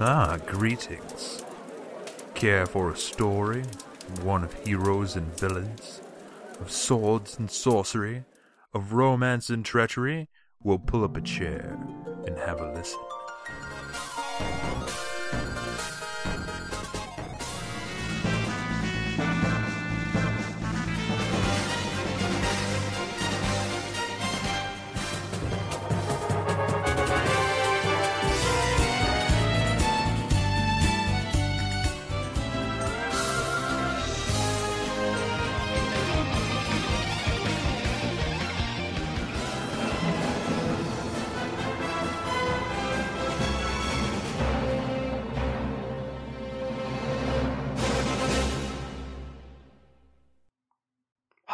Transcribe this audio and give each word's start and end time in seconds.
Ah, 0.00 0.38
greetings. 0.46 1.44
Care 2.34 2.66
for 2.66 2.92
a 2.92 2.96
story? 2.96 3.64
One 4.22 4.44
of 4.44 4.54
heroes 4.64 5.16
and 5.16 5.26
villains? 5.40 6.02
Of 6.60 6.70
swords 6.70 7.36
and 7.36 7.50
sorcery? 7.50 8.22
Of 8.72 8.92
romance 8.92 9.50
and 9.50 9.64
treachery? 9.64 10.28
We'll 10.62 10.78
pull 10.78 11.02
up 11.02 11.16
a 11.16 11.20
chair 11.20 11.76
and 12.28 12.38
have 12.38 12.60
a 12.60 12.72
listen. 12.72 13.07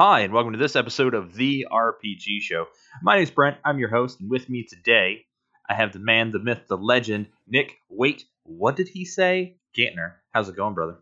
Hi, 0.07 0.21
and 0.21 0.35
welcome 0.35 0.53
to 0.53 0.59
this 0.59 0.77
episode 0.77 1.15
of 1.15 1.35
The 1.35 1.67
RPG 1.73 2.43
Show. 2.43 2.67
My 3.01 3.17
name's 3.17 3.31
Brent. 3.31 3.57
I'm 3.65 3.79
your 3.79 3.89
host, 3.89 4.21
and 4.21 4.29
with 4.29 4.51
me 4.51 4.63
today, 4.63 5.24
I 5.66 5.73
have 5.73 5.95
the 5.95 5.99
man, 5.99 6.30
the 6.30 6.38
myth, 6.38 6.65
the 6.69 6.77
legend, 6.77 7.29
Nick. 7.49 7.77
Wait, 7.88 8.27
what 8.43 8.77
did 8.77 8.87
he 8.87 9.07
say? 9.07 9.57
Gantner. 9.74 10.13
How's 10.30 10.51
it 10.51 10.57
going, 10.57 10.74
brother? 10.74 10.99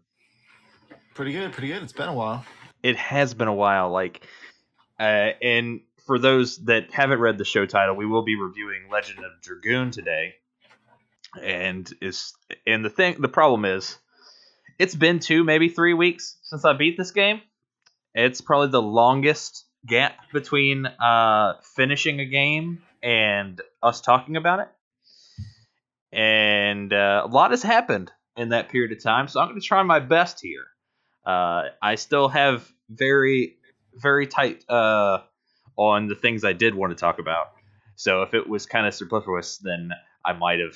Pretty 1.14 1.32
good, 1.32 1.50
pretty 1.50 1.66
good. 1.66 1.82
It's 1.82 1.92
been 1.92 2.10
a 2.10 2.14
while. 2.14 2.44
It 2.84 2.94
has 2.94 3.34
been 3.34 3.48
a 3.48 3.52
while. 3.52 3.90
Like, 3.90 4.24
uh, 5.00 5.32
and 5.42 5.80
for 6.06 6.20
those 6.20 6.58
that 6.66 6.92
haven't 6.92 7.18
read 7.18 7.38
the 7.38 7.44
show 7.44 7.66
title, 7.66 7.96
we 7.96 8.06
will 8.06 8.22
be 8.22 8.36
reviewing 8.36 8.82
Legend 8.88 9.18
of 9.18 9.32
Dragoon 9.42 9.90
today. 9.90 10.36
And 11.42 11.92
is 12.00 12.34
and 12.68 12.84
the 12.84 12.90
thing, 12.90 13.20
the 13.20 13.26
problem 13.26 13.64
is, 13.64 13.98
it's 14.78 14.94
been 14.94 15.18
two, 15.18 15.42
maybe 15.42 15.70
three 15.70 15.92
weeks 15.92 16.36
since 16.44 16.64
I 16.64 16.74
beat 16.74 16.96
this 16.96 17.10
game. 17.10 17.40
It's 18.14 18.40
probably 18.40 18.68
the 18.68 18.82
longest 18.82 19.64
gap 19.86 20.16
between 20.32 20.86
uh, 20.86 21.54
finishing 21.74 22.20
a 22.20 22.26
game 22.26 22.82
and 23.02 23.60
us 23.82 24.00
talking 24.00 24.36
about 24.36 24.60
it. 24.60 24.68
And 26.12 26.92
uh, 26.92 27.22
a 27.24 27.28
lot 27.28 27.52
has 27.52 27.62
happened 27.62 28.12
in 28.36 28.50
that 28.50 28.68
period 28.68 28.92
of 28.92 29.02
time, 29.02 29.28
so 29.28 29.40
I'm 29.40 29.48
going 29.48 29.60
to 29.60 29.66
try 29.66 29.82
my 29.82 30.00
best 30.00 30.40
here. 30.40 30.64
Uh, 31.24 31.64
I 31.80 31.94
still 31.94 32.28
have 32.28 32.70
very, 32.90 33.56
very 33.94 34.26
tight 34.26 34.64
uh, 34.68 35.18
on 35.76 36.08
the 36.08 36.14
things 36.14 36.44
I 36.44 36.52
did 36.52 36.74
want 36.74 36.90
to 36.90 37.00
talk 37.00 37.18
about. 37.18 37.52
So 37.96 38.22
if 38.22 38.34
it 38.34 38.48
was 38.48 38.66
kind 38.66 38.86
of 38.86 38.94
superfluous, 38.94 39.58
then 39.58 39.90
I 40.24 40.32
might 40.32 40.60
have 40.60 40.74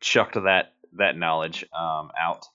chucked 0.00 0.34
that 0.34 0.72
that 0.96 1.16
knowledge 1.16 1.64
um, 1.72 2.10
out. 2.18 2.46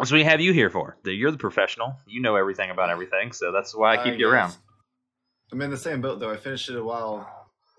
That's 0.00 0.10
what 0.10 0.18
we 0.18 0.24
have 0.24 0.40
you 0.40 0.52
here 0.52 0.70
for. 0.70 0.96
You're 1.04 1.30
the 1.30 1.38
professional. 1.38 1.94
You 2.06 2.22
know 2.22 2.36
everything 2.36 2.70
about 2.70 2.90
everything, 2.90 3.32
so 3.32 3.52
that's 3.52 3.74
why 3.74 3.96
I 3.96 4.04
keep 4.04 4.14
you 4.14 4.26
guess. 4.26 4.32
around. 4.32 4.56
I'm 5.52 5.60
in 5.62 5.70
the 5.70 5.76
same 5.76 6.00
boat 6.00 6.20
though. 6.20 6.30
I 6.30 6.36
finished 6.36 6.68
it 6.70 6.76
a 6.76 6.82
while 6.82 7.28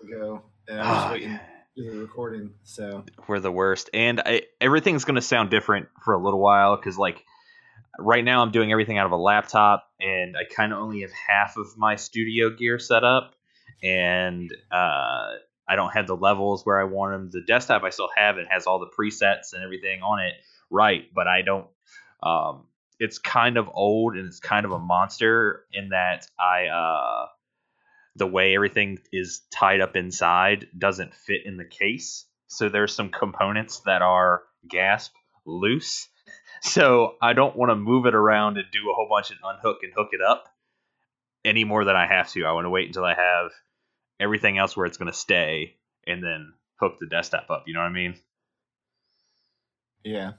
ago, 0.02 0.42
and 0.68 0.80
I'm 0.80 0.86
Ah, 0.86 1.00
just 1.02 1.12
waiting 1.12 1.38
do 1.76 1.90
the 1.90 1.98
recording. 1.98 2.50
So 2.64 3.04
We're 3.26 3.40
the 3.40 3.50
worst, 3.50 3.90
and 3.94 4.20
I, 4.20 4.42
everything's 4.60 5.04
going 5.04 5.14
to 5.16 5.22
sound 5.22 5.50
different 5.50 5.88
for 6.04 6.14
a 6.14 6.22
little 6.22 6.40
while 6.40 6.76
because, 6.76 6.98
like, 6.98 7.24
right 7.98 8.24
now 8.24 8.42
I'm 8.42 8.50
doing 8.52 8.70
everything 8.72 8.98
out 8.98 9.06
of 9.06 9.12
a 9.12 9.16
laptop, 9.16 9.88
and 10.00 10.36
I 10.36 10.44
kind 10.44 10.72
of 10.72 10.78
only 10.78 11.00
have 11.02 11.12
half 11.12 11.56
of 11.56 11.76
my 11.76 11.96
studio 11.96 12.50
gear 12.50 12.78
set 12.78 13.04
up, 13.04 13.34
and 13.82 14.50
uh, 14.70 15.32
I 15.68 15.76
don't 15.76 15.92
have 15.92 16.06
the 16.06 16.16
levels 16.16 16.64
where 16.66 16.80
I 16.80 16.84
want 16.84 17.12
them. 17.14 17.30
The 17.32 17.42
desktop 17.46 17.82
I 17.82 17.90
still 17.90 18.10
have 18.16 18.38
it 18.38 18.46
has 18.50 18.66
all 18.66 18.78
the 18.78 18.90
presets 18.96 19.54
and 19.54 19.62
everything 19.64 20.02
on 20.02 20.20
it, 20.20 20.34
right? 20.70 21.04
But 21.14 21.26
I 21.26 21.42
don't. 21.42 21.66
Um, 22.22 22.66
it's 22.98 23.18
kind 23.18 23.56
of 23.56 23.68
old 23.72 24.16
and 24.16 24.26
it's 24.28 24.40
kind 24.40 24.64
of 24.64 24.72
a 24.72 24.78
monster 24.78 25.64
in 25.72 25.88
that 25.90 26.26
I 26.38 26.66
uh, 26.66 27.26
the 28.16 28.26
way 28.26 28.54
everything 28.54 28.98
is 29.12 29.40
tied 29.50 29.80
up 29.80 29.96
inside 29.96 30.68
doesn't 30.76 31.14
fit 31.14 31.44
in 31.44 31.56
the 31.56 31.64
case. 31.64 32.26
So 32.46 32.68
there's 32.68 32.94
some 32.94 33.10
components 33.10 33.80
that 33.86 34.02
are 34.02 34.42
gasp 34.68 35.12
loose. 35.44 36.08
So 36.64 37.16
I 37.20 37.32
don't 37.32 37.56
want 37.56 37.70
to 37.70 37.74
move 37.74 38.06
it 38.06 38.14
around 38.14 38.56
and 38.56 38.66
do 38.70 38.88
a 38.88 38.94
whole 38.94 39.08
bunch 39.08 39.30
and 39.32 39.40
unhook 39.42 39.78
and 39.82 39.92
hook 39.92 40.10
it 40.12 40.20
up 40.20 40.44
any 41.44 41.64
more 41.64 41.84
than 41.84 41.96
I 41.96 42.06
have 42.06 42.30
to. 42.32 42.44
I 42.44 42.52
want 42.52 42.66
to 42.66 42.70
wait 42.70 42.86
until 42.86 43.04
I 43.04 43.14
have 43.14 43.50
everything 44.20 44.58
else 44.58 44.76
where 44.76 44.86
it's 44.86 44.96
going 44.96 45.10
to 45.10 45.18
stay 45.18 45.74
and 46.06 46.22
then 46.22 46.52
hook 46.76 46.98
the 47.00 47.08
desktop 47.08 47.50
up. 47.50 47.64
You 47.66 47.74
know 47.74 47.80
what 47.80 47.86
I 47.86 47.92
mean? 47.92 48.14
yeah, 50.04 50.32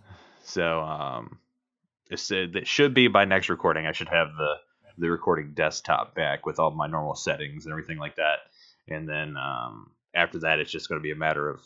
So 0.44 0.80
um, 0.82 1.40
that 2.10 2.68
should 2.68 2.94
be 2.94 3.08
by 3.08 3.26
next 3.26 3.50
recording. 3.50 3.88
I 3.88 3.92
should 3.92 4.10
have 4.10 4.36
the 4.38 4.56
the 4.98 5.10
recording 5.10 5.54
desktop 5.56 6.14
back 6.14 6.46
with 6.46 6.60
all 6.60 6.72
my 6.72 6.88
normal 6.88 7.16
settings 7.16 7.66
and 7.66 7.72
everything 7.72 7.98
like 7.98 8.16
that. 8.18 8.40
And 8.88 9.10
then 9.10 9.36
um, 9.38 9.92
after 10.14 10.40
that, 10.40 10.60
it's 10.60 10.72
just 10.72 10.88
going 10.88 11.00
to 11.00 11.04
be 11.04 11.12
a 11.12 11.16
matter 11.16 11.50
of 11.50 11.62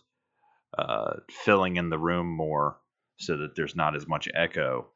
uh, 0.78 1.14
filling 1.30 1.76
in 1.76 1.90
the 1.90 1.98
room 1.98 2.28
more 2.28 2.78
so 3.18 3.38
that 3.38 3.56
there's 3.56 3.76
not 3.76 3.96
as 3.96 4.08
much 4.08 4.30
echo. 4.34 4.88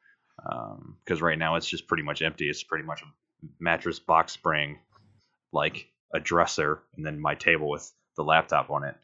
Because 1.04 1.20
right 1.20 1.38
now 1.38 1.56
it's 1.56 1.68
just 1.68 1.86
pretty 1.86 2.02
much 2.02 2.22
empty. 2.22 2.48
It's 2.48 2.62
pretty 2.62 2.84
much 2.84 3.02
a 3.02 3.46
mattress 3.60 3.98
box 3.98 4.32
spring, 4.32 4.78
like 5.52 5.86
a 6.14 6.20
dresser, 6.20 6.80
and 6.96 7.04
then 7.04 7.20
my 7.20 7.34
table 7.34 7.68
with 7.68 7.92
the 8.16 8.24
laptop 8.24 8.70
on 8.70 8.84
it. 8.84 8.96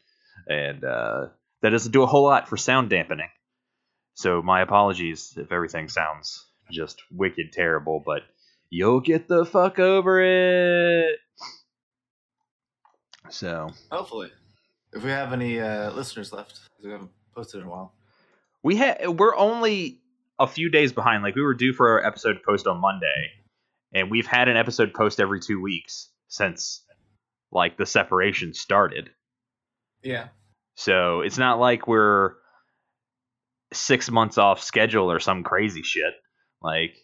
And 0.47 0.83
uh, 0.83 1.27
that 1.61 1.69
doesn't 1.69 1.91
do 1.91 2.03
a 2.03 2.07
whole 2.07 2.23
lot 2.23 2.49
for 2.49 2.57
sound 2.57 2.89
dampening. 2.89 3.29
So 4.19 4.41
my 4.41 4.59
apologies 4.59 5.33
if 5.37 5.49
everything 5.49 5.87
sounds 5.87 6.45
just 6.69 7.01
wicked 7.09 7.53
terrible, 7.53 8.03
but 8.05 8.23
you'll 8.69 8.99
get 8.99 9.29
the 9.29 9.45
fuck 9.45 9.79
over 9.79 10.19
it. 10.19 11.15
So 13.29 13.69
hopefully, 13.89 14.29
if 14.91 15.05
we 15.05 15.09
have 15.09 15.31
any 15.31 15.61
uh, 15.61 15.91
listeners 15.91 16.33
left, 16.33 16.59
we 16.83 16.91
haven't 16.91 17.11
posted 17.33 17.61
in 17.61 17.67
a 17.67 17.69
while. 17.69 17.93
we 18.61 18.75
had 18.75 19.07
we're 19.07 19.37
only 19.37 20.01
a 20.37 20.47
few 20.47 20.69
days 20.69 20.91
behind. 20.91 21.23
Like 21.23 21.35
we 21.35 21.41
were 21.41 21.53
due 21.53 21.71
for 21.71 21.87
our 21.91 22.05
episode 22.05 22.39
post 22.45 22.67
on 22.67 22.81
Monday, 22.81 23.31
and 23.93 24.11
we've 24.11 24.27
had 24.27 24.49
an 24.49 24.57
episode 24.57 24.93
post 24.93 25.21
every 25.21 25.39
two 25.39 25.61
weeks 25.61 26.09
since 26.27 26.83
like 27.53 27.77
the 27.77 27.85
separation 27.85 28.53
started. 28.53 29.11
Yeah, 30.03 30.27
So 30.75 31.21
it's 31.21 31.37
not 31.37 31.57
like 31.57 31.87
we're 31.87 32.33
six 33.73 34.09
months 34.09 34.37
off 34.37 34.61
schedule 34.61 35.11
or 35.11 35.19
some 35.19 35.43
crazy 35.43 35.83
shit. 35.83 36.13
Like 36.61 36.95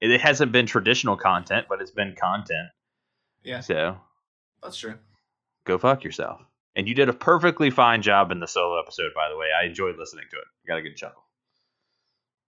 it 0.00 0.10
it 0.10 0.20
hasn't 0.20 0.52
been 0.52 0.66
traditional 0.66 1.16
content, 1.16 1.66
but 1.68 1.80
it's 1.80 1.90
been 1.90 2.14
content. 2.20 2.68
yeah, 3.44 3.60
So 3.60 3.98
that's 4.62 4.76
true. 4.76 4.94
go 5.64 5.78
fuck 5.78 6.04
yourself. 6.04 6.40
And 6.74 6.88
you 6.88 6.94
did 6.94 7.08
a 7.08 7.12
perfectly 7.12 7.70
fine 7.70 8.00
job 8.02 8.30
in 8.32 8.40
the 8.40 8.46
solo 8.46 8.80
episode, 8.80 9.12
by 9.14 9.28
the 9.28 9.36
way. 9.36 9.48
I 9.52 9.66
enjoyed 9.66 9.96
listening 9.98 10.24
to 10.30 10.36
it. 10.38 10.44
Got 10.66 10.78
a 10.78 10.82
good 10.82 10.96
chuckle. 10.96 11.22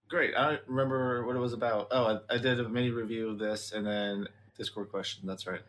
Great. 0.08 0.34
I 0.36 0.50
don't 0.52 0.60
remember 0.68 1.26
what 1.26 1.36
it 1.36 1.40
was 1.40 1.52
about. 1.52 1.88
Oh, 1.90 2.20
I, 2.30 2.34
I 2.34 2.38
did 2.38 2.60
a 2.60 2.68
mini 2.68 2.90
review 2.90 3.30
of 3.30 3.38
this, 3.38 3.72
and 3.72 3.86
then 3.86 4.26
Discord 4.56 4.90
question. 4.90 5.26
That's 5.26 5.46
right. 5.46 5.60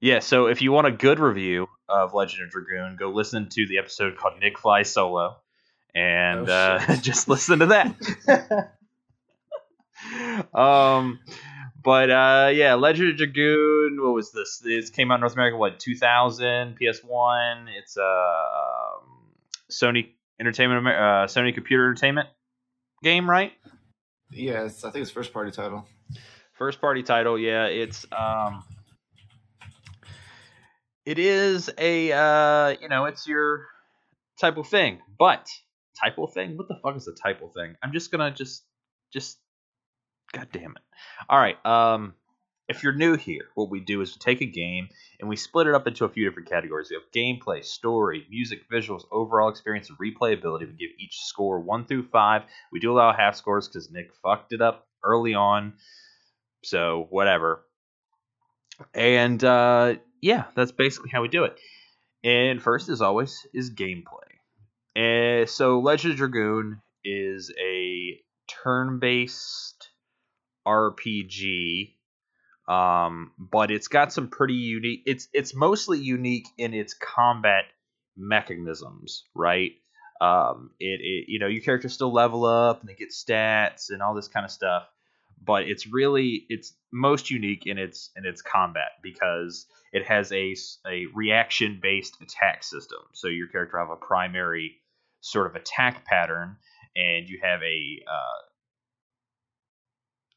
Yeah, 0.00 0.20
so 0.20 0.46
if 0.46 0.62
you 0.62 0.72
want 0.72 0.86
a 0.86 0.92
good 0.92 1.18
review 1.20 1.68
of 1.88 2.14
Legend 2.14 2.42
of 2.44 2.50
Dragoon, 2.50 2.96
go 2.98 3.10
listen 3.10 3.48
to 3.50 3.66
the 3.66 3.78
episode 3.78 4.16
called 4.16 4.34
Nick 4.40 4.58
Fly 4.58 4.82
Solo, 4.82 5.36
and 5.94 6.48
Oh, 6.48 6.52
uh, 6.52 6.96
just 7.00 7.28
listen 7.28 7.58
to 7.60 7.66
that. 7.66 8.70
um, 10.54 11.20
but 11.82 12.10
uh, 12.10 12.50
yeah, 12.52 12.74
Legend 12.74 13.10
of 13.10 13.16
Dragoon. 13.16 13.98
What 14.02 14.14
was 14.14 14.32
this? 14.32 14.58
This 14.62 14.90
came 14.90 15.10
out 15.10 15.16
in 15.16 15.20
North 15.20 15.34
America. 15.34 15.56
What 15.56 15.78
2000 15.78 16.76
PS1? 16.80 17.66
It's 17.78 17.96
a 17.96 18.02
um, 18.02 19.32
Sony 19.70 20.10
Entertainment, 20.38 20.86
uh, 20.86 21.26
Sony 21.26 21.54
Computer 21.54 21.86
Entertainment 21.86 22.28
game, 23.02 23.28
right? 23.28 23.52
Yeah, 24.30 24.64
I 24.64 24.68
think 24.68 24.96
it's 24.96 25.10
first 25.10 25.32
party 25.32 25.50
title. 25.50 25.86
First 26.54 26.80
party 26.80 27.02
title, 27.02 27.38
yeah. 27.38 27.66
It's 27.66 28.04
um 28.12 28.62
it 31.06 31.18
is 31.18 31.70
a 31.78 32.12
uh 32.12 32.76
you 32.80 32.88
know, 32.88 33.06
it's 33.06 33.26
your 33.26 33.66
type 34.40 34.56
of 34.58 34.68
thing. 34.68 35.00
But 35.18 35.48
typo 36.02 36.26
thing? 36.26 36.56
What 36.56 36.68
the 36.68 36.78
fuck 36.82 36.96
is 36.96 37.08
a 37.08 37.14
typo 37.14 37.48
thing? 37.48 37.76
I'm 37.82 37.92
just 37.92 38.10
gonna 38.10 38.30
just 38.30 38.64
just 39.12 39.38
God 40.32 40.48
damn 40.52 40.72
it. 40.72 40.82
Alright, 41.30 41.64
um 41.66 42.14
if 42.70 42.84
you're 42.84 42.92
new 42.92 43.16
here, 43.16 43.48
what 43.56 43.68
we 43.68 43.80
do 43.80 44.00
is 44.00 44.14
we 44.14 44.18
take 44.20 44.40
a 44.42 44.46
game 44.46 44.88
and 45.18 45.28
we 45.28 45.34
split 45.34 45.66
it 45.66 45.74
up 45.74 45.88
into 45.88 46.04
a 46.04 46.08
few 46.08 46.24
different 46.24 46.48
categories. 46.48 46.88
We 46.88 46.96
have 46.96 47.10
gameplay, 47.10 47.64
story, 47.64 48.24
music, 48.30 48.60
visuals, 48.70 49.02
overall 49.10 49.48
experience, 49.48 49.90
and 49.90 49.98
replayability. 49.98 50.60
We 50.60 50.74
give 50.78 50.90
each 51.00 51.18
score 51.22 51.58
one 51.58 51.84
through 51.84 52.04
five. 52.04 52.42
We 52.70 52.78
do 52.78 52.92
allow 52.92 53.12
half 53.12 53.34
scores 53.34 53.66
because 53.66 53.90
Nick 53.90 54.14
fucked 54.22 54.52
it 54.52 54.62
up 54.62 54.86
early 55.02 55.34
on. 55.34 55.74
So, 56.62 57.08
whatever. 57.10 57.64
And 58.94 59.42
uh, 59.42 59.96
yeah, 60.20 60.44
that's 60.54 60.72
basically 60.72 61.10
how 61.10 61.22
we 61.22 61.28
do 61.28 61.44
it. 61.44 61.58
And 62.22 62.62
first, 62.62 62.88
as 62.88 63.02
always, 63.02 63.46
is 63.52 63.74
gameplay. 63.74 64.29
And 64.96 65.48
so, 65.48 65.80
Legend 65.80 66.12
of 66.12 66.18
Dragoon 66.18 66.82
is 67.04 67.52
a 67.58 68.20
turn 68.48 68.98
based 68.98 69.88
RPG 70.66 71.94
um, 72.70 73.32
but 73.36 73.72
it's 73.72 73.88
got 73.88 74.12
some 74.12 74.28
pretty 74.28 74.54
unique. 74.54 75.02
It's 75.04 75.28
it's 75.32 75.54
mostly 75.56 75.98
unique 75.98 76.46
in 76.56 76.72
its 76.72 76.94
combat 76.94 77.64
mechanisms, 78.16 79.24
right? 79.34 79.72
Um, 80.20 80.70
it, 80.78 81.00
it 81.00 81.24
you 81.26 81.40
know 81.40 81.48
your 81.48 81.62
characters 81.62 81.94
still 81.94 82.12
level 82.12 82.44
up 82.44 82.80
and 82.80 82.88
they 82.88 82.94
get 82.94 83.10
stats 83.10 83.90
and 83.90 84.00
all 84.00 84.14
this 84.14 84.28
kind 84.28 84.44
of 84.44 84.52
stuff, 84.52 84.84
but 85.44 85.64
it's 85.64 85.88
really 85.88 86.46
it's 86.48 86.72
most 86.92 87.28
unique 87.28 87.66
in 87.66 87.76
its 87.76 88.10
in 88.16 88.24
its 88.24 88.40
combat 88.40 88.92
because 89.02 89.66
it 89.92 90.06
has 90.06 90.30
a 90.30 90.54
a 90.86 91.06
reaction 91.12 91.80
based 91.82 92.18
attack 92.22 92.62
system. 92.62 93.00
So 93.14 93.26
your 93.26 93.48
character 93.48 93.78
have 93.80 93.90
a 93.90 93.96
primary 93.96 94.76
sort 95.20 95.46
of 95.46 95.56
attack 95.56 96.04
pattern, 96.04 96.56
and 96.96 97.28
you 97.28 97.38
have 97.42 97.62
a 97.62 98.02
uh, 98.06 98.40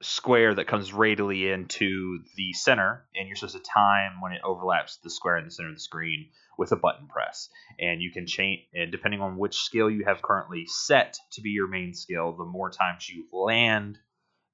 square 0.01 0.53
that 0.53 0.67
comes 0.67 0.93
radially 0.93 1.49
into 1.49 2.19
the 2.35 2.53
center, 2.53 3.05
and 3.15 3.27
you're 3.27 3.35
supposed 3.35 3.55
to 3.55 3.71
time 3.71 4.21
when 4.21 4.33
it 4.33 4.41
overlaps 4.43 4.97
the 4.97 5.09
square 5.09 5.37
in 5.37 5.45
the 5.45 5.51
center 5.51 5.69
of 5.69 5.75
the 5.75 5.81
screen 5.81 6.27
with 6.57 6.71
a 6.71 6.75
button 6.75 7.07
press. 7.07 7.49
And 7.79 8.01
you 8.01 8.11
can 8.11 8.27
change, 8.27 8.61
and 8.73 8.91
depending 8.91 9.21
on 9.21 9.37
which 9.37 9.55
skill 9.55 9.89
you 9.89 10.03
have 10.05 10.21
currently 10.21 10.65
set 10.67 11.17
to 11.31 11.41
be 11.41 11.49
your 11.49 11.67
main 11.67 11.93
skill, 11.93 12.33
the 12.33 12.45
more 12.45 12.69
times 12.69 13.09
you 13.09 13.25
land 13.31 13.97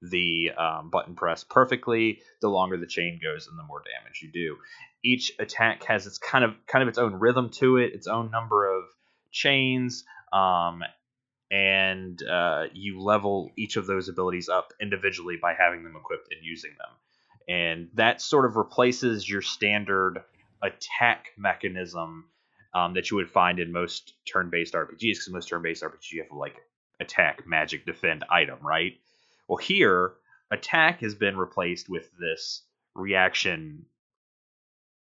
the 0.01 0.51
um, 0.57 0.89
button 0.89 1.15
press 1.15 1.43
perfectly, 1.43 2.21
the 2.41 2.47
longer 2.47 2.77
the 2.77 2.87
chain 2.87 3.19
goes 3.21 3.47
and 3.47 3.59
the 3.59 3.63
more 3.63 3.81
damage 3.83 4.21
you 4.21 4.31
do. 4.31 4.57
Each 5.03 5.31
attack 5.39 5.83
has 5.85 6.07
its 6.07 6.17
kind 6.17 6.45
of 6.45 6.53
kind 6.67 6.81
of 6.81 6.87
its 6.87 6.97
own 6.97 7.15
rhythm 7.15 7.49
to 7.55 7.77
it, 7.77 7.93
its 7.93 8.07
own 8.07 8.31
number 8.31 8.77
of 8.77 8.85
chains, 9.31 10.05
um, 10.33 10.81
and 11.51 12.21
uh, 12.23 12.65
you 12.73 13.01
level 13.01 13.51
each 13.57 13.75
of 13.75 13.87
those 13.87 14.09
abilities 14.09 14.49
up 14.49 14.73
individually 14.81 15.37
by 15.41 15.53
having 15.57 15.83
them 15.83 15.95
equipped 15.95 16.29
and 16.31 16.43
using 16.43 16.71
them. 16.77 16.89
And 17.47 17.89
that 17.95 18.21
sort 18.21 18.45
of 18.45 18.55
replaces 18.55 19.27
your 19.27 19.41
standard 19.41 20.23
attack 20.61 21.29
mechanism 21.37 22.25
um, 22.75 22.93
that 22.93 23.09
you 23.09 23.17
would 23.17 23.31
find 23.31 23.59
in 23.59 23.71
most 23.71 24.13
turn-based 24.31 24.73
RPGs, 24.73 24.99
because 24.99 25.29
most 25.31 25.49
turn-based 25.49 25.81
RPGs 25.81 26.11
you 26.11 26.21
have 26.21 26.37
like 26.37 26.57
attack, 26.99 27.47
magic, 27.47 27.85
defend, 27.85 28.23
item, 28.29 28.59
right? 28.61 28.93
Well, 29.47 29.57
here 29.57 30.13
attack 30.51 31.01
has 31.01 31.15
been 31.15 31.37
replaced 31.37 31.89
with 31.89 32.09
this 32.19 32.63
reaction 32.95 33.85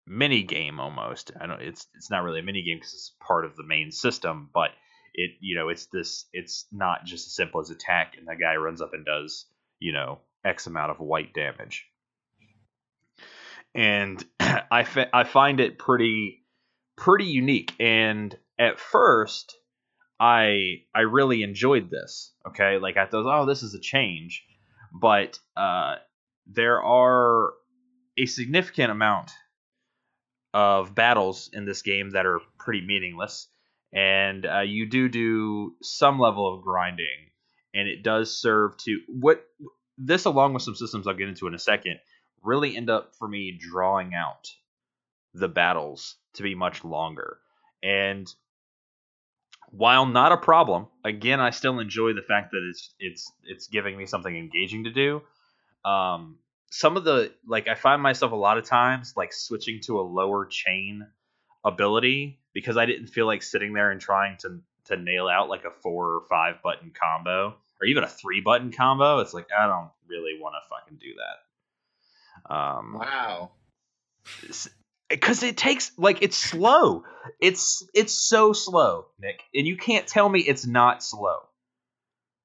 mini 0.06 0.42
game 0.42 0.78
almost. 0.78 1.32
I 1.40 1.46
don't 1.46 1.62
it's 1.62 1.86
it's 1.94 2.10
not 2.10 2.22
really 2.22 2.40
a 2.40 2.44
mini 2.44 2.62
game 2.62 2.78
because 2.78 2.94
it's 2.94 3.12
part 3.20 3.44
of 3.44 3.56
the 3.56 3.64
main 3.64 3.90
system, 3.90 4.50
but 4.52 4.70
it 5.16 5.32
you 5.40 5.56
know 5.56 5.68
it's 5.70 5.86
this 5.86 6.26
it's 6.32 6.66
not 6.70 7.04
just 7.04 7.26
as 7.26 7.34
simple 7.34 7.60
as 7.60 7.70
attack 7.70 8.14
and 8.18 8.28
that 8.28 8.38
guy 8.38 8.54
runs 8.56 8.80
up 8.80 8.92
and 8.92 9.04
does 9.04 9.46
you 9.80 9.92
know 9.92 10.20
x 10.46 10.66
amount 10.66 10.90
of 10.90 11.00
white 11.00 11.34
damage. 11.34 11.86
And 13.74 14.24
I, 14.40 14.84
fa- 14.84 15.14
I 15.14 15.24
find 15.24 15.60
it 15.60 15.78
pretty 15.78 16.44
pretty 16.96 17.26
unique. 17.26 17.74
And 17.80 18.36
at 18.58 18.80
first 18.80 19.56
i 20.18 20.76
i 20.94 21.00
really 21.00 21.42
enjoyed 21.42 21.90
this 21.90 22.32
okay? 22.48 22.78
Like 22.78 22.96
i 22.96 23.04
thought 23.04 23.26
oh 23.26 23.46
this 23.46 23.62
is 23.62 23.74
a 23.74 23.80
change. 23.80 24.44
But 24.92 25.38
uh 25.56 25.96
there 26.46 26.82
are 26.82 27.52
a 28.16 28.26
significant 28.26 28.90
amount 28.92 29.32
of 30.54 30.94
battles 30.94 31.50
in 31.52 31.66
this 31.66 31.82
game 31.82 32.10
that 32.10 32.24
are 32.24 32.40
pretty 32.58 32.86
meaningless 32.86 33.48
and 33.92 34.46
uh, 34.46 34.60
you 34.60 34.86
do 34.86 35.08
do 35.08 35.74
some 35.82 36.18
level 36.18 36.54
of 36.54 36.62
grinding, 36.62 37.30
and 37.74 37.88
it 37.88 38.02
does 38.02 38.40
serve 38.40 38.76
to 38.78 39.00
what 39.08 39.44
this, 39.98 40.24
along 40.24 40.54
with 40.54 40.62
some 40.62 40.74
systems 40.74 41.06
I'll 41.06 41.14
get 41.14 41.28
into 41.28 41.46
in 41.46 41.54
a 41.54 41.58
second, 41.58 41.98
really 42.42 42.76
end 42.76 42.90
up 42.90 43.14
for 43.18 43.28
me 43.28 43.58
drawing 43.58 44.14
out 44.14 44.48
the 45.34 45.48
battles 45.48 46.16
to 46.34 46.42
be 46.42 46.54
much 46.54 46.84
longer. 46.84 47.38
And 47.82 48.32
while 49.70 50.06
not 50.06 50.32
a 50.32 50.36
problem, 50.36 50.86
again, 51.04 51.40
I 51.40 51.50
still 51.50 51.80
enjoy 51.80 52.12
the 52.12 52.22
fact 52.22 52.52
that 52.52 52.66
it's 52.68 52.94
it's 52.98 53.32
it's 53.44 53.66
giving 53.68 53.96
me 53.96 54.06
something 54.06 54.34
engaging 54.34 54.84
to 54.84 54.90
do. 54.90 55.22
Um, 55.84 56.38
some 56.70 56.96
of 56.96 57.04
the 57.04 57.32
like 57.46 57.68
I 57.68 57.74
find 57.74 58.02
myself 58.02 58.32
a 58.32 58.36
lot 58.36 58.58
of 58.58 58.64
times 58.64 59.14
like 59.16 59.32
switching 59.32 59.80
to 59.84 60.00
a 60.00 60.02
lower 60.02 60.46
chain 60.46 61.06
ability 61.64 62.40
because 62.56 62.78
I 62.78 62.86
didn't 62.86 63.08
feel 63.08 63.26
like 63.26 63.42
sitting 63.42 63.74
there 63.74 63.90
and 63.90 64.00
trying 64.00 64.38
to 64.38 64.60
to 64.86 64.96
nail 64.96 65.28
out 65.28 65.50
like 65.50 65.64
a 65.64 65.70
four 65.82 66.14
or 66.14 66.22
five 66.22 66.62
button 66.62 66.90
combo 66.98 67.54
or 67.78 67.86
even 67.86 68.02
a 68.02 68.08
three 68.08 68.40
button 68.40 68.72
combo. 68.72 69.18
It's 69.18 69.34
like 69.34 69.48
I 69.56 69.66
don't 69.66 69.90
really 70.08 70.40
want 70.40 70.54
to 70.54 70.66
fucking 70.70 70.96
do 70.98 71.12
that. 72.48 72.54
Um, 72.54 72.94
wow. 72.98 73.50
Because 75.10 75.42
it 75.42 75.58
takes 75.58 75.92
like 75.98 76.22
it's 76.22 76.38
slow. 76.38 77.04
It's 77.42 77.86
it's 77.92 78.14
so 78.14 78.54
slow, 78.54 79.08
Nick, 79.20 79.42
and 79.54 79.66
you 79.66 79.76
can't 79.76 80.06
tell 80.06 80.26
me 80.26 80.40
it's 80.40 80.66
not 80.66 81.02
slow. 81.04 81.36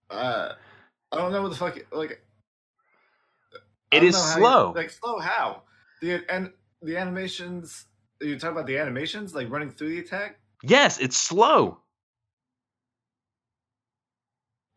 Uh, 0.09 0.49
I 1.13 1.17
don't 1.17 1.31
know 1.31 1.41
what 1.41 1.51
the 1.51 1.57
fuck 1.57 1.79
like. 1.93 2.21
It 3.91 4.03
is 4.03 4.17
slow. 4.17 4.71
You, 4.71 4.75
like 4.75 4.89
slow 4.89 5.19
how? 5.19 5.61
The 6.01 6.21
and 6.29 6.51
the 6.81 6.97
animations 6.97 7.85
you 8.21 8.39
talk 8.39 8.51
about 8.51 8.67
the 8.67 8.77
animations, 8.77 9.33
like 9.33 9.49
running 9.49 9.71
through 9.71 9.89
the 9.89 9.99
attack? 9.99 10.39
Yes, 10.63 10.99
it's 10.99 11.17
slow. 11.17 11.79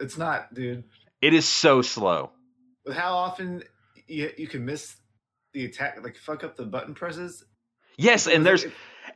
It's 0.00 0.18
not, 0.18 0.52
dude. 0.54 0.84
It 1.20 1.34
is 1.34 1.48
so 1.48 1.82
slow. 1.82 2.30
With 2.84 2.96
how 2.96 3.14
often 3.14 3.62
you 4.06 4.30
you 4.36 4.46
can 4.46 4.64
miss 4.64 4.96
the 5.52 5.64
attack, 5.64 5.98
like 6.02 6.16
fuck 6.16 6.44
up 6.44 6.56
the 6.56 6.64
button 6.64 6.94
presses. 6.94 7.44
Yes, 7.96 8.26
and 8.26 8.44
there's 8.44 8.66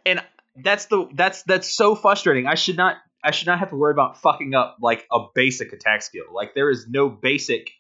and 0.06 0.22
that's 0.62 0.86
the 0.86 1.08
that's 1.14 1.42
that's 1.42 1.74
so 1.74 1.94
frustrating. 1.94 2.46
I 2.46 2.54
should 2.54 2.76
not 2.76 2.96
I 3.22 3.32
should 3.32 3.46
not 3.48 3.58
have 3.58 3.70
to 3.70 3.76
worry 3.76 3.92
about 3.92 4.20
fucking 4.22 4.54
up 4.54 4.78
like 4.80 5.06
a 5.12 5.20
basic 5.34 5.72
attack 5.72 6.02
skill. 6.02 6.26
Like 6.32 6.54
there 6.54 6.70
is 6.70 6.86
no 6.88 7.08
basic 7.08 7.70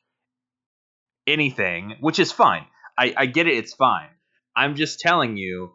anything, 1.26 1.96
which 2.00 2.18
is 2.18 2.32
fine. 2.32 2.64
I, 2.98 3.14
I 3.16 3.26
get 3.26 3.46
it, 3.46 3.56
it's 3.56 3.74
fine. 3.74 4.08
I'm 4.56 4.74
just 4.74 4.98
telling 4.98 5.36
you 5.36 5.72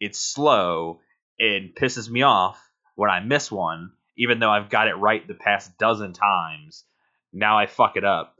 it's 0.00 0.18
slow 0.18 1.00
and 1.38 1.74
pisses 1.74 2.08
me 2.08 2.22
off 2.22 2.58
when 2.96 3.10
I 3.10 3.20
miss 3.20 3.52
one, 3.52 3.92
even 4.16 4.40
though 4.40 4.50
I've 4.50 4.70
got 4.70 4.88
it 4.88 4.94
right 4.94 5.26
the 5.26 5.34
past 5.34 5.78
dozen 5.78 6.12
times. 6.12 6.84
Now 7.32 7.58
I 7.58 7.66
fuck 7.66 7.96
it 7.96 8.04
up. 8.04 8.36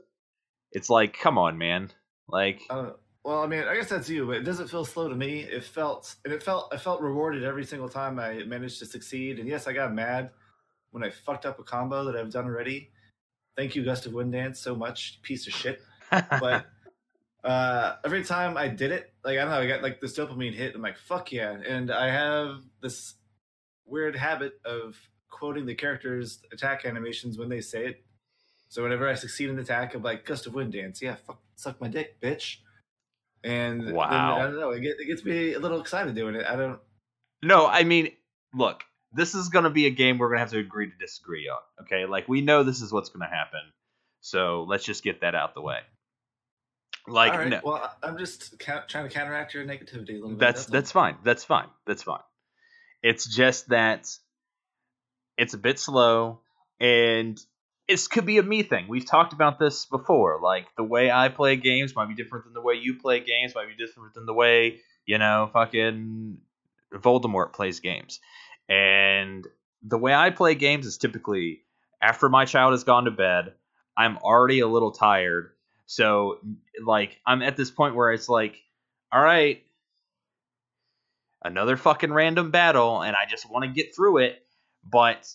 It's 0.71 0.89
like, 0.89 1.17
come 1.17 1.37
on, 1.37 1.57
man. 1.57 1.91
Like, 2.27 2.61
uh, 2.69 2.91
well, 3.23 3.43
I 3.43 3.47
mean, 3.47 3.63
I 3.63 3.75
guess 3.75 3.89
that's 3.89 4.09
you, 4.09 4.25
but 4.25 4.37
it 4.37 4.43
doesn't 4.43 4.69
feel 4.69 4.85
slow 4.85 5.07
to 5.07 5.15
me. 5.15 5.41
It 5.41 5.63
felt, 5.63 6.15
and 6.25 6.33
it 6.33 6.41
felt, 6.41 6.73
I 6.73 6.77
felt 6.77 7.01
rewarded 7.01 7.43
every 7.43 7.65
single 7.65 7.89
time 7.89 8.19
I 8.19 8.43
managed 8.43 8.79
to 8.79 8.85
succeed. 8.85 9.39
And 9.39 9.47
yes, 9.47 9.67
I 9.67 9.73
got 9.73 9.93
mad 9.93 10.31
when 10.91 11.03
I 11.03 11.09
fucked 11.09 11.45
up 11.45 11.59
a 11.59 11.63
combo 11.63 12.05
that 12.05 12.15
I've 12.15 12.31
done 12.31 12.45
already. 12.45 12.89
Thank 13.55 13.75
you, 13.75 13.83
Gust 13.83 14.05
of 14.05 14.13
Wind 14.13 14.31
Dance, 14.31 14.59
so 14.59 14.75
much, 14.75 15.21
piece 15.21 15.47
of 15.47 15.53
shit. 15.53 15.81
But 16.11 16.65
uh, 17.43 17.95
every 18.05 18.23
time 18.23 18.57
I 18.57 18.67
did 18.67 18.91
it, 18.91 19.13
like 19.23 19.37
I 19.37 19.41
don't 19.41 19.49
know, 19.49 19.59
I 19.59 19.67
got 19.67 19.81
like 19.81 20.01
this 20.01 20.17
dopamine 20.17 20.53
hit. 20.53 20.75
I'm 20.75 20.81
like, 20.81 20.97
fuck 20.97 21.31
yeah! 21.31 21.51
And 21.51 21.91
I 21.91 22.09
have 22.09 22.61
this 22.81 23.15
weird 23.85 24.15
habit 24.15 24.59
of 24.65 24.95
quoting 25.29 25.65
the 25.65 25.75
characters' 25.75 26.39
attack 26.51 26.85
animations 26.85 27.37
when 27.37 27.49
they 27.49 27.61
say 27.61 27.87
it. 27.87 28.03
So 28.69 28.83
whenever 28.83 29.09
I 29.09 29.15
succeed 29.15 29.49
in 29.49 29.55
the 29.55 29.63
attack, 29.63 29.95
I'm 29.95 30.03
like, 30.03 30.25
gust 30.25 30.47
of 30.47 30.53
wind 30.53 30.73
dance. 30.73 31.01
Yeah, 31.01 31.15
fuck, 31.15 31.41
suck 31.55 31.81
my 31.81 31.87
dick, 31.87 32.21
bitch. 32.21 32.57
And 33.43 33.91
wow, 33.91 34.09
then, 34.09 34.19
I 34.19 34.43
don't 34.43 34.59
know. 34.59 34.69
It, 34.69 34.81
get, 34.81 34.95
it 34.99 35.07
gets 35.07 35.25
me 35.25 35.53
a 35.53 35.59
little 35.59 35.81
excited 35.81 36.15
doing 36.15 36.35
it. 36.35 36.45
I 36.47 36.55
don't. 36.55 36.79
No, 37.43 37.65
I 37.65 37.83
mean, 37.83 38.11
look, 38.53 38.83
this 39.11 39.33
is 39.35 39.49
going 39.49 39.63
to 39.63 39.71
be 39.71 39.87
a 39.87 39.89
game 39.89 40.19
we're 40.19 40.27
going 40.27 40.37
to 40.37 40.41
have 40.41 40.51
to 40.51 40.59
agree 40.59 40.89
to 40.89 40.97
disagree 40.97 41.49
on. 41.49 41.59
Okay, 41.83 42.05
like 42.05 42.29
we 42.29 42.41
know 42.41 42.63
this 42.63 42.81
is 42.81 42.93
what's 42.93 43.09
going 43.09 43.27
to 43.27 43.35
happen. 43.35 43.61
So 44.21 44.65
let's 44.69 44.85
just 44.85 45.03
get 45.03 45.21
that 45.21 45.33
out 45.33 45.55
the 45.55 45.61
way. 45.61 45.79
Like, 47.11 47.33
right. 47.33 47.49
no. 47.49 47.61
well, 47.63 47.95
I'm 48.01 48.17
just 48.17 48.59
ca- 48.59 48.85
trying 48.87 49.07
to 49.07 49.13
counteract 49.13 49.53
your 49.53 49.65
negativity 49.65 50.11
a 50.11 50.13
little 50.13 50.29
bit. 50.29 50.39
That's 50.39 50.61
that's, 50.61 50.71
that's 50.71 50.91
fine. 50.91 51.17
That's 51.23 51.43
fine. 51.43 51.67
That's 51.85 52.03
fine. 52.03 52.21
It's 53.03 53.25
just 53.25 53.69
that 53.69 54.07
it's 55.37 55.53
a 55.53 55.57
bit 55.57 55.79
slow, 55.79 56.41
and 56.79 57.39
it 57.87 58.07
could 58.09 58.25
be 58.25 58.37
a 58.37 58.43
me 58.43 58.63
thing. 58.63 58.87
We've 58.87 59.05
talked 59.05 59.33
about 59.33 59.59
this 59.59 59.85
before. 59.85 60.39
Like 60.41 60.67
the 60.77 60.83
way 60.83 61.11
I 61.11 61.29
play 61.29 61.55
games 61.55 61.95
might 61.95 62.07
be 62.07 62.15
different 62.15 62.45
than 62.45 62.53
the 62.53 62.61
way 62.61 62.75
you 62.75 62.97
play 62.99 63.19
games. 63.19 63.53
Might 63.55 63.67
be 63.67 63.75
different 63.75 64.13
than 64.13 64.25
the 64.25 64.33
way 64.33 64.79
you 65.05 65.17
know 65.17 65.49
fucking 65.51 66.37
Voldemort 66.93 67.53
plays 67.53 67.79
games. 67.79 68.19
And 68.69 69.45
the 69.83 69.97
way 69.97 70.13
I 70.13 70.29
play 70.29 70.55
games 70.55 70.85
is 70.85 70.97
typically 70.97 71.61
after 72.01 72.29
my 72.29 72.45
child 72.45 72.71
has 72.73 72.83
gone 72.83 73.05
to 73.05 73.11
bed, 73.11 73.53
I'm 73.97 74.17
already 74.17 74.59
a 74.59 74.67
little 74.67 74.91
tired. 74.91 75.51
So 75.91 76.37
like 76.81 77.19
I'm 77.27 77.41
at 77.41 77.57
this 77.57 77.69
point 77.69 77.95
where 77.95 78.13
it's 78.13 78.29
like, 78.29 78.55
all 79.11 79.21
right, 79.21 79.61
another 81.43 81.75
fucking 81.75 82.13
random 82.13 82.49
battle 82.49 83.01
and 83.01 83.13
I 83.13 83.29
just 83.29 83.51
want 83.51 83.65
to 83.65 83.71
get 83.71 83.93
through 83.93 84.19
it, 84.19 84.41
but 84.89 85.27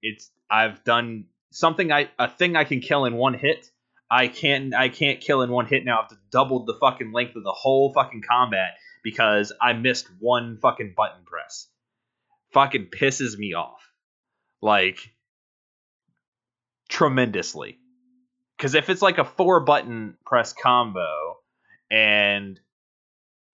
it's 0.00 0.30
I've 0.50 0.82
done 0.82 1.26
something 1.50 1.92
I 1.92 2.08
a 2.18 2.26
thing 2.26 2.56
I 2.56 2.64
can 2.64 2.80
kill 2.80 3.04
in 3.04 3.16
one 3.16 3.34
hit. 3.34 3.70
I 4.10 4.28
can't 4.28 4.74
I 4.74 4.88
can't 4.88 5.20
kill 5.20 5.42
in 5.42 5.50
one 5.50 5.66
hit 5.66 5.84
now. 5.84 5.98
I 5.98 6.00
have 6.00 6.08
to 6.08 6.18
double 6.30 6.64
the 6.64 6.78
fucking 6.80 7.12
length 7.12 7.36
of 7.36 7.44
the 7.44 7.52
whole 7.52 7.92
fucking 7.92 8.22
combat 8.26 8.78
because 9.04 9.52
I 9.60 9.74
missed 9.74 10.08
one 10.20 10.56
fucking 10.56 10.94
button 10.96 11.22
press. 11.26 11.68
Fucking 12.54 12.86
pisses 12.86 13.36
me 13.36 13.52
off. 13.52 13.92
Like 14.62 15.12
tremendously. 16.88 17.78
Cause 18.58 18.74
if 18.74 18.90
it's 18.90 19.02
like 19.02 19.18
a 19.18 19.24
four 19.24 19.60
button 19.60 20.16
press 20.26 20.52
combo 20.52 21.38
and 21.90 22.58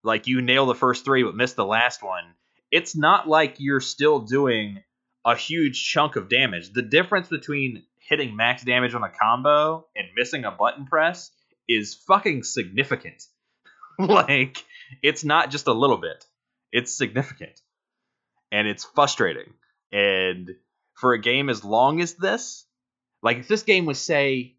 like 0.02 0.26
you 0.26 0.40
nail 0.40 0.66
the 0.66 0.74
first 0.74 1.04
three 1.04 1.22
but 1.22 1.36
miss 1.36 1.52
the 1.52 1.64
last 1.64 2.02
one, 2.02 2.24
it's 2.70 2.96
not 2.96 3.28
like 3.28 3.56
you're 3.58 3.80
still 3.80 4.20
doing 4.20 4.82
a 5.24 5.36
huge 5.36 5.82
chunk 5.90 6.16
of 6.16 6.28
damage. 6.28 6.72
The 6.72 6.82
difference 6.82 7.28
between 7.28 7.84
hitting 8.00 8.36
max 8.36 8.62
damage 8.62 8.94
on 8.94 9.02
a 9.02 9.10
combo 9.10 9.86
and 9.96 10.08
missing 10.16 10.44
a 10.44 10.50
button 10.50 10.86
press 10.86 11.30
is 11.68 11.94
fucking 11.94 12.42
significant. 12.42 13.24
like 13.98 14.64
it's 15.02 15.24
not 15.24 15.50
just 15.50 15.66
a 15.66 15.72
little 15.72 15.96
bit. 15.96 16.24
It's 16.72 16.96
significant. 16.96 17.60
And 18.52 18.68
it's 18.68 18.84
frustrating. 18.84 19.52
And 19.92 20.50
for 20.94 21.12
a 21.12 21.20
game 21.20 21.48
as 21.48 21.64
long 21.64 22.00
as 22.00 22.14
this, 22.14 22.66
like 23.22 23.38
if 23.38 23.48
this 23.48 23.62
game 23.62 23.86
was 23.86 23.98
say 23.98 24.56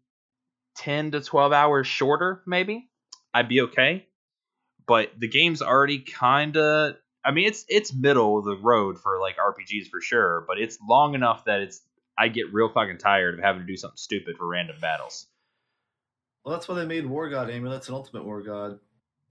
10 0.78 1.12
to 1.12 1.20
12 1.20 1.52
hours 1.52 1.86
shorter 1.86 2.42
maybe, 2.46 2.88
I'd 3.32 3.48
be 3.48 3.62
okay. 3.62 4.06
But 4.86 5.12
the 5.18 5.28
game's 5.28 5.62
already 5.62 5.98
kind 5.98 6.56
of 6.56 6.96
I 7.24 7.32
mean, 7.32 7.48
it's 7.48 7.64
it's 7.68 7.92
middle 7.92 8.38
of 8.38 8.44
the 8.44 8.56
road 8.56 9.00
for 9.00 9.20
like 9.20 9.36
RPGs 9.36 9.88
for 9.90 10.00
sure, 10.00 10.44
but 10.46 10.58
it's 10.58 10.78
long 10.86 11.14
enough 11.14 11.44
that 11.46 11.60
it's 11.60 11.82
I 12.16 12.28
get 12.28 12.52
real 12.52 12.68
fucking 12.68 12.98
tired 12.98 13.34
of 13.34 13.44
having 13.44 13.62
to 13.62 13.66
do 13.66 13.76
something 13.76 13.96
stupid 13.96 14.36
for 14.36 14.46
random 14.46 14.76
battles. 14.80 15.26
Well, 16.44 16.54
that's 16.54 16.68
why 16.68 16.76
they 16.76 16.86
made 16.86 17.04
War 17.04 17.28
God 17.28 17.50
amulets 17.50 17.88
and 17.88 17.96
Ultimate 17.96 18.24
War 18.24 18.42
God 18.42 18.78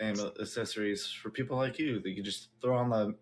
amulet 0.02 0.40
accessories 0.42 1.08
for 1.08 1.30
people 1.30 1.56
like 1.56 1.80
you. 1.80 2.02
That 2.02 2.10
you 2.10 2.22
just 2.22 2.50
throw 2.62 2.76
on 2.76 2.90
the 2.90 3.16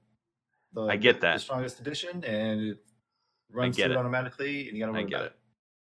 the 0.73 0.87
I 0.87 0.97
get 0.97 1.21
that 1.21 1.33
the 1.33 1.39
strongest 1.39 1.79
addition 1.79 2.23
and 2.23 2.61
it 2.61 2.77
runs 3.51 3.75
through 3.75 3.85
it 3.85 3.91
it. 3.91 3.97
automatically, 3.97 4.67
and 4.67 4.75
you 4.75 4.83
got 4.83 4.91
to 4.91 4.97
I 4.97 5.01
worry 5.01 5.09
get 5.09 5.15
about 5.15 5.25
it. 5.27 5.35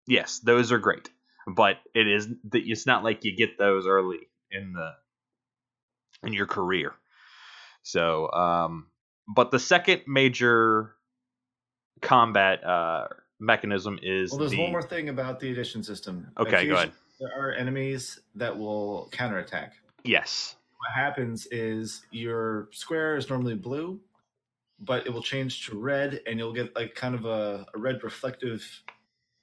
Yes, 0.06 0.38
those 0.38 0.70
are 0.70 0.78
great, 0.78 1.10
but 1.46 1.76
it 1.94 2.06
is 2.08 2.28
it's 2.52 2.86
not 2.86 3.04
like 3.04 3.24
you 3.24 3.36
get 3.36 3.58
those 3.58 3.86
early 3.86 4.28
in 4.50 4.72
the 4.72 4.92
in 6.26 6.32
your 6.32 6.46
career. 6.46 6.92
So, 7.82 8.30
um, 8.32 8.86
but 9.28 9.50
the 9.50 9.58
second 9.58 10.02
major 10.06 10.96
combat 12.02 12.64
uh, 12.64 13.06
mechanism 13.38 13.98
is 14.02 14.30
Well, 14.30 14.40
there's 14.40 14.50
the 14.50 14.60
one 14.60 14.72
more 14.72 14.82
thing 14.82 15.08
about 15.08 15.40
the 15.40 15.52
addition 15.52 15.82
system. 15.82 16.26
Okay, 16.38 16.66
go 16.66 16.74
ahead. 16.74 16.92
There 17.20 17.30
are 17.38 17.52
enemies 17.52 18.20
that 18.34 18.56
will 18.58 19.08
counterattack. 19.12 19.72
yes, 20.04 20.56
What 20.78 20.92
happens 20.94 21.46
is 21.50 22.02
your 22.10 22.68
square 22.72 23.16
is 23.16 23.30
normally 23.30 23.54
blue, 23.54 24.00
but 24.80 25.06
it 25.06 25.10
will 25.10 25.22
change 25.22 25.66
to 25.66 25.78
red, 25.78 26.20
and 26.26 26.38
you'll 26.38 26.52
get 26.52 26.76
like 26.76 26.94
kind 26.94 27.14
of 27.14 27.24
a, 27.24 27.66
a 27.74 27.78
red 27.78 28.02
reflective 28.04 28.62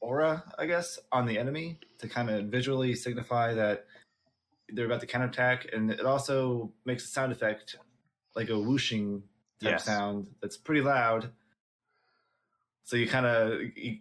aura, 0.03 0.43
I 0.59 0.65
guess, 0.65 0.99
on 1.11 1.25
the 1.25 1.39
enemy 1.39 1.79
to 1.99 2.09
kind 2.09 2.29
of 2.29 2.45
visually 2.45 2.93
signify 2.93 3.53
that 3.53 3.85
they're 4.69 4.85
about 4.85 4.99
to 4.99 5.07
counterattack. 5.07 5.67
And 5.73 5.89
it 5.89 6.05
also 6.05 6.71
makes 6.85 7.05
a 7.05 7.07
sound 7.07 7.31
effect 7.31 7.77
like 8.35 8.49
a 8.49 8.59
whooshing 8.59 9.23
type 9.61 9.71
Yes. 9.71 9.85
sound 9.85 10.29
that's 10.41 10.57
pretty 10.57 10.81
loud. 10.81 11.31
So 12.83 12.97
you 12.97 13.07
kind 13.07 13.25
of 13.25 13.61
you, 13.75 13.99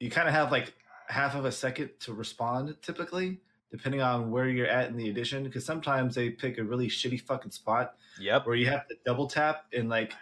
you 0.00 0.10
kind 0.10 0.26
of 0.26 0.34
have 0.34 0.50
like 0.50 0.74
half 1.08 1.34
of 1.34 1.44
a 1.44 1.52
second 1.52 1.90
to 2.00 2.14
respond 2.14 2.74
typically 2.80 3.38
depending 3.70 4.02
on 4.02 4.30
where 4.30 4.48
you're 4.48 4.66
at 4.66 4.88
in 4.88 4.96
the 4.96 5.08
addition 5.08 5.44
because 5.44 5.64
sometimes 5.64 6.14
they 6.14 6.30
pick 6.30 6.58
a 6.58 6.62
really 6.62 6.88
shitty 6.88 7.20
fucking 7.20 7.50
spot 7.50 7.94
yep, 8.20 8.46
where 8.46 8.54
you 8.54 8.66
have 8.66 8.86
to 8.86 8.94
double 9.04 9.26
tap 9.26 9.64
and 9.72 9.88
like 9.88 10.12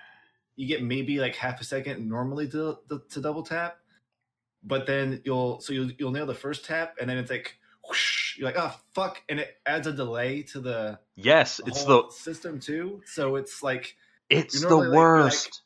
you 0.56 0.66
get 0.66 0.82
maybe 0.82 1.18
like 1.18 1.34
half 1.34 1.60
a 1.60 1.64
second 1.64 2.08
normally 2.08 2.48
to, 2.48 2.78
to, 2.88 3.02
to 3.10 3.20
double 3.20 3.42
tap 3.42 3.78
but 4.62 4.86
then 4.86 5.20
you'll 5.24 5.60
so 5.60 5.72
you'll, 5.72 5.90
you'll 5.98 6.10
nail 6.10 6.26
the 6.26 6.34
first 6.34 6.64
tap 6.64 6.96
and 7.00 7.08
then 7.08 7.18
it's 7.18 7.30
like 7.30 7.56
whoosh, 7.86 8.36
you're 8.38 8.46
like 8.46 8.58
oh 8.58 8.74
fuck 8.94 9.22
and 9.28 9.40
it 9.40 9.48
adds 9.66 9.86
a 9.86 9.92
delay 9.92 10.42
to 10.42 10.60
the, 10.60 10.98
yes, 11.16 11.58
the 11.58 11.64
it's 11.66 11.84
the 11.84 12.04
system 12.10 12.60
too 12.60 13.00
so 13.06 13.36
it's 13.36 13.62
like 13.62 13.96
it's 14.28 14.60
the 14.60 14.74
like, 14.76 14.90
worst. 14.90 15.62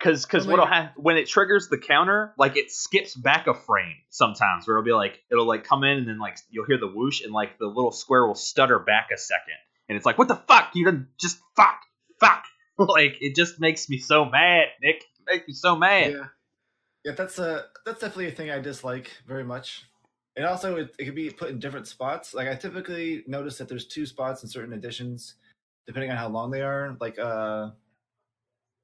Cause, 0.00 0.26
cause 0.26 0.46
Normally- 0.46 0.60
what'll 0.60 0.74
happen 0.74 1.02
when 1.02 1.16
it 1.16 1.28
triggers 1.28 1.68
the 1.68 1.78
counter, 1.78 2.34
like 2.36 2.58
it 2.58 2.70
skips 2.70 3.14
back 3.14 3.46
a 3.46 3.54
frame 3.54 3.96
sometimes, 4.10 4.66
where 4.66 4.76
it'll 4.76 4.84
be 4.84 4.92
like 4.92 5.22
it'll 5.30 5.46
like 5.46 5.64
come 5.64 5.82
in 5.82 5.96
and 5.96 6.06
then 6.06 6.18
like 6.18 6.36
you'll 6.50 6.66
hear 6.66 6.76
the 6.76 6.88
whoosh 6.88 7.22
and 7.22 7.32
like 7.32 7.58
the 7.58 7.66
little 7.66 7.92
square 7.92 8.26
will 8.26 8.34
stutter 8.34 8.78
back 8.78 9.08
a 9.14 9.16
second, 9.16 9.54
and 9.88 9.96
it's 9.96 10.04
like 10.04 10.18
what 10.18 10.28
the 10.28 10.36
fuck 10.36 10.72
you 10.74 10.84
done 10.84 11.08
just 11.18 11.38
fuck 11.56 11.80
fuck 12.20 12.44
like 12.78 13.16
it 13.20 13.34
just 13.34 13.60
makes 13.60 13.88
me 13.88 13.98
so 13.98 14.24
mad, 14.24 14.66
Nick. 14.82 14.96
It 14.96 15.26
makes 15.26 15.48
me 15.48 15.54
so 15.54 15.76
mad. 15.76 16.12
Yeah, 16.12 16.26
yeah, 17.04 17.12
that's 17.12 17.38
a 17.38 17.66
that's 17.84 18.00
definitely 18.00 18.28
a 18.28 18.32
thing 18.32 18.50
I 18.50 18.58
dislike 18.58 19.10
very 19.26 19.44
much. 19.44 19.84
And 20.36 20.44
also, 20.46 20.76
it, 20.76 20.94
it 20.98 21.04
can 21.04 21.14
be 21.14 21.30
put 21.30 21.50
in 21.50 21.60
different 21.60 21.86
spots. 21.86 22.34
Like 22.34 22.48
I 22.48 22.54
typically 22.54 23.22
notice 23.26 23.58
that 23.58 23.68
there's 23.68 23.86
two 23.86 24.06
spots 24.06 24.42
in 24.42 24.48
certain 24.48 24.72
additions, 24.72 25.34
depending 25.86 26.10
on 26.10 26.16
how 26.16 26.28
long 26.28 26.50
they 26.50 26.62
are. 26.62 26.96
Like 27.00 27.18
uh, 27.18 27.70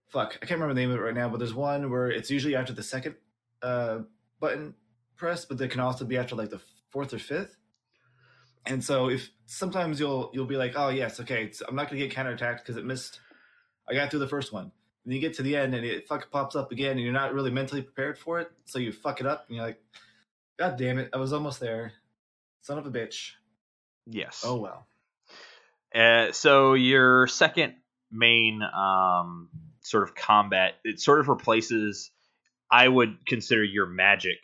fuck, 0.09 0.39
I 0.43 0.47
can't 0.47 0.61
remember 0.61 0.75
the 0.75 0.81
name 0.81 0.91
of 0.91 0.97
it 0.97 1.03
right 1.03 1.15
now, 1.15 1.29
but 1.29 1.39
there's 1.39 1.55
one 1.55 1.91
where 1.91 2.11
it's 2.11 2.31
usually 2.31 2.55
after 2.55 2.73
the 2.73 2.83
second 2.83 3.15
uh 3.63 4.01
button 4.39 4.75
press, 5.17 5.45
but 5.45 5.59
they 5.59 5.69
can 5.69 5.81
also 5.81 6.05
be 6.05 6.17
after 6.17 6.37
like 6.37 6.51
the 6.51 6.61
fourth 6.91 7.15
or 7.15 7.19
fifth. 7.19 7.57
And 8.67 8.85
so 8.85 9.09
if 9.09 9.31
sometimes 9.47 9.99
you'll 9.99 10.31
you'll 10.35 10.47
be 10.47 10.57
like, 10.57 10.75
oh 10.77 10.91
yes, 10.91 11.21
okay, 11.21 11.51
I'm 11.67 11.75
not 11.75 11.89
gonna 11.89 12.07
get 12.07 12.13
counterattacked 12.15 12.59
because 12.59 12.77
it 12.77 12.85
missed. 12.85 13.21
I 13.89 13.95
got 13.95 14.11
through 14.11 14.21
the 14.21 14.29
first 14.29 14.53
one. 14.53 14.73
And 15.11 15.17
you 15.17 15.21
get 15.21 15.35
to 15.39 15.43
the 15.43 15.57
end 15.57 15.75
and 15.75 15.85
it 15.85 16.07
fucking 16.07 16.29
pops 16.31 16.55
up 16.55 16.71
again 16.71 16.93
and 16.93 17.01
you're 17.01 17.13
not 17.13 17.35
really 17.35 17.51
mentally 17.51 17.83
prepared 17.83 18.17
for 18.17 18.39
it. 18.39 18.49
So 18.67 18.79
you 18.79 18.93
fuck 18.93 19.19
it 19.19 19.27
up 19.27 19.45
and 19.49 19.57
you're 19.57 19.67
like, 19.67 19.83
God 20.57 20.77
damn 20.79 21.01
it, 21.01 21.11
I 21.13 21.17
was 21.17 21.33
almost 21.33 21.59
there. 21.59 21.95
Son 22.61 22.79
of 22.79 22.87
a 22.87 22.93
bitch. 22.93 23.33
Yes. 24.07 24.45
Oh 24.47 24.61
well. 24.61 24.87
Uh, 25.93 26.31
so 26.31 26.75
your 26.75 27.27
second 27.27 27.75
main 28.13 28.63
um, 28.63 29.49
sort 29.81 30.05
of 30.05 30.15
combat, 30.15 30.75
it 30.85 31.01
sort 31.01 31.19
of 31.19 31.27
replaces, 31.27 32.13
I 32.71 32.87
would 32.87 33.27
consider 33.27 33.65
your 33.65 33.87
magic 33.87 34.39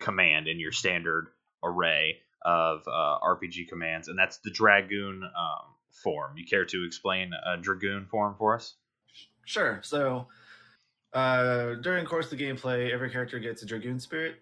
command 0.00 0.48
in 0.48 0.58
your 0.58 0.72
standard 0.72 1.26
array 1.62 2.20
of 2.40 2.88
uh, 2.88 3.18
RPG 3.22 3.68
commands, 3.68 4.08
and 4.08 4.18
that's 4.18 4.38
the 4.38 4.50
dragoon 4.50 5.24
um, 5.24 5.74
form. 5.90 6.38
You 6.38 6.46
care 6.46 6.64
to 6.64 6.86
explain 6.86 7.32
a 7.34 7.58
dragoon 7.58 8.06
form 8.06 8.34
for 8.38 8.54
us? 8.54 8.76
Sure. 9.46 9.80
So 9.82 10.26
uh 11.14 11.74
during 11.76 12.04
the 12.04 12.10
course 12.10 12.30
of 12.30 12.36
the 12.36 12.44
gameplay, 12.44 12.92
every 12.92 13.10
character 13.10 13.38
gets 13.38 13.62
a 13.62 13.66
Dragoon 13.66 13.98
spirit, 14.00 14.36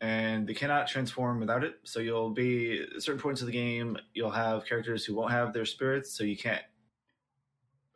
and 0.00 0.46
they 0.46 0.54
cannot 0.54 0.86
transform 0.86 1.40
without 1.40 1.64
it. 1.64 1.80
So 1.84 1.98
you'll 2.00 2.30
be 2.30 2.82
at 2.94 3.02
certain 3.02 3.20
points 3.20 3.40
of 3.40 3.46
the 3.46 3.52
game, 3.52 3.96
you'll 4.14 4.30
have 4.30 4.66
characters 4.66 5.04
who 5.04 5.14
won't 5.14 5.32
have 5.32 5.52
their 5.52 5.64
spirits, 5.64 6.12
so 6.12 6.22
you 6.22 6.36
can't 6.36 6.62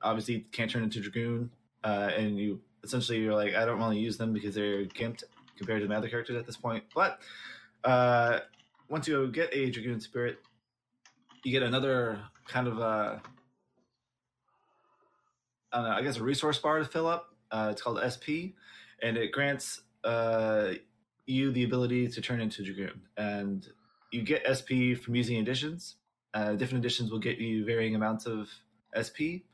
obviously 0.02 0.46
can't 0.50 0.70
turn 0.70 0.82
into 0.82 0.98
Dragoon. 1.00 1.50
Uh 1.84 2.10
and 2.16 2.38
you 2.38 2.60
essentially 2.82 3.18
you're 3.20 3.34
like, 3.34 3.54
I 3.54 3.64
don't 3.66 3.78
want 3.78 3.94
to 3.94 4.00
use 4.00 4.16
them 4.16 4.32
because 4.32 4.54
they're 4.54 4.86
gimped 4.86 5.24
compared 5.58 5.82
to 5.82 5.88
my 5.88 5.96
other 5.96 6.08
characters 6.08 6.36
at 6.36 6.46
this 6.46 6.56
point. 6.56 6.84
But 6.94 7.20
uh 7.84 8.40
once 8.88 9.06
you 9.06 9.28
get 9.28 9.50
a 9.52 9.70
Dragoon 9.70 10.00
spirit, 10.00 10.38
you 11.44 11.52
get 11.52 11.62
another 11.62 12.18
kind 12.48 12.66
of 12.66 12.80
uh 12.80 13.18
I 15.76 15.82
know, 15.82 15.90
I 15.90 16.02
guess 16.02 16.16
a 16.16 16.22
resource 16.22 16.58
bar 16.58 16.78
to 16.78 16.86
fill 16.86 17.06
up. 17.06 17.34
Uh, 17.50 17.68
it's 17.70 17.82
called 17.82 18.00
SP, 18.00 18.56
and 19.02 19.18
it 19.18 19.30
grants 19.30 19.82
uh, 20.04 20.72
you 21.26 21.52
the 21.52 21.64
ability 21.64 22.08
to 22.08 22.20
turn 22.22 22.40
into 22.40 22.62
a 22.62 22.64
Dragoon. 22.64 23.02
And 23.16 23.66
you 24.10 24.22
get 24.22 24.42
SP 24.48 24.96
from 24.96 25.14
using 25.14 25.38
additions. 25.38 25.96
Uh, 26.32 26.54
different 26.54 26.82
additions 26.82 27.10
will 27.10 27.18
get 27.18 27.38
you 27.38 27.64
varying 27.64 27.94
amounts 27.94 28.24
of 28.24 28.50
SP. 28.96 29.44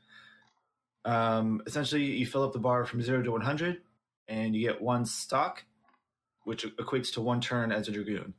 Um, 1.03 1.61
essentially, 1.65 2.03
you 2.03 2.25
fill 2.25 2.43
up 2.43 2.53
the 2.53 2.59
bar 2.59 2.85
from 2.85 3.01
zero 3.01 3.21
to 3.21 3.31
100, 3.31 3.81
and 4.29 4.55
you 4.55 4.65
get 4.65 4.81
one 4.81 5.05
stock, 5.05 5.65
which 6.45 6.65
equates 6.77 7.13
to 7.15 7.21
one 7.21 7.41
turn 7.41 7.73
as 7.73 7.89
a 7.89 7.91
Dragoon. 7.91 8.33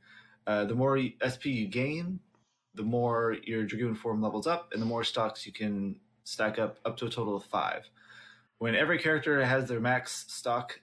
Uh, 0.47 0.65
the 0.65 0.73
more 0.73 0.99
SP 1.21 1.45
you 1.53 1.67
gain, 1.67 2.19
the 2.73 2.83
more 2.83 3.35
your 3.43 3.63
Dragoon 3.63 3.93
form 3.93 4.23
levels 4.23 4.47
up, 4.47 4.73
and 4.73 4.81
the 4.81 4.87
more 4.87 5.03
stocks 5.03 5.45
you 5.45 5.53
can 5.53 5.99
stack 6.25 6.59
up 6.59 6.79
up 6.83 6.97
to 6.97 7.05
a 7.05 7.09
total 7.09 7.37
of 7.37 7.45
five. 7.45 7.89
When 8.57 8.75
every 8.75 8.99
character 8.99 9.43
has 9.45 9.69
their 9.69 9.79
max 9.79 10.25
stock 10.27 10.81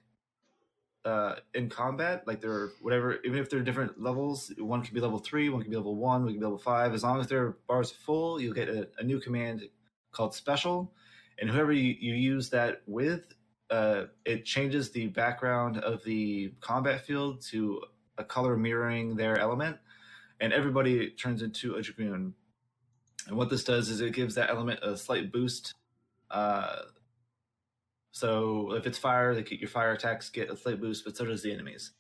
uh, 1.05 1.37
in 1.55 1.69
combat, 1.69 2.27
like 2.27 2.41
they're 2.41 2.71
whatever, 2.81 3.19
even 3.25 3.39
if 3.39 3.51
they're 3.51 3.61
different 3.61 4.01
levels, 4.01 4.53
one 4.59 4.83
can 4.83 4.95
be 4.95 5.01
level 5.01 5.19
three, 5.19 5.49
one 5.49 5.61
can 5.61 5.71
be 5.71 5.77
level 5.77 5.97
one, 5.97 6.23
one 6.23 6.33
can 6.33 6.41
be 6.41 6.45
level 6.45 6.59
five. 6.59 6.95
As 6.95 7.03
long 7.03 7.21
as 7.21 7.27
their 7.27 7.57
bars 7.69 7.93
are 7.93 8.05
full, 8.07 8.41
you'll 8.41 8.55
get 8.55 8.69
a, 8.69 8.89
a 8.99 9.03
new 9.03 9.21
command 9.21 9.63
called 10.13 10.35
special, 10.35 10.93
and 11.41 11.51
whoever 11.51 11.73
you, 11.73 11.97
you 11.99 12.15
use 12.15 12.51
that 12.51 12.83
with, 12.87 13.35
uh, 13.71 14.05
it 14.25 14.45
changes 14.45 14.91
the 14.91 15.09
background 15.09 15.79
of 15.79 16.05
the 16.05 16.53
combat 16.61 17.05
field 17.05 17.41
to 17.51 17.83
a 18.19 18.25
color 18.25 18.57
mirroring 18.57 19.17
their 19.17 19.39
element, 19.39 19.79
and 20.41 20.53
everybody 20.53 21.11
turns 21.11 21.43
into 21.43 21.77
a 21.77 21.83
dragoon. 21.83 22.35
And 23.29 23.37
what 23.37 23.51
this 23.51 23.65
does 23.65 23.89
is 23.89 24.01
it 24.01 24.15
gives 24.15 24.35
that 24.35 24.51
element 24.51 24.81
a 24.83 24.97
slight 24.97 25.33
boost. 25.33 25.75
Uh, 26.31 26.77
so 28.11 28.73
if 28.73 28.87
it's 28.87 28.99
fire, 28.99 29.35
they 29.35 29.43
get 29.43 29.61
your 29.61 29.69
fire 29.69 29.93
attacks 29.93 30.29
get 30.29 30.51
a 30.51 30.57
slight 30.57 30.81
boost, 30.81 31.05
but 31.05 31.17
so 31.17 31.25
does 31.25 31.43
the 31.43 31.53
enemies. 31.53 31.93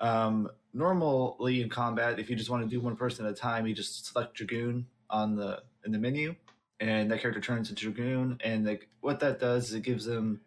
Um, 0.00 0.50
normally 0.74 1.62
in 1.62 1.68
combat, 1.68 2.18
if 2.18 2.28
you 2.28 2.36
just 2.36 2.50
want 2.50 2.62
to 2.62 2.68
do 2.68 2.80
one 2.80 2.96
person 2.96 3.24
at 3.24 3.32
a 3.32 3.34
time, 3.34 3.66
you 3.66 3.74
just 3.74 4.06
select 4.06 4.34
dragoon 4.34 4.86
on 5.08 5.36
the 5.36 5.62
in 5.84 5.92
the 5.92 5.98
menu, 5.98 6.34
and 6.80 7.10
that 7.10 7.20
character 7.20 7.40
turns 7.40 7.70
into 7.70 7.90
dragoon. 7.90 8.38
And 8.42 8.66
like 8.66 8.88
what 9.00 9.20
that 9.20 9.38
does 9.38 9.68
is 9.68 9.74
it 9.74 9.82
gives 9.82 10.04
them 10.04 10.40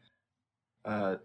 uh, 0.86 1.16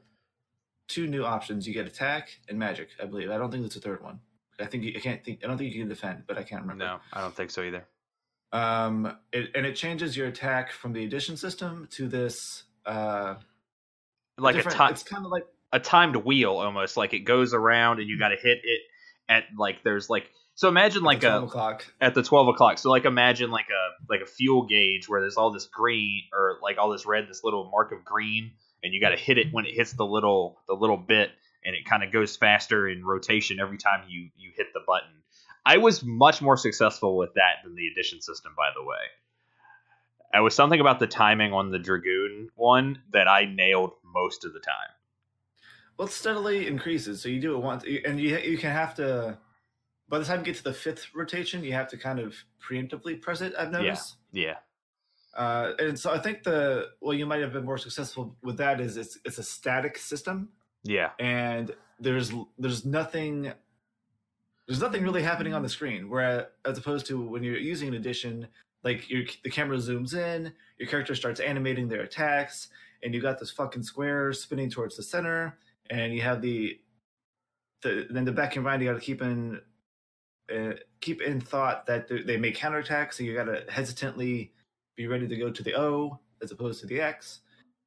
two 0.88 1.06
new 1.06 1.24
options. 1.24 1.66
You 1.66 1.74
get 1.74 1.86
attack 1.86 2.30
and 2.48 2.58
magic, 2.58 2.90
I 3.02 3.06
believe. 3.06 3.30
I 3.30 3.38
don't 3.38 3.50
think 3.50 3.62
there's 3.62 3.76
a 3.76 3.80
third 3.80 4.02
one. 4.02 4.20
I 4.60 4.66
think 4.66 4.84
you, 4.84 4.92
I 4.96 5.00
can't 5.00 5.22
think. 5.24 5.40
I 5.42 5.48
don't 5.48 5.58
think 5.58 5.74
you 5.74 5.80
can 5.80 5.88
defend, 5.88 6.24
but 6.26 6.38
I 6.38 6.44
can't 6.44 6.62
remember. 6.62 6.84
No, 6.84 7.00
I 7.12 7.20
don't 7.20 7.34
think 7.34 7.50
so 7.50 7.62
either. 7.62 7.84
Um, 8.54 9.16
it, 9.32 9.50
and 9.54 9.66
it 9.66 9.74
changes 9.74 10.16
your 10.16 10.28
attack 10.28 10.70
from 10.70 10.92
the 10.92 11.04
addition 11.04 11.36
system 11.36 11.88
to 11.92 12.06
this. 12.06 12.62
Uh, 12.86 13.34
Like 14.38 14.56
a 14.56 14.62
time, 14.62 14.92
It's 14.92 15.02
kind 15.02 15.24
of 15.24 15.32
like 15.32 15.46
a 15.72 15.80
timed 15.80 16.16
wheel 16.16 16.52
almost. 16.52 16.96
Like 16.96 17.12
it 17.14 17.20
goes 17.20 17.52
around 17.52 17.98
and 17.98 18.08
you 18.08 18.18
got 18.18 18.28
to 18.28 18.36
hit 18.36 18.58
it 18.62 18.80
at 19.28 19.44
like 19.58 19.82
there's 19.82 20.08
like 20.08 20.30
so 20.54 20.68
imagine 20.68 21.02
like 21.02 21.20
the 21.20 21.28
12 21.28 21.42
a 21.42 21.46
o'clock. 21.46 21.86
at 22.00 22.14
the 22.14 22.22
12 22.22 22.48
o'clock 22.48 22.76
so 22.78 22.90
like 22.90 23.06
imagine 23.06 23.50
like 23.50 23.68
a 23.70 24.12
like 24.12 24.20
a 24.20 24.26
fuel 24.26 24.66
gauge 24.66 25.08
where 25.08 25.22
there's 25.22 25.36
all 25.38 25.50
this 25.50 25.66
green 25.66 26.24
or 26.32 26.58
like 26.62 26.76
all 26.78 26.90
this 26.90 27.06
red 27.06 27.26
this 27.26 27.42
little 27.42 27.70
mark 27.70 27.90
of 27.92 28.04
green 28.04 28.52
and 28.82 28.92
you 28.92 29.00
got 29.00 29.10
to 29.10 29.16
hit 29.16 29.38
it 29.38 29.46
when 29.50 29.64
it 29.64 29.72
hits 29.74 29.94
the 29.94 30.04
little 30.04 30.60
the 30.68 30.74
little 30.74 30.98
bit 30.98 31.30
and 31.64 31.74
it 31.74 31.86
kind 31.86 32.04
of 32.04 32.12
goes 32.12 32.36
faster 32.36 32.86
in 32.86 33.02
rotation 33.02 33.58
every 33.58 33.78
time 33.78 34.04
you 34.06 34.28
you 34.36 34.50
hit 34.54 34.66
the 34.74 34.80
button 34.86 35.22
i 35.66 35.76
was 35.76 36.02
much 36.04 36.40
more 36.42 36.56
successful 36.56 37.16
with 37.16 37.32
that 37.34 37.56
than 37.64 37.74
the 37.74 37.86
addition 37.88 38.20
system 38.20 38.52
by 38.56 38.68
the 38.74 38.82
way 38.82 38.96
it 40.34 40.40
was 40.40 40.54
something 40.54 40.80
about 40.80 40.98
the 40.98 41.06
timing 41.06 41.52
on 41.52 41.70
the 41.70 41.78
dragoon 41.78 42.48
one 42.56 42.98
that 43.12 43.28
i 43.28 43.44
nailed 43.44 43.92
most 44.04 44.44
of 44.44 44.52
the 44.52 44.60
time 44.60 44.90
Well, 45.96 46.08
it 46.08 46.12
steadily 46.12 46.66
increases. 46.66 47.22
So 47.22 47.28
you 47.28 47.40
do 47.40 47.54
it 47.54 47.62
once, 47.62 47.84
and 48.04 48.20
you 48.20 48.36
you 48.38 48.58
can 48.58 48.72
have 48.72 48.94
to. 48.96 49.38
By 50.08 50.18
the 50.18 50.24
time 50.24 50.40
you 50.40 50.44
get 50.46 50.56
to 50.56 50.64
the 50.64 50.72
fifth 50.74 51.06
rotation, 51.14 51.62
you 51.64 51.72
have 51.72 51.88
to 51.90 51.96
kind 51.96 52.18
of 52.18 52.34
preemptively 52.60 53.20
press 53.20 53.40
it. 53.40 53.54
I've 53.58 53.70
noticed. 53.70 54.16
yeah 54.32 54.56
Uh, 55.36 55.72
and 55.78 55.98
so 55.98 56.12
I 56.12 56.18
think 56.18 56.42
the 56.42 56.90
well, 57.00 57.14
you 57.14 57.26
might 57.26 57.40
have 57.42 57.52
been 57.52 57.64
more 57.64 57.78
successful 57.78 58.36
with 58.42 58.56
that. 58.58 58.80
Is 58.80 58.96
it's 58.96 59.18
it's 59.24 59.38
a 59.38 59.42
static 59.42 59.96
system, 59.98 60.48
yeah 60.82 61.10
and 61.20 61.70
there's 62.00 62.32
there's 62.58 62.84
nothing 62.84 63.52
there's 64.66 64.80
nothing 64.80 65.02
really 65.02 65.22
happening 65.22 65.54
on 65.54 65.62
the 65.62 65.68
screen. 65.68 66.08
Where 66.08 66.48
as 66.64 66.78
opposed 66.78 67.06
to 67.06 67.20
when 67.20 67.42
you're 67.42 67.58
using 67.58 67.88
an 67.88 67.94
addition, 67.94 68.46
like 68.82 69.08
your 69.10 69.24
the 69.42 69.50
camera 69.50 69.76
zooms 69.76 70.14
in, 70.14 70.52
your 70.78 70.88
character 70.88 71.14
starts 71.14 71.40
animating 71.40 71.88
their 71.88 72.02
attacks, 72.02 72.68
and 73.02 73.14
you 73.14 73.20
got 73.20 73.38
this 73.38 73.50
fucking 73.50 73.82
square 73.82 74.32
spinning 74.32 74.70
towards 74.70 74.96
the 74.96 75.02
center, 75.02 75.58
and 75.90 76.14
you 76.14 76.22
have 76.22 76.40
the 76.40 76.78
the 77.82 78.06
then 78.10 78.24
the 78.24 78.32
back 78.32 78.56
and 78.56 78.64
right 78.64 78.80
you 78.80 78.88
got 78.88 78.94
to 78.94 79.00
keep 79.00 79.22
in 79.22 79.60
uh, 80.54 80.72
keep 81.00 81.22
in 81.22 81.40
thought 81.40 81.86
that 81.86 82.08
they- 82.08 82.36
may 82.36 82.52
counterattack, 82.52 83.12
so 83.12 83.22
you 83.22 83.34
got 83.34 83.44
to 83.44 83.64
hesitantly 83.70 84.52
be 84.96 85.06
ready 85.06 85.26
to 85.26 85.36
go 85.36 85.50
to 85.50 85.62
the 85.62 85.74
O 85.74 86.18
as 86.42 86.52
opposed 86.52 86.80
to 86.80 86.86
the 86.86 87.00
X. 87.00 87.40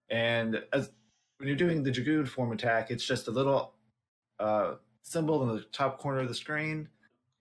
And 0.09 0.63
as 0.73 0.91
when 1.37 1.47
you're 1.47 1.57
doing 1.57 1.83
the 1.83 1.91
Dragoon 1.91 2.25
form 2.25 2.51
attack, 2.51 2.89
it's 2.89 3.05
just 3.05 3.27
a 3.27 3.31
little 3.31 3.73
uh, 4.39 4.75
symbol 5.07 5.41
in 5.43 5.55
the 5.55 5.63
top 5.71 5.99
corner 5.99 6.19
of 6.19 6.27
the 6.27 6.35
screen. 6.35 6.89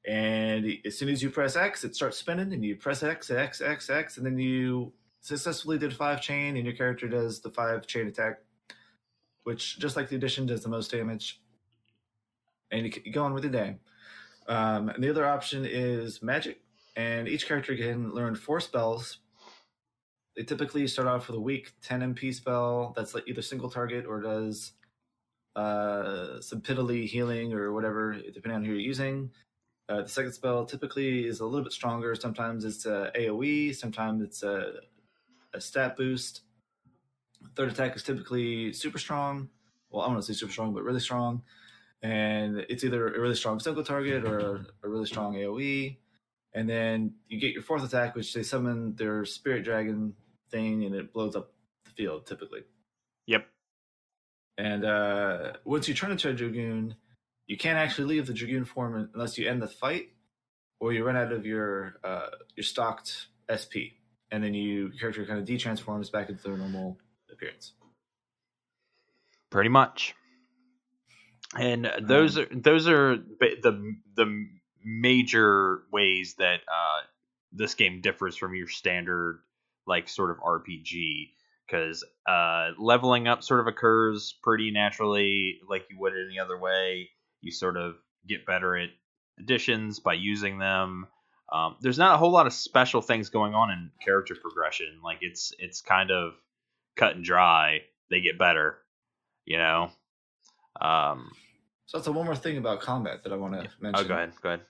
And 0.06 0.66
as 0.84 0.96
soon 0.96 1.08
as 1.08 1.22
you 1.22 1.30
press 1.30 1.56
X, 1.56 1.82
it 1.82 1.96
starts 1.96 2.16
spinning, 2.16 2.52
and 2.52 2.64
you 2.64 2.76
press 2.76 3.02
X, 3.02 3.30
X, 3.30 3.60
X, 3.60 3.90
X, 3.90 4.16
and 4.16 4.24
then 4.24 4.38
you 4.38 4.92
successfully 5.20 5.78
did 5.78 5.94
five 5.94 6.20
chain, 6.20 6.56
and 6.56 6.64
your 6.64 6.76
character 6.76 7.08
does 7.08 7.40
the 7.40 7.50
five 7.50 7.86
chain 7.86 8.06
attack, 8.06 8.38
which 9.42 9.80
just 9.80 9.96
like 9.96 10.08
the 10.08 10.16
addition 10.16 10.46
does 10.46 10.62
the 10.62 10.68
most 10.68 10.92
damage. 10.92 11.40
And 12.70 12.86
you, 12.86 13.12
go 13.12 13.24
on 13.24 13.34
with 13.34 13.42
your 13.42 13.52
day. 13.52 13.78
Um, 14.46 14.90
and 14.90 15.02
the 15.02 15.10
other 15.10 15.26
option 15.26 15.66
is 15.68 16.22
magic, 16.22 16.60
and 16.94 17.26
each 17.26 17.48
character 17.48 17.76
can 17.76 18.12
learn 18.12 18.36
four 18.36 18.60
spells. 18.60 19.18
They 20.36 20.44
typically 20.44 20.86
start 20.86 21.08
off 21.08 21.26
with 21.26 21.36
a 21.36 21.40
weak 21.40 21.72
10 21.82 22.14
MP 22.14 22.32
spell 22.32 22.92
that's 22.94 23.14
like 23.14 23.26
either 23.26 23.42
single 23.42 23.70
target 23.70 24.04
or 24.06 24.20
does 24.20 24.72
uh, 25.56 26.40
some 26.40 26.60
piddly 26.60 27.06
healing 27.06 27.54
or 27.54 27.72
whatever, 27.72 28.12
depending 28.12 28.52
on 28.52 28.64
who 28.64 28.72
you're 28.72 28.80
using. 28.80 29.30
Uh, 29.88 30.02
the 30.02 30.08
second 30.08 30.32
spell 30.32 30.66
typically 30.66 31.26
is 31.26 31.40
a 31.40 31.46
little 31.46 31.64
bit 31.64 31.72
stronger. 31.72 32.14
Sometimes 32.14 32.64
it's 32.64 32.84
a 32.86 33.10
AOE, 33.16 33.74
sometimes 33.74 34.22
it's 34.22 34.42
a, 34.42 34.74
a 35.54 35.60
stat 35.60 35.96
boost. 35.96 36.42
Third 37.54 37.70
attack 37.70 37.96
is 37.96 38.02
typically 38.02 38.72
super 38.72 38.98
strong. 38.98 39.48
Well, 39.90 40.02
I 40.02 40.06
don't 40.06 40.14
want 40.14 40.26
to 40.26 40.34
say 40.34 40.38
super 40.38 40.52
strong, 40.52 40.74
but 40.74 40.82
really 40.82 41.00
strong. 41.00 41.42
And 42.02 42.58
it's 42.68 42.84
either 42.84 43.08
a 43.08 43.20
really 43.20 43.34
strong 43.34 43.58
single 43.58 43.82
target 43.82 44.24
or 44.24 44.66
a 44.82 44.88
really 44.88 45.06
strong 45.06 45.34
AOE. 45.34 45.96
And 46.52 46.68
then 46.68 47.14
you 47.28 47.40
get 47.40 47.52
your 47.52 47.62
fourth 47.62 47.84
attack, 47.84 48.14
which 48.14 48.34
they 48.34 48.42
summon 48.42 48.94
their 48.96 49.24
spirit 49.24 49.64
dragon 49.64 50.14
thing 50.50 50.84
and 50.84 50.94
it 50.94 51.12
blows 51.12 51.34
up 51.34 51.52
the 51.84 51.90
field 51.92 52.26
typically. 52.26 52.60
yep 53.26 53.46
And 54.58 54.84
uh, 54.84 55.52
once 55.64 55.88
you 55.88 55.94
turn 55.94 56.10
into 56.10 56.30
a 56.30 56.32
Dragoon, 56.32 56.94
you 57.46 57.56
can't 57.56 57.78
actually 57.78 58.08
leave 58.08 58.26
the 58.26 58.32
Dragoon 58.32 58.64
form 58.64 59.10
unless 59.14 59.36
you 59.36 59.48
end 59.48 59.62
the 59.62 59.68
fight 59.68 60.08
or 60.80 60.92
you 60.92 61.04
run 61.04 61.16
out 61.16 61.32
of 61.32 61.44
your 61.46 61.96
uh, 62.04 62.28
your 62.56 62.64
stocked 62.64 63.28
SP. 63.52 64.00
And 64.30 64.42
then 64.42 64.54
you 64.54 64.88
your 64.88 64.98
character 64.98 65.26
kind 65.26 65.38
of 65.38 65.44
de-transforms 65.44 66.10
back 66.10 66.28
into 66.28 66.42
their 66.42 66.56
normal 66.56 66.98
appearance. 67.30 67.72
pretty 69.50 69.68
much 69.68 70.14
and 71.58 71.90
those 72.02 72.38
are 72.38 72.46
those 72.50 72.88
are 72.88 73.16
the 73.16 73.96
the 74.16 74.46
major 74.84 75.82
ways 75.92 76.34
that 76.38 76.60
uh, 76.68 77.00
this 77.52 77.74
game 77.74 78.00
differs 78.00 78.36
from 78.36 78.54
your 78.54 78.68
standard 78.68 79.40
like 79.86 80.08
sort 80.08 80.30
of 80.30 80.38
RPG 80.38 81.30
because 81.66 82.04
uh, 82.28 82.70
leveling 82.78 83.28
up 83.28 83.42
sort 83.42 83.60
of 83.60 83.66
occurs 83.66 84.34
pretty 84.42 84.70
naturally 84.70 85.58
like 85.68 85.86
you 85.90 85.98
would 85.98 86.12
any 86.12 86.38
other 86.38 86.58
way. 86.58 87.10
You 87.40 87.52
sort 87.52 87.76
of 87.76 87.94
get 88.28 88.46
better 88.46 88.76
at 88.76 88.90
additions 89.38 90.00
by 90.00 90.14
using 90.14 90.58
them. 90.58 91.06
Um, 91.52 91.76
there's 91.80 91.98
not 91.98 92.14
a 92.14 92.18
whole 92.18 92.32
lot 92.32 92.46
of 92.46 92.52
special 92.52 93.00
things 93.02 93.28
going 93.28 93.54
on 93.54 93.70
in 93.70 93.90
character 94.04 94.34
progression. 94.40 95.00
Like 95.04 95.18
it's 95.20 95.52
it's 95.58 95.80
kind 95.80 96.10
of 96.10 96.32
cut 96.96 97.14
and 97.16 97.24
dry. 97.24 97.80
They 98.10 98.20
get 98.20 98.38
better 98.38 98.78
you 99.46 99.56
know? 99.56 99.90
Um 100.80 101.30
So 101.86 101.96
that's 101.96 102.04
the 102.04 102.12
one 102.12 102.26
more 102.26 102.36
thing 102.36 102.58
about 102.58 102.80
combat 102.80 103.22
that 103.22 103.32
I 103.32 103.36
want 103.36 103.54
to 103.54 103.70
mention. 103.80 104.04
oh 104.04 104.04
go 104.04 104.14
ahead. 104.14 104.32
Go 104.42 104.50
ahead. 104.50 104.62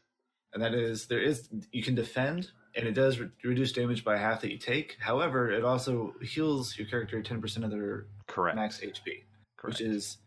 And 0.55 0.63
that 0.63 0.75
is 0.75 1.07
there 1.09 1.21
is 1.21 1.49
you 1.73 1.83
can 1.83 1.97
defend 1.97 2.51
and 2.77 2.87
it 2.87 2.93
does 2.93 3.19
re- 3.19 3.29
reduce 3.43 3.73
damage 3.73 4.05
by 4.05 4.17
half 4.17 4.43
that 4.43 4.51
you 4.53 4.59
take. 4.59 4.97
However 5.01 5.51
it 5.51 5.65
also 5.65 6.15
heals 6.23 6.77
your 6.79 6.87
character 6.87 7.21
10% 7.23 7.65
of 7.65 7.71
their 7.71 8.07
correct. 8.27 8.57
max 8.57 8.81
hp 8.81 9.25
correct 9.57 9.79
which 9.79 9.81
is 9.81 10.19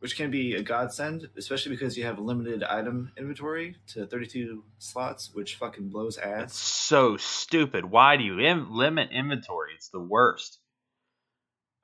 which 0.00 0.16
can 0.16 0.30
be 0.30 0.54
a 0.54 0.62
godsend 0.62 1.28
especially 1.38 1.70
because 1.72 1.96
you 1.96 2.04
have 2.04 2.18
limited 2.18 2.62
item 2.62 3.12
inventory 3.16 3.76
to 3.88 4.06
32 4.06 4.62
slots 4.78 5.30
which 5.32 5.56
fucking 5.56 5.88
blows 5.88 6.18
ass. 6.18 6.54
So 6.54 7.16
stupid. 7.16 7.86
Why 7.86 8.16
do 8.16 8.24
you 8.24 8.38
Im- 8.38 8.70
limit 8.70 9.10
inventory? 9.10 9.72
It's 9.74 9.88
the 9.88 10.00
worst. 10.00 10.58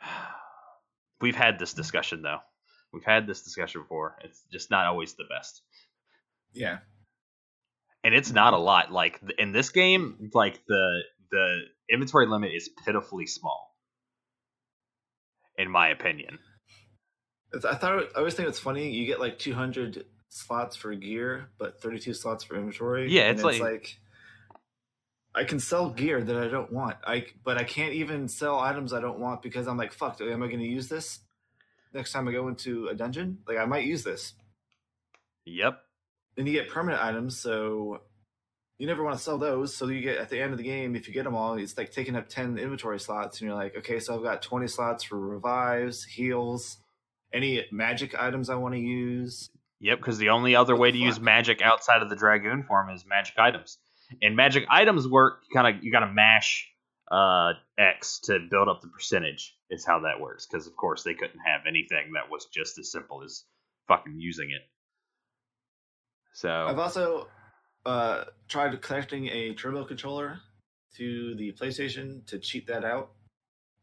We've 1.21 1.37
had 1.37 1.59
this 1.59 1.73
discussion 1.73 2.23
though. 2.23 2.41
We've 2.93 3.05
had 3.05 3.27
this 3.27 3.43
discussion 3.43 3.81
before. 3.81 4.19
It's 4.23 4.43
just 4.53 4.71
not 4.71 4.87
always 4.87 5.15
the 5.15 5.25
best. 5.25 5.63
Yeah 6.53 6.79
and 8.05 8.15
it's 8.15 8.33
not 8.33 8.55
a 8.55 8.59
lot 8.59 8.93
like 8.93 9.21
in 9.39 9.53
this 9.53 9.71
game 9.71 10.31
like 10.35 10.65
the 10.67 11.01
the 11.31 11.61
inventory 11.91 12.27
limit 12.27 12.53
is 12.55 12.69
pitifully 12.85 13.27
small 13.27 13.75
in 15.57 15.71
my 15.71 15.89
opinion 15.89 16.39
i 17.69 17.75
thought 17.75 18.05
i 18.17 18.19
always 18.19 18.35
think 18.35 18.49
it's 18.49 18.59
funny 18.59 18.91
you 18.91 19.07
get 19.07 19.21
like 19.21 19.39
200 19.39 20.05
slots 20.33 20.77
for 20.77 20.95
gear, 20.95 21.51
but 21.59 21.81
32 21.81 22.15
slots 22.15 22.43
for 22.43 22.57
inventory. 22.57 23.11
Yeah, 23.11 23.29
and 23.29 23.39
it's 23.39 23.61
like- 23.61 23.99
I 25.35 25.45
can 25.45 25.61
sell 25.61 25.89
gear 25.89 26.23
that 26.23 26.37
I 26.37 26.49
don't 26.49 26.71
want. 26.71 26.99
I 27.07 27.27
but 27.43 27.57
I 27.57 27.65
can't 27.65 27.95
even 27.95 28.29
sell 28.29 28.59
items 28.61 28.93
I 28.93 29.01
don't 29.01 29.19
want 29.19 29.41
because 29.41 29.67
I'm 29.67 29.79
like, 29.79 29.95
fuck, 29.95 30.21
am 30.21 30.43
I 30.43 30.47
going 30.47 30.59
to 30.59 30.67
use 30.67 30.89
this 30.89 31.21
next 31.95 32.13
time 32.13 32.29
I 32.29 32.33
go 32.33 32.49
into 32.49 32.89
a 32.89 32.95
dungeon? 32.95 33.39
Like 33.47 33.57
I 33.57 33.65
might 33.65 33.87
use 33.87 34.05
this. 34.05 34.35
Yep. 35.47 35.81
Then 36.37 36.47
you 36.47 36.53
get 36.53 36.71
permanent 36.71 37.03
items, 37.03 37.39
so 37.39 38.01
you 38.79 38.87
never 38.87 39.03
want 39.03 39.17
to 39.17 39.23
sell 39.23 39.39
those. 39.39 39.75
So 39.75 39.89
you 39.89 40.01
get 40.01 40.19
at 40.19 40.31
the 40.31 40.41
end 40.41 40.53
of 40.53 40.59
the 40.59 40.65
game, 40.65 40.97
if 40.97 41.07
you 41.07 41.15
get 41.15 41.25
them 41.25 41.35
all, 41.35 41.55
it's 41.59 41.77
like 41.77 41.93
taking 41.93 42.17
up 42.17 42.29
10 42.29 42.59
inventory 42.59 42.99
slots, 42.99 43.41
and 43.41 43.49
you're 43.49 43.57
like, 43.57 43.77
okay, 43.77 44.01
so 44.01 44.17
I've 44.17 44.23
got 44.23 44.43
20 44.43 44.67
slots 44.67 45.05
for 45.05 45.19
revives, 45.19 46.05
heals, 46.05 46.79
any 47.33 47.65
magic 47.71 48.15
items 48.19 48.51
I 48.51 48.57
want 48.57 48.75
to 48.75 48.81
use. 48.81 49.51
Yep, 49.81 49.99
because 49.99 50.19
the 50.19 50.29
only 50.29 50.55
other 50.55 50.77
way 50.77 50.93
to 50.93 50.99
use 50.99 51.19
magic 51.19 51.61
outside 51.61 52.03
of 52.03 52.09
the 52.09 52.17
dragoon 52.17 52.63
form 52.63 52.89
is 52.91 53.05
magic 53.05 53.37
items. 53.39 53.79
And 54.23 54.37
magic 54.37 54.65
items 54.71 55.09
work 55.09 55.43
kind 55.53 55.77
of 55.77 55.83
you 55.83 55.91
got 55.91 56.01
to 56.01 56.13
mash 56.13 56.69
uh, 57.11 57.55
X 57.79 58.21
to 58.25 58.39
build 58.51 58.69
up 58.69 58.81
the 58.81 58.89
percentage. 58.89 59.57
Is 59.71 59.85
how 59.85 60.01
that 60.01 60.21
works. 60.21 60.47
Because 60.47 60.67
of 60.67 60.77
course 60.77 61.03
they 61.03 61.15
couldn't 61.15 61.41
have 61.45 61.63
anything 61.67 62.13
that 62.15 62.31
was 62.31 62.47
just 62.47 62.79
as 62.79 62.93
simple 62.93 63.23
as 63.25 63.45
fucking 63.89 64.19
using 64.19 64.51
it. 64.51 64.63
So 66.33 66.51
I've 66.51 66.79
also 66.79 67.29
uh, 67.85 68.25
tried 68.49 68.81
connecting 68.83 69.29
a 69.29 69.55
turbo 69.55 69.85
controller 69.85 70.41
to 70.97 71.35
the 71.37 71.53
PlayStation 71.53 72.25
to 72.27 72.39
cheat 72.39 72.67
that 72.67 72.85
out, 72.85 73.11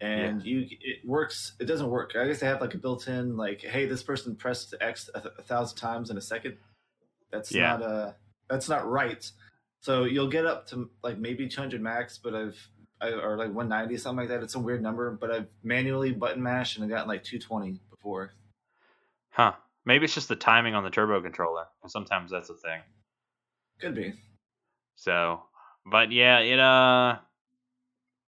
and 0.02 0.44
you 0.46 0.66
it 0.70 1.08
works. 1.08 1.54
It 1.60 1.66
doesn't 1.66 1.90
work. 1.90 2.16
I 2.16 2.28
guess 2.28 2.40
they 2.40 2.48
have 2.48 2.62
like 2.62 2.74
a 2.74 2.78
built-in 2.78 3.38
like, 3.38 3.62
hey, 3.62 3.86
this 3.86 4.04
person 4.04 4.36
pressed 4.36 4.74
X 4.82 5.10
a, 5.14 5.22
th- 5.22 5.34
a 5.38 5.42
thousand 5.44 5.78
times 5.78 6.10
in 6.10 6.18
a 6.18 6.22
second. 6.22 6.58
That's 7.32 7.52
Yeah. 7.52 7.78
not 7.78 7.82
uh 7.84 8.12
that's 8.50 8.68
not 8.70 8.90
right. 8.90 9.30
So 9.82 10.04
you'll 10.06 10.30
get 10.30 10.46
up 10.46 10.68
to 10.70 10.90
like 11.04 11.18
maybe 11.20 11.48
200 11.48 11.82
max, 11.82 12.18
but 12.18 12.34
I've 12.36 12.70
I, 13.02 13.12
or 13.12 13.38
like 13.38 13.54
190 13.54 13.96
something 13.98 14.18
like 14.28 14.30
that. 14.30 14.44
It's 14.44 14.56
a 14.56 14.60
weird 14.60 14.82
number, 14.82 15.12
but 15.12 15.32
I've 15.32 15.48
manually 15.64 16.12
button 16.12 16.44
mashed 16.44 16.76
and 16.76 16.84
I've 16.84 16.90
gotten 16.90 17.08
like 17.08 17.24
220 17.24 17.80
before. 17.90 18.34
huh? 19.30 19.54
Maybe 19.86 20.06
it's 20.06 20.13
just 20.13 20.28
the 20.28 20.36
timing 20.36 20.76
on 20.76 20.84
the 20.84 20.89
turbo 20.89 21.22
controller. 21.22 21.65
Sometimes 21.88 22.32
that's 22.32 22.50
a 22.50 22.56
thing. 22.56 22.82
Could 23.80 23.96
be. 23.96 24.13
So, 24.96 25.42
but 25.86 26.12
yeah, 26.12 26.39
it 26.39 26.60
uh. 26.60 27.18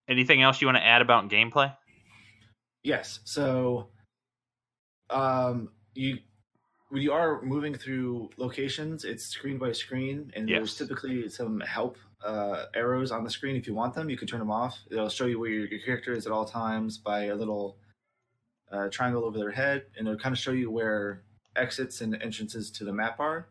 Anything 0.08 0.44
else 0.44 0.62
you 0.62 0.68
want 0.68 0.78
to 0.78 0.86
add 0.86 1.02
about 1.02 1.30
gameplay? 1.30 1.76
Yes. 2.84 3.22
So, 3.24 3.90
um, 5.10 5.70
you 5.96 6.20
when 6.90 7.02
you 7.02 7.12
are 7.12 7.42
moving 7.42 7.74
through 7.74 8.30
locations, 8.38 9.04
it's 9.04 9.26
screen 9.26 9.58
by 9.58 9.72
screen, 9.72 10.32
and 10.36 10.48
there's 10.48 10.78
typically 10.78 11.28
some 11.30 11.60
help 11.62 11.98
uh, 12.24 12.66
arrows 12.76 13.12
on 13.12 13.24
the 13.24 13.30
screen. 13.30 13.56
If 13.56 13.66
you 13.68 13.74
want 13.74 13.96
them, 13.96 14.10
you 14.10 14.18
can 14.18 14.28
turn 14.28 14.40
them 14.40 14.52
off. 14.52 14.78
It'll 14.92 15.10
show 15.10 15.26
you 15.26 15.40
where 15.40 15.50
your, 15.50 15.66
your 15.68 15.80
character 15.80 16.14
is 16.14 16.28
at 16.28 16.32
all 16.32 16.46
times 16.46 16.98
by 17.00 17.26
a 17.26 17.36
little 17.36 17.78
uh, 18.72 18.90
triangle 18.90 19.26
over 19.26 19.38
their 19.38 19.52
head, 19.52 19.86
and 19.98 20.08
it'll 20.08 20.20
kind 20.20 20.34
of 20.34 20.40
show 20.40 20.52
you 20.52 20.70
where 20.70 21.24
exits 21.56 22.02
and 22.02 22.22
entrances 22.22 22.72
to 22.72 22.84
the 22.84 22.94
map 22.94 23.20
are. 23.20 23.48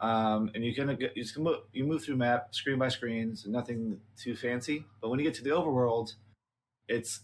Um, 0.00 0.50
and 0.54 0.64
you 0.64 0.74
can 0.74 0.98
you 0.98 1.10
just 1.16 1.38
move, 1.38 1.58
you 1.72 1.84
move 1.84 2.02
through 2.02 2.16
map 2.16 2.54
screen 2.54 2.78
by 2.78 2.88
screen, 2.88 3.36
so 3.36 3.50
nothing 3.50 4.00
too 4.16 4.34
fancy. 4.34 4.84
But 5.00 5.10
when 5.10 5.20
you 5.20 5.24
get 5.24 5.34
to 5.34 5.44
the 5.44 5.50
overworld, 5.50 6.14
it's 6.88 7.20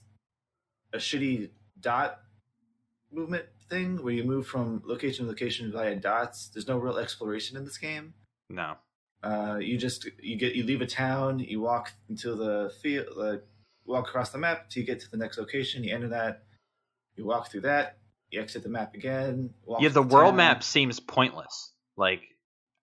a 0.93 0.99
shitty 0.99 1.51
dot 1.81 2.21
movement 3.11 3.47
thing 3.69 4.03
where 4.03 4.15
you 4.15 4.25
move 4.25 4.47
from 4.47 4.83
location 4.85 5.25
to 5.25 5.31
location 5.31 5.73
via 5.73 5.97
dots. 5.97 6.49
There's 6.49 6.69
no 6.69 6.79
real 6.79 6.99
exploration 6.99 7.57
in 7.57 7.65
this 7.65 7.79
game. 7.79 8.15
No. 8.49 8.77
Uh, 9.23 9.59
you 9.61 9.77
just 9.77 10.09
you 10.23 10.37
get 10.37 10.55
you 10.55 10.63
leave 10.63 10.81
a 10.81 10.87
town, 10.87 11.41
you 11.41 11.61
walk 11.61 11.93
into 12.09 12.37
the 12.37 12.73
field, 12.81 13.07
uh, 13.21 13.39
walk 13.85 14.09
across 14.09 14.31
the 14.31 14.39
map 14.39 14.71
till 14.71 14.83
you 14.83 14.87
get 14.87 15.01
to 15.01 15.11
the 15.11 15.17
next 15.17 15.37
location. 15.39 15.83
You 15.83 15.95
enter 15.95 16.09
that, 16.09 16.45
you 17.17 17.25
walk 17.25 17.51
through 17.51 17.63
that, 17.63 17.99
you 18.31 18.41
exit 18.41 18.63
the 18.63 18.69
map 18.69 18.95
again. 18.95 19.51
Yeah, 19.81 19.89
the 19.89 20.03
world 20.03 20.31
town. 20.31 20.37
map 20.37 20.63
seems 20.63 21.01
pointless. 21.01 21.73
Like, 21.97 22.23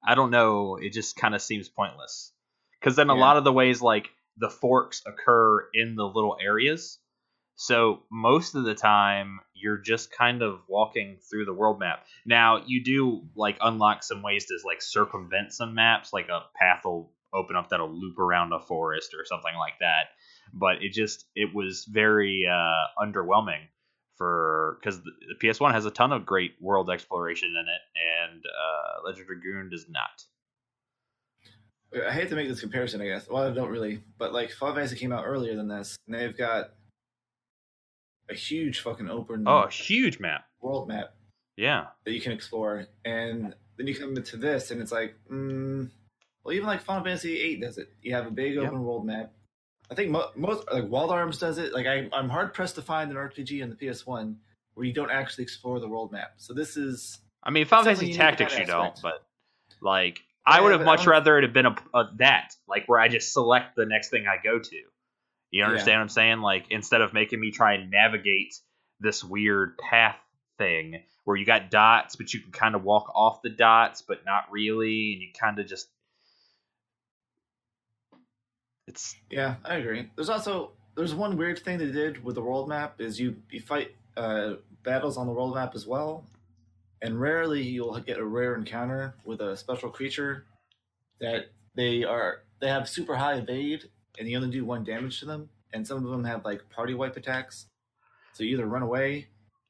I 0.05 0.15
don't 0.15 0.31
know, 0.31 0.75
it 0.75 0.93
just 0.93 1.15
kind 1.15 1.35
of 1.35 1.41
seems 1.41 1.69
pointless. 1.69 2.31
Because 2.79 2.95
then 2.95 3.09
a 3.09 3.15
Yeah. 3.15 3.21
lot 3.21 3.37
of 3.37 3.43
the 3.43 3.53
ways, 3.53 3.81
like, 3.81 4.09
the 4.37 4.49
forks 4.49 5.01
occur 5.05 5.69
in 5.73 5.95
the 5.95 6.05
little 6.05 6.37
areas. 6.41 6.99
So 7.55 8.03
most 8.11 8.55
of 8.55 8.65
the 8.65 8.75
time, 8.75 9.39
you're 9.53 9.77
just 9.77 10.11
kind 10.11 10.41
of 10.41 10.59
walking 10.67 11.17
through 11.29 11.45
the 11.45 11.53
world 11.53 11.79
map. 11.79 12.05
Now, 12.25 12.57
you 12.65 12.83
do, 12.83 13.27
like, 13.35 13.57
unlock 13.61 14.03
some 14.03 14.21
ways 14.21 14.45
to, 14.47 14.59
like, 14.65 14.81
circumvent 14.81 15.53
some 15.53 15.73
maps. 15.73 16.11
Like, 16.11 16.27
a 16.27 16.43
path 16.53 16.83
will 16.83 17.11
open 17.33 17.55
up 17.55 17.69
that'll 17.69 17.89
loop 17.89 18.19
around 18.19 18.51
a 18.51 18.59
forest 18.59 19.13
or 19.13 19.25
something 19.25 19.55
like 19.55 19.79
that. 19.79 20.09
But 20.53 20.83
it 20.83 20.91
just, 20.91 21.25
it 21.33 21.53
was 21.55 21.85
very 21.85 22.45
uh, 22.45 23.03
underwhelming 23.03 23.61
for 24.17 24.77
because 24.79 25.01
the, 25.03 25.11
the 25.39 25.47
PS1 25.47 25.71
has 25.73 25.85
a 25.85 25.91
ton 25.91 26.11
of 26.11 26.25
great 26.25 26.53
world 26.61 26.89
exploration 26.89 27.49
in 27.49 27.65
it, 27.67 28.31
and 28.31 28.43
uh, 28.45 29.05
Legend 29.05 29.21
of 29.21 29.27
Dragoon 29.27 29.69
does 29.69 29.85
not. 29.89 30.23
I 32.07 32.11
hate 32.11 32.29
to 32.29 32.35
make 32.35 32.47
this 32.49 32.59
comparison, 32.59 33.01
I 33.01 33.05
guess. 33.07 33.27
Well, 33.29 33.43
I 33.49 33.53
don't 33.53 33.69
really, 33.69 34.01
but 34.17 34.33
like 34.33 34.51
Final 34.51 34.75
Fantasy 34.75 34.97
came 34.97 35.11
out 35.13 35.23
earlier 35.25 35.55
than 35.55 35.67
this, 35.67 35.95
and 36.07 36.15
they've 36.15 36.35
got 36.37 36.71
a 38.29 38.33
huge 38.33 38.81
fucking 38.81 39.09
open 39.09 39.43
Oh, 39.47 39.59
a 39.63 39.69
huge 39.69 40.19
map. 40.19 40.45
world 40.61 40.87
map 40.87 41.13
Yeah, 41.57 41.87
that 42.03 42.11
you 42.11 42.19
can 42.21 42.31
explore, 42.31 42.87
and 43.05 43.53
then 43.77 43.87
you 43.87 43.95
come 43.95 44.15
into 44.17 44.35
this, 44.37 44.71
and 44.71 44.81
it's 44.81 44.91
like, 44.91 45.15
mm, 45.31 45.89
well, 46.43 46.53
even 46.53 46.67
like 46.67 46.81
Final 46.81 47.03
Fantasy 47.03 47.35
VIII 47.35 47.61
does 47.61 47.77
it. 47.77 47.89
You 48.01 48.13
have 48.15 48.27
a 48.27 48.31
big 48.31 48.55
Yep. 48.55 48.63
open 48.65 48.83
world 48.83 49.05
map. 49.05 49.31
I 49.91 49.95
think 49.95 50.11
mo- 50.11 50.31
most 50.35 50.63
like 50.71 50.89
Wild 50.89 51.11
Arms 51.11 51.37
does 51.37 51.57
it. 51.57 51.73
Like 51.73 51.85
I, 51.85 52.09
I'm 52.13 52.29
hard 52.29 52.53
pressed 52.53 52.75
to 52.75 52.81
find 52.81 53.11
an 53.11 53.17
RPG 53.17 53.61
on 53.63 53.69
the 53.69 53.75
PS1 53.75 54.35
where 54.73 54.85
you 54.85 54.93
don't 54.93 55.11
actually 55.11 55.43
explore 55.43 55.79
the 55.79 55.87
world 55.87 56.11
map. 56.11 56.33
So 56.37 56.53
this 56.53 56.77
is 56.77 57.19
I 57.43 57.51
mean 57.51 57.65
Final 57.65 57.85
Fantasy 57.85 58.13
Tactics 58.13 58.57
you 58.57 58.65
don't, 58.65 58.99
but 59.01 59.25
like 59.81 60.21
I 60.45 60.57
Yeah, 60.57 60.63
would 60.63 60.71
have 60.73 60.85
much 60.85 61.01
um, 61.01 61.09
rather 61.09 61.37
it 61.37 61.43
have 61.43 61.53
been 61.53 61.65
a, 61.65 61.75
a 61.93 62.09
that 62.17 62.53
like 62.67 62.87
where 62.87 62.99
I 62.99 63.07
just 63.07 63.31
select 63.33 63.75
the 63.75 63.85
next 63.85 64.09
thing 64.09 64.25
I 64.27 64.41
go 64.43 64.59
to. 64.59 64.75
You 65.51 65.61
Yeah. 65.61 65.67
understand 65.67 65.99
what 65.99 66.03
I'm 66.03 66.09
saying? 66.09 66.41
Like 66.41 66.65
instead 66.71 67.01
of 67.01 67.13
making 67.13 67.39
me 67.39 67.51
try 67.51 67.73
and 67.75 67.91
navigate 67.91 68.55
this 68.99 69.23
weird 69.23 69.77
path 69.77 70.17
thing 70.57 71.03
where 71.25 71.35
you 71.35 71.45
got 71.45 71.69
dots, 71.71 72.15
but 72.15 72.33
you 72.33 72.39
can 72.39 72.51
kind 72.51 72.75
of 72.75 72.83
walk 72.83 73.11
off 73.15 73.41
the 73.41 73.49
dots, 73.49 74.01
but 74.01 74.25
not 74.25 74.45
really, 74.51 75.13
and 75.13 75.21
you 75.21 75.29
kind 75.39 75.59
of 75.59 75.67
just 75.67 75.87
it's 78.87 79.15
Yeah, 79.29 79.55
I 79.63 79.75
agree. 79.75 80.09
There's 80.15 80.29
also 80.29 80.71
there's 80.95 81.13
one 81.13 81.37
weird 81.37 81.59
thing 81.59 81.77
they 81.77 81.91
did 81.91 82.23
with 82.23 82.35
the 82.35 82.41
world 82.41 82.69
map 82.69 83.01
is 83.01 83.19
you 83.19 83.35
you 83.49 83.59
fight 83.59 83.95
uh, 84.15 84.53
battles 84.83 85.17
on 85.17 85.27
the 85.27 85.33
world 85.33 85.55
map 85.55 85.75
as 85.75 85.85
well, 85.85 86.25
and 87.01 87.19
rarely 87.19 87.61
you'll 87.61 87.99
get 87.99 88.17
a 88.17 88.25
rare 88.25 88.55
encounter 88.55 89.15
with 89.25 89.41
a 89.41 89.57
special 89.57 89.89
creature 89.89 90.45
that 91.19 91.47
they 91.75 92.03
are 92.03 92.43
they 92.61 92.67
have 92.67 92.87
super 92.87 93.15
high 93.15 93.35
evade 93.35 93.89
and 94.17 94.29
you 94.29 94.37
only 94.37 94.49
do 94.49 94.63
one 94.63 94.83
damage 94.83 95.19
to 95.19 95.25
them, 95.25 95.49
and 95.73 95.85
some 95.85 96.03
of 96.05 96.09
them 96.09 96.23
have 96.23 96.45
like 96.45 96.69
party 96.69 96.93
wipe 96.93 97.17
attacks, 97.17 97.65
so 98.33 98.43
you 98.43 98.53
either 98.53 98.67
run 98.67 98.83
away 98.83 99.27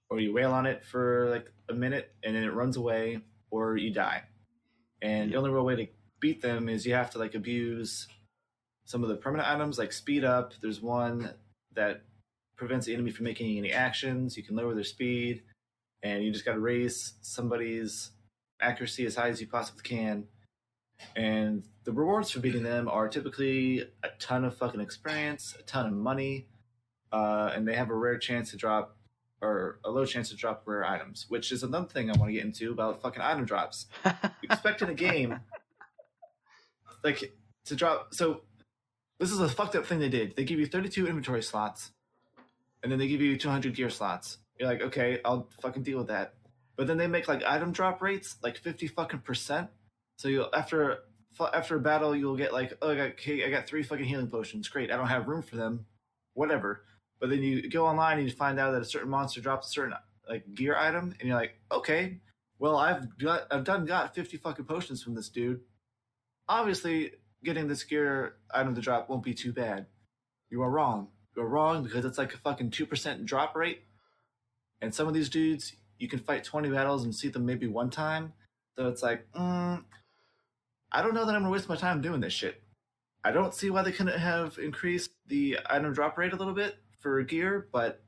or 0.10 0.20
you 0.20 0.32
wail 0.34 0.52
on 0.52 0.68
it 0.68 0.84
for 0.86 1.30
like 1.32 1.52
a 1.70 1.74
minute 1.74 2.12
and 2.24 2.36
then 2.36 2.44
it 2.44 2.54
runs 2.54 2.78
away 2.78 3.20
or 3.50 3.78
you 3.78 3.92
die, 3.92 4.24
and 5.02 5.32
the 5.32 5.36
only 5.38 5.50
real 5.50 5.66
way 5.66 5.76
to 5.76 5.88
beat 6.20 6.42
them 6.42 6.70
is 6.70 6.86
you 6.86 6.94
have 6.94 7.10
to 7.10 7.18
like 7.18 7.34
abuse 7.34 8.08
some 8.86 9.04
of 9.04 9.10
the 9.10 9.16
permanent 9.16 9.50
items 9.50 9.78
like 9.78 9.92
speed 9.92 10.24
up. 10.24 10.54
There's 10.62 10.82
one 10.82 11.32
that 11.74 12.04
prevents 12.56 12.86
the 12.86 12.94
enemy 12.94 13.12
from 13.12 13.26
making 13.26 13.58
any 13.58 13.72
actions. 13.72 14.38
You 14.38 14.44
can 14.44 14.56
lower 14.56 14.74
their 14.74 14.84
speed, 14.84 15.44
and 16.04 16.24
you 16.24 16.32
just 16.32 16.46
got 16.46 16.54
to 16.54 16.60
raise 16.60 17.14
somebody's 17.22 18.12
accuracy 18.62 19.06
as 19.06 19.16
high 19.16 19.30
as 19.30 19.42
you 19.42 19.48
possibly 19.48 19.84
can. 19.84 20.26
And 21.16 21.64
the 21.84 21.92
rewards 21.92 22.32
for 22.32 22.40
beating 22.40 22.64
them 22.64 22.88
are 22.88 23.10
typically 23.10 23.82
a 23.82 24.10
ton 24.20 24.46
of 24.46 24.56
fucking 24.56 24.80
experience, 24.80 25.56
a 25.60 25.64
ton 25.64 25.88
of 25.88 25.94
money, 25.94 26.48
uh, 27.12 27.52
and 27.54 27.68
they 27.68 27.76
have 27.76 27.90
a 27.90 27.96
rare 27.96 28.18
chance 28.18 28.52
to 28.52 28.58
drop 28.58 28.96
or 29.42 29.80
a 29.84 29.90
low 29.90 30.06
chance 30.06 30.30
to 30.30 30.36
drop 30.36 30.64
rare 30.66 30.86
items, 30.86 31.26
which 31.28 31.52
is 31.52 31.62
another 31.62 31.88
thing 31.88 32.10
I 32.10 32.18
want 32.18 32.30
to 32.30 32.34
get 32.34 32.46
into 32.46 32.72
about 32.72 33.02
fucking 33.02 33.22
item 33.22 33.44
drops 33.46 33.88
you 34.06 34.12
expect 34.50 34.82
in 34.82 34.90
a 34.90 34.94
game 34.94 35.40
like 37.06 37.34
to 37.66 37.76
drop 37.76 38.14
so 38.14 38.42
this 39.20 39.32
is 39.32 39.40
a 39.40 39.50
fucked 39.50 39.76
up 39.76 39.86
thing 39.86 40.00
they 40.00 40.10
did. 40.10 40.36
They 40.36 40.44
give 40.44 40.60
you 40.60 40.66
32 40.66 41.08
inventory 41.08 41.44
slots 41.44 41.92
and 42.84 42.92
then 42.92 43.00
they 43.00 43.08
give 43.08 43.22
you 43.22 43.38
200 43.38 43.76
gear 43.76 43.90
slots. 43.90 44.38
You're 44.60 44.70
like 44.70 44.82
okay 44.82 45.20
i'll 45.26 45.50
fucking 45.62 45.84
deal 45.84 45.98
with 46.00 46.08
that. 46.08 46.34
But 46.78 46.88
then 46.88 46.98
they 46.98 47.08
make 47.08 47.28
like 47.28 47.44
item 47.44 47.72
drop 47.72 48.02
rates 48.02 48.38
like 48.44 48.58
50 48.58 48.88
fucking 48.88 49.20
percent. 49.20 49.70
So 50.18 50.28
you'll 50.28 50.50
after 50.54 51.00
after 51.54 51.76
a 51.76 51.80
battle 51.80 52.16
you'll 52.16 52.38
get 52.38 52.54
like 52.54 52.78
oh 52.82 52.92
i 52.92 52.96
got 52.96 53.10
okay, 53.12 53.46
i 53.46 53.50
got 53.50 53.68
three 53.68 53.84
fucking 53.84 54.06
healing 54.06 54.28
potions. 54.28 54.68
Great 54.70 54.92
i 54.92 54.98
don't 54.98 55.08
have 55.08 55.28
room 55.28 55.42
for 55.42 55.56
them. 55.56 55.86
Whatever. 56.34 56.84
But 57.20 57.30
then 57.30 57.44
you 57.44 57.70
go 57.70 57.86
online 57.86 58.20
and 58.20 58.28
you 58.28 58.36
find 58.36 58.60
out 58.60 58.72
that 58.72 58.82
a 58.82 58.86
certain 58.86 59.10
monster 59.10 59.42
drops 59.42 59.68
a 59.68 59.72
certain 59.72 59.94
like 60.28 60.44
gear 60.54 60.76
item 60.76 61.14
and 61.20 61.28
you're 61.28 61.38
like 61.38 61.60
okay 61.72 62.20
well, 62.60 62.78
I've 62.78 63.18
got 63.18 63.48
I've 63.52 63.64
done 63.64 63.86
got 63.86 64.16
50 64.16 64.38
fucking 64.38 64.66
potions 64.66 65.04
from 65.04 65.16
this 65.16 65.30
dude. 65.30 65.62
Obviously, 66.48 67.14
getting 67.46 67.68
this 67.68 67.84
gear 67.84 68.36
item 68.54 68.76
to 68.76 68.82
drop 68.82 69.10
won't 69.10 69.24
be 69.24 69.34
too 69.34 69.54
bad. 69.54 69.86
You 70.50 70.62
are 70.64 70.70
wrong. 70.70 71.08
You're 71.36 71.48
wrong 71.48 71.84
because 71.84 72.06
it's 72.06 72.18
like 72.18 72.34
a 72.34 72.38
fucking 72.38 72.72
2% 72.72 73.26
drop 73.26 73.56
rate. 73.56 73.84
And 74.82 74.94
some 74.94 75.08
of 75.08 75.14
these 75.14 75.30
dudes, 75.30 75.74
you 75.98 76.08
can 76.08 76.20
fight 76.20 76.44
20 76.44 76.70
battles 76.70 77.04
and 77.04 77.16
see 77.16 77.30
them 77.30 77.46
maybe 77.46 77.68
one 77.68 77.90
time. 77.90 78.34
So 78.78 78.88
it's 78.88 79.02
like, 79.02 79.26
mm, 79.34 79.84
I 80.92 81.02
don't 81.02 81.14
know 81.14 81.26
that 81.26 81.36
I'm 81.36 81.42
gonna 81.42 81.52
waste 81.52 81.70
my 81.70 81.76
time 81.76 82.02
doing 82.02 82.20
this 82.20 82.34
shit. 82.34 82.62
I 83.24 83.32
don't 83.32 83.54
see 83.54 83.70
why 83.70 83.82
they 83.82 83.92
couldn't 83.92 84.20
have 84.20 84.58
increased 84.60 85.12
the 85.28 85.60
item 85.70 85.94
drop 85.94 86.18
rate 86.18 86.34
a 86.34 86.36
little 86.36 86.54
bit 86.54 86.76
for 87.02 87.22
gear, 87.24 87.68
but 87.72 88.04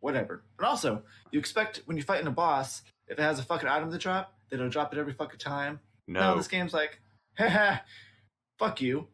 whatever. 0.00 0.44
And 0.58 0.66
also, 0.66 1.02
you 1.30 1.38
expect 1.38 1.82
when 1.86 1.96
you're 1.96 2.04
fighting 2.04 2.26
a 2.26 2.32
boss, 2.32 2.82
if 3.08 3.18
it 3.18 3.22
has 3.22 3.38
a 3.38 3.44
fucking 3.44 3.68
item 3.68 3.90
to 3.90 3.98
drop, 3.98 4.34
that 4.50 4.56
it'll 4.56 4.68
drop 4.68 4.92
it 4.92 4.98
every 4.98 5.14
fucking 5.14 5.38
time. 5.38 5.80
No, 6.06 6.20
No, 6.20 6.36
this 6.36 6.48
game's 6.48 6.74
like, 6.74 7.00
haha, 7.38 7.78
fuck 8.62 8.80
you. 8.80 9.08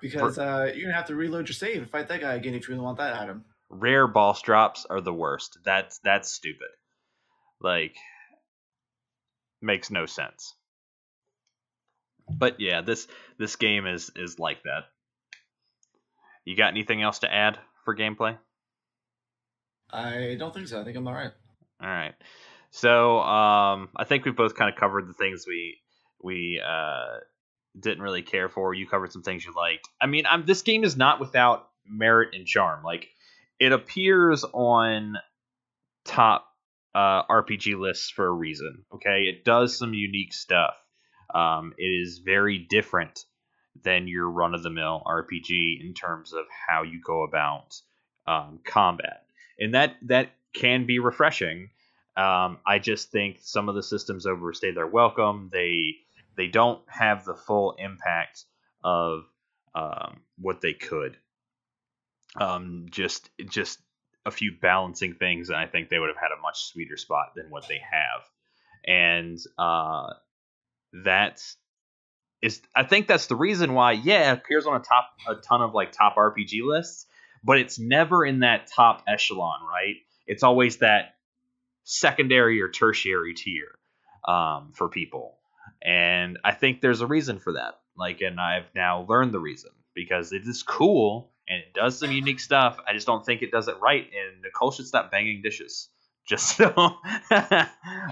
Because 0.00 0.38
uh, 0.38 0.70
you're 0.74 0.86
gonna 0.86 0.96
have 0.96 1.06
to 1.06 1.14
reload 1.14 1.48
your 1.48 1.54
save 1.54 1.78
and 1.78 1.90
fight 1.90 2.08
that 2.08 2.20
guy 2.20 2.34
again 2.34 2.54
if 2.54 2.68
you 2.68 2.74
really 2.74 2.84
want 2.84 2.98
that 2.98 3.16
item. 3.16 3.44
rare 3.70 4.06
boss 4.06 4.42
drops 4.42 4.86
are 4.88 5.00
the 5.00 5.12
worst. 5.12 5.58
That's 5.64 5.98
that's 5.98 6.32
stupid. 6.32 6.68
Like 7.60 7.96
makes 9.62 9.90
no 9.90 10.06
sense. 10.06 10.54
But 12.28 12.60
yeah, 12.60 12.82
this 12.82 13.08
this 13.38 13.56
game 13.56 13.86
is 13.86 14.10
is 14.16 14.38
like 14.38 14.62
that. 14.64 14.84
You 16.44 16.56
got 16.56 16.68
anything 16.68 17.02
else 17.02 17.20
to 17.20 17.32
add 17.32 17.58
for 17.84 17.96
gameplay? 17.96 18.36
I 19.90 20.36
don't 20.38 20.52
think 20.52 20.68
so. 20.68 20.80
I 20.80 20.84
think 20.84 20.96
I'm 20.96 21.08
all 21.08 21.14
right. 21.14 21.32
All 21.80 21.88
right. 21.88 22.14
So 22.70 23.20
um, 23.20 23.88
I 23.96 24.04
think 24.04 24.24
we've 24.24 24.36
both 24.36 24.54
kind 24.54 24.72
of 24.72 24.78
covered 24.78 25.08
the 25.08 25.14
things 25.14 25.46
we 25.48 25.78
we 26.22 26.60
uh, 26.64 27.20
didn't 27.78 28.02
really 28.02 28.22
care 28.22 28.48
for. 28.48 28.74
You 28.74 28.86
covered 28.86 29.12
some 29.12 29.22
things 29.22 29.44
you 29.44 29.52
liked. 29.54 29.88
I 30.00 30.06
mean, 30.06 30.24
I'm 30.26 30.44
this 30.46 30.62
game 30.62 30.84
is 30.84 30.96
not 30.96 31.20
without 31.20 31.68
merit 31.86 32.34
and 32.34 32.46
charm. 32.46 32.82
Like 32.82 33.08
it 33.58 33.72
appears 33.72 34.44
on 34.44 35.16
top 36.04 36.46
uh, 36.94 37.24
RPG 37.26 37.78
lists 37.78 38.10
for 38.10 38.26
a 38.26 38.32
reason. 38.32 38.84
Okay, 38.94 39.24
it 39.24 39.44
does 39.44 39.76
some 39.76 39.94
unique 39.94 40.32
stuff. 40.32 40.74
Um, 41.34 41.74
it 41.76 41.84
is 41.84 42.18
very 42.18 42.58
different 42.58 43.24
than 43.82 44.08
your 44.08 44.30
run 44.30 44.54
of 44.54 44.62
the 44.62 44.70
mill 44.70 45.02
RPG 45.06 45.80
in 45.84 45.92
terms 45.94 46.32
of 46.32 46.46
how 46.66 46.82
you 46.82 47.00
go 47.04 47.22
about 47.22 47.74
um, 48.26 48.60
combat, 48.64 49.24
and 49.58 49.74
that 49.74 49.96
that 50.02 50.30
can 50.54 50.86
be 50.86 50.98
refreshing. 50.98 51.70
Um, 52.16 52.58
I 52.66 52.78
just 52.78 53.10
think 53.10 53.38
some 53.42 53.68
of 53.68 53.74
the 53.74 53.82
systems 53.82 54.24
overstay 54.24 54.70
their 54.70 54.86
welcome. 54.86 55.50
They 55.52 55.96
they 56.36 56.48
don't 56.48 56.82
have 56.88 57.24
the 57.24 57.34
full 57.34 57.74
impact 57.78 58.44
of 58.84 59.24
um, 59.74 60.20
what 60.38 60.60
they 60.60 60.72
could. 60.72 61.16
Um, 62.38 62.86
just 62.90 63.30
just 63.48 63.78
a 64.24 64.30
few 64.30 64.52
balancing 64.60 65.14
things, 65.14 65.48
and 65.48 65.56
I 65.56 65.66
think 65.66 65.88
they 65.88 65.98
would 65.98 66.08
have 66.08 66.16
had 66.16 66.36
a 66.36 66.40
much 66.42 66.64
sweeter 66.64 66.96
spot 66.96 67.32
than 67.34 67.50
what 67.50 67.66
they 67.68 67.78
have. 67.78 68.22
And 68.86 69.38
uh, 69.58 70.12
that's 70.92 71.56
is 72.42 72.60
I 72.74 72.84
think 72.84 73.06
that's 73.06 73.26
the 73.26 73.36
reason 73.36 73.72
why. 73.72 73.92
Yeah, 73.92 74.32
it 74.32 74.38
appears 74.38 74.66
on 74.66 74.76
a 74.76 74.84
top 74.84 75.08
a 75.28 75.36
ton 75.36 75.62
of 75.62 75.74
like 75.74 75.92
top 75.92 76.16
RPG 76.16 76.62
lists, 76.64 77.06
but 77.42 77.58
it's 77.58 77.78
never 77.78 78.24
in 78.24 78.40
that 78.40 78.66
top 78.66 79.02
echelon, 79.08 79.60
right? 79.68 79.96
It's 80.26 80.42
always 80.42 80.78
that 80.78 81.16
secondary 81.84 82.60
or 82.60 82.68
tertiary 82.68 83.34
tier 83.34 83.78
um, 84.26 84.72
for 84.74 84.88
people. 84.88 85.38
And 85.82 86.38
I 86.44 86.52
think 86.52 86.80
there's 86.80 87.00
a 87.00 87.06
reason 87.06 87.38
for 87.38 87.54
that. 87.54 87.80
Like, 87.96 88.20
and 88.20 88.40
I've 88.40 88.66
now 88.74 89.06
learned 89.08 89.32
the 89.32 89.40
reason 89.40 89.70
because 89.94 90.32
it 90.32 90.42
is 90.46 90.62
cool 90.62 91.32
and 91.48 91.58
it 91.58 91.74
does 91.74 91.98
some 91.98 92.12
unique 92.12 92.40
stuff. 92.40 92.78
I 92.86 92.92
just 92.92 93.06
don't 93.06 93.24
think 93.24 93.42
it 93.42 93.50
does 93.50 93.68
it 93.68 93.76
right. 93.80 94.04
And 94.04 94.42
Nicole 94.42 94.70
should 94.70 94.86
stop 94.86 95.10
banging 95.10 95.42
dishes. 95.42 95.88
Just 96.26 96.56
so. 96.56 96.66
um, 96.74 96.96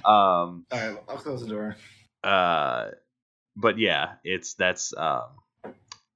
All 0.05 0.65
right, 0.71 0.97
I'll 1.09 1.17
close 1.17 1.41
the 1.41 1.49
door. 1.49 1.75
uh, 2.23 2.91
but 3.57 3.77
yeah, 3.77 4.13
it's 4.23 4.55
that's 4.55 4.97
um, 4.97 5.31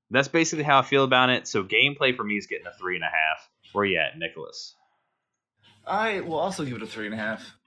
that's 0.08 0.28
basically 0.28 0.62
how 0.62 0.78
I 0.78 0.82
feel 0.82 1.02
about 1.02 1.30
it. 1.30 1.48
So 1.48 1.64
gameplay 1.64 2.14
for 2.16 2.22
me 2.22 2.36
is 2.36 2.46
getting 2.46 2.68
a 2.68 2.78
three 2.78 2.94
and 2.94 3.02
a 3.02 3.08
half. 3.08 3.50
Where 3.72 3.84
you 3.84 3.98
at, 3.98 4.16
Nicholas? 4.16 4.76
I 5.84 6.20
will 6.20 6.38
also 6.38 6.64
give 6.64 6.76
it 6.76 6.82
a 6.82 6.86
three 6.86 7.06
and 7.06 7.14
a 7.14 7.18
half. 7.18 7.57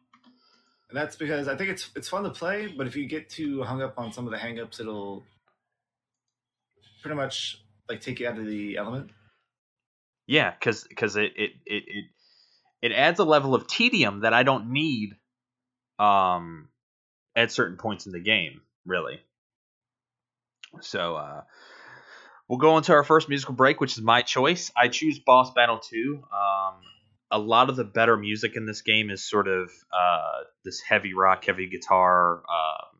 And 0.91 0.97
that's 0.97 1.15
because 1.15 1.47
I 1.47 1.55
think 1.55 1.69
it's 1.69 1.89
it's 1.95 2.09
fun 2.09 2.25
to 2.25 2.31
play, 2.31 2.67
but 2.67 2.85
if 2.85 2.97
you 2.97 3.05
get 3.05 3.29
too 3.29 3.63
hung 3.63 3.81
up 3.81 3.97
on 3.97 4.11
some 4.11 4.25
of 4.25 4.31
the 4.31 4.37
hangups, 4.37 4.81
it'll 4.81 5.23
pretty 7.01 7.15
much 7.15 7.61
like 7.87 8.01
take 8.01 8.19
you 8.19 8.27
out 8.27 8.37
of 8.37 8.45
the 8.45 8.75
element. 8.75 9.09
Yeah, 10.27 10.51
because 10.51 10.83
because 10.83 11.15
it, 11.15 11.31
it 11.37 11.51
it 11.65 11.83
it 11.87 12.05
it 12.81 12.91
adds 12.91 13.19
a 13.19 13.23
level 13.23 13.55
of 13.55 13.67
tedium 13.67 14.21
that 14.21 14.33
I 14.33 14.43
don't 14.43 14.73
need 14.73 15.15
um 15.97 16.67
at 17.37 17.53
certain 17.53 17.77
points 17.77 18.05
in 18.05 18.11
the 18.11 18.19
game, 18.19 18.59
really. 18.85 19.21
So 20.81 21.15
uh 21.15 21.41
we'll 22.49 22.59
go 22.59 22.75
into 22.75 22.91
our 22.91 23.05
first 23.05 23.29
musical 23.29 23.55
break, 23.55 23.79
which 23.79 23.97
is 23.97 24.03
my 24.03 24.23
choice. 24.23 24.73
I 24.75 24.89
choose 24.89 25.19
Boss 25.19 25.53
Battle 25.53 25.79
2. 25.79 26.21
Um 26.33 26.73
a 27.31 27.39
lot 27.39 27.69
of 27.69 27.75
the 27.75 27.83
better 27.83 28.17
music 28.17 28.55
in 28.55 28.65
this 28.65 28.81
game 28.81 29.09
is 29.09 29.27
sort 29.27 29.47
of 29.47 29.71
uh 29.93 30.43
this 30.65 30.81
heavy 30.81 31.13
rock, 31.13 31.45
heavy 31.45 31.69
guitar 31.69 32.37
um 32.39 32.99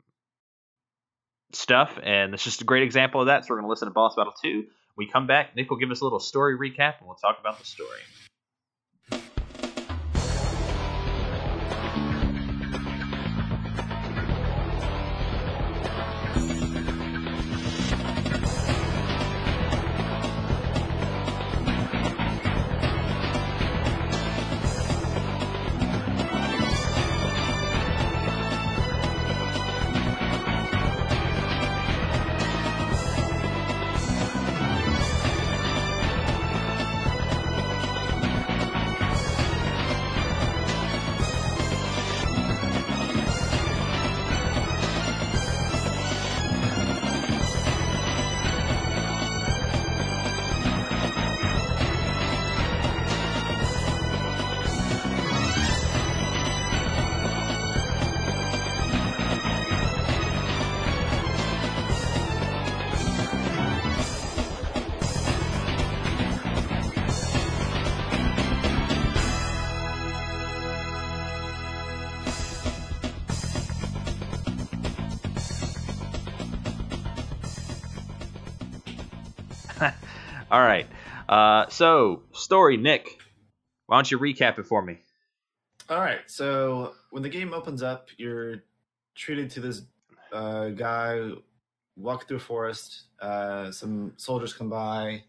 stuff, 1.53 1.99
and 2.01 2.33
it's 2.33 2.43
just 2.43 2.61
a 2.61 2.65
great 2.65 2.83
example 2.83 3.21
of 3.21 3.27
that. 3.27 3.45
So 3.45 3.53
we're 3.53 3.57
gonna 3.57 3.69
listen 3.69 3.87
to 3.87 3.93
Boss 3.93 4.15
Battle 4.15 4.33
2. 4.41 4.65
We 4.97 5.07
come 5.07 5.27
back, 5.27 5.55
Nick 5.55 5.69
will 5.69 5.77
give 5.77 5.91
us 5.91 6.01
a 6.01 6.03
little 6.03 6.19
story 6.19 6.57
recap, 6.57 6.99
and 6.99 7.07
we'll 7.07 7.15
talk 7.15 7.37
about 7.39 7.59
the 7.59 7.65
story. 7.65 7.99
So, 81.81 82.21
story, 82.33 82.77
Nick. 82.77 83.17
Why 83.87 83.97
don't 83.97 84.11
you 84.11 84.19
recap 84.19 84.59
it 84.59 84.67
for 84.67 84.83
me? 84.83 84.99
All 85.89 85.97
right. 85.97 86.19
So 86.27 86.93
when 87.09 87.23
the 87.23 87.29
game 87.29 87.55
opens 87.55 87.81
up, 87.81 88.09
you're 88.17 88.57
treated 89.15 89.49
to 89.49 89.61
this 89.61 89.81
uh, 90.31 90.67
guy 90.69 91.31
walking 91.97 92.27
through 92.27 92.37
a 92.37 92.39
forest. 92.39 93.05
Uh, 93.19 93.71
some 93.71 94.13
soldiers 94.17 94.53
come 94.53 94.69
by, 94.69 95.09
and 95.09 95.21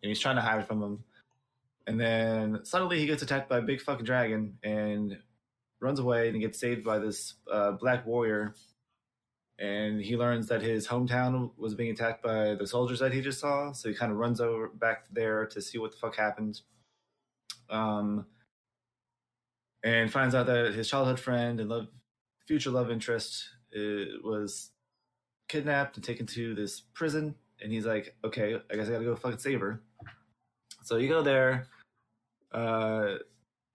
he's 0.00 0.18
trying 0.18 0.36
to 0.36 0.40
hide 0.40 0.66
from 0.66 0.80
them. 0.80 1.04
And 1.86 2.00
then 2.00 2.60
suddenly 2.62 2.98
he 2.98 3.04
gets 3.04 3.22
attacked 3.22 3.50
by 3.50 3.58
a 3.58 3.62
big 3.62 3.82
fucking 3.82 4.06
dragon 4.06 4.56
and 4.62 5.18
runs 5.80 5.98
away 5.98 6.30
and 6.30 6.40
gets 6.40 6.58
saved 6.58 6.82
by 6.82 6.98
this 6.98 7.34
uh, 7.52 7.72
black 7.72 8.06
warrior. 8.06 8.54
And 9.60 10.00
he 10.00 10.16
learns 10.16 10.48
that 10.48 10.62
his 10.62 10.88
hometown 10.88 11.50
was 11.58 11.74
being 11.74 11.90
attacked 11.90 12.22
by 12.22 12.54
the 12.54 12.66
soldiers 12.66 12.98
that 13.00 13.12
he 13.12 13.20
just 13.20 13.40
saw. 13.40 13.72
So 13.72 13.90
he 13.90 13.94
kind 13.94 14.10
of 14.10 14.16
runs 14.16 14.40
over 14.40 14.68
back 14.68 15.04
there 15.12 15.44
to 15.46 15.60
see 15.60 15.76
what 15.76 15.92
the 15.92 15.98
fuck 15.98 16.16
happened. 16.16 16.62
Um, 17.68 18.24
and 19.84 20.10
finds 20.10 20.34
out 20.34 20.46
that 20.46 20.74
his 20.74 20.88
childhood 20.88 21.20
friend 21.20 21.60
and 21.60 21.68
love 21.68 21.88
future 22.46 22.70
love 22.70 22.90
interest 22.90 23.48
uh, 23.76 24.18
was 24.24 24.70
kidnapped 25.48 25.96
and 25.96 26.04
taken 26.04 26.26
to 26.26 26.54
this 26.54 26.80
prison, 26.94 27.34
and 27.62 27.72
he's 27.72 27.86
like, 27.86 28.14
"Okay, 28.24 28.56
I 28.70 28.76
guess 28.76 28.88
I 28.88 28.92
gotta 28.92 29.04
go 29.04 29.16
fucking 29.16 29.38
save 29.38 29.60
her." 29.60 29.80
So 30.82 30.96
you 30.96 31.08
go 31.08 31.22
there. 31.22 31.66
Uh, 32.52 33.16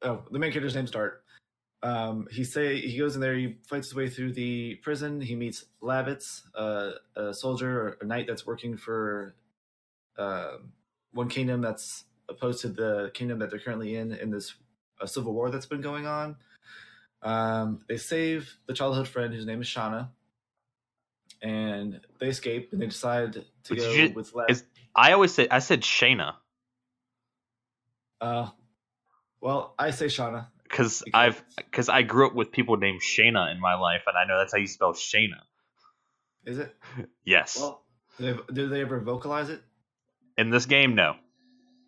oh, 0.02 0.24
the 0.32 0.40
main 0.40 0.52
character's 0.52 0.76
name's 0.76 0.92
Dart. 0.92 1.24
Um, 1.86 2.28
he 2.32 2.44
say 2.44 2.80
he 2.82 2.98
goes 2.98 3.14
in 3.14 3.22
there. 3.22 3.36
He 3.36 3.58
fights 3.68 3.88
his 3.90 3.96
way 3.96 4.10
through 4.10 4.34
the 4.34 4.76
prison. 4.82 5.22
He 5.22 5.36
meets 5.36 5.66
Lavitz, 5.84 6.42
uh, 6.56 6.94
a 7.16 7.32
soldier 7.32 7.80
or 7.80 7.98
a 8.02 8.06
knight 8.06 8.26
that's 8.28 8.46
working 8.46 8.76
for 8.76 9.36
uh, 10.18 10.58
one 11.14 11.30
kingdom 11.30 11.62
that's 11.62 12.06
opposed 12.28 12.62
to 12.62 12.70
the 12.70 13.12
kingdom 13.14 13.38
that 13.40 13.52
they're 13.52 13.60
currently 13.60 13.98
in 13.98 14.14
in 14.14 14.32
this 14.32 14.56
uh, 15.00 15.06
civil 15.06 15.34
war 15.34 15.52
that's 15.52 15.68
been 15.68 15.82
going 15.82 16.08
on. 16.08 16.38
Um, 17.22 17.82
they 17.88 17.98
save 17.98 18.52
the 18.66 18.74
childhood 18.74 19.08
friend 19.08 19.32
whose 19.32 19.46
name 19.46 19.62
is 19.62 19.68
Shauna, 19.68 20.10
and 21.44 22.02
they 22.20 22.30
escape 22.30 22.74
and 22.74 22.82
they 22.82 22.88
decide 22.88 23.46
to 23.66 23.76
go 23.76 23.92
you- 23.92 24.10
with 24.16 24.34
is- 24.50 24.66
I 24.96 25.12
always 25.12 25.34
say 25.36 25.48
I 25.52 25.60
said 25.60 25.82
Shayna 25.82 26.34
Uh, 28.22 28.50
well, 29.40 29.76
I 29.78 29.92
say 29.92 30.08
Shauna. 30.08 30.48
Because 30.76 31.04
I've 31.14 31.42
because 31.56 31.88
I 31.88 32.02
grew 32.02 32.28
up 32.28 32.36
with 32.36 32.52
people 32.52 32.76
named 32.76 33.02
Shayna 33.02 33.52
in 33.54 33.62
my 33.62 33.76
life, 33.76 34.04
and 34.08 34.18
I 34.18 34.26
know 34.26 34.38
that's 34.40 34.52
how 34.52 34.60
you 34.60 34.68
spell 34.68 34.94
Shayna. 34.94 35.40
Is 36.46 36.60
it? 36.60 36.76
Yes. 37.28 37.58
Well, 37.60 37.82
did 38.20 38.70
they, 38.70 38.82
ever 38.82 39.00
vocalize 39.00 39.50
it? 39.50 39.62
in 40.38 40.52
this 40.52 40.68
game, 40.68 40.94
no. 40.94 41.16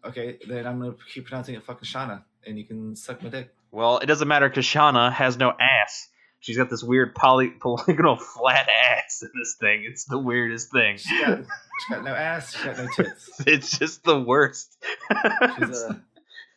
Okay, 0.04 0.40
then 0.48 0.66
I'm 0.66 0.80
gonna 0.80 0.96
keep 1.14 1.28
pronouncing 1.28 1.54
it 1.54 1.62
fucking 1.62 1.86
Shauna, 1.88 2.24
and 2.46 2.58
you 2.58 2.66
can 2.66 2.96
suck 2.96 3.22
my 3.22 3.30
dick. 3.30 3.54
Well, 3.72 4.00
it 4.00 4.08
doesn't 4.08 4.28
matter 4.28 4.50
because 4.50 4.66
Shauna 4.66 5.12
has 5.12 5.38
no 5.38 5.54
ass. 5.60 6.10
She's 6.40 6.58
got 6.58 6.72
this 6.72 6.82
weird 6.84 7.14
poly 7.14 7.50
polygonal 7.60 8.16
flat 8.16 8.68
ass 8.68 9.22
in 9.22 9.30
this 9.38 9.58
thing. 9.60 9.86
It's 9.88 10.06
the 10.06 10.18
weirdest 10.18 10.72
thing. 10.72 10.98
She's 10.98 11.22
got, 11.22 11.38
she's 11.38 11.90
got 11.92 12.04
no 12.04 12.16
ass. 12.16 12.54
She's 12.56 12.64
got 12.64 12.78
no 12.78 12.88
tits. 12.96 13.42
It's 13.46 13.78
just 13.78 14.04
the 14.04 14.20
worst. 14.20 14.76
She's 15.60 15.84
a 15.84 16.02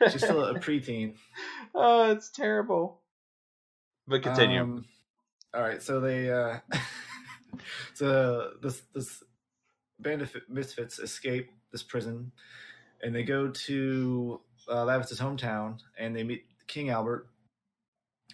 she's 0.09 0.23
still 0.23 0.45
a 0.45 0.59
preteen. 0.59 1.15
oh, 1.75 2.11
it's 2.11 2.31
terrible. 2.31 3.01
But 4.07 4.23
continue. 4.23 4.61
Um, 4.61 4.85
all 5.55 5.63
right, 5.63 5.83
so 5.83 6.01
they 6.01 6.31
uh 6.31 6.59
so 7.95 8.53
this 8.63 8.83
this 8.95 9.23
band 9.99 10.23
of 10.23 10.35
misfits 10.49 10.99
escape 10.99 11.51
this 11.73 11.83
prison, 11.83 12.33
and 13.03 13.15
they 13.15 13.23
go 13.23 13.49
to 13.49 14.41
uh, 14.69 14.85
Lavitz's 14.85 15.21
hometown, 15.21 15.79
and 15.99 16.15
they 16.15 16.23
meet 16.23 16.45
King 16.67 16.91
Albert, 16.91 17.27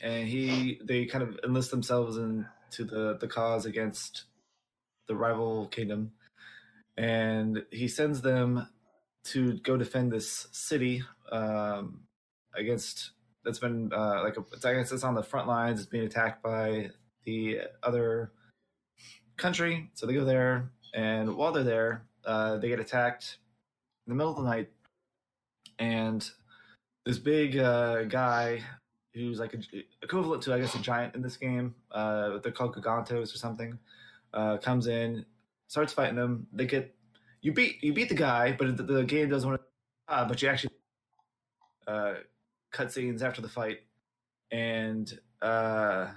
and 0.03 0.29
he 0.29 0.81
they 0.83 1.07
kind 1.07 1.25
of 1.25 1.39
enlist 1.45 1.71
themselves 1.71 2.17
into 2.17 2.85
the 2.85 3.17
the 3.21 3.29
cause 3.29 3.67
against 3.67 4.25
the 5.09 5.17
rival 5.17 5.69
kingdom, 5.69 6.13
and 6.97 7.65
he 7.71 7.89
sends 7.89 8.23
them 8.23 8.69
to 9.27 9.55
go 9.59 9.77
defend 9.77 10.13
this 10.13 10.49
city 10.53 11.03
um, 11.33 12.01
against 12.55 13.11
that's 13.45 13.59
been 13.61 13.93
uh, 13.93 14.23
like 14.25 14.37
a, 14.37 14.45
it's, 14.53 14.65
I 14.65 14.75
guess 14.75 14.91
it's 14.91 15.05
on 15.05 15.15
the 15.15 15.23
front 15.23 15.47
lines. 15.47 15.81
It's 15.81 15.89
being 15.89 16.05
attacked 16.05 16.43
by 16.43 16.91
the 17.25 17.61
other 17.83 18.33
country. 19.37 19.89
So 19.95 20.05
they 20.05 20.15
go 20.15 20.25
there, 20.25 20.71
and 20.95 21.37
while 21.37 21.53
they're 21.53 21.63
there, 21.63 22.07
uh, 22.25 22.57
they 22.59 22.69
get 22.69 22.81
attacked 22.81 23.39
in 24.07 24.11
the 24.11 24.17
middle 24.17 24.33
of 24.33 24.39
the 24.39 24.51
night, 24.51 24.69
and 25.79 26.29
this 27.05 27.19
big 27.19 27.57
uh, 27.57 28.03
guy 28.05 28.63
who's 29.15 29.39
like 29.39 29.55
a, 29.55 29.59
equivalent 30.03 30.43
to 30.43 30.53
I 30.53 30.61
guess 30.61 30.75
a 30.75 30.81
giant 30.81 31.15
in 31.15 31.23
this 31.23 31.37
game. 31.37 31.75
Uh, 31.93 32.39
they're 32.39 32.53
called 32.53 32.75
Gigantos 32.75 33.33
or 33.33 33.39
something. 33.39 33.79
Uh, 34.35 34.59
comes 34.59 34.89
in, 34.89 35.25
starts 35.69 35.93
fighting 35.93 36.17
them. 36.17 36.49
They 36.53 36.67
get 36.67 36.96
you 37.43 37.53
beat 37.53 37.83
you 37.83 37.93
beat 37.93 38.09
the 38.09 38.15
guy, 38.15 38.53
but 38.53 38.77
the, 38.77 38.83
the 38.83 39.05
game 39.05 39.29
doesn't 39.29 39.49
want 39.49 39.61
to. 39.61 40.15
Uh, 40.15 40.29
but 40.29 40.41
you 40.41 40.49
actually 40.49 40.71
uh, 41.87 42.15
cutscenes 42.73 43.23
after 43.23 43.43
the 43.43 43.49
fight, 43.49 43.81
and 44.51 45.19
uh, 45.43 46.09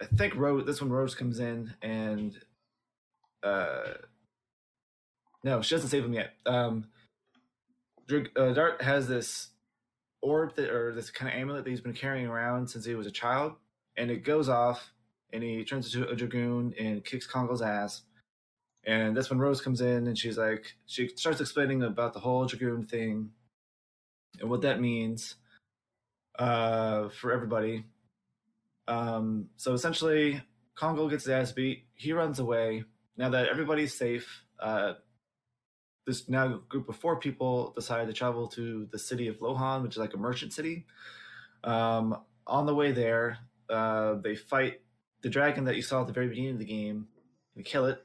I 0.00 0.04
think 0.16 0.34
Rose. 0.34 0.66
This 0.66 0.80
one 0.80 0.90
Rose 0.90 1.14
comes 1.14 1.38
in 1.38 1.74
and 1.82 2.36
uh, 3.44 3.94
no, 5.44 5.60
she 5.60 5.74
doesn't 5.74 5.90
save 5.90 6.04
him 6.04 6.14
yet. 6.14 6.32
Um, 6.46 6.86
uh, 8.10 8.52
Dart 8.52 8.82
has 8.82 9.06
this 9.06 9.48
orb 10.22 10.56
that, 10.56 10.70
or 10.70 10.94
this 10.94 11.10
kind 11.10 11.32
of 11.32 11.38
amulet 11.38 11.64
that 11.64 11.70
he's 11.70 11.82
been 11.82 11.92
carrying 11.92 12.26
around 12.26 12.68
since 12.68 12.84
he 12.86 12.94
was 12.94 13.06
a 13.06 13.10
child, 13.10 13.52
and 13.96 14.10
it 14.10 14.24
goes 14.24 14.48
off, 14.48 14.92
and 15.32 15.42
he 15.42 15.62
turns 15.64 15.94
into 15.94 16.08
a 16.08 16.16
dragoon 16.16 16.74
and 16.78 17.04
kicks 17.04 17.26
Kongol's 17.26 17.62
ass. 17.62 18.02
And 18.86 19.16
that's 19.16 19.30
when 19.30 19.38
Rose 19.38 19.60
comes 19.60 19.80
in, 19.80 20.06
and 20.06 20.18
she's 20.18 20.36
like, 20.36 20.74
she 20.86 21.08
starts 21.08 21.40
explaining 21.40 21.82
about 21.82 22.12
the 22.12 22.20
whole 22.20 22.44
dragoon 22.44 22.84
thing 22.84 23.30
and 24.40 24.50
what 24.50 24.62
that 24.62 24.80
means 24.80 25.36
uh, 26.38 27.08
for 27.08 27.32
everybody. 27.32 27.84
Um, 28.86 29.48
so 29.56 29.72
essentially, 29.72 30.42
Kongol 30.76 31.08
gets 31.08 31.24
his 31.24 31.30
ass 31.30 31.52
beat. 31.52 31.86
He 31.94 32.12
runs 32.12 32.38
away. 32.38 32.84
Now 33.16 33.30
that 33.30 33.48
everybody's 33.48 33.94
safe, 33.94 34.44
uh, 34.58 34.94
this 36.06 36.28
now 36.28 36.60
group 36.68 36.88
of 36.88 36.96
four 36.96 37.18
people 37.18 37.72
decide 37.74 38.06
to 38.06 38.12
travel 38.12 38.48
to 38.48 38.86
the 38.92 38.98
city 38.98 39.28
of 39.28 39.38
Lohan, 39.38 39.82
which 39.82 39.92
is 39.92 39.98
like 39.98 40.14
a 40.14 40.18
merchant 40.18 40.52
city. 40.52 40.84
Um, 41.62 42.18
on 42.46 42.66
the 42.66 42.74
way 42.74 42.92
there, 42.92 43.38
uh, 43.70 44.16
they 44.16 44.36
fight 44.36 44.80
the 45.22 45.30
dragon 45.30 45.64
that 45.64 45.76
you 45.76 45.82
saw 45.82 46.02
at 46.02 46.06
the 46.06 46.12
very 46.12 46.28
beginning 46.28 46.52
of 46.52 46.58
the 46.58 46.66
game 46.66 47.06
and 47.56 47.64
kill 47.64 47.86
it 47.86 48.04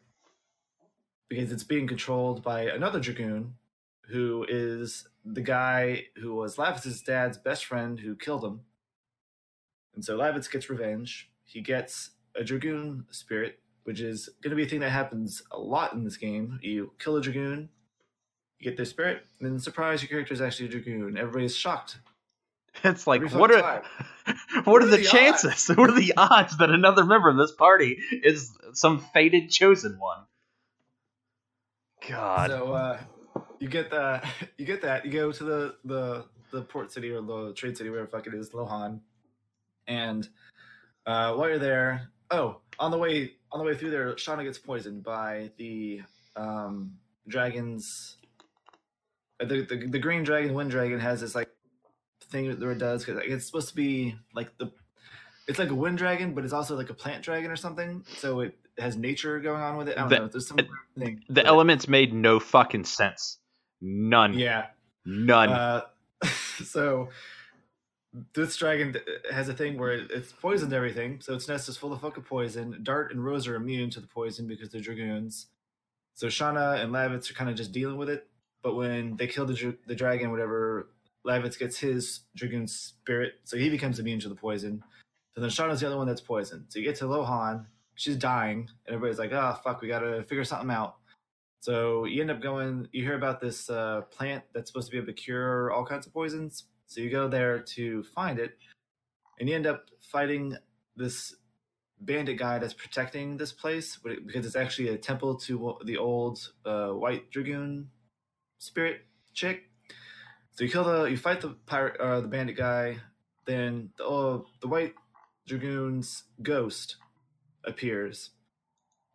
because 1.29 1.51
it's 1.51 1.63
being 1.63 1.87
controlled 1.87 2.43
by 2.43 2.63
another 2.63 2.99
dragoon 2.99 3.53
who 4.09 4.45
is 4.49 5.07
the 5.23 5.41
guy 5.41 6.05
who 6.17 6.33
was 6.33 6.57
Lavitz's 6.57 7.01
dad's 7.01 7.37
best 7.37 7.65
friend 7.65 7.99
who 7.99 8.15
killed 8.15 8.43
him. 8.43 8.61
And 9.93 10.03
so 10.03 10.17
Lavitz 10.17 10.51
gets 10.51 10.69
revenge. 10.69 11.29
He 11.45 11.61
gets 11.61 12.11
a 12.35 12.43
dragoon 12.43 13.05
spirit, 13.11 13.59
which 13.83 13.99
is 13.99 14.29
going 14.41 14.51
to 14.51 14.55
be 14.55 14.63
a 14.63 14.67
thing 14.67 14.79
that 14.79 14.89
happens 14.89 15.43
a 15.51 15.59
lot 15.59 15.93
in 15.93 16.03
this 16.03 16.17
game. 16.17 16.59
You 16.63 16.91
kill 16.99 17.17
a 17.17 17.21
dragoon, 17.21 17.69
you 18.59 18.69
get 18.69 18.77
their 18.77 18.85
spirit, 18.85 19.23
and 19.39 19.51
then 19.51 19.59
surprise, 19.59 20.01
your 20.01 20.09
character 20.09 20.33
is 20.33 20.41
actually 20.41 20.67
a 20.67 20.71
dragoon. 20.71 21.17
Everybody's 21.17 21.55
shocked. 21.55 21.99
It's 22.83 23.05
like 23.05 23.21
Every 23.21 23.39
what 23.39 23.51
are 23.51 23.83
what, 24.63 24.83
are 24.83 24.87
the, 24.87 24.97
the 24.97 25.03
chances? 25.03 25.67
what 25.75 25.89
are 25.89 25.99
the 25.99 26.13
odds 26.17 26.57
that 26.57 26.69
another 26.69 27.03
member 27.03 27.29
of 27.29 27.37
this 27.37 27.51
party 27.51 27.99
is 28.11 28.57
some 28.73 28.99
fated 29.13 29.49
chosen 29.49 29.99
one? 29.99 30.19
God. 32.07 32.49
So 32.49 32.73
uh, 32.73 32.99
you 33.59 33.67
get 33.67 33.89
the 33.89 34.21
you 34.57 34.65
get 34.65 34.81
that. 34.81 35.05
You 35.05 35.11
go 35.11 35.31
to 35.31 35.43
the 35.43 35.75
the 35.85 36.25
the 36.51 36.61
port 36.61 36.91
city 36.91 37.11
or 37.11 37.21
the 37.21 37.53
trade 37.53 37.77
city, 37.77 37.89
wherever 37.89 38.07
fuck 38.07 38.27
it 38.27 38.33
is, 38.33 38.49
Lohan, 38.51 39.01
and 39.87 40.27
uh, 41.05 41.33
while 41.35 41.49
you're 41.49 41.59
there, 41.59 42.09
oh, 42.31 42.57
on 42.79 42.91
the 42.91 42.97
way 42.97 43.33
on 43.51 43.59
the 43.59 43.65
way 43.65 43.75
through 43.75 43.91
there, 43.91 44.13
Shauna 44.15 44.43
gets 44.43 44.57
poisoned 44.57 45.03
by 45.03 45.51
the 45.57 46.01
um, 46.35 46.97
dragons. 47.27 48.17
uh, 49.41 49.45
The, 49.45 49.61
the 49.61 49.87
the 49.87 49.99
green 49.99 50.23
dragon, 50.23 50.53
wind 50.53 50.71
dragon, 50.71 50.99
has 50.99 51.21
this 51.21 51.35
like 51.35 51.49
thing 52.31 52.49
that 52.49 52.61
it 52.61 52.77
does 52.77 53.05
because 53.05 53.21
it's 53.25 53.45
supposed 53.45 53.69
to 53.69 53.75
be 53.75 54.15
like 54.33 54.57
the. 54.57 54.71
It's 55.47 55.57
like 55.57 55.71
a 55.71 55.75
wind 55.75 55.97
dragon, 55.97 56.35
but 56.35 56.43
it's 56.43 56.53
also 56.53 56.77
like 56.77 56.91
a 56.91 56.93
plant 56.93 57.23
dragon 57.23 57.49
or 57.49 57.55
something. 57.55 58.03
So 58.17 58.41
it 58.41 58.55
has 58.79 58.97
nature 58.97 59.39
going 59.39 59.61
on 59.61 59.77
with 59.77 59.89
it. 59.89 59.97
I 59.97 60.01
don't 60.01 60.09
The- 60.09 60.17
know. 60.19 60.27
There's 60.27 60.47
some 60.47 60.59
it- 60.59 60.67
thing. 60.97 61.23
the 61.27 61.35
but- 61.35 61.45
elements 61.45 61.87
made 61.87 62.13
no 62.13 62.39
fucking 62.39 62.85
sense. 62.85 63.37
None. 63.81 64.33
Yeah. 64.33 64.67
None. 65.05 65.49
Uh, 65.49 65.81
so 66.63 67.09
this 68.33 68.57
dragon 68.57 68.95
has 69.31 69.49
a 69.49 69.53
thing 69.53 69.77
where 69.77 69.93
it- 69.93 70.11
it's 70.11 70.31
poisoned 70.31 70.73
everything. 70.73 71.21
So 71.21 71.33
its 71.35 71.47
nest 71.47 71.69
is 71.69 71.77
full 71.77 71.93
of 71.93 72.01
fucking 72.01 72.23
poison. 72.23 72.79
Dart 72.83 73.11
and 73.11 73.23
Rose 73.23 73.47
are 73.47 73.55
immune 73.55 73.89
to 73.91 73.99
the 73.99 74.07
poison 74.07 74.47
because 74.47 74.69
they're 74.69 74.81
dragoons. 74.81 75.47
So 76.15 76.27
Shauna 76.27 76.83
and 76.83 76.91
Lavitz 76.91 77.29
are 77.29 77.33
kind 77.35 77.49
of 77.49 77.55
just 77.55 77.71
dealing 77.71 77.97
with 77.97 78.09
it. 78.09 78.27
But 78.61 78.75
when 78.75 79.15
they 79.15 79.27
kill 79.27 79.45
the 79.45 79.77
the 79.87 79.95
dragon, 79.95 80.31
whatever, 80.31 80.89
Lavitz 81.25 81.57
gets 81.57 81.77
his 81.77 82.21
dragoon 82.35 82.67
spirit, 82.67 83.35
so 83.45 83.55
he 83.57 83.69
becomes 83.69 83.99
immune 83.99 84.19
to 84.21 84.27
the 84.29 84.35
poison. 84.35 84.83
So 85.35 85.39
then 85.41 85.49
Shauna's 85.49 85.79
the 85.79 85.87
other 85.87 85.95
one 85.97 86.07
that's 86.07 86.19
poisoned. 86.19 86.65
So 86.67 86.79
you 86.79 86.85
get 86.85 86.95
to 86.97 87.05
Lohan, 87.05 87.65
she's 87.99 88.15
dying, 88.15 88.69
and 88.85 88.95
everybody's 88.95 89.19
like, 89.19 89.33
"Oh 89.33 89.59
fuck, 89.63 89.81
we 89.81 89.87
gotta 89.87 90.23
figure 90.23 90.45
something 90.45 90.71
out." 90.71 90.95
So 91.59 92.05
you 92.05 92.21
end 92.21 92.31
up 92.31 92.41
going. 92.41 92.87
You 92.93 93.03
hear 93.03 93.15
about 93.15 93.41
this 93.41 93.69
uh, 93.69 94.01
plant 94.09 94.43
that's 94.53 94.69
supposed 94.69 94.87
to 94.87 94.91
be 94.91 94.97
able 94.97 95.07
to 95.07 95.13
cure 95.13 95.71
all 95.71 95.85
kinds 95.85 96.07
of 96.07 96.13
poisons. 96.13 96.63
So 96.87 97.01
you 97.01 97.09
go 97.09 97.27
there 97.27 97.59
to 97.59 98.03
find 98.03 98.39
it, 98.39 98.57
and 99.39 99.49
you 99.49 99.55
end 99.55 99.67
up 99.67 99.85
fighting 99.99 100.57
this 100.95 101.35
bandit 102.01 102.37
guy 102.37 102.57
that's 102.59 102.73
protecting 102.73 103.35
this 103.35 103.51
place 103.51 103.97
because 104.25 104.45
it's 104.45 104.55
actually 104.55 104.87
a 104.87 104.97
temple 104.97 105.35
to 105.35 105.77
the 105.83 105.97
old 105.97 106.39
uh, 106.65 106.89
white 106.89 107.29
dragoon 107.29 107.89
spirit 108.57 109.01
chick. 109.33 109.63
So 110.51 110.63
you 110.63 110.71
kill 110.71 110.85
the, 110.85 111.03
you 111.05 111.17
fight 111.17 111.41
the 111.41 111.49
pirate, 111.65 111.99
uh, 111.99 112.21
the 112.21 112.27
bandit 112.29 112.55
guy. 112.55 112.99
Then 113.45 113.89
the 113.97 114.03
oh, 114.05 114.45
the 114.61 114.67
white 114.67 114.93
dragoon's 115.47 116.23
ghost 116.41 116.95
appears, 117.63 118.31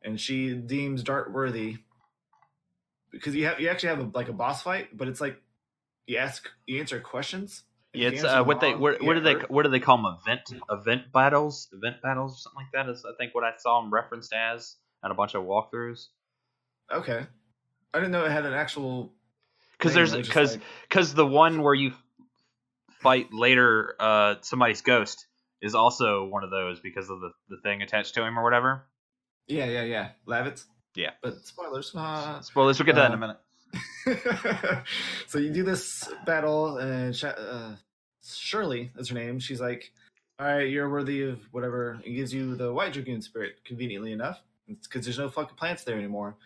and 0.02 0.20
she 0.20 0.54
deems 0.54 1.02
Dart 1.02 1.32
worthy 1.32 1.78
because 3.10 3.34
you 3.34 3.46
have 3.46 3.60
you 3.60 3.68
actually 3.68 3.90
have 3.90 4.00
a, 4.00 4.10
like 4.14 4.28
a 4.28 4.32
boss 4.32 4.62
fight, 4.62 4.96
but 4.96 5.08
it's 5.08 5.20
like 5.20 5.40
you 6.06 6.18
ask 6.18 6.50
you 6.66 6.80
answer 6.80 7.00
questions. 7.00 7.62
Yeah, 7.92 8.08
it's 8.08 8.24
uh, 8.24 8.42
what 8.42 8.60
they 8.60 8.74
what, 8.74 9.00
what 9.02 9.14
do 9.14 9.20
they 9.20 9.34
what 9.34 9.62
do 9.62 9.68
they 9.70 9.78
call 9.80 9.98
them? 9.98 10.16
Event 10.20 10.40
event 10.70 11.12
battles, 11.12 11.68
event 11.72 12.02
battles, 12.02 12.34
or 12.34 12.38
something 12.38 12.64
like 12.64 12.72
that. 12.72 12.90
Is 12.90 13.04
I 13.04 13.12
think 13.16 13.34
what 13.34 13.44
I 13.44 13.52
saw 13.58 13.80
them 13.80 13.92
referenced 13.92 14.32
as 14.32 14.76
at 15.04 15.10
a 15.10 15.14
bunch 15.14 15.34
of 15.34 15.44
walkthroughs. 15.44 16.08
Okay, 16.92 17.24
I 17.92 17.98
didn't 17.98 18.10
know 18.10 18.24
it 18.24 18.32
had 18.32 18.46
an 18.46 18.52
actual. 18.52 19.12
Because 19.78 19.94
there's 19.94 20.12
it 20.12 20.26
because 20.26 20.52
like- 20.56 20.64
because 20.88 21.14
the 21.14 21.26
one 21.26 21.62
where 21.62 21.74
you 21.74 21.92
fight 23.00 23.32
later 23.32 23.94
uh 24.00 24.36
somebody's 24.40 24.80
ghost 24.80 25.26
is 25.64 25.74
also 25.74 26.24
one 26.26 26.44
of 26.44 26.50
those 26.50 26.78
because 26.80 27.10
of 27.10 27.20
the 27.20 27.30
the 27.48 27.56
thing 27.62 27.82
attached 27.82 28.14
to 28.14 28.24
him 28.24 28.38
or 28.38 28.42
whatever. 28.44 28.84
yeah, 29.48 29.64
yeah, 29.66 29.82
yeah, 29.82 30.08
Lavitz. 30.28 30.64
Yeah. 30.94 31.10
but 31.22 31.44
spoilers. 31.44 31.92
Uh, 31.94 32.40
Spoilers. 32.40 32.78
We'll 32.78 32.86
get 32.86 32.92
to 32.92 33.00
that 33.00 33.12
in 33.12 33.20
a 33.22 33.26
Uh, 33.26 33.34
minute. 34.06 34.84
so 35.26 35.38
you 35.38 35.50
do 35.50 35.64
this 35.64 36.08
battle, 36.26 36.78
and 36.78 37.14
Sha- 37.16 37.28
uh, 37.30 37.74
Shirley 38.24 38.92
is 38.96 39.08
her 39.08 39.14
name. 39.14 39.38
She's 39.40 39.60
like, 39.60 39.90
"All 40.38 40.46
right, 40.46 40.68
you're 40.68 40.88
worthy 40.88 41.22
of 41.22 41.40
whatever." 41.52 42.00
And 42.04 42.14
gives 42.14 42.32
you 42.32 42.54
the 42.54 42.72
White 42.72 42.92
Dragoon 42.92 43.20
spirit. 43.22 43.56
Conveniently 43.64 44.12
enough, 44.12 44.40
because 44.68 45.04
there's 45.04 45.18
no 45.18 45.28
fucking 45.28 45.56
plants 45.56 45.82
there 45.84 45.96
anymore. 45.98 46.36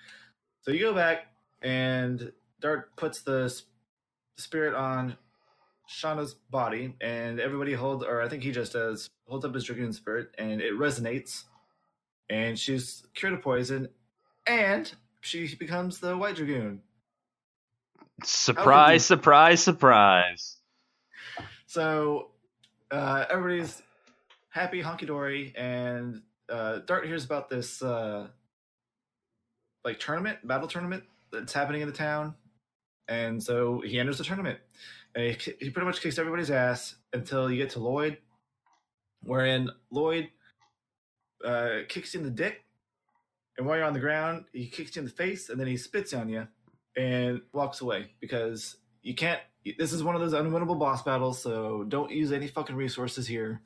So 0.63 0.71
you 0.71 0.81
go 0.81 0.95
back, 0.95 1.27
and 1.61 2.33
Dart 2.61 2.95
puts 2.97 3.21
the 3.23 3.55
spirit 4.39 4.75
on 4.75 5.17
Shauna's 5.89 6.35
body, 6.35 6.95
and 7.01 7.41
everybody 7.41 7.73
holds, 7.73 8.05
or 8.05 8.21
I 8.21 8.29
think 8.29 8.43
he 8.43 8.53
just 8.53 8.73
does, 8.75 9.09
holds 9.27 9.45
up 9.45 9.55
his 9.55 9.65
Dragoon 9.65 9.93
spirit, 9.93 10.35
and 10.39 10.61
it 10.61 10.75
resonates, 10.75 11.45
and 12.29 12.59
she's 12.59 13.05
cured 13.15 13.33
of 13.33 13.43
poison, 13.43 13.89
and 14.47 14.93
she 15.21 15.55
becomes 15.55 15.99
the 15.99 16.17
White 16.17 16.37
Dragoon. 16.37 16.83
Surprise! 18.23 19.05
Surprise! 19.07 19.63
Surprise! 19.63 20.57
So 21.67 22.31
uh, 22.91 23.25
everybody's 23.31 23.83
happy, 24.51 24.83
honky 24.83 25.07
dory, 25.07 25.55
and 25.57 26.23
uh, 26.49 26.81
Dart 26.87 27.07
hears 27.07 27.25
about 27.25 27.49
this 27.49 27.83
uh, 27.83 28.27
like 29.85 30.01
tournament, 30.01 30.47
battle 30.47 30.69
tournament 30.69 31.05
that's 31.33 31.53
happening 31.53 31.81
in 31.81 31.89
the 31.89 31.95
town, 31.95 32.35
and 33.07 33.43
so 33.43 33.81
he 33.81 33.99
enters 33.99 34.19
the 34.19 34.25
tournament, 34.25 34.59
and 35.15 35.25
he, 35.25 35.53
he 35.61 35.71
pretty 35.71 35.87
much 35.87 36.01
kicks 36.01 36.19
everybody's 36.19 36.51
ass 36.51 36.97
until 37.13 37.51
you 37.51 37.57
get 37.57 37.71
to 37.71 37.81
Lloyd, 37.81 38.19
wherein 39.23 39.71
Lloyd 39.91 40.29
uh, 41.45 41.81
kicks 41.89 42.15
you 42.15 42.21
in 42.21 42.27
the 42.27 42.31
dick, 42.31 42.65
and 43.57 43.67
while 43.67 43.77
you're 43.77 43.87
on 43.87 43.93
the 43.93 44.01
ground, 44.01 44.45
he 44.53 44.67
kicks 44.67 44.97
you 44.97 45.01
in 45.01 45.07
the 45.07 45.13
face, 45.13 45.49
and 45.49 45.59
then 45.59 45.67
he 45.67 45.77
spits 45.77 46.13
on 46.15 46.29
you, 46.29 46.47
and 46.97 47.41
walks 47.53 47.81
away 47.81 48.11
because 48.21 48.77
you 49.03 49.15
can't 49.15 49.41
this 49.77 49.93
is 49.93 50.03
one 50.03 50.15
of 50.15 50.21
those 50.21 50.33
unwinnable 50.33 50.79
boss 50.79 51.03
battles, 51.03 51.43
so 51.43 51.85
don't 51.85 52.11
use 52.11 52.33
any 52.33 52.47
fucking 52.47 52.77
resources 52.77 53.27
here. 53.27 53.61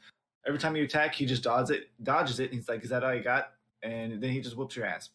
Every 0.47 0.59
time 0.59 0.75
you 0.75 0.85
attack, 0.85 1.15
he 1.15 1.27
just 1.27 1.43
dodges 1.43 1.71
it, 1.71 1.91
dodges 2.03 2.41
it. 2.41 2.51
And 2.51 2.55
he's 2.55 2.69
like, 2.69 2.83
"Is 2.83 2.91
that 2.91 3.05
all 3.05 3.15
you 3.15 3.23
got?" 3.23 3.53
And 3.83 4.21
then 4.21 4.31
he 4.31 4.41
just 4.41 4.57
whoops 4.57 4.75
your 4.75 4.87
ass. 4.87 5.11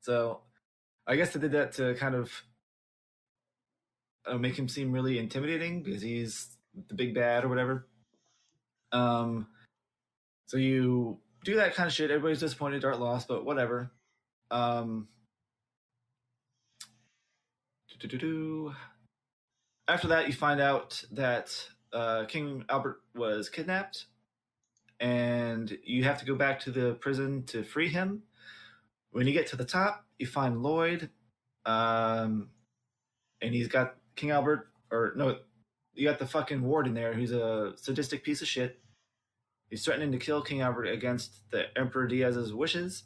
So, 0.00 0.42
I 1.06 1.16
guess 1.16 1.32
they 1.32 1.40
did 1.40 1.52
that 1.52 1.72
to 1.72 1.94
kind 1.94 2.14
of 2.14 2.30
uh, 4.26 4.38
make 4.38 4.58
him 4.58 4.68
seem 4.68 4.92
really 4.92 5.18
intimidating 5.18 5.82
because 5.82 6.02
he's 6.02 6.48
the 6.88 6.94
big 6.94 7.14
bad 7.14 7.44
or 7.44 7.48
whatever. 7.48 7.86
Um, 8.92 9.48
so 10.46 10.56
you 10.56 11.18
do 11.44 11.56
that 11.56 11.74
kind 11.74 11.86
of 11.86 11.92
shit. 11.92 12.10
Everybody's 12.10 12.40
disappointed 12.40 12.82
Dart 12.82 13.00
lost, 13.00 13.28
but 13.28 13.44
whatever. 13.44 13.90
Um. 14.50 15.08
After 19.88 20.08
that, 20.08 20.26
you 20.26 20.32
find 20.32 20.60
out 20.60 21.02
that 21.12 21.68
uh, 21.92 22.24
King 22.26 22.64
Albert 22.68 23.00
was 23.14 23.48
kidnapped, 23.48 24.06
and 25.00 25.78
you 25.84 26.04
have 26.04 26.18
to 26.18 26.26
go 26.26 26.34
back 26.34 26.60
to 26.60 26.70
the 26.70 26.94
prison 26.94 27.44
to 27.44 27.62
free 27.62 27.88
him. 27.88 28.22
When 29.12 29.26
you 29.26 29.32
get 29.32 29.46
to 29.48 29.56
the 29.56 29.64
top, 29.64 30.04
you 30.18 30.26
find 30.26 30.62
Lloyd, 30.62 31.10
um, 31.64 32.50
and 33.40 33.54
he's 33.54 33.68
got 33.68 33.96
King 34.16 34.30
Albert, 34.30 34.68
or 34.90 35.12
no, 35.16 35.38
you 35.94 36.08
got 36.08 36.18
the 36.18 36.26
fucking 36.26 36.62
warden 36.62 36.94
there, 36.94 37.14
who's 37.14 37.32
a 37.32 37.72
sadistic 37.76 38.24
piece 38.24 38.42
of 38.42 38.48
shit. 38.48 38.80
He's 39.70 39.84
threatening 39.84 40.12
to 40.12 40.18
kill 40.18 40.42
King 40.42 40.60
Albert 40.60 40.86
against 40.86 41.50
the 41.50 41.66
Emperor 41.76 42.06
Diaz's 42.06 42.52
wishes. 42.52 43.04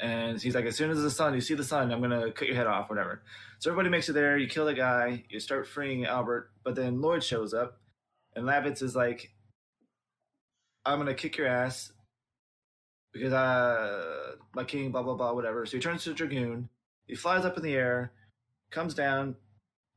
And 0.00 0.40
he's 0.40 0.54
like, 0.54 0.64
as 0.64 0.76
soon 0.76 0.90
as 0.90 1.02
the 1.02 1.10
sun, 1.10 1.34
you 1.34 1.42
see 1.42 1.54
the 1.54 1.62
sun, 1.62 1.92
I'm 1.92 2.00
gonna 2.00 2.32
cut 2.32 2.48
your 2.48 2.56
head 2.56 2.66
off, 2.66 2.88
whatever. 2.88 3.22
So 3.58 3.70
everybody 3.70 3.90
makes 3.90 4.08
it 4.08 4.14
there. 4.14 4.38
You 4.38 4.48
kill 4.48 4.64
the 4.64 4.74
guy. 4.74 5.24
You 5.28 5.38
start 5.40 5.68
freeing 5.68 6.06
Albert, 6.06 6.50
but 6.64 6.74
then 6.74 7.02
Lloyd 7.02 7.22
shows 7.22 7.52
up, 7.52 7.78
and 8.34 8.46
Lavitz 8.46 8.82
is 8.82 8.96
like, 8.96 9.30
"I'm 10.86 10.98
gonna 10.98 11.14
kick 11.14 11.36
your 11.36 11.46
ass 11.46 11.92
because 13.12 13.34
uh, 13.34 14.36
my 14.54 14.64
king, 14.64 14.90
blah 14.90 15.02
blah 15.02 15.14
blah, 15.14 15.34
whatever." 15.34 15.66
So 15.66 15.76
he 15.76 15.82
turns 15.82 16.04
to 16.04 16.12
a 16.12 16.14
dragoon. 16.14 16.70
He 17.06 17.14
flies 17.14 17.44
up 17.44 17.58
in 17.58 17.62
the 17.62 17.74
air, 17.74 18.12
comes 18.70 18.94
down 18.94 19.36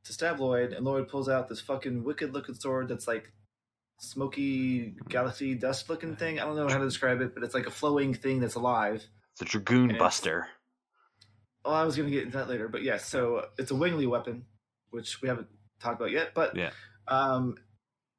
to 0.04 0.12
stab 0.12 0.40
Lloyd, 0.40 0.72
and 0.72 0.84
Lloyd 0.84 1.08
pulls 1.08 1.28
out 1.28 1.48
this 1.48 1.60
fucking 1.60 2.04
wicked 2.04 2.32
looking 2.34 2.54
sword 2.54 2.88
that's 2.88 3.06
like 3.08 3.32
smoky 3.98 4.94
galaxy 5.08 5.54
dust 5.54 5.88
looking 5.88 6.16
thing. 6.16 6.40
I 6.40 6.44
don't 6.44 6.56
know 6.56 6.68
how 6.68 6.78
to 6.78 6.84
describe 6.84 7.20
it, 7.20 7.34
but 7.34 7.42
it's 7.42 7.54
like 7.54 7.66
a 7.66 7.70
flowing 7.70 8.14
thing 8.14 8.40
that's 8.40 8.54
alive. 8.54 9.04
It's 9.32 9.42
a 9.42 9.44
dragoon 9.44 9.90
Yes. 9.90 9.98
buster. 9.98 10.48
Oh, 11.64 11.72
I 11.72 11.84
was 11.84 11.96
going 11.96 12.08
to 12.08 12.14
get 12.14 12.24
into 12.24 12.36
that 12.36 12.48
later, 12.48 12.68
but 12.68 12.82
yes. 12.82 13.06
So 13.06 13.48
it's 13.58 13.70
a 13.70 13.74
wingly 13.74 14.06
weapon, 14.06 14.44
which 14.90 15.22
we 15.22 15.28
haven't 15.28 15.48
talked 15.80 15.98
about 16.00 16.10
yet. 16.10 16.34
But 16.34 16.54
Yeah. 16.56 16.70
um, 17.08 17.56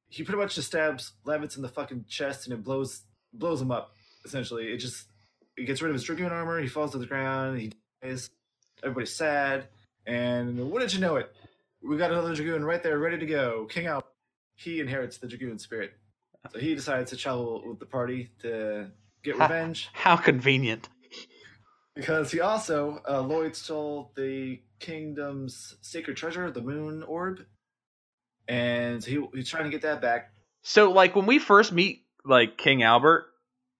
he 0.10 0.24
pretty 0.24 0.40
much 0.40 0.56
just 0.56 0.68
stabs 0.68 1.14
Lavitz 1.26 1.56
in 1.56 1.62
the 1.62 1.70
fucking 1.70 2.06
chest, 2.10 2.48
and 2.48 2.54
it 2.54 2.64
blows 2.64 3.04
blows 3.34 3.62
him 3.62 3.70
up. 3.72 3.94
Essentially, 4.24 4.72
it 4.74 4.78
just 4.78 5.08
it 5.58 5.66
gets 5.66 5.82
rid 5.82 5.90
of 5.90 5.94
his 5.94 6.04
dragoon 6.04 6.32
armor. 6.32 6.60
He 6.60 6.68
falls 6.68 6.92
to 6.94 6.98
the 6.98 7.06
ground. 7.06 7.60
He 7.60 7.72
dies. 8.02 8.30
Everybody's 8.82 9.14
sad, 9.16 9.68
and 10.06 10.72
what 10.72 10.82
did 10.82 10.94
you 10.94 11.00
know 11.00 11.16
it? 11.18 11.32
We 11.88 11.98
got 11.98 12.12
another 12.12 12.34
dragoon 12.34 12.64
right 12.66 12.82
there, 12.82 12.98
ready 12.98 13.20
to 13.20 13.26
go. 13.26 13.66
King 13.70 13.88
out. 13.88 14.08
He 14.56 14.80
inherits 14.80 15.18
the 15.18 15.28
dragoon 15.28 15.60
spirit, 15.60 15.92
so 16.52 16.60
he 16.60 16.74
decides 16.76 17.12
to 17.12 17.18
travel 17.18 17.62
with 17.68 17.80
the 17.80 17.86
party 17.86 18.32
to 18.40 18.90
get 19.24 19.36
Ha. 19.36 19.44
revenge. 19.44 19.90
How 19.94 20.16
convenient. 20.16 20.88
Because 21.94 22.32
he 22.32 22.40
also, 22.40 23.02
uh, 23.08 23.22
Lloyd 23.22 23.56
stole 23.56 24.12
the 24.16 24.62
kingdom's 24.80 25.76
sacred 25.82 26.18
treasure, 26.18 26.50
the 26.52 26.62
moon 26.62 27.04
orb, 27.04 27.46
and 28.48 29.04
he 29.04 29.24
he's 29.34 29.50
trying 29.50 29.66
to 29.66 29.70
get 29.70 29.82
that 29.82 30.02
back. 30.02 30.32
So 30.64 30.92
like 30.92 31.16
when 31.16 31.26
we 31.26 31.40
first 31.40 31.72
meet 31.72 32.06
like 32.24 32.58
King 32.58 32.82
Albert, 32.84 33.26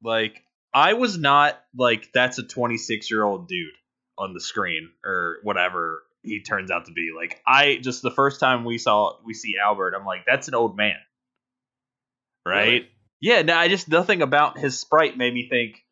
like 0.04 0.44
I 0.74 0.94
was 0.94 1.18
not 1.18 1.60
like 1.76 2.12
that's 2.14 2.38
a 2.38 2.44
26 2.44 3.10
year 3.10 3.24
old 3.24 3.48
dude 3.48 3.74
on 4.18 4.34
the 4.34 4.42
screen 4.42 4.92
or 5.04 5.38
whatever 5.44 6.04
he 6.26 6.42
turns 6.42 6.72
out 6.72 6.86
to 6.86 6.92
be. 6.92 7.12
Like 7.16 7.42
I 7.48 7.78
just 7.82 8.02
the 8.02 8.12
first 8.12 8.40
time 8.40 8.66
we 8.66 8.78
saw 8.78 9.18
we 9.26 9.34
see 9.34 9.56
Albert, 9.64 9.94
I'm 9.98 10.06
like 10.06 10.26
that's 10.28 10.48
an 10.48 10.56
old 10.56 10.76
man, 10.76 10.96
right? 12.46 12.66
Really? 12.66 12.90
Yeah. 13.22 13.42
No, 13.44 13.56
I 13.56 13.68
just 13.68 13.88
nothing 13.90 14.22
about 14.22 14.58
his 14.58 14.80
sprite 14.80 15.18
made 15.18 15.34
me 15.34 15.48
think 15.50 15.84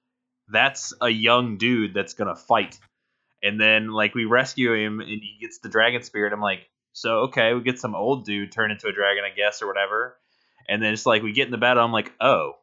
that's 0.50 0.94
a 1.02 1.10
young 1.10 1.58
dude 1.58 1.94
that's 1.94 2.14
gonna 2.14 2.36
fight. 2.36 2.80
And 3.42 3.60
then 3.60 3.92
like 3.92 4.16
we 4.16 4.26
rescue 4.26 4.74
him 4.74 5.00
and 5.00 5.10
he 5.10 5.38
gets 5.42 5.60
the 5.60 5.70
dragon 5.70 6.04
spirit. 6.04 6.34
I'm 6.34 6.42
like, 6.42 6.70
so 6.94 7.20
okay, 7.28 7.54
we 7.54 7.62
get 7.62 7.80
some 7.80 7.96
old 7.96 8.26
dude 8.26 8.52
turned 8.52 8.72
into 8.72 8.88
a 8.88 8.94
dragon, 8.94 9.24
I 9.24 9.36
guess, 9.36 9.62
or 9.62 9.68
whatever. 9.68 10.18
And 10.70 10.82
then 10.82 10.94
it's 10.94 11.06
like 11.06 11.24
we 11.24 11.34
get 11.34 11.46
in 11.46 11.52
the 11.52 11.58
battle. 11.58 11.84
I'm 11.84 11.92
like, 11.92 12.14
oh, 12.22 12.54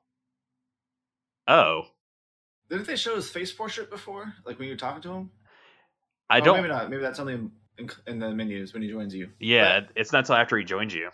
oh, 1.46 1.82
Didn't 2.70 2.86
they 2.86 2.96
show 2.96 3.14
his 3.16 3.28
face 3.28 3.52
portrait 3.52 3.90
before? 3.90 4.32
Like 4.46 4.58
when 4.58 4.68
you 4.68 4.74
were 4.74 4.78
talking 4.78 5.02
to 5.02 5.12
him? 5.12 5.30
I 6.30 6.38
Oh, 6.38 6.44
don't. 6.44 6.56
Maybe 6.58 6.68
not. 6.68 6.88
Maybe 6.90 7.02
that's 7.02 7.18
only 7.18 7.50
in, 7.80 7.90
in, 8.06 8.14
in 8.14 8.18
the 8.18 8.34
menus 8.34 8.72
when 8.72 8.82
he 8.82 8.88
joins 8.88 9.14
you. 9.14 9.30
yeah, 9.40 9.80
it's 9.96 10.12
not 10.12 10.20
until 10.20 10.36
after 10.36 10.56
he 10.56 10.64
joins 10.64 10.94
you. 10.94 11.10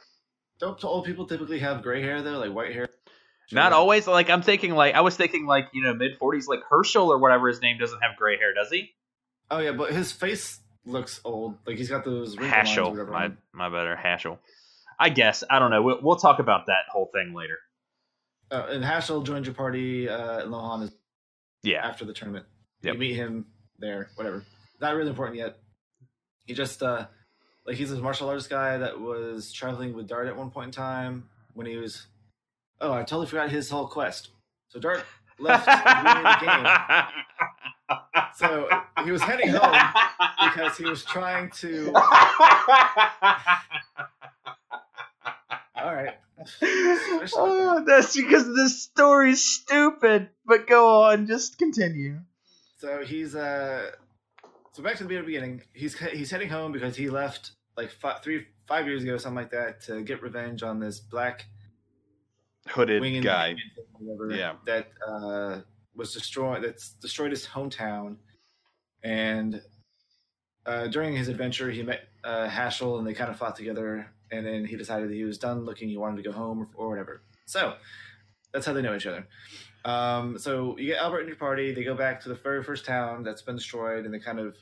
Don't 0.59 0.83
old 0.85 1.05
people 1.05 1.27
typically 1.27 1.59
have 1.59 1.83
gray 1.83 2.03
hair 2.03 2.23
though, 2.23 2.39
like 2.39 2.53
white 2.53 2.73
hair? 2.73 2.89
Not 3.53 3.73
always. 3.73 4.07
Like 4.07 4.31
I'm 4.31 4.43
thinking, 4.43 4.75
like 4.75 4.95
I 4.95 5.03
was 5.03 5.17
thinking, 5.17 5.47
like 5.47 5.69
you 5.73 5.83
know, 5.83 5.95
mid 5.95 6.19
40s. 6.19 6.49
Like 6.49 6.61
Herschel 6.69 7.13
or 7.13 7.19
whatever 7.19 7.49
his 7.49 7.61
name 7.61 7.79
doesn't 7.79 8.01
have 8.01 8.17
gray 8.17 8.37
hair, 8.39 8.55
does 8.55 8.71
he? 8.71 8.91
Oh 9.51 9.59
yeah, 9.59 9.73
but 9.73 9.93
his 9.93 10.11
face 10.13 10.59
looks 10.85 11.21
old. 11.25 11.59
Like 11.67 11.77
he's 11.77 11.89
got 11.91 12.05
those 12.05 12.37
wrinkle 12.37 12.57
lines 12.57 12.71
or 12.71 12.81
Haschel, 12.83 12.91
whatever. 12.91 13.11
my 13.13 13.31
my 13.53 13.69
better 13.69 13.97
Haschel. 14.03 14.39
I 14.99 15.11
guess 15.11 15.45
I 15.49 15.59
don't 15.59 15.71
know. 15.71 15.83
We'll, 15.83 15.99
we'll 16.03 16.17
talk 16.17 16.39
about 16.39 16.67
that 16.67 16.87
whole 16.91 17.11
thing 17.13 17.35
later. 17.35 17.59
Uh, 18.51 18.67
and 18.71 18.83
Haschel 18.85 19.25
joins 19.25 19.47
your 19.47 19.55
party. 19.55 20.09
Uh, 20.09 20.41
and 20.41 20.53
Lohan 20.53 20.85
is 20.85 20.91
Yeah, 21.63 21.87
after 21.87 22.05
the 22.05 22.13
tournament. 22.13 22.47
Yep. 22.83 22.95
You 22.95 23.01
meet 23.01 23.15
him 23.15 23.47
there, 23.79 24.09
whatever. 24.15 24.45
Not 24.81 24.95
really 24.95 25.11
important 25.11 25.39
yet. 25.39 25.59
He 26.47 26.55
just 26.55 26.83
uh 26.83 27.07
like 27.67 27.77
he's 27.77 27.93
a 27.93 27.97
martial 27.97 28.29
arts 28.29 28.47
guy 28.47 28.79
that 28.79 29.01
was 29.01 29.53
traveling 29.53 29.95
with 29.95 30.09
Dart 30.09 30.29
at 30.29 30.37
one 30.37 30.51
point 30.51 30.67
in 30.67 30.73
time 30.73 31.29
when 31.55 31.67
he 31.67 31.77
was 31.77 32.07
Oh, 32.81 32.93
I 32.93 33.01
totally 33.01 33.27
forgot 33.27 33.51
his 33.51 33.71
whole 33.71 33.87
quest. 33.87 34.29
So 34.69 34.79
Dart 34.79 35.05
left 35.39 35.67
the 35.67 35.73
the 35.73 36.47
game. 36.47 36.67
So 38.35 38.69
he 39.05 39.13
was 39.13 39.23
heading 39.23 39.49
home 39.49 39.79
because 40.43 40.77
he 40.77 40.85
was 40.85 41.05
trying 41.05 41.51
to. 41.53 41.93
All 45.77 45.95
right. 45.95 46.17
oh, 47.35 47.85
that's 47.87 48.15
because 48.17 48.55
this 48.55 48.83
story's 48.83 49.43
stupid. 49.43 50.31
But 50.45 50.67
go 50.67 51.05
on, 51.05 51.27
just 51.29 51.59
continue. 51.59 52.19
So 52.79 53.05
he's 53.05 53.35
uh. 53.35 53.93
So 54.77 54.83
back 54.83 54.97
to 54.97 55.05
the 55.05 55.09
very 55.09 55.25
beginning. 55.25 55.63
He's 55.73 55.99
he's 55.99 56.31
heading 56.31 56.51
home 56.51 56.71
because 56.71 56.95
he 56.95 57.09
left 57.09 57.53
like 57.79 57.91
five, 57.91 58.23
three, 58.23 58.45
five 58.67 58.87
years 58.87 59.03
ago, 59.05 59.17
something 59.17 59.35
like 59.35 59.51
that, 59.51 59.81
to 59.85 60.03
get 60.03 60.21
revenge 60.21 60.63
on 60.63 60.79
this 60.79 61.01
black 61.01 61.47
Hooded 62.69 63.25
guy. 63.25 63.57
whatever 63.99 64.37
Yeah. 64.37 64.57
that 64.67 64.89
uh, 65.09 65.61
was 65.95 66.13
destroyed. 66.13 66.63
That's 66.63 66.91
destroyed 66.91 67.31
his 67.31 67.47
hometown, 67.47 68.17
and 69.03 69.63
uh, 70.67 70.89
during 70.89 71.17
his 71.17 71.29
adventure, 71.29 71.71
he 71.71 71.83
met 71.83 72.03
uh, 72.23 72.47
Haschel, 72.47 72.99
and 72.99 73.07
they 73.07 73.15
kind 73.15 73.31
of 73.31 73.39
fought 73.39 73.57
together. 73.57 74.13
And 74.31 74.45
then 74.45 74.67
he 74.67 74.77
decided 74.77 75.09
that 75.09 75.15
he 75.15 75.25
was 75.25 75.39
done 75.39 75.65
looking. 75.65 75.89
He 75.89 75.97
wanted 75.97 76.23
to 76.23 76.29
go 76.29 76.33
home 76.33 76.61
or, 76.61 76.85
or 76.85 76.89
whatever. 76.91 77.23
So 77.47 77.77
that's 78.53 78.67
how 78.67 78.75
they 78.75 78.83
know 78.83 78.95
each 78.95 79.07
other. 79.07 79.27
Um, 79.87 80.37
so 80.37 80.77
you 80.79 80.87
get 80.87 80.99
Albert 80.99 81.21
and 81.21 81.29
your 81.29 81.37
party. 81.37 81.73
They 81.73 81.85
go 81.85 81.95
back 81.95 82.21
to 82.23 82.29
the 82.29 82.35
very 82.35 82.63
first 82.63 82.85
town 82.85 83.23
that's 83.23 83.43
been 83.43 83.55
destroyed, 83.55 84.05
and 84.05 84.13
they 84.13 84.19
kind 84.19 84.41
of 84.41 84.57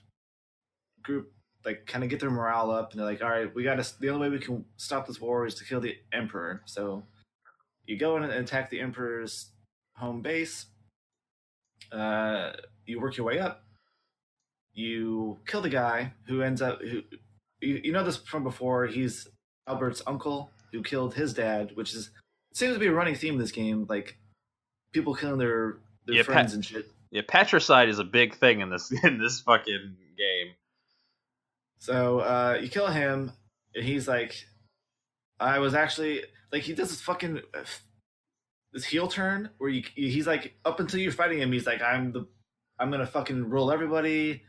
group 1.03 1.33
like 1.65 1.87
kind 1.87 2.05
of 2.05 2.11
get 2.11 2.21
their 2.21 2.31
morale 2.31 2.71
up. 2.71 2.91
And 2.91 3.01
they're 3.01 3.07
like, 3.07 3.23
"All 3.23 3.31
right, 3.31 3.53
we 3.55 3.65
got 3.65 3.83
to. 3.83 4.01
The 4.01 4.11
only 4.11 4.29
way 4.29 4.37
we 4.37 4.45
can 4.45 4.67
stop 4.77 5.07
this 5.07 5.21
war 5.21 5.47
is 5.47 5.55
to 5.57 5.65
kill 5.65 5.81
the 5.81 5.97
emperor." 6.13 6.63
So 6.67 7.07
you 7.87 7.99
go 7.99 8.19
in 8.19 8.23
and 8.23 8.33
attack 8.33 8.69
the 8.69 8.81
emperor's 8.81 9.51
home 9.97 10.21
base. 10.21 10.67
Uh, 11.91 12.53
you 12.85 13.01
work 13.01 13.17
your 13.17 13.27
way 13.27 13.39
up. 13.39 13.65
You 14.75 15.39
kill 15.47 15.63
the 15.63 15.71
guy 15.71 16.13
who 16.27 16.43
ends 16.43 16.61
up 16.61 16.83
who 16.83 17.03
you, 17.63 17.81
you 17.83 17.93
know 17.93 18.05
this 18.05 18.19
from 18.19 18.45
before. 18.45 18.87
He's 18.87 19.27
Albert's 19.67 20.03
uncle 20.07 20.51
who 20.71 20.83
killed 20.83 21.15
his 21.15 21.33
dad, 21.33 21.71
which 21.77 21.95
is 21.95 22.11
seems 22.53 22.75
to 22.75 22.79
be 22.79 22.89
a 22.89 22.93
running 22.93 23.15
theme 23.15 23.35
of 23.35 23.41
this 23.41 23.53
game. 23.53 23.87
Like 23.89 24.19
people 24.95 25.15
killing 25.15 25.39
their 25.39 25.77
their 26.07 26.17
Yeah, 26.17 26.23
friends 26.23 26.53
Pat- 26.53 26.55
and 26.55 26.65
shit. 26.65 26.87
Yeah, 27.11 27.23
patricide 27.29 27.89
is 27.91 27.99
a 27.99 28.05
big 28.05 28.37
thing 28.37 28.61
in 28.61 28.71
this 28.71 28.91
in 29.05 29.19
this 29.19 29.41
fucking 29.41 29.97
game. 30.17 30.55
So 31.79 32.21
uh, 32.21 32.59
you 32.63 32.69
kill 32.69 32.87
him, 32.87 33.33
and 33.75 33.85
he's 33.85 34.09
like, 34.09 34.47
I 35.39 35.59
was 35.59 35.75
actually 35.75 36.23
like 36.51 36.63
he 36.63 36.73
does 36.73 36.89
this 36.89 37.03
fucking 37.03 37.41
this 38.73 38.85
heel 38.85 39.09
turn 39.09 39.51
where 39.59 39.69
you 39.69 39.83
he's 39.95 40.27
like 40.27 40.55
up 40.65 40.81
until 40.81 41.01
you're 41.01 41.13
fighting 41.13 41.41
him, 41.41 41.53
he's 41.53 41.67
like 41.67 41.83
I'm 41.83 42.13
the 42.13 42.27
I'm 42.79 42.91
gonna 42.91 43.07
fucking 43.07 43.51
rule 43.51 43.71
everybody. 43.71 44.43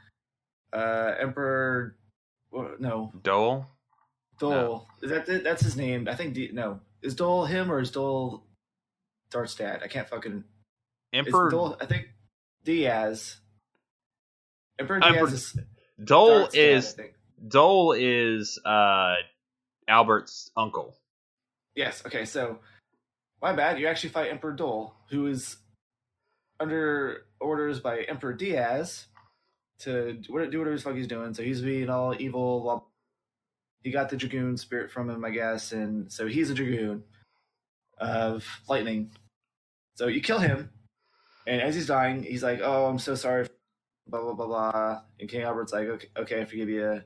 Uh, 0.73 1.13
Emperor, 1.19 1.95
no, 2.79 3.11
Doel. 3.21 3.65
Doel 4.39 4.85
is 5.01 5.09
that 5.09 5.25
that's 5.43 5.61
his 5.63 5.77
name? 5.77 6.07
I 6.09 6.15
think 6.15 6.33
D, 6.33 6.49
no 6.53 6.79
is 7.01 7.15
Doel 7.15 7.47
him 7.47 7.71
or 7.71 7.79
is 7.79 7.91
Doel 7.91 8.41
Dart's 9.35 9.53
dad? 9.55 9.81
I 9.83 9.87
can't 9.87 10.07
fucking. 10.07 10.45
Emperor 11.11 11.49
Doel, 11.51 11.77
I 11.81 11.85
think 11.85 12.07
Diaz. 12.63 13.35
Emperor 14.79 15.03
Emperor- 15.03 15.27
Diaz 15.27 15.33
is 15.33 15.57
Doel 16.05 16.49
is. 16.53 16.95
Doel 17.49 17.93
is 17.97 18.59
uh 18.65 19.15
Albert's 19.89 20.51
uncle. 20.55 20.95
Yes. 21.75 22.01
Okay. 22.05 22.23
So, 22.23 22.59
my 23.41 23.51
bad. 23.51 23.77
You 23.77 23.87
actually 23.87 24.11
fight 24.11 24.31
Emperor 24.31 24.53
Doel, 24.53 24.93
who 25.09 25.27
is 25.27 25.57
under 26.61 27.25
orders 27.41 27.81
by 27.81 28.03
Emperor 28.03 28.31
Diaz 28.33 29.07
to 29.79 30.13
do 30.13 30.31
what- 30.31 30.49
do 30.49 30.59
whatever 30.59 30.77
the 30.77 30.81
fuck 30.81 30.95
he's 30.95 31.07
doing. 31.07 31.33
So 31.33 31.43
he's 31.43 31.61
being 31.61 31.89
all 31.89 32.15
evil. 32.19 32.89
He 33.83 33.91
got 33.91 34.09
the 34.09 34.15
dragoon 34.15 34.55
spirit 34.55 34.89
from 34.89 35.09
him, 35.09 35.25
I 35.25 35.29
guess, 35.31 35.73
and 35.73 36.09
so 36.11 36.25
he's 36.25 36.49
a 36.49 36.53
dragoon 36.55 37.03
of 37.97 38.45
lightning. 38.69 39.11
So 39.95 40.07
you 40.07 40.21
kill 40.21 40.39
him, 40.39 40.69
and 41.47 41.61
as 41.61 41.75
he's 41.75 41.87
dying, 41.87 42.23
he's 42.23 42.43
like, 42.43 42.61
"Oh, 42.63 42.85
I'm 42.85 42.99
so 42.99 43.15
sorry." 43.15 43.47
Blah 44.07 44.21
blah 44.21 44.33
blah 44.33 44.47
blah. 44.47 45.01
And 45.19 45.29
King 45.29 45.43
Albert's 45.43 45.73
like, 45.73 45.87
"Okay, 45.87 46.07
okay, 46.17 46.41
I 46.41 46.45
forgive 46.45 46.69
you." 46.69 47.01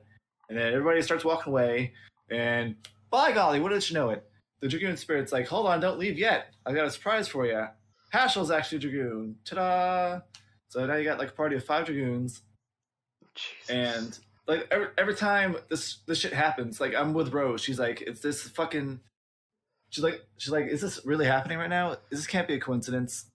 And 0.48 0.58
then 0.58 0.72
everybody 0.72 1.00
starts 1.02 1.24
walking 1.24 1.52
away, 1.52 1.94
and 2.30 2.76
by 3.10 3.32
golly, 3.32 3.60
what 3.60 3.70
did 3.70 3.88
you 3.88 3.94
know 3.94 4.10
it? 4.10 4.30
the 4.60 4.68
Dragoon 4.68 4.96
Spirit's 4.96 5.32
like, 5.32 5.48
hold 5.48 5.66
on, 5.66 5.80
don't 5.80 5.98
leave 5.98 6.18
yet. 6.18 6.54
I 6.64 6.72
got 6.72 6.86
a 6.86 6.90
surprise 6.90 7.28
for 7.28 7.46
you. 7.46 7.66
Haschel's 8.14 8.50
actually 8.50 8.78
a 8.78 8.80
Dragoon. 8.80 9.36
Ta-da! 9.44 10.20
So 10.68 10.84
now 10.86 10.96
you 10.96 11.04
got 11.04 11.18
like 11.18 11.30
a 11.30 11.32
party 11.32 11.56
of 11.56 11.64
five 11.64 11.86
Dragoons, 11.86 12.42
Jesus. 13.34 13.70
and 13.70 14.18
like 14.46 14.68
every, 14.70 14.88
every 14.98 15.14
time 15.14 15.56
this 15.68 15.98
this 16.06 16.18
shit 16.18 16.32
happens, 16.32 16.80
like 16.80 16.94
I'm 16.94 17.14
with 17.14 17.32
Rose. 17.32 17.60
She's 17.60 17.78
like, 17.78 18.02
it's 18.02 18.20
this 18.20 18.42
fucking. 18.42 19.00
She's 19.90 20.04
like, 20.04 20.24
she's 20.38 20.52
like, 20.52 20.66
is 20.66 20.80
this 20.80 21.04
really 21.04 21.26
happening 21.26 21.58
right 21.58 21.68
now? 21.68 21.96
This 22.10 22.26
can't 22.26 22.48
be 22.48 22.54
a 22.54 22.60
coincidence. 22.60 23.26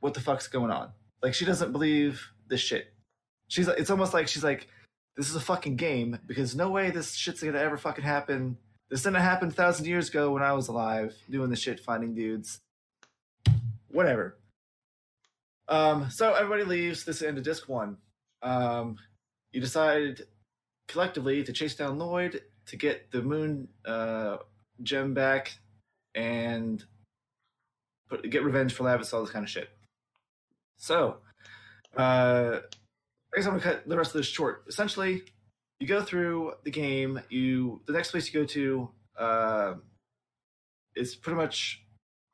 What 0.00 0.14
the 0.14 0.20
fuck's 0.20 0.46
going 0.46 0.70
on? 0.70 0.90
Like 1.22 1.34
she 1.34 1.44
doesn't 1.44 1.72
believe 1.72 2.24
this 2.48 2.60
shit. 2.60 2.92
She's 3.48 3.66
it's 3.68 3.90
almost 3.90 4.14
like 4.14 4.28
she's 4.28 4.44
like, 4.44 4.68
this 5.16 5.28
is 5.28 5.34
a 5.34 5.40
fucking 5.40 5.76
game 5.76 6.18
because 6.26 6.54
no 6.54 6.70
way 6.70 6.90
this 6.90 7.14
shit's 7.14 7.42
gonna 7.42 7.58
ever 7.58 7.76
fucking 7.76 8.04
happen. 8.04 8.58
This 8.90 9.02
didn't 9.02 9.20
happen 9.20 9.48
a 9.48 9.52
thousand 9.52 9.86
years 9.86 10.08
ago 10.08 10.30
when 10.30 10.42
I 10.42 10.52
was 10.52 10.68
alive 10.68 11.16
doing 11.28 11.50
the 11.50 11.56
shit 11.56 11.80
finding 11.80 12.14
dudes. 12.14 12.60
Whatever. 13.88 14.36
Um, 15.68 16.10
so 16.10 16.34
everybody 16.34 16.64
leaves. 16.64 17.04
This 17.04 17.22
end 17.22 17.38
of 17.38 17.44
disc 17.44 17.68
one. 17.68 17.96
Um, 18.42 18.98
you 19.52 19.60
decide 19.60 20.22
collectively 20.86 21.42
to 21.44 21.52
chase 21.52 21.74
down 21.74 21.98
Lloyd 21.98 22.42
to 22.66 22.76
get 22.76 23.10
the 23.10 23.22
moon 23.22 23.68
uh, 23.84 24.38
gem 24.82 25.14
back 25.14 25.58
and 26.18 26.84
put, 28.08 28.28
get 28.28 28.44
revenge 28.44 28.74
for 28.74 28.84
Lavis, 28.84 29.14
all 29.14 29.22
this 29.22 29.30
kind 29.30 29.44
of 29.44 29.50
shit. 29.50 29.68
So, 30.76 31.18
uh, 31.96 32.58
I 32.60 33.36
guess 33.36 33.46
I'm 33.46 33.52
gonna 33.52 33.60
cut 33.60 33.88
the 33.88 33.96
rest 33.96 34.14
of 34.14 34.18
this 34.18 34.26
short. 34.26 34.64
Essentially, 34.68 35.22
you 35.78 35.86
go 35.86 36.02
through 36.02 36.54
the 36.64 36.70
game. 36.70 37.20
You 37.30 37.82
the 37.86 37.92
next 37.92 38.10
place 38.10 38.32
you 38.32 38.40
go 38.40 38.46
to 38.46 38.90
uh, 39.18 39.74
is 40.96 41.14
pretty 41.14 41.36
much, 41.36 41.84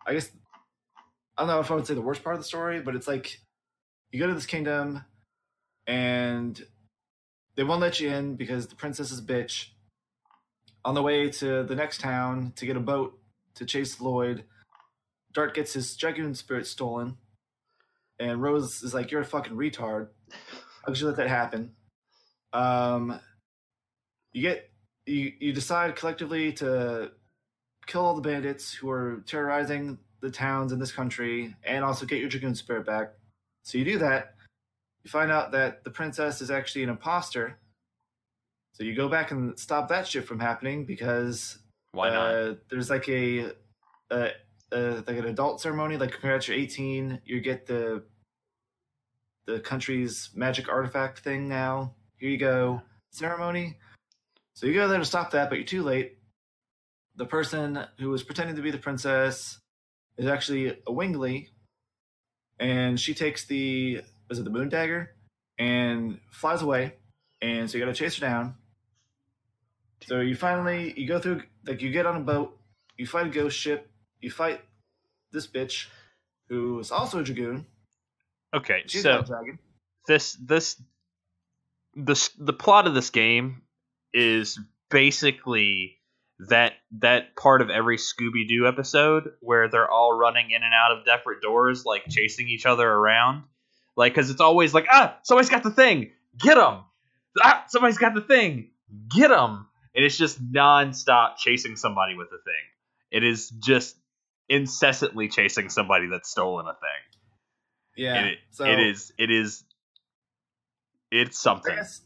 I 0.06 0.14
guess, 0.14 0.30
I 1.36 1.42
don't 1.42 1.48
know 1.48 1.60
if 1.60 1.70
I 1.70 1.74
would 1.74 1.86
say 1.86 1.94
the 1.94 2.00
worst 2.00 2.24
part 2.24 2.36
of 2.36 2.40
the 2.40 2.46
story, 2.46 2.80
but 2.80 2.94
it's 2.94 3.08
like 3.08 3.38
you 4.12 4.18
go 4.18 4.26
to 4.26 4.34
this 4.34 4.46
kingdom 4.46 5.04
and 5.86 6.64
they 7.56 7.64
won't 7.64 7.80
let 7.80 8.00
you 8.00 8.08
in 8.08 8.36
because 8.36 8.66
the 8.66 8.76
princess 8.76 9.10
is 9.10 9.20
bitch. 9.20 9.68
On 10.86 10.94
the 10.94 11.02
way 11.02 11.30
to 11.30 11.62
the 11.64 11.74
next 11.74 12.00
town 12.00 12.52
to 12.56 12.66
get 12.66 12.76
a 12.76 12.80
boat 12.80 13.18
to 13.56 13.64
chase 13.64 14.00
Lloyd, 14.00 14.44
Dart 15.32 15.54
gets 15.54 15.72
his 15.72 15.96
dragoon 15.96 16.34
spirit 16.34 16.66
stolen, 16.66 17.16
and 18.18 18.40
Rose 18.42 18.82
is 18.82 18.94
like, 18.94 19.10
"You're 19.10 19.22
a 19.22 19.24
fucking 19.24 19.56
retard. 19.56 20.08
How 20.30 20.86
could 20.86 21.00
you 21.00 21.06
let 21.06 21.16
that 21.16 21.28
happen?" 21.28 21.74
Um, 22.52 23.20
you 24.32 24.42
get 24.42 24.70
you 25.06 25.32
you 25.40 25.52
decide 25.52 25.96
collectively 25.96 26.52
to 26.54 27.12
kill 27.86 28.04
all 28.04 28.14
the 28.14 28.22
bandits 28.22 28.72
who 28.72 28.90
are 28.90 29.22
terrorizing 29.26 29.98
the 30.20 30.30
towns 30.30 30.72
in 30.72 30.78
this 30.78 30.92
country, 30.92 31.54
and 31.64 31.84
also 31.84 32.06
get 32.06 32.20
your 32.20 32.28
dragoon 32.28 32.54
spirit 32.54 32.86
back. 32.86 33.12
So 33.62 33.78
you 33.78 33.84
do 33.84 33.98
that. 33.98 34.34
You 35.02 35.10
find 35.10 35.30
out 35.30 35.52
that 35.52 35.84
the 35.84 35.90
princess 35.90 36.40
is 36.40 36.50
actually 36.50 36.84
an 36.84 36.90
imposter. 36.90 37.58
So 38.72 38.84
you 38.84 38.94
go 38.94 39.08
back 39.08 39.30
and 39.30 39.58
stop 39.58 39.88
that 39.88 40.06
shit 40.06 40.26
from 40.26 40.40
happening 40.40 40.84
because 40.84 41.58
Why 41.94 42.10
not? 42.10 42.34
uh, 42.34 42.54
there's 42.68 42.90
like 42.90 43.08
a, 43.08 43.52
a 44.10 44.30
like 44.72 45.08
an 45.08 45.26
adult 45.26 45.60
ceremony. 45.60 45.96
Like 45.96 46.12
congrats, 46.12 46.48
you're 46.48 46.56
18. 46.56 47.20
You 47.24 47.40
get 47.40 47.66
the 47.66 48.02
the 49.46 49.60
country's 49.60 50.30
magic 50.34 50.68
artifact 50.68 51.20
thing 51.20 51.48
now. 51.48 51.94
Here 52.16 52.30
you 52.30 52.38
go, 52.38 52.82
ceremony. 53.10 53.78
So 54.54 54.66
you 54.66 54.74
go 54.74 54.88
there 54.88 54.98
to 54.98 55.04
stop 55.04 55.30
that, 55.32 55.48
but 55.48 55.58
you're 55.58 55.66
too 55.66 55.82
late. 55.82 56.18
The 57.16 57.26
person 57.26 57.84
who 57.98 58.10
was 58.10 58.22
pretending 58.22 58.56
to 58.56 58.62
be 58.62 58.70
the 58.70 58.78
princess 58.78 59.58
is 60.16 60.26
actually 60.26 60.68
a 60.68 60.90
Wingly, 60.90 61.48
and 62.58 62.98
she 62.98 63.14
takes 63.14 63.46
the 63.46 64.00
is 64.30 64.38
it 64.38 64.44
the 64.44 64.50
moon 64.50 64.68
dagger 64.68 65.14
and 65.58 66.18
flies 66.32 66.62
away. 66.62 66.94
And 67.40 67.70
so 67.70 67.78
you 67.78 67.84
got 67.84 67.94
to 67.94 67.98
chase 67.98 68.16
her 68.18 68.26
down. 68.26 68.54
So 70.02 70.20
you 70.20 70.34
finally 70.36 70.92
you 70.96 71.06
go 71.08 71.18
through 71.18 71.42
like 71.66 71.80
you 71.82 71.90
get 71.90 72.06
on 72.06 72.16
a 72.16 72.20
boat, 72.20 72.56
you 72.96 73.06
fight 73.06 73.26
a 73.26 73.30
ghost 73.30 73.56
ship, 73.58 73.90
you 74.20 74.30
fight 74.30 74.60
this 75.32 75.46
bitch 75.46 75.86
who 76.48 76.78
is 76.78 76.90
also 76.90 77.20
a 77.20 77.22
dragoon. 77.22 77.66
Okay, 78.54 78.82
She's 78.86 79.02
so 79.02 79.12
not 79.12 79.24
a 79.24 79.26
dragon. 79.26 79.58
this 80.06 80.34
this 80.34 80.80
the 81.96 82.30
the 82.38 82.52
plot 82.52 82.86
of 82.86 82.94
this 82.94 83.10
game 83.10 83.62
is 84.12 84.58
basically 84.90 85.96
that 86.48 86.74
that 87.00 87.34
part 87.36 87.62
of 87.62 87.70
every 87.70 87.96
Scooby 87.96 88.46
Doo 88.46 88.66
episode 88.66 89.32
where 89.40 89.68
they're 89.68 89.90
all 89.90 90.12
running 90.12 90.50
in 90.50 90.62
and 90.62 90.74
out 90.74 90.96
of 90.96 91.04
different 91.04 91.42
doors, 91.42 91.84
like 91.84 92.08
chasing 92.08 92.48
each 92.48 92.66
other 92.66 92.88
around, 92.88 93.44
like 93.96 94.12
because 94.14 94.30
it's 94.30 94.40
always 94.40 94.74
like 94.74 94.86
ah 94.90 95.16
somebody's 95.22 95.50
got 95.50 95.62
the 95.62 95.70
thing, 95.70 96.10
get 96.38 96.56
them, 96.56 96.82
ah 97.42 97.64
somebody's 97.68 97.98
got 97.98 98.14
the 98.14 98.20
thing, 98.20 98.70
get 99.08 99.28
them, 99.28 99.66
and 99.94 100.04
it's 100.04 100.16
just 100.16 100.42
nonstop 100.52 101.36
chasing 101.36 101.76
somebody 101.76 102.14
with 102.14 102.30
the 102.30 102.38
thing. 102.38 102.54
It 103.10 103.24
is 103.24 103.50
just 103.50 103.96
incessantly 104.48 105.28
chasing 105.28 105.68
somebody 105.68 106.08
that's 106.08 106.30
stolen 106.30 106.66
a 106.66 106.72
thing. 106.72 108.04
Yeah. 108.04 108.24
It, 108.24 108.38
so 108.50 108.64
it 108.64 108.80
is 108.80 109.12
it 109.18 109.30
is 109.30 109.64
it's 111.10 111.38
I 111.38 111.42
something. 111.42 111.74
guess 111.74 112.00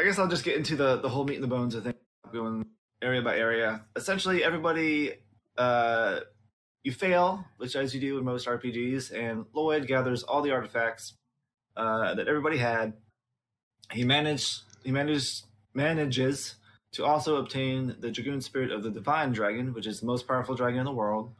I 0.00 0.04
guess 0.04 0.18
I'll 0.18 0.28
just 0.28 0.44
get 0.44 0.56
into 0.56 0.76
the 0.76 0.96
the 0.96 1.08
whole 1.08 1.24
meat 1.24 1.34
and 1.34 1.44
the 1.44 1.48
bones. 1.48 1.76
I 1.76 1.80
think 1.80 1.96
going 2.32 2.64
area 3.02 3.22
by 3.22 3.36
area. 3.36 3.82
Essentially, 3.96 4.42
everybody 4.42 5.12
uh, 5.58 6.20
you 6.82 6.92
fail, 6.92 7.44
which 7.58 7.76
as 7.76 7.94
you 7.94 8.00
do 8.00 8.18
in 8.18 8.24
most 8.24 8.46
RPGs, 8.46 9.12
and 9.12 9.44
Lloyd 9.52 9.86
gathers 9.86 10.22
all 10.22 10.40
the 10.42 10.52
artifacts 10.52 11.14
uh, 11.76 12.14
that 12.14 12.28
everybody 12.28 12.56
had. 12.56 12.94
He 13.92 14.04
managed 14.04 14.62
he 14.84 14.92
managed 14.92 15.44
manages 15.74 16.54
to 16.92 17.04
also 17.04 17.36
obtain 17.36 17.96
the 18.00 18.10
Dragoon 18.10 18.40
Spirit 18.40 18.72
of 18.72 18.82
the 18.82 18.90
Divine 18.90 19.32
Dragon, 19.32 19.72
which 19.72 19.86
is 19.86 20.00
the 20.00 20.06
most 20.06 20.26
powerful 20.26 20.54
dragon 20.54 20.80
in 20.80 20.84
the 20.84 20.92
world. 20.92 21.32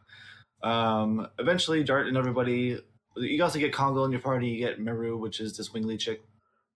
Um, 0.62 1.26
eventually, 1.38 1.82
Dart 1.82 2.06
and 2.06 2.16
everybody. 2.16 2.78
You 3.16 3.42
also 3.42 3.58
get 3.58 3.72
Kongol 3.72 4.04
in 4.04 4.12
your 4.12 4.20
party. 4.20 4.48
You 4.48 4.58
get 4.66 4.78
Meru, 4.80 5.16
which 5.16 5.40
is 5.40 5.56
this 5.56 5.70
wingly 5.70 5.98
chick 5.98 6.22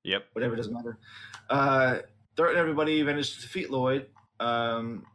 Yep. 0.03 0.27
whatever 0.33 0.57
doesn't 0.57 0.73
matter. 0.75 0.99
Uh, 1.49 1.99
Dart 2.37 2.51
and 2.51 2.59
everybody 2.59 3.03
managed 3.03 3.37
to 3.37 3.43
defeat 3.43 3.71
Lloyd. 3.71 4.07
Um, 4.41 5.07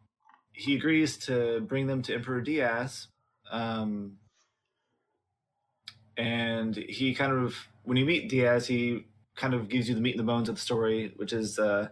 he 0.53 0.75
agrees 0.75 1.17
to 1.25 1.61
bring 1.61 1.87
them 1.87 2.01
to 2.03 2.13
Emperor 2.13 2.41
Diaz, 2.41 3.07
um, 3.51 4.17
and 6.17 6.75
he 6.75 7.13
kind 7.13 7.31
of 7.33 7.55
when 7.83 7.97
you 7.97 8.05
meet 8.05 8.29
Diaz, 8.29 8.67
he 8.67 9.05
kind 9.35 9.53
of 9.53 9.69
gives 9.69 9.87
you 9.89 9.95
the 9.95 10.01
meat 10.01 10.11
and 10.11 10.19
the 10.19 10.23
bones 10.31 10.49
of 10.49 10.55
the 10.55 10.61
story, 10.61 11.13
which 11.15 11.33
is 11.33 11.57
uh, 11.59 11.87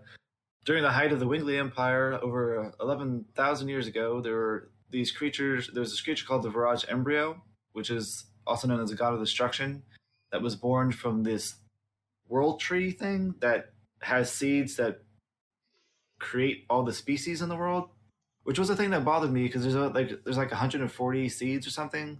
during 0.68 0.84
the 0.84 0.92
height 0.92 1.14
of 1.14 1.20
the 1.22 1.26
Wingly 1.26 1.58
Empire 1.58 2.20
over 2.22 2.74
eleven 2.82 3.26
thousand 3.36 3.70
years 3.70 3.88
ago. 3.88 4.20
There 4.22 4.36
were 4.36 4.70
these 4.92 5.12
creatures. 5.12 5.70
There 5.74 5.80
was 5.80 5.92
this 5.92 6.02
creature 6.02 6.26
called 6.26 6.44
the 6.44 6.52
Virage 6.52 6.86
Embryo, 6.92 7.42
which 7.72 7.90
is 7.90 8.26
also 8.46 8.68
known 8.68 8.82
as 8.82 8.90
the 8.90 8.96
god 8.96 9.14
of 9.14 9.20
destruction, 9.20 9.82
that 10.32 10.42
was 10.42 10.58
born 10.58 10.92
from 10.92 11.24
this 11.24 11.56
world 12.28 12.60
tree 12.60 12.92
thing 12.92 13.34
that 13.40 13.72
has 14.02 14.30
seeds 14.30 14.76
that 14.76 15.00
create 16.20 16.66
all 16.70 16.84
the 16.84 16.94
species 16.94 17.42
in 17.42 17.48
the 17.48 17.56
world, 17.56 17.90
which 18.44 18.60
was 18.60 18.70
a 18.70 18.76
thing 18.76 18.90
that 18.90 19.06
bothered 19.06 19.32
me 19.32 19.44
because 19.44 19.62
there's 19.62 19.76
a, 19.76 19.88
like 19.88 20.22
there's 20.26 20.38
like 20.38 20.52
140 20.52 21.30
seeds 21.30 21.66
or 21.66 21.72
something, 21.72 22.20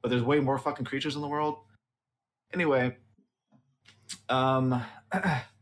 but 0.00 0.08
there's 0.08 0.22
way 0.22 0.40
more 0.40 0.56
fucking 0.56 0.86
creatures 0.86 1.16
in 1.16 1.20
the 1.20 1.28
world. 1.28 1.58
Anyway, 2.54 2.96
um, 4.30 4.82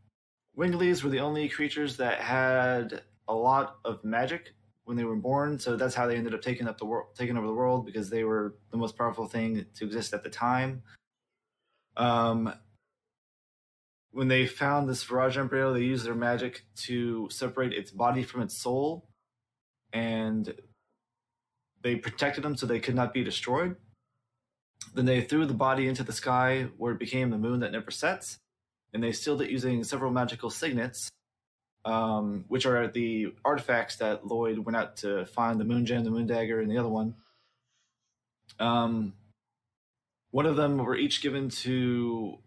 Winglies 0.57 1.03
were 1.03 1.09
the 1.09 1.19
only 1.19 1.47
creatures 1.47 1.97
that 1.97 2.19
had 2.19 3.03
a 3.27 3.33
lot 3.33 3.77
of 3.85 4.03
magic 4.03 4.55
when 4.85 4.97
they 4.97 5.03
were 5.03 5.15
born, 5.15 5.59
so 5.59 5.75
that's 5.75 5.93
how 5.93 6.07
they 6.07 6.15
ended 6.15 6.33
up 6.33 6.41
taking 6.41 6.67
up 6.67 6.77
the 6.77 6.85
world, 6.85 7.07
taking 7.15 7.37
over 7.37 7.45
the 7.45 7.53
world 7.53 7.85
because 7.85 8.09
they 8.09 8.23
were 8.23 8.55
the 8.71 8.77
most 8.77 8.97
powerful 8.97 9.27
thing 9.27 9.65
to 9.75 9.85
exist 9.85 10.13
at 10.13 10.23
the 10.23 10.29
time. 10.29 10.81
Um, 11.95 12.53
when 14.11 14.29
they 14.29 14.47
found 14.47 14.89
this 14.89 15.03
Virage 15.03 15.37
embryo, 15.37 15.73
they 15.73 15.81
used 15.81 16.05
their 16.05 16.15
magic 16.15 16.63
to 16.85 17.29
separate 17.29 17.73
its 17.73 17.91
body 17.91 18.23
from 18.23 18.41
its 18.41 18.57
soul, 18.57 19.09
and 19.93 20.55
they 21.83 21.97
protected 21.97 22.43
them 22.43 22.55
so 22.55 22.65
they 22.65 22.79
could 22.79 22.95
not 22.95 23.13
be 23.13 23.23
destroyed. 23.23 23.75
Then 24.95 25.05
they 25.05 25.21
threw 25.21 25.45
the 25.45 25.53
body 25.53 25.87
into 25.87 26.03
the 26.03 26.13
sky 26.13 26.69
where 26.77 26.93
it 26.93 26.99
became 26.99 27.29
the 27.29 27.37
moon 27.37 27.59
that 27.59 27.73
never 27.73 27.91
sets, 27.91 28.39
and 28.93 29.03
they 29.03 29.11
sealed 29.11 29.41
it 29.41 29.49
using 29.49 29.83
several 29.83 30.11
magical 30.11 30.49
signets, 30.49 31.09
um, 31.85 32.45
which 32.47 32.65
are 32.65 32.87
the 32.87 33.33
artifacts 33.45 33.97
that 33.97 34.25
Lloyd 34.25 34.59
went 34.59 34.75
out 34.75 34.97
to 34.97 35.25
find 35.25 35.59
the 35.59 35.65
moon 35.65 35.85
gem, 35.85 36.03
the 36.03 36.11
moon 36.11 36.27
dagger, 36.27 36.59
and 36.59 36.69
the 36.69 36.77
other 36.77 36.89
one. 36.89 37.15
Um, 38.59 39.13
one 40.31 40.45
of 40.45 40.55
them 40.55 40.77
were 40.77 40.95
each 40.95 41.21
given 41.21 41.49
to 41.49 42.37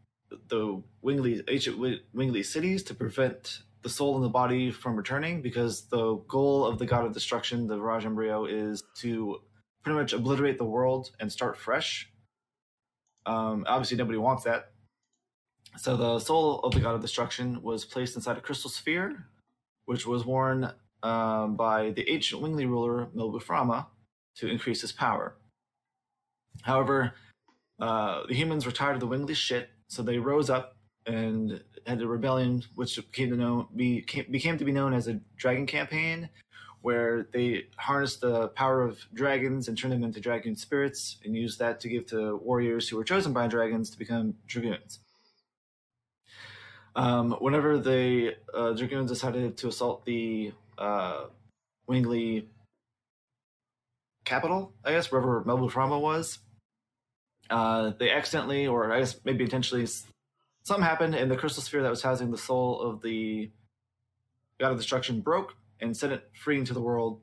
the 0.49 0.83
Wingly 1.05 1.43
ancient 1.49 1.79
Wingly 1.79 2.45
cities 2.45 2.83
to 2.85 2.95
prevent 2.95 3.61
the 3.83 3.89
soul 3.89 4.15
and 4.17 4.25
the 4.25 4.29
body 4.29 4.71
from 4.71 4.97
returning 4.97 5.41
because 5.41 5.83
the 5.89 6.17
goal 6.29 6.67
of 6.67 6.79
the 6.79 6.87
god 6.87 7.05
of 7.05 7.15
destruction, 7.15 7.67
the 7.67 7.81
Raj 7.81 8.05
embryo, 8.05 8.45
is 8.45 8.83
to 8.97 9.41
pretty 9.83 9.99
much 9.99 10.13
obliterate 10.13 10.59
the 10.59 10.65
world 10.65 11.11
and 11.19 11.33
start 11.33 11.57
fresh. 11.57 12.11
Um, 13.25 13.65
obviously, 13.67 13.97
nobody 13.97 14.19
wants 14.19 14.45
that. 14.45 14.71
So 15.77 15.97
the 15.97 16.19
soul 16.19 16.61
of 16.61 16.73
the 16.73 16.81
god 16.81 16.95
of 16.95 17.01
destruction 17.01 17.63
was 17.63 17.85
placed 17.85 18.17
inside 18.17 18.37
a 18.37 18.41
crystal 18.41 18.71
sphere, 18.71 19.27
which 19.87 20.07
was 20.07 20.25
worn 20.25 20.73
um, 21.03 21.57
by 21.57 21.91
the 21.91 22.09
ancient 22.11 22.43
Wingly 22.43 22.69
ruler 22.69 23.07
Melbu 23.15 23.43
Frahma 23.43 23.87
to 24.37 24.49
increase 24.49 24.81
his 24.81 24.93
power. 24.93 25.37
However, 26.63 27.15
uh, 27.81 28.27
the 28.27 28.35
humans 28.35 28.67
were 28.67 28.73
tired 28.73 28.95
of 28.95 29.01
the 29.01 29.09
Wingly 29.09 29.35
shit, 29.35 29.71
so 29.89 30.03
they 30.03 30.19
rose 30.19 30.51
up 30.51 30.77
and 31.07 31.63
had 31.87 32.03
a 32.03 32.07
rebellion, 32.07 32.63
which 32.75 32.97
became 32.97 33.31
to 33.31 33.37
know 33.37 33.69
became, 33.75 34.27
became 34.31 34.59
to 34.59 34.65
be 34.65 34.73
known 34.73 34.93
as 34.93 35.09
a 35.09 35.21
dragon 35.37 35.67
campaign, 35.67 36.29
where 36.83 37.27
they 37.33 37.67
harnessed 37.77 38.21
the 38.21 38.49
power 38.49 38.83
of 38.83 38.99
dragons 39.15 39.69
and 39.69 39.79
turned 39.79 39.93
them 39.93 40.05
into 40.05 40.21
dragon 40.21 40.55
spirits, 40.55 41.17
and 41.25 41.35
used 41.35 41.59
that 41.59 41.81
to 41.81 41.89
give 41.89 42.07
to 42.07 42.37
warriors 42.37 42.89
who 42.89 42.97
were 42.97 43.05
chosen 43.05 43.33
by 43.33 43.47
dragons 43.47 43.91
to 43.91 43.99
become 43.99 44.35
dragoons. 44.47 45.01
Um, 46.97 47.33
whenever 47.41 47.79
the 47.79 48.37
uh, 48.53 48.73
dragoons 48.73 49.11
decided 49.11 49.57
to 49.59 49.69
assault 49.69 50.05
the 50.05 50.53
uh, 50.77 51.27
Wingly 51.89 52.47
capital, 54.25 54.73
I 54.85 54.93
guess 54.93 55.11
wherever 55.11 55.45
Melbu 55.45 55.71
Frahma 55.71 56.01
was, 56.01 56.39
uh, 57.49 57.93
they 57.99 58.11
accidentally, 58.11 58.67
or 58.67 58.93
I 58.93 59.01
guess 59.01 59.21
maybe 59.25 59.45
intentionally, 59.45 59.87
something 60.63 60.85
happened, 60.85 61.15
and 61.15 61.31
the 61.31 61.37
crystal 61.37 61.63
sphere 61.63 61.83
that 61.83 61.91
was 61.91 62.03
housing 62.03 62.31
the 62.31 62.39
soul 62.39 62.81
of 62.81 63.03
the 63.03 63.51
god 64.59 64.73
of 64.73 64.79
destruction 64.79 65.21
broke 65.21 65.55
and 65.81 65.97
sent 65.97 66.13
it 66.13 66.31
free 66.35 66.59
into 66.59 66.75
the 66.75 66.81
world. 66.81 67.21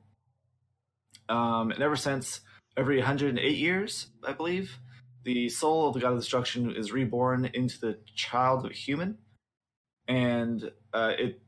Um, 1.28 1.70
and 1.70 1.82
ever 1.82 1.96
since, 1.96 2.40
every 2.76 2.98
108 2.98 3.56
years, 3.56 4.08
I 4.26 4.32
believe, 4.32 4.78
the 5.24 5.48
soul 5.48 5.88
of 5.88 5.94
the 5.94 6.00
god 6.00 6.12
of 6.12 6.18
destruction 6.18 6.74
is 6.74 6.92
reborn 6.92 7.50
into 7.54 7.78
the 7.78 7.98
child 8.14 8.64
of 8.64 8.70
a 8.70 8.74
human, 8.74 9.18
and 10.08 10.70
uh, 10.92 11.12
it 11.18 11.40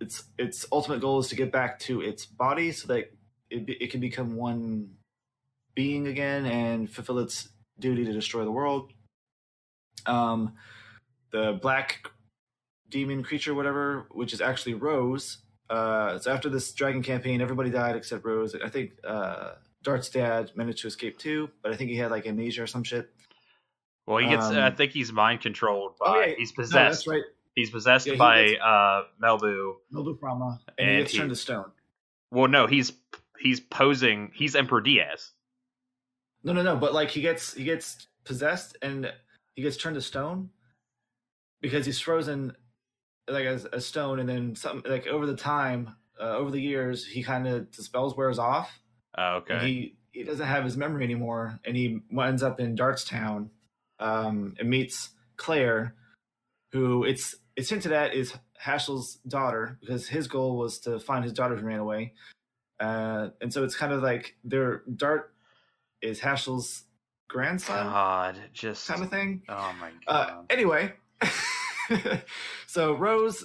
its 0.00 0.24
its 0.38 0.66
ultimate 0.72 1.00
goal 1.00 1.20
is 1.20 1.28
to 1.28 1.36
get 1.36 1.52
back 1.52 1.78
to 1.80 2.00
its 2.02 2.26
body 2.26 2.72
so 2.72 2.88
that 2.88 3.10
it, 3.50 3.68
it 3.68 3.90
can 3.90 4.00
become 4.00 4.36
one 4.36 4.90
being 5.74 6.06
again 6.08 6.46
and 6.46 6.90
fulfill 6.90 7.18
its 7.20 7.48
duty 7.78 8.04
to 8.04 8.12
destroy 8.12 8.44
the 8.44 8.50
world. 8.50 8.92
Um, 10.06 10.54
the 11.32 11.58
black 11.62 12.08
demon 12.88 13.22
creature, 13.22 13.54
whatever, 13.54 14.06
which 14.10 14.32
is 14.32 14.40
actually 14.40 14.74
Rose. 14.74 15.38
Uh, 15.68 16.18
so 16.18 16.32
after 16.32 16.48
this 16.48 16.72
dragon 16.72 17.02
campaign, 17.02 17.40
everybody 17.40 17.70
died 17.70 17.94
except 17.94 18.24
Rose. 18.24 18.56
I 18.56 18.68
think 18.68 18.92
uh, 19.06 19.52
Dart's 19.84 20.08
dad 20.08 20.50
managed 20.56 20.80
to 20.82 20.88
escape 20.88 21.18
too, 21.18 21.50
but 21.62 21.72
I 21.72 21.76
think 21.76 21.90
he 21.90 21.96
had 21.96 22.10
like 22.10 22.26
amnesia 22.26 22.64
or 22.64 22.66
some 22.66 22.82
shit. 22.82 23.08
Well, 24.06 24.18
he 24.18 24.28
gets. 24.28 24.46
Um, 24.46 24.58
I 24.58 24.70
think 24.72 24.90
he's 24.92 25.12
mind 25.12 25.40
controlled 25.42 25.92
by. 26.00 26.06
Oh, 26.08 26.20
yeah. 26.20 26.34
He's 26.36 26.50
No, 26.50 26.62
possessed. 26.62 26.74
that's 26.74 27.06
right. 27.06 27.22
He's 27.54 27.70
possessed 27.70 28.06
Yeah, 28.06 28.12
he 28.14 28.18
by 28.18 28.46
gets- 28.48 28.60
uh, 28.62 29.02
Melbu. 29.22 29.74
Melbuframa, 29.92 30.58
and, 30.78 30.78
And 30.78 30.90
he 30.90 30.96
gets 30.98 31.12
he- 31.12 31.18
turned 31.18 31.30
to 31.30 31.36
stone. 31.36 31.70
Well, 32.30 32.48
no, 32.48 32.66
he's 32.66 32.92
he's 33.40 33.58
posing. 33.60 34.30
He's 34.34 34.54
Emperor 34.54 34.80
Diaz. 34.80 35.32
No, 36.44 36.52
no, 36.52 36.62
no. 36.62 36.76
But 36.76 36.94
like 36.94 37.10
he 37.10 37.20
gets 37.20 37.52
he 37.54 37.64
gets 37.64 38.06
possessed 38.24 38.76
and 38.82 39.12
he 39.54 39.62
gets 39.62 39.76
turned 39.76 39.96
to 39.96 40.00
stone 40.00 40.50
because 41.60 41.84
he's 41.84 41.98
frozen 42.00 42.54
like 43.28 43.44
as 43.46 43.64
a 43.72 43.80
stone, 43.80 44.18
and 44.20 44.28
then 44.28 44.54
something 44.54 44.90
like 44.90 45.06
over 45.06 45.26
the 45.26 45.36
time, 45.36 45.94
uh, 46.20 46.36
over 46.36 46.50
the 46.50 46.60
years, 46.60 47.04
he 47.06 47.22
kind 47.22 47.46
of 47.48 47.70
the 47.76 47.82
spells 47.82 48.16
wears 48.16 48.38
off. 48.38 48.80
Oh, 49.18 49.42
and 49.48 49.58
okay. 49.58 49.66
he 49.66 49.96
he 50.12 50.22
doesn't 50.24 50.46
have 50.46 50.64
his 50.64 50.76
memory 50.76 51.04
anymore, 51.04 51.58
and 51.64 51.76
he 51.76 52.00
ends 52.20 52.42
up 52.42 52.60
in 52.60 52.76
Dartstown 52.76 53.48
um, 53.98 54.54
and 54.58 54.70
meets 54.70 55.10
Claire, 55.36 55.94
who 56.72 57.04
it's 57.04 57.34
it's 57.56 57.68
hinted 57.70 57.92
at 57.92 58.14
is 58.14 58.34
Haschel's 58.64 59.16
daughter 59.26 59.78
because 59.80 60.08
his 60.08 60.28
goal 60.28 60.56
was 60.56 60.78
to 60.80 60.98
find 60.98 61.24
his 61.24 61.32
daughter 61.32 61.56
who 61.56 61.66
ran 61.66 61.78
away, 61.80 62.14
uh, 62.78 63.28
and 63.40 63.52
so 63.52 63.64
it's 63.64 63.76
kind 63.76 63.92
of 63.92 64.02
like 64.02 64.36
their 64.44 64.82
Dart 64.96 65.34
is 66.02 66.20
Haschel's 66.20 66.84
grandson 67.28 67.86
God, 67.86 68.38
just 68.52 68.86
kind 68.88 69.02
of 69.02 69.10
thing. 69.10 69.42
Oh 69.48 69.74
my 69.80 69.90
Uh, 70.06 70.26
god. 70.26 70.46
anyway, 70.50 70.92
so 72.66 72.94
Rose, 72.94 73.44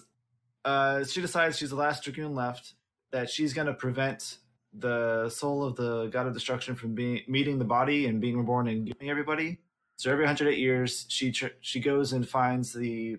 uh, 0.63 1.03
she 1.03 1.21
decides 1.21 1.57
she's 1.57 1.69
the 1.71 1.75
last 1.75 2.03
dragoon 2.03 2.35
left. 2.35 2.73
That 3.11 3.29
she's 3.29 3.53
going 3.53 3.67
to 3.67 3.73
prevent 3.73 4.39
the 4.73 5.29
soul 5.29 5.63
of 5.63 5.77
the 5.77 6.07
god 6.07 6.27
of 6.27 6.33
destruction 6.33 6.75
from 6.75 6.93
being 6.95 7.21
meeting 7.29 7.59
the 7.59 7.65
body 7.65 8.07
and 8.07 8.19
being 8.19 8.37
reborn 8.37 8.67
and 8.67 8.85
giving 8.85 9.09
everybody. 9.09 9.59
So 9.97 10.11
every 10.11 10.25
108 10.25 10.57
years, 10.59 11.05
she 11.07 11.33
she 11.61 11.79
goes 11.79 12.13
and 12.13 12.27
finds 12.27 12.73
the 12.73 13.17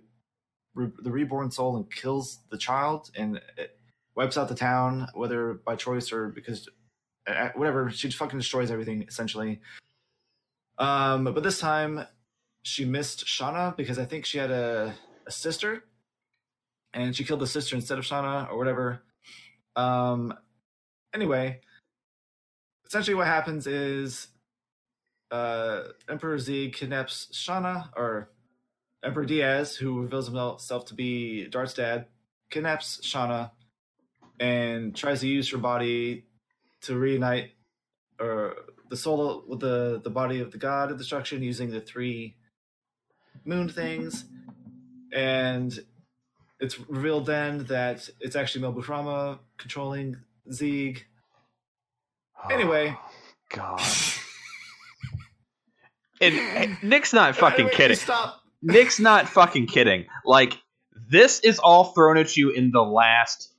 the 0.74 1.10
reborn 1.10 1.50
soul 1.50 1.76
and 1.76 1.90
kills 1.90 2.40
the 2.50 2.58
child 2.58 3.10
and 3.16 3.40
wipes 4.14 4.36
out 4.36 4.48
the 4.48 4.54
town, 4.54 5.08
whether 5.14 5.54
by 5.54 5.74
choice 5.74 6.12
or 6.12 6.28
because 6.28 6.68
uh, 7.26 7.48
whatever. 7.54 7.90
She 7.90 8.10
fucking 8.10 8.38
destroys 8.38 8.70
everything 8.70 9.04
essentially. 9.08 9.60
Um, 10.78 11.24
but 11.24 11.42
this 11.42 11.58
time 11.58 12.06
she 12.62 12.84
missed 12.84 13.24
Shauna 13.24 13.76
because 13.76 13.98
I 13.98 14.04
think 14.04 14.26
she 14.26 14.38
had 14.38 14.50
a, 14.50 14.94
a 15.26 15.30
sister, 15.30 15.84
and 16.92 17.16
she 17.16 17.24
killed 17.24 17.40
the 17.40 17.46
sister 17.46 17.76
instead 17.76 17.98
of 17.98 18.04
Shauna 18.04 18.50
or 18.50 18.58
whatever. 18.58 19.02
Um, 19.76 20.34
anyway, 21.14 21.60
essentially 22.86 23.14
what 23.14 23.26
happens 23.26 23.66
is 23.66 24.28
uh, 25.30 25.82
Emperor 26.08 26.38
Z 26.38 26.72
kidnaps 26.74 27.28
Shauna, 27.32 27.90
or 27.96 28.30
Emperor 29.04 29.24
Diaz, 29.24 29.76
who 29.76 30.02
reveals 30.02 30.28
himself 30.28 30.86
to 30.86 30.94
be 30.94 31.46
Dart's 31.48 31.74
dad, 31.74 32.06
kidnaps 32.50 33.00
Shauna 33.02 33.50
and 34.38 34.94
tries 34.94 35.20
to 35.20 35.28
use 35.28 35.50
her 35.50 35.58
body 35.58 36.24
to 36.82 36.96
reunite 36.96 37.52
or 38.20 38.54
the 38.88 38.96
soul 38.96 39.44
with 39.46 39.60
the, 39.60 40.00
the 40.02 40.10
body 40.10 40.40
of 40.40 40.52
the 40.52 40.58
god 40.58 40.90
of 40.90 40.98
destruction 40.98 41.42
using 41.42 41.70
the 41.70 41.80
three 41.80 42.36
moon 43.44 43.68
things. 43.68 44.24
And 45.12 45.78
it's 46.60 46.78
revealed 46.88 47.26
then 47.26 47.64
that 47.64 48.08
it's 48.20 48.36
actually 48.36 48.64
Melbu 48.64 48.84
Frahma 48.84 49.38
controlling 49.58 50.16
Zieg. 50.50 51.02
Anyway. 52.50 52.96
God. 53.50 53.80
and, 56.20 56.82
Nick's 56.82 57.12
not 57.12 57.36
fucking 57.36 57.66
Anyway, 57.66 57.74
kidding. 57.74 57.96
Stop. 57.96 58.40
Nick's 58.62 58.98
not 58.98 59.28
fucking 59.28 59.66
kidding. 59.66 60.06
Like 60.24 60.58
this 61.10 61.40
is 61.40 61.58
all 61.58 61.84
thrown 61.84 62.16
at 62.18 62.36
you 62.36 62.50
in 62.50 62.70
the 62.70 62.82
last 62.82 63.52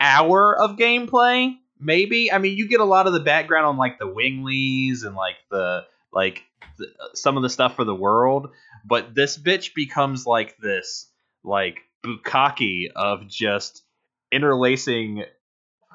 hour 0.00 0.56
of 0.56 0.76
gameplay. 0.76 1.54
Maybe 1.80 2.32
I 2.32 2.38
mean 2.38 2.56
you 2.56 2.68
get 2.68 2.80
a 2.80 2.84
lot 2.84 3.06
of 3.06 3.12
the 3.12 3.20
background 3.20 3.66
on 3.66 3.76
like 3.76 3.98
the 3.98 4.06
Winglies 4.06 5.04
and 5.04 5.16
like 5.16 5.36
the 5.50 5.84
like 6.12 6.42
the, 6.78 6.86
uh, 6.86 7.14
some 7.14 7.36
of 7.36 7.42
the 7.42 7.50
stuff 7.50 7.76
for 7.76 7.84
the 7.84 7.94
world, 7.94 8.50
but 8.84 9.14
this 9.14 9.36
bitch 9.36 9.74
becomes 9.74 10.26
like 10.26 10.56
this 10.58 11.10
like 11.44 11.80
bukkake 12.04 12.90
of 12.94 13.28
just 13.28 13.82
interlacing 14.30 15.24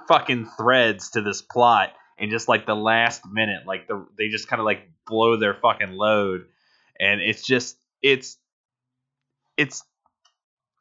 fucking 0.08 0.50
threads 0.58 1.12
to 1.12 1.22
this 1.22 1.42
plot 1.42 1.92
and 2.20 2.32
just 2.32 2.48
like 2.48 2.66
the 2.66 2.76
last 2.76 3.22
minute 3.32 3.66
like 3.66 3.88
the 3.88 4.06
they 4.18 4.28
just 4.28 4.48
kind 4.48 4.60
of 4.60 4.66
like 4.66 4.90
blow 5.06 5.38
their 5.38 5.54
fucking 5.54 5.92
load 5.92 6.46
and 7.00 7.22
it's 7.22 7.46
just 7.46 7.78
it's 8.02 8.38
it's 9.58 9.84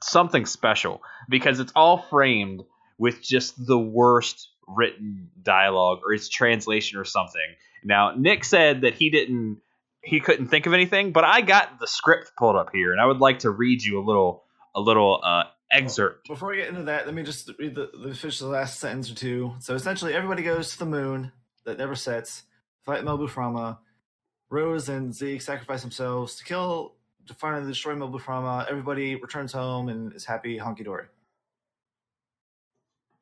something 0.03 0.47
special 0.47 1.03
because 1.29 1.61
it's 1.61 1.73
all 1.75 1.99
framed 1.99 2.63
with 2.99 3.23
just 3.23 3.55
the 3.67 3.79
worst 3.79 4.51
written 4.69 5.31
dialogue 5.43 6.01
or 6.05 6.13
its 6.13 6.29
translation 6.29 6.99
or 6.99 7.05
something. 7.05 7.55
Now, 7.85 8.13
Nick 8.17 8.45
said 8.45 8.83
that 8.83 8.95
he 8.95 9.11
didn't 9.11 9.59
he 10.03 10.21
couldn't 10.21 10.49
think 10.49 10.67
of 10.67 10.73
anything, 10.73 11.13
but 11.13 11.25
I 11.25 11.41
got 11.41 11.81
the 11.81 11.87
script 11.87 12.33
pulled 12.39 12.57
up 12.57 12.71
here 12.73 12.93
and 12.93 13.01
I 13.01 13.07
would 13.07 13.19
like 13.19 13.41
to 13.41 13.51
read 13.51 13.83
you 13.83 14.01
a 14.01 14.05
little 14.05 14.45
a 14.75 14.81
little 14.81 15.21
uh 15.23 15.45
excerpt. 15.71 16.29
Before 16.29 16.51
we 16.51 16.57
get 16.57 16.69
into 16.69 16.85
that, 16.85 17.07
let 17.07 17.15
me 17.15 17.23
just 17.23 17.51
read 17.59 17.75
the, 17.75 17.91
the 17.93 18.37
the 18.39 18.47
last 18.47 18.81
sentence 18.81 19.11
or 19.11 19.15
two. 19.15 19.55
So 19.61 19.75
essentially, 19.75 20.15
everybody 20.15 20.43
goes 20.43 20.73
to 20.73 20.79
the 20.79 20.87
moon 20.87 21.33
that 21.65 21.79
never 21.79 21.95
sets, 21.95 22.45
fight 22.85 23.05
Melbu 23.05 23.29
Frahma. 23.29 23.79
Rose 24.49 24.89
and 24.89 25.13
Zieg 25.13 25.43
sacrifice 25.43 25.83
themselves 25.83 26.37
to 26.37 26.45
kill, 26.45 26.95
to 27.27 27.35
finally 27.35 27.67
destroy 27.67 27.95
Melbu 27.95 28.21
Frahma. 28.21 28.67
Everybody 28.69 29.17
returns 29.17 29.53
home 29.53 29.89
and 29.89 30.13
is 30.13 30.25
happy, 30.25 30.59
honky 30.59 30.85
dory. 30.85 31.07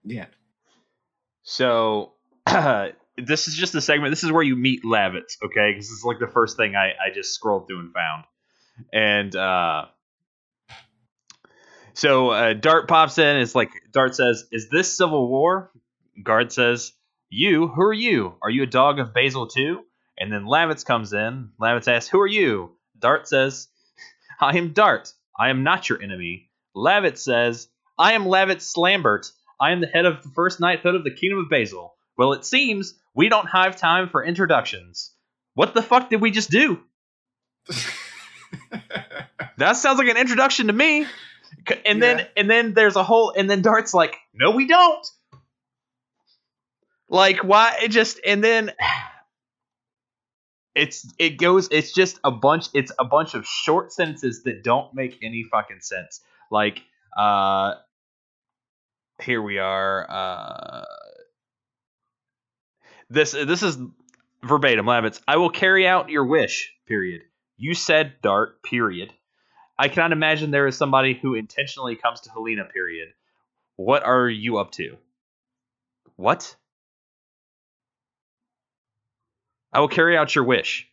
The 0.04 0.20
end. 0.20 0.30
So 1.42 2.12
this 3.16 3.48
is 3.48 3.54
just 3.54 3.72
the 3.72 3.80
segment. 3.80 4.12
This 4.12 4.24
is 4.24 4.32
where 4.32 4.42
you 4.42 4.56
meet 4.56 4.84
Lavitz, 4.84 5.38
okay? 5.42 5.70
Because 5.72 5.88
this 5.88 5.98
is 5.98 6.04
like 6.04 6.18
the 6.18 6.28
first 6.28 6.56
thing 6.56 6.76
I, 6.76 6.88
I 6.88 7.14
just 7.14 7.32
scrolled 7.32 7.66
through 7.66 7.80
and 7.80 7.92
found. 7.92 8.24
And 8.92 9.34
uh, 9.34 9.86
so 11.94 12.30
uh, 12.30 12.52
Dart 12.52 12.88
pops 12.88 13.18
in. 13.18 13.36
It's 13.36 13.54
like 13.54 13.70
Dart 13.92 14.14
says, 14.14 14.44
"Is 14.52 14.68
this 14.68 14.96
civil 14.96 15.28
war?" 15.28 15.70
Guard 16.22 16.52
says, 16.52 16.92
"You? 17.30 17.68
Who 17.68 17.82
are 17.82 17.92
you? 17.92 18.34
Are 18.42 18.50
you 18.50 18.62
a 18.64 18.66
dog 18.66 18.98
of 18.98 19.14
Basil 19.14 19.46
too?" 19.46 19.84
And 20.18 20.32
then 20.32 20.44
Lavitz 20.44 20.84
comes 20.84 21.12
in. 21.12 21.50
Lavitz 21.60 21.88
asks, 21.88 22.10
"Who 22.10 22.20
are 22.20 22.26
you?" 22.26 22.76
Dart 22.98 23.28
says, 23.28 23.68
"I 24.40 24.56
am 24.56 24.72
Dart. 24.72 25.12
I 25.38 25.50
am 25.50 25.62
not 25.62 25.88
your 25.88 26.02
enemy." 26.02 26.50
Lavitz 26.76 27.18
says, 27.18 27.68
"I 27.98 28.12
am 28.12 28.24
Lavitz 28.24 28.62
Slambert. 28.62 29.30
I 29.60 29.70
am 29.70 29.80
the 29.80 29.86
head 29.86 30.04
of 30.04 30.22
the 30.22 30.30
first 30.30 30.60
knighthood 30.60 30.94
of 30.94 31.04
the 31.04 31.14
Kingdom 31.14 31.38
of 31.38 31.50
Basil. 31.50 31.94
Well, 32.16 32.32
it 32.32 32.44
seems 32.44 32.94
we 33.14 33.28
don't 33.28 33.46
have 33.46 33.76
time 33.76 34.08
for 34.08 34.24
introductions. 34.24 35.12
What 35.54 35.74
the 35.74 35.82
fuck 35.82 36.10
did 36.10 36.20
we 36.20 36.30
just 36.30 36.50
do? 36.50 36.80
That 39.56 39.76
sounds 39.76 39.98
like 39.98 40.08
an 40.08 40.16
introduction 40.16 40.66
to 40.66 40.72
me. 40.72 41.06
And 41.86 42.02
then 42.02 42.18
Yeah. 42.18 42.26
and 42.36 42.50
then 42.50 42.74
there's 42.74 42.96
a 42.96 43.02
whole 43.04 43.32
and 43.36 43.48
then 43.48 43.62
Dart's 43.62 43.94
like, 43.94 44.16
"No, 44.32 44.50
we 44.52 44.66
don't." 44.66 45.06
Like 47.08 47.44
why 47.44 47.78
it 47.82 47.88
just 47.90 48.20
and 48.26 48.42
then 48.42 48.72
it's 50.74 51.06
it 51.18 51.38
goes 51.38 51.68
it's 51.70 51.92
just 51.92 52.18
a 52.24 52.30
bunch 52.30 52.66
it's 52.74 52.92
a 52.98 53.04
bunch 53.04 53.34
of 53.34 53.46
short 53.46 53.92
sentences 53.92 54.42
that 54.44 54.64
don't 54.64 54.92
make 54.94 55.18
any 55.22 55.44
fucking 55.50 55.80
sense. 55.80 56.20
Like 56.50 56.82
uh 57.16 57.74
here 59.22 59.40
we 59.40 59.58
are 59.58 60.10
uh 60.10 60.84
this 63.10 63.32
this 63.32 63.62
is 63.62 63.78
verbatim 64.42 64.86
Lavitz. 64.86 65.20
I 65.28 65.36
will 65.36 65.50
carry 65.50 65.86
out 65.86 66.08
your 66.08 66.24
wish. 66.26 66.72
Period. 66.86 67.22
You 67.56 67.74
said 67.74 68.14
Dart. 68.22 68.62
Period. 68.62 69.12
I 69.78 69.88
cannot 69.88 70.12
imagine 70.12 70.50
there 70.50 70.66
is 70.66 70.76
somebody 70.76 71.14
who 71.14 71.34
intentionally 71.34 71.96
comes 71.96 72.22
to 72.22 72.30
Hellena. 72.30 72.64
Period. 72.64 73.08
What 73.76 74.04
are 74.04 74.28
you 74.28 74.58
up 74.58 74.72
to? 74.72 74.96
What? 76.16 76.54
I 79.72 79.80
will 79.80 79.88
carry 79.88 80.16
out 80.16 80.34
your 80.34 80.44
wish. 80.44 80.88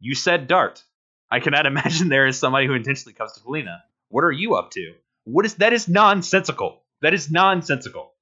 You 0.00 0.14
said 0.14 0.48
Dart. 0.48 0.82
I 1.30 1.40
cannot 1.40 1.66
imagine 1.72 2.08
there 2.08 2.26
is 2.26 2.38
somebody 2.38 2.66
who 2.66 2.74
intentionally 2.74 3.14
comes 3.14 3.32
to 3.32 3.40
Hellena. 3.40 3.82
What 4.08 4.24
are 4.24 4.32
you 4.32 4.54
up 4.54 4.70
to? 4.72 4.94
What 5.24 5.44
is 5.44 5.56
that? 5.56 5.72
Is 5.72 5.88
nonsensical. 5.88 6.82
That 7.02 7.14
is 7.14 7.30
nonsensical. 7.30 8.12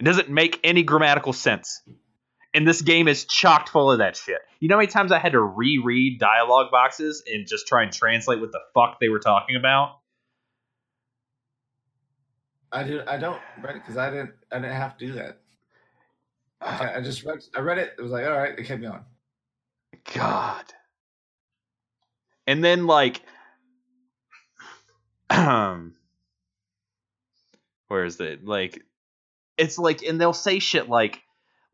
It 0.00 0.04
doesn't 0.04 0.28
make 0.28 0.60
any 0.62 0.82
grammatical 0.82 1.32
sense. 1.32 1.80
And 2.56 2.66
this 2.66 2.80
game 2.80 3.06
is 3.06 3.26
chocked 3.26 3.68
full 3.68 3.92
of 3.92 3.98
that 3.98 4.16
shit. 4.16 4.38
You 4.60 4.68
know 4.68 4.76
how 4.76 4.78
many 4.78 4.90
times 4.90 5.12
I 5.12 5.18
had 5.18 5.32
to 5.32 5.42
reread 5.42 6.18
dialogue 6.18 6.70
boxes 6.70 7.22
and 7.30 7.46
just 7.46 7.66
try 7.66 7.82
and 7.82 7.92
translate 7.92 8.40
what 8.40 8.50
the 8.50 8.60
fuck 8.72 8.98
they 8.98 9.10
were 9.10 9.18
talking 9.18 9.56
about? 9.56 9.98
I 12.72 12.82
do. 12.82 13.02
I 13.06 13.18
don't 13.18 13.38
read 13.60 13.76
it 13.76 13.82
because 13.82 13.98
I 13.98 14.08
didn't. 14.08 14.30
I 14.50 14.56
didn't 14.58 14.72
have 14.72 14.96
to 14.96 15.06
do 15.06 15.12
that. 15.12 15.38
I, 16.62 16.94
I 16.94 17.00
just 17.02 17.24
read. 17.24 17.40
I 17.54 17.60
read 17.60 17.76
it. 17.76 17.92
It 17.98 18.00
was 18.00 18.10
like, 18.10 18.24
all 18.24 18.32
right, 18.32 18.58
it 18.58 18.64
kept 18.64 18.80
me 18.80 18.86
on. 18.86 19.04
God. 20.14 20.64
And 22.46 22.64
then 22.64 22.86
like 22.86 23.20
um 25.28 25.92
where 27.88 28.06
is 28.06 28.18
it? 28.18 28.46
Like 28.46 28.82
it's 29.58 29.78
like 29.78 30.02
and 30.02 30.18
they'll 30.18 30.32
say 30.32 30.58
shit 30.58 30.88
like 30.88 31.20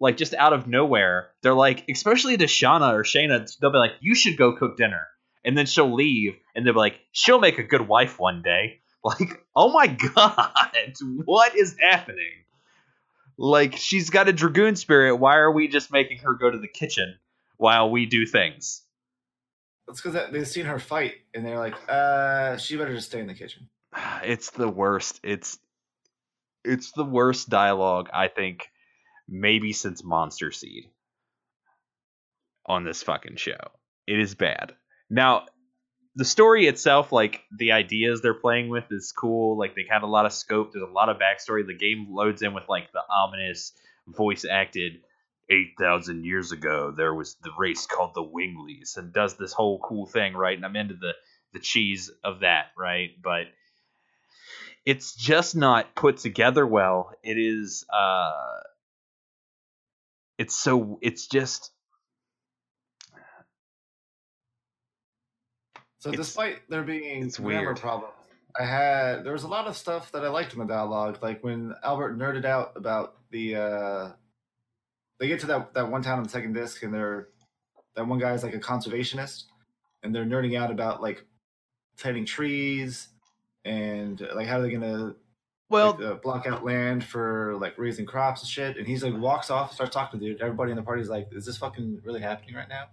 like 0.03 0.17
just 0.17 0.35
out 0.35 0.53
of 0.53 0.67
nowhere. 0.67 1.29
They're 1.43 1.55
like 1.55 1.85
especially 1.89 2.37
to 2.37 2.45
Shauna 2.45 2.93
or 2.93 3.05
Shayna, 3.05 3.49
they'll 3.59 3.71
be 3.71 3.79
like, 3.79 3.93
You 4.01 4.15
should 4.15 4.37
go 4.37 4.55
cook 4.55 4.77
dinner. 4.77 5.07
And 5.45 5.57
then 5.57 5.67
she'll 5.67 5.95
leave 5.95 6.35
and 6.55 6.67
they'll 6.67 6.75
be 6.75 6.81
like, 6.81 7.01
She'll 7.13 7.41
make 7.41 7.59
a 7.59 7.63
good 7.63 7.89
wife 7.89 8.19
one 8.19 8.43
day. 8.43 8.81
Like, 9.05 9.45
oh 9.57 9.73
my 9.73 9.89
god, 9.89 10.93
what 11.25 11.57
is 11.57 11.75
happening? 11.81 12.45
Like 13.37 13.75
she's 13.75 14.11
got 14.11 14.29
a 14.29 14.33
dragoon 14.33 14.77
spirit. 14.77 15.17
Why 15.17 15.39
are 15.39 15.51
we 15.51 15.67
just 15.67 15.91
making 15.91 16.19
her 16.19 16.35
go 16.35 16.49
to 16.49 16.59
the 16.59 16.69
kitchen 16.69 17.19
while 17.57 17.91
we 17.91 18.07
do 18.07 18.27
things? 18.27 18.85
It's 19.89 20.01
because 20.01 20.31
they've 20.31 20.47
seen 20.47 20.67
her 20.67 20.79
fight 20.79 21.15
and 21.35 21.45
they're 21.45 21.59
like, 21.59 21.75
uh, 21.89 22.59
she 22.59 22.77
better 22.77 22.95
just 22.95 23.09
stay 23.09 23.19
in 23.19 23.27
the 23.27 23.35
kitchen. 23.35 23.69
it's 24.23 24.51
the 24.51 24.69
worst. 24.69 25.19
It's 25.25 25.59
it's 26.65 26.93
the 26.93 27.05
worst 27.05 27.49
dialogue 27.49 28.09
I 28.15 28.29
think 28.29 28.69
maybe 29.33 29.73
since 29.73 30.05
Monster 30.05 30.53
Seed 30.53 30.91
on 32.67 32.85
this 32.85 33.03
fucking 33.03 33.37
show. 33.37 33.59
It 34.07 34.21
is 34.21 34.35
bad. 34.35 34.75
Now, 35.09 35.47
the 36.15 36.25
story 36.25 36.67
itself, 36.67 37.11
like 37.11 37.41
the 37.57 37.73
ideas 37.73 38.21
they're 38.21 38.35
playing 38.35 38.69
with, 38.69 38.85
is 38.91 39.13
cool. 39.13 39.59
Like 39.59 39.75
they 39.75 39.87
have 39.89 40.03
a 40.03 40.07
lot 40.07 40.27
of 40.27 40.33
scope. 40.33 40.73
There's 40.73 40.89
a 40.89 40.93
lot 40.93 41.09
of 41.09 41.17
backstory. 41.17 41.67
The 41.67 41.75
game 41.75 42.09
loads 42.11 42.43
in 42.43 42.53
with 42.53 42.69
like 42.69 42.93
the 42.93 43.03
ominous 43.11 43.73
voice 44.07 44.45
acted 44.49 45.01
8,000 45.51 46.25
years 46.25 46.53
ago 46.53 46.93
there 46.97 47.13
was 47.13 47.35
the 47.43 47.51
race 47.59 47.87
called 47.87 48.13
the 48.15 48.25
Winglies 48.25 48.97
and 48.97 49.13
does 49.13 49.37
this 49.37 49.53
whole 49.53 49.79
cool 49.81 50.07
thing, 50.07 50.35
right? 50.35 50.57
And 50.57 50.65
I'm 50.65 50.77
into 50.77 50.95
the 50.95 51.13
the 51.53 51.59
cheese 51.59 52.11
of 52.25 52.41
that, 52.41 52.67
right? 52.79 53.11
But 53.23 53.49
it's 54.87 55.15
just 55.15 55.55
not 55.55 55.95
put 55.95 56.19
together 56.19 56.67
well. 56.67 57.13
It 57.23 57.39
is 57.39 57.85
uh 57.93 58.61
it's 60.43 60.57
so 60.63 60.99
it's 61.03 61.27
just 61.29 61.71
So 66.01 66.11
It's- 66.11 66.27
despite 66.27 66.69
there 66.69 66.83
being 66.83 67.29
grammar 67.29 67.67
weird. 67.67 67.77
problems, 67.81 68.15
I 68.59 68.65
had 68.65 69.23
there 69.25 69.33
was 69.33 69.45
a 69.45 69.49
lot 69.49 69.69
of 69.69 69.77
stuff 69.77 70.11
that 70.13 70.25
I 70.25 70.29
liked 70.29 70.53
in 70.53 70.59
the 70.59 70.65
dialogue. 70.65 71.23
Like 71.23 71.45
when 71.45 71.75
Albert 71.85 72.19
nerded 72.19 72.45
out 72.45 72.73
about 72.77 73.17
the 73.31 73.55
uh 73.57 74.13
they 75.21 75.29
get 75.29 75.39
to 75.41 75.47
that 75.47 75.75
that 75.75 75.89
one 75.91 76.03
town 76.03 76.19
on 76.19 76.25
the 76.25 76.29
second 76.31 76.55
disc 76.55 76.83
and 76.83 76.93
they're 76.93 77.29
that 77.95 78.07
one 78.09 78.19
guy 78.19 78.33
is 78.33 78.43
like 78.43 78.55
a 78.55 78.59
conservationist 78.59 79.45
and 80.03 80.13
they're 80.13 80.25
nerding 80.25 80.59
out 80.61 80.73
about 80.73 81.01
like 81.01 81.25
planting 81.99 82.27
trees 82.27 83.09
and 83.65 84.21
like 84.35 84.49
how 84.49 84.59
they're 84.59 84.69
they 84.69 84.73
gonna 84.73 85.15
well 85.73 85.93
like, 85.93 86.01
uh, 86.03 86.15
block 86.15 86.47
out 86.47 86.65
land 86.65 87.03
for 87.05 87.57
like 87.61 87.77
raising 87.79 88.07
crops 88.07 88.43
and 88.43 88.49
shit. 88.51 88.77
And 88.77 88.87
he's 88.87 89.03
like 89.03 89.15
walks 89.17 89.51
off, 89.51 89.71
and 89.71 89.75
starts 89.75 89.95
talking 89.95 90.21
to 90.21 90.27
dude. 90.27 90.41
Everybody 90.41 90.71
in 90.71 90.77
the 90.77 90.83
party's 90.83 91.09
like, 91.09 91.29
"Is 91.33 91.45
this 91.47 91.57
fucking 91.57 92.03
really 92.05 92.21
happening 92.21 92.55
right 92.55 92.69
now?" 92.69 92.85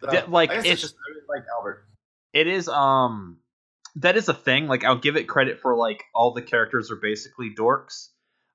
So, 0.00 0.10
That- 0.10 0.30
like, 0.30 0.50
it's- 0.50 0.64
it's 0.64 0.80
just 0.80 0.94
like 1.28 1.42
Albert. 1.54 1.84
it 2.32 2.46
is 2.46 2.68
um 2.68 3.38
that 3.96 4.16
is 4.16 4.28
a 4.28 4.34
thing 4.34 4.66
like 4.68 4.84
i'll 4.84 4.96
give 4.98 5.16
it 5.16 5.24
credit 5.24 5.58
for 5.60 5.74
like 5.76 6.04
all 6.14 6.32
the 6.32 6.40
characters 6.42 6.90
are 6.92 6.96
basically 6.96 7.50
dorks 7.54 8.08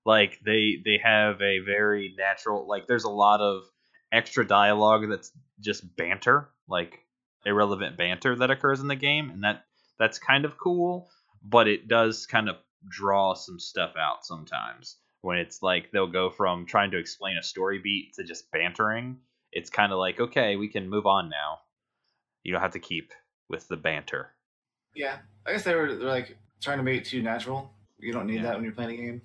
like 0.06 0.40
they 0.46 0.78
they 0.84 0.98
have 1.04 1.42
a 1.42 1.60
very 1.60 2.14
natural 2.18 2.66
like 2.68 2.88
there's 2.88 3.04
a 3.04 3.10
lot 3.10 3.42
of 3.42 3.64
extra 4.14 4.48
dialogue 4.48 5.08
that's 5.10 5.32
just 5.60 5.84
banter 5.98 6.50
like 6.70 7.00
irrelevant 7.46 7.98
banter 7.98 8.36
that 8.36 8.50
occurs 8.50 8.80
in 8.80 8.88
the 8.88 8.96
game 8.96 9.30
and 9.30 9.44
that 9.44 9.66
that's 10.00 10.20
kind 10.20 10.46
of 10.46 10.58
cool 10.58 11.10
but 11.44 11.68
it 11.68 11.88
does 11.88 12.26
kind 12.26 12.48
of 12.50 12.56
draw 12.90 13.34
some 13.34 13.60
stuff 13.60 13.94
out 13.98 14.26
sometimes 14.26 14.98
when 15.22 15.38
it's 15.38 15.62
like 15.62 15.92
they'll 15.92 16.08
go 16.08 16.30
from 16.30 16.66
trying 16.66 16.92
to 16.92 16.98
explain 16.98 17.38
a 17.38 17.44
story 17.44 17.80
beat 17.84 18.14
to 18.16 18.24
just 18.24 18.52
bantering 18.52 19.18
it's 19.52 19.70
kind 19.70 19.92
of 19.92 19.98
like 20.00 20.20
okay 20.20 20.56
we 20.56 20.68
can 20.68 20.90
move 20.90 21.06
on 21.06 21.30
now 21.30 21.60
you 22.44 22.52
don't 22.52 22.62
have 22.62 22.72
to 22.74 22.80
keep 22.80 23.12
with 23.50 23.68
the 23.68 23.78
banter 23.78 24.32
Yeah, 24.94 25.18
I 25.46 25.52
guess 25.52 25.64
they 25.64 25.76
were 25.76 25.96
they're 25.96 26.08
like 26.08 26.38
trying 26.62 26.78
to 26.78 26.84
make 26.84 27.02
it 27.02 27.06
too 27.06 27.22
natural. 27.22 27.72
You 28.00 28.14
don't 28.14 28.28
need 28.28 28.36
Yeah. 28.36 28.44
that 28.44 28.56
when 28.56 28.64
you're 28.64 28.74
playing 28.74 28.92
a 29.00 29.02
game. 29.02 29.22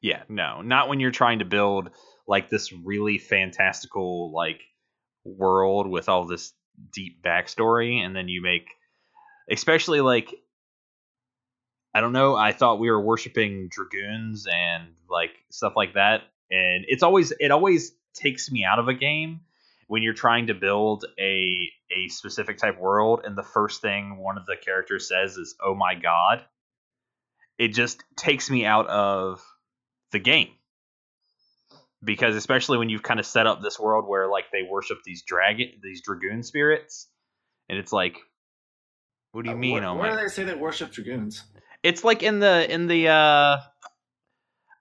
Yeah, 0.00 0.22
no, 0.28 0.62
not 0.62 0.88
when 0.88 1.00
you're 1.00 1.10
trying 1.10 1.38
to 1.40 1.44
build 1.44 1.90
like 2.26 2.48
this 2.50 2.72
really 2.72 3.18
fantastical 3.18 4.32
like 4.32 4.60
world 5.24 5.86
with 5.86 6.08
all 6.08 6.26
this 6.26 6.52
deep 6.92 7.22
backstory, 7.22 8.04
and 8.04 8.14
then 8.16 8.28
you 8.28 8.42
make, 8.42 8.66
especially 9.50 10.00
like, 10.00 10.34
I 11.94 12.00
don't 12.00 12.12
know. 12.12 12.34
I 12.36 12.52
thought 12.52 12.78
we 12.80 12.90
were 12.90 13.00
worshiping 13.00 13.68
dragoons 13.68 14.46
and 14.50 14.84
like 15.10 15.30
stuff 15.50 15.74
like 15.76 15.94
that, 15.94 16.22
and 16.50 16.84
it's 16.88 17.02
always 17.02 17.32
it 17.38 17.50
always 17.50 17.92
takes 18.14 18.50
me 18.50 18.64
out 18.64 18.78
of 18.78 18.88
a 18.88 18.94
game 18.94 19.40
when 19.88 20.02
you're 20.02 20.14
trying 20.14 20.46
to 20.46 20.54
build 20.54 21.04
a 21.18 21.70
a 21.94 22.08
specific 22.08 22.56
type 22.58 22.78
world, 22.80 23.20
and 23.24 23.36
the 23.36 23.42
first 23.42 23.82
thing 23.82 24.16
one 24.16 24.38
of 24.38 24.46
the 24.46 24.56
characters 24.56 25.08
says 25.08 25.36
is 25.36 25.54
"Oh 25.64 25.74
my 25.74 25.94
god." 25.94 26.44
It 27.58 27.68
just 27.68 28.02
takes 28.16 28.50
me 28.50 28.64
out 28.64 28.86
of 28.88 29.44
the 30.10 30.18
game 30.18 30.48
because 32.02 32.34
especially 32.34 32.78
when 32.78 32.88
you've 32.88 33.02
kind 33.02 33.20
of 33.20 33.26
set 33.26 33.46
up 33.46 33.60
this 33.62 33.78
world 33.78 34.06
where 34.08 34.28
like 34.28 34.46
they 34.50 34.62
worship 34.68 34.98
these 35.04 35.22
dragon 35.22 35.68
these 35.82 36.02
dragoon 36.02 36.42
spirits 36.42 37.08
and 37.68 37.78
it's 37.78 37.92
like 37.92 38.18
what 39.32 39.44
do 39.44 39.50
you 39.50 39.56
Uh, 39.56 39.58
mean 39.58 39.72
where, 39.74 39.84
oh 39.84 39.94
where 39.94 40.10
my 40.10 40.16
do 40.16 40.22
they 40.22 40.28
say 40.28 40.44
they 40.44 40.54
worship 40.54 40.90
dragoons? 40.90 41.44
It's 41.82 42.04
like 42.04 42.22
in 42.22 42.38
the 42.38 42.72
in 42.72 42.86
the 42.86 43.08
uh 43.08 43.58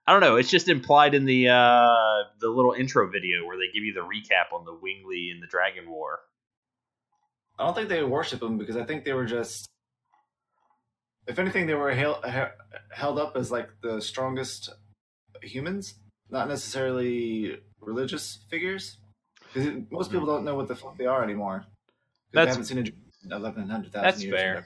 I 0.08 0.14
don't 0.14 0.22
know. 0.22 0.36
It's 0.38 0.50
just 0.50 0.68
implied 0.68 1.14
in 1.14 1.26
the 1.26 1.50
uh 1.50 2.24
the 2.40 2.50
little 2.50 2.74
intro 2.74 3.10
video 3.10 3.46
where 3.46 3.58
they 3.58 3.72
give 3.74 3.84
you 3.84 3.94
the 3.94 4.02
recap 4.02 4.54
on 4.56 4.66
the 4.66 4.72
Wingly 4.74 5.32
and 5.32 5.42
the 5.42 5.48
Dragon 5.48 5.90
War. 5.90 6.20
I 7.60 7.66
don't 7.66 7.76
think 7.76 7.90
they 7.90 8.04
worship 8.04 8.40
them 8.40 8.58
because 8.58 8.76
I 8.78 8.84
think 8.84 9.06
they 9.06 9.14
were 9.14 9.26
just. 9.26 9.68
If 11.28 11.38
anything, 11.38 11.68
they 11.68 11.76
were 11.76 11.92
hail, 11.92 12.20
he- 12.26 12.96
held 12.96 13.20
up 13.20 13.38
as 13.38 13.52
like 13.52 13.70
the 13.84 14.02
strongest 14.02 14.70
humans, 15.44 15.94
not 16.32 16.48
necessarily 16.50 17.58
religious 17.80 18.40
figures. 18.50 18.98
Because 19.54 19.84
most 19.92 20.12
people 20.12 20.26
don't 20.26 20.44
know 20.44 20.56
what 20.56 20.68
the 20.68 20.76
fuck 20.76 20.98
they 20.98 21.06
are 21.06 21.24
anymore. 21.24 21.60
'Cause 21.60 21.68
They 22.34 22.38
That's- 22.40 22.56
haven't 22.56 22.66
seen 22.66 22.78
a 22.80 22.84
dragon 22.84 23.02
1100,000 23.30 24.02
That's 24.02 24.24
years. 24.24 24.34
or 24.34 24.38
fair. 24.38 24.66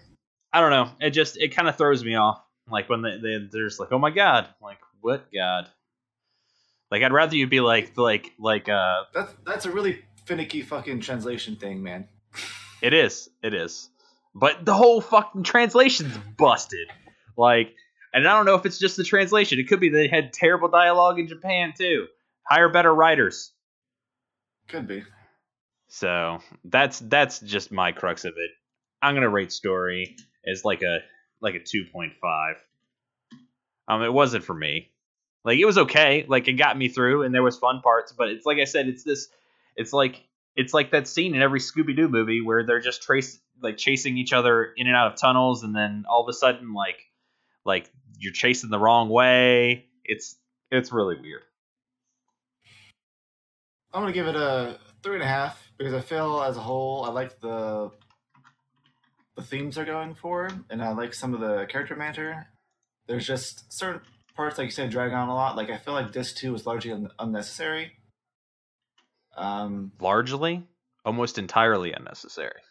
I 0.56 0.62
don't 0.62 0.70
know. 0.70 0.90
It 1.02 1.10
just 1.10 1.36
it 1.36 1.54
kind 1.54 1.68
of 1.68 1.76
throws 1.76 2.02
me 2.02 2.16
off. 2.16 2.42
Like 2.72 2.88
when 2.88 3.02
they, 3.02 3.18
they 3.18 3.46
they're 3.52 3.68
just 3.68 3.78
like, 3.78 3.92
oh 3.92 4.00
my 4.00 4.10
god, 4.10 4.48
like 4.62 4.78
what 5.02 5.26
god? 5.34 5.68
Like 6.90 7.04
I'd 7.04 7.12
rather 7.12 7.36
you 7.36 7.46
be 7.46 7.60
like 7.60 7.98
like 7.98 8.32
like 8.40 8.70
uh 8.70 9.04
That's 9.14 9.34
that's 9.46 9.66
a 9.66 9.72
really 9.72 10.02
finicky 10.24 10.62
fucking 10.62 11.02
translation 11.02 11.58
thing, 11.58 11.84
man. 11.84 12.08
It 12.82 12.94
is. 12.94 13.28
It 13.44 13.54
is. 13.54 13.90
But 14.34 14.64
the 14.64 14.74
whole 14.74 15.02
fucking 15.02 15.44
translation's 15.44 16.18
busted. 16.38 16.88
Like, 17.36 17.74
and 18.14 18.26
I 18.26 18.32
don't 18.38 18.46
know 18.46 18.56
if 18.56 18.66
it's 18.66 18.80
just 18.80 18.96
the 18.96 19.04
translation. 19.04 19.60
It 19.60 19.68
could 19.68 19.82
be 19.82 19.90
they 19.90 20.08
had 20.08 20.32
terrible 20.32 20.70
dialogue 20.70 21.20
in 21.20 21.28
Japan 21.28 21.74
too. 21.78 22.06
Hire 22.50 22.70
better 22.70 22.96
writers. 22.96 23.52
Could 24.70 24.88
be. 24.88 25.04
So 25.90 26.40
that's 26.64 27.00
that's 27.00 27.42
just 27.42 27.74
my 27.74 27.92
crux 27.92 28.24
of 28.24 28.36
it. 28.38 28.52
I'm 29.02 29.16
gonna 29.16 29.28
rate 29.28 29.52
story 29.52 30.16
as 30.48 30.66
like 30.66 30.82
a 30.82 31.00
like 31.42 31.56
a 31.56 31.60
two 31.60 31.86
point 31.92 32.14
five. 32.22 32.56
Um, 33.88 34.02
it 34.04 34.14
wasn't 34.14 34.44
for 34.44 34.54
me. 34.54 34.90
Like 35.44 35.60
it 35.60 35.66
was 35.66 35.78
okay. 35.78 36.26
Like 36.28 36.48
it 36.48 36.54
got 36.54 36.78
me 36.78 36.90
through, 36.90 37.24
and 37.24 37.34
there 37.34 37.44
was 37.44 37.58
fun 37.58 37.82
parts. 37.82 38.12
But 38.12 38.30
it's 38.30 38.46
like 38.46 38.58
I 38.58 38.66
said, 38.66 38.88
it's 38.88 39.04
this. 39.04 39.28
It's 39.76 39.94
like 39.94 40.24
it's 40.56 40.74
like 40.74 40.92
that 40.92 41.08
scene 41.08 41.36
in 41.36 41.42
every 41.42 41.60
Scooby 41.60 41.96
Doo 41.96 42.08
movie 42.08 42.42
where 42.42 42.66
they're 42.66 42.80
just 42.80 43.04
trace 43.04 43.40
like 43.62 43.78
chasing 43.78 44.18
each 44.18 44.34
other 44.34 44.74
in 44.76 44.88
and 44.88 44.96
out 44.96 45.14
of 45.14 45.20
tunnels, 45.20 45.64
and 45.64 45.76
then 45.76 46.06
all 46.10 46.24
of 46.24 46.30
a 46.30 46.34
sudden 46.34 46.74
like 46.74 46.98
like 47.64 47.92
you're 48.18 48.34
chasing 48.34 48.70
the 48.70 48.80
wrong 48.80 49.10
way. 49.10 49.86
It's 50.04 50.36
it's 50.72 50.92
really 50.92 51.20
weird. 51.20 51.44
I'm 53.94 54.02
gonna 54.02 54.14
give 54.14 54.28
it 54.28 54.36
a 54.36 54.80
three 55.04 55.14
and 55.14 55.24
a 55.24 55.28
half 55.28 55.72
because 55.78 55.94
I 55.94 56.02
feel 56.02 56.42
as 56.42 56.58
a 56.58 56.60
whole 56.60 57.06
I 57.06 57.10
like 57.10 57.40
the 57.40 57.92
the 59.36 59.44
themes 59.44 59.76
they're 59.76 59.86
going 59.86 60.16
for, 60.16 60.50
and 60.70 60.82
I 60.82 60.92
like 60.94 61.14
some 61.14 61.34
of 61.34 61.40
the 61.42 61.66
character 61.70 61.96
banter. 61.96 62.48
There's 63.08 63.28
just 63.28 63.72
certain 63.72 64.02
parts, 64.36 64.58
like 64.58 64.66
you 64.66 64.72
said, 64.72 64.90
drag 64.90 65.12
on 65.14 65.30
a 65.30 65.36
lot. 65.36 65.56
Like 65.56 65.70
I 65.70 65.78
feel 65.78 65.94
like 65.94 66.12
this 66.12 66.34
two 66.34 66.52
was 66.54 66.66
largely 66.66 66.92
un- 66.92 67.12
unnecessary. 67.20 67.92
Um, 69.38 69.92
Largely, 70.00 70.64
almost 71.04 71.38
entirely 71.38 71.92
unnecessary. 71.92 72.62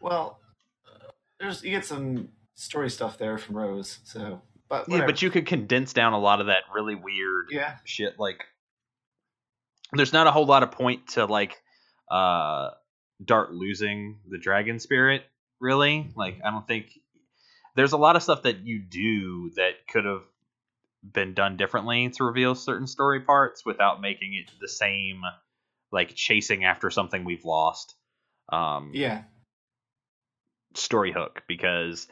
well, 0.00 0.38
uh, 0.86 1.10
there's 1.40 1.62
you 1.64 1.70
get 1.70 1.84
some 1.84 2.28
story 2.54 2.88
stuff 2.90 3.18
there 3.18 3.36
from 3.38 3.56
Rose, 3.56 3.98
so 4.04 4.40
but 4.68 4.88
Yeah, 4.88 5.04
but 5.06 5.20
you 5.20 5.30
could 5.30 5.46
condense 5.46 5.92
down 5.92 6.12
a 6.12 6.18
lot 6.18 6.40
of 6.40 6.46
that 6.46 6.62
really 6.72 6.94
weird 6.94 7.46
yeah, 7.50 7.76
shit. 7.84 8.18
Like, 8.18 8.44
there's 9.92 10.12
not 10.12 10.26
a 10.26 10.30
whole 10.30 10.46
lot 10.46 10.62
of 10.62 10.70
point 10.70 11.08
to 11.08 11.24
like 11.24 11.56
uh 12.10 12.70
Dart 13.24 13.52
losing 13.52 14.18
the 14.28 14.38
dragon 14.38 14.78
spirit. 14.78 15.24
Really, 15.60 16.10
like 16.16 16.38
I 16.44 16.50
don't 16.50 16.66
think 16.66 16.86
there's 17.74 17.92
a 17.92 17.96
lot 17.96 18.16
of 18.16 18.22
stuff 18.22 18.42
that 18.42 18.60
you 18.60 18.78
do 18.80 19.50
that 19.56 19.86
could 19.90 20.04
have 20.04 20.22
been 21.02 21.34
done 21.34 21.56
differently 21.56 22.08
to 22.10 22.24
reveal 22.24 22.54
certain 22.54 22.86
story 22.86 23.20
parts 23.20 23.64
without 23.64 24.00
making 24.00 24.34
it 24.34 24.50
the 24.60 24.68
same, 24.68 25.22
like 25.90 26.14
chasing 26.14 26.64
after 26.64 26.90
something 26.90 27.24
we've 27.24 27.44
lost. 27.44 27.94
Um, 28.50 28.92
yeah. 28.94 29.22
story 30.74 31.12
hook 31.12 31.42
because 31.46 32.06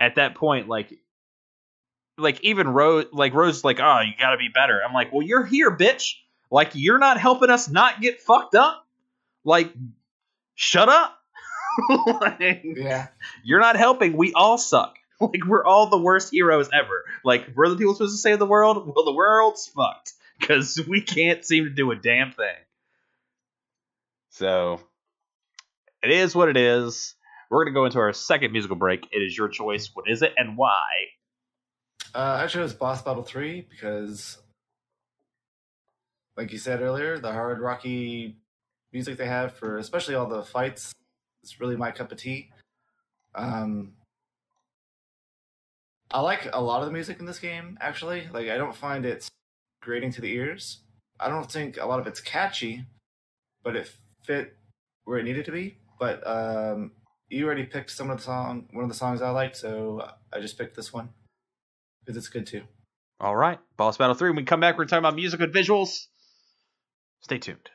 at 0.00 0.16
that 0.16 0.34
point 0.34 0.68
like 0.68 0.92
like 2.18 2.40
even 2.42 2.68
rose 2.68 3.06
like 3.12 3.32
rose 3.32 3.64
like 3.64 3.78
oh 3.80 4.00
you 4.00 4.12
gotta 4.18 4.36
be 4.36 4.48
better 4.52 4.80
i'm 4.86 4.92
like 4.92 5.12
well 5.12 5.22
you're 5.22 5.44
here 5.44 5.74
bitch 5.74 6.14
like 6.50 6.72
you're 6.74 6.98
not 6.98 7.18
helping 7.18 7.48
us 7.48 7.68
not 7.70 8.00
get 8.00 8.20
fucked 8.20 8.54
up 8.54 8.84
like 9.44 9.72
shut 10.62 10.88
up. 10.88 11.18
Like, 12.06 12.62
Yeah, 12.64 13.08
you're 13.42 13.60
not 13.60 13.76
helping. 13.76 14.16
We 14.16 14.32
all 14.34 14.58
suck. 14.58 14.96
Like 15.20 15.46
we're 15.46 15.64
all 15.64 15.88
the 15.88 16.00
worst 16.00 16.32
heroes 16.32 16.68
ever. 16.74 17.04
Like 17.24 17.46
we're 17.54 17.68
the 17.68 17.76
people 17.76 17.94
supposed 17.94 18.14
to 18.14 18.18
save 18.18 18.40
the 18.40 18.46
world? 18.46 18.92
Well 18.92 19.04
the 19.04 19.14
world's 19.14 19.68
fucked 19.68 20.14
because 20.38 20.80
we 20.88 21.00
can't 21.00 21.44
seem 21.44 21.64
to 21.64 21.70
do 21.70 21.92
a 21.92 21.96
damn 21.96 22.32
thing. 22.32 22.56
So 24.30 24.80
it 26.02 26.10
is 26.10 26.34
what 26.34 26.48
it 26.48 26.56
is. 26.56 27.14
We're 27.50 27.64
going 27.64 27.72
to 27.72 27.78
go 27.78 27.84
into 27.84 28.00
our 28.00 28.12
second 28.12 28.50
musical 28.50 28.76
break. 28.76 29.06
It 29.12 29.18
is 29.18 29.38
your 29.38 29.48
choice. 29.48 29.90
What 29.94 30.10
is 30.10 30.22
it 30.22 30.32
and 30.36 30.56
why? 30.56 30.88
Uh, 32.12 32.40
I 32.42 32.48
chose 32.48 32.74
Boss 32.74 33.00
Battle 33.02 33.22
three 33.22 33.60
because 33.60 34.38
like 36.36 36.50
you 36.50 36.58
said 36.58 36.80
earlier, 36.80 37.18
the 37.18 37.32
hard 37.32 37.60
rocky 37.60 38.38
music 38.92 39.16
they 39.16 39.26
have 39.26 39.54
for 39.54 39.78
especially 39.78 40.14
all 40.14 40.26
the 40.26 40.42
fights. 40.42 40.92
It's 41.42 41.60
really 41.60 41.76
my 41.76 41.90
cup 41.90 42.12
of 42.12 42.18
tea. 42.18 42.50
Um, 43.34 43.94
I 46.10 46.20
like 46.20 46.48
a 46.52 46.60
lot 46.60 46.80
of 46.80 46.86
the 46.86 46.92
music 46.92 47.18
in 47.20 47.26
this 47.26 47.38
game. 47.38 47.78
Actually, 47.80 48.28
like 48.32 48.48
I 48.48 48.56
don't 48.56 48.74
find 48.74 49.04
it 49.04 49.26
grating 49.80 50.12
to 50.12 50.20
the 50.20 50.32
ears. 50.32 50.80
I 51.18 51.28
don't 51.28 51.50
think 51.50 51.78
a 51.78 51.86
lot 51.86 52.00
of 52.00 52.06
it's 52.06 52.20
catchy, 52.20 52.84
but 53.62 53.76
it 53.76 53.90
fit 54.24 54.56
where 55.04 55.18
it 55.18 55.24
needed 55.24 55.44
to 55.46 55.52
be. 55.52 55.78
But 55.98 56.26
um, 56.26 56.92
you 57.28 57.46
already 57.46 57.64
picked 57.64 57.90
some 57.90 58.10
of 58.10 58.18
the 58.18 58.22
song, 58.22 58.68
one 58.72 58.84
of 58.84 58.90
the 58.90 58.96
songs 58.96 59.22
I 59.22 59.30
liked, 59.30 59.56
so 59.56 60.06
I 60.32 60.40
just 60.40 60.58
picked 60.58 60.76
this 60.76 60.92
one 60.92 61.10
because 62.04 62.16
it's 62.16 62.28
good 62.28 62.46
too. 62.46 62.62
All 63.20 63.36
right, 63.36 63.58
Boss 63.76 63.96
Battle 63.96 64.14
3. 64.14 64.30
When 64.30 64.36
we 64.36 64.42
come 64.42 64.60
back, 64.60 64.76
we're 64.76 64.84
talking 64.84 64.98
about 64.98 65.14
music 65.14 65.40
and 65.40 65.54
visuals. 65.54 66.06
Stay 67.20 67.38
tuned. 67.38 67.70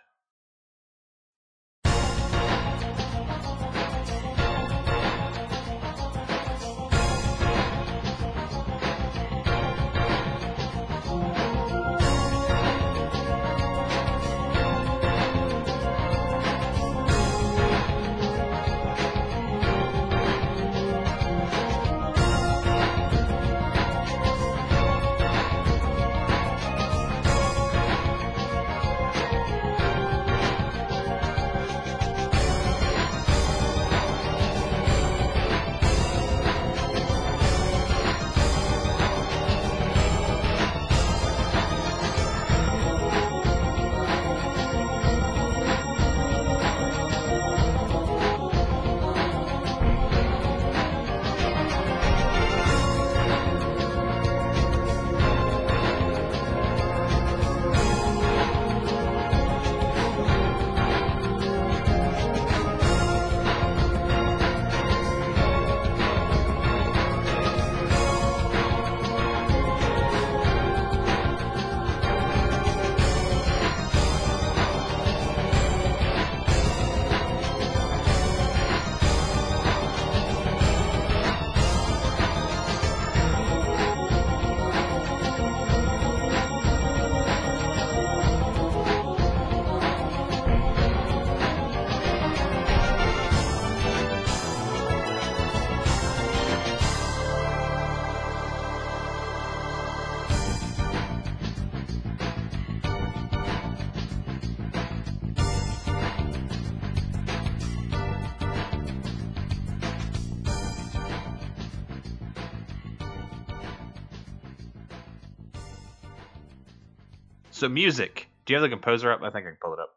So 117.57 117.67
music. 117.67 118.29
Do 118.45 118.53
you 118.53 118.59
have 118.59 118.61
the 118.61 118.69
composer 118.69 119.11
up? 119.11 119.23
I 119.23 119.31
think 119.31 119.47
I 119.47 119.49
can 119.49 119.57
pull 119.59 119.73
it 119.73 119.79
up. 119.79 119.89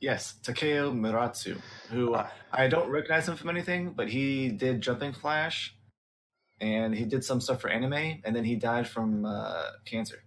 Yes, 0.00 0.34
Takeo 0.42 0.92
Miratsu, 0.92 1.58
who 1.88 2.12
uh, 2.12 2.28
I 2.52 2.68
don't 2.68 2.90
recognize 2.90 3.26
him 3.26 3.36
from 3.36 3.48
anything, 3.48 3.94
but 3.96 4.10
he 4.10 4.50
did 4.50 4.82
Jumping 4.82 5.14
Flash, 5.14 5.74
and 6.60 6.94
he 6.94 7.06
did 7.06 7.24
some 7.24 7.40
stuff 7.40 7.62
for 7.62 7.70
anime, 7.70 8.20
and 8.22 8.36
then 8.36 8.44
he 8.44 8.56
died 8.56 8.86
from 8.86 9.24
uh, 9.24 9.62
cancer. 9.86 10.18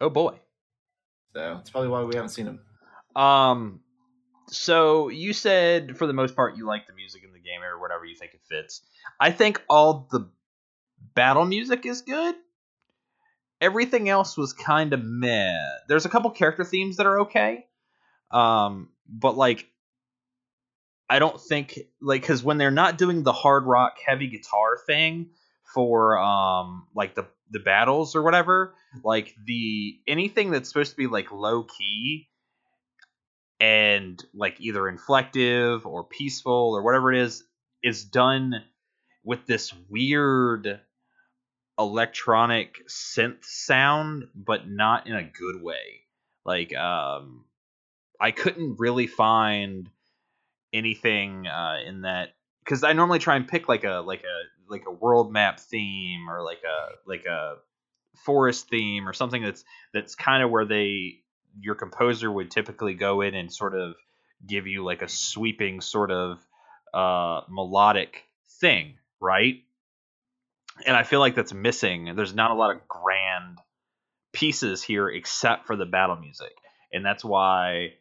Oh 0.00 0.08
boy! 0.08 0.38
So 1.34 1.54
that's 1.56 1.70
probably 1.70 1.88
why 1.88 2.04
we 2.04 2.14
haven't 2.14 2.30
seen 2.30 2.46
him. 2.46 2.60
Um, 3.20 3.80
so 4.46 5.08
you 5.08 5.32
said 5.32 5.98
for 5.98 6.06
the 6.06 6.12
most 6.12 6.36
part 6.36 6.56
you 6.56 6.64
like 6.64 6.86
the 6.86 6.94
music 6.94 7.24
in 7.24 7.32
the 7.32 7.40
game 7.40 7.60
or 7.60 7.80
whatever 7.80 8.04
you 8.04 8.14
think 8.14 8.34
it 8.34 8.42
fits. 8.48 8.82
I 9.18 9.32
think 9.32 9.60
all 9.68 10.06
the 10.12 10.30
battle 11.16 11.44
music 11.44 11.84
is 11.86 12.02
good 12.02 12.36
everything 13.60 14.08
else 14.08 14.36
was 14.36 14.52
kind 14.52 14.92
of 14.92 15.02
meh. 15.04 15.58
There's 15.88 16.06
a 16.06 16.08
couple 16.08 16.30
character 16.30 16.64
themes 16.64 16.96
that 16.96 17.06
are 17.06 17.20
okay, 17.20 17.66
um, 18.30 18.88
but 19.08 19.36
like 19.36 19.66
I 21.08 21.18
don't 21.18 21.40
think 21.40 21.78
like 22.00 22.22
because 22.22 22.42
when 22.42 22.58
they're 22.58 22.70
not 22.70 22.98
doing 22.98 23.22
the 23.22 23.32
hard 23.32 23.64
rock 23.66 23.96
heavy 24.04 24.28
guitar 24.28 24.78
thing 24.86 25.30
for 25.74 26.18
um 26.18 26.86
like 26.94 27.14
the 27.14 27.26
the 27.50 27.58
battles 27.58 28.14
or 28.14 28.22
whatever, 28.22 28.74
like 29.02 29.34
the 29.44 29.98
anything 30.06 30.50
that's 30.50 30.68
supposed 30.68 30.92
to 30.92 30.96
be 30.96 31.08
like 31.08 31.32
low 31.32 31.64
key 31.64 32.28
and 33.58 34.24
like 34.32 34.60
either 34.60 34.82
inflective 34.82 35.84
or 35.84 36.04
peaceful 36.04 36.72
or 36.74 36.82
whatever 36.82 37.12
it 37.12 37.20
is 37.20 37.42
is 37.82 38.04
done 38.04 38.62
with 39.24 39.46
this 39.46 39.72
weird 39.88 40.80
electronic 41.80 42.86
synth 42.88 43.44
sound, 43.44 44.28
but 44.34 44.68
not 44.68 45.06
in 45.06 45.14
a 45.14 45.22
good 45.22 45.62
way. 45.62 46.04
Like, 46.44 46.74
um, 46.76 47.44
I 48.20 48.30
couldn't 48.30 48.78
really 48.78 49.06
find 49.06 49.88
anything 50.72 51.46
uh, 51.46 51.78
in 51.86 52.02
that 52.02 52.34
because 52.64 52.84
I 52.84 52.92
normally 52.92 53.18
try 53.18 53.36
and 53.36 53.48
pick 53.48 53.68
like 53.68 53.84
a 53.84 54.02
like 54.06 54.22
a 54.22 54.70
like 54.72 54.84
a 54.86 54.92
world 54.92 55.32
map 55.32 55.58
theme 55.58 56.28
or 56.28 56.42
like 56.42 56.62
a 56.64 57.08
like 57.08 57.24
a 57.26 57.56
forest 58.24 58.68
theme 58.68 59.08
or 59.08 59.12
something 59.12 59.42
that's 59.42 59.64
that's 59.92 60.14
kind 60.14 60.42
of 60.42 60.50
where 60.50 60.66
they 60.66 61.20
your 61.60 61.74
composer 61.74 62.30
would 62.30 62.50
typically 62.50 62.94
go 62.94 63.22
in 63.22 63.34
and 63.34 63.52
sort 63.52 63.74
of 63.74 63.94
give 64.46 64.66
you 64.66 64.84
like 64.84 65.02
a 65.02 65.08
sweeping 65.08 65.80
sort 65.80 66.10
of 66.10 66.38
uh 66.94 67.40
melodic 67.48 68.24
thing, 68.60 68.94
right? 69.20 69.62
And 70.86 70.96
I 70.96 71.02
feel 71.02 71.20
like 71.20 71.34
that's 71.34 71.52
missing. 71.54 72.14
There's 72.16 72.34
not 72.34 72.50
a 72.50 72.54
lot 72.54 72.74
of 72.74 72.88
grand 72.88 73.58
pieces 74.32 74.82
here 74.82 75.08
except 75.08 75.66
for 75.66 75.76
the 75.76 75.86
battle 75.86 76.16
music, 76.16 76.52
and 76.92 77.04
that's 77.04 77.24
why 77.24 77.94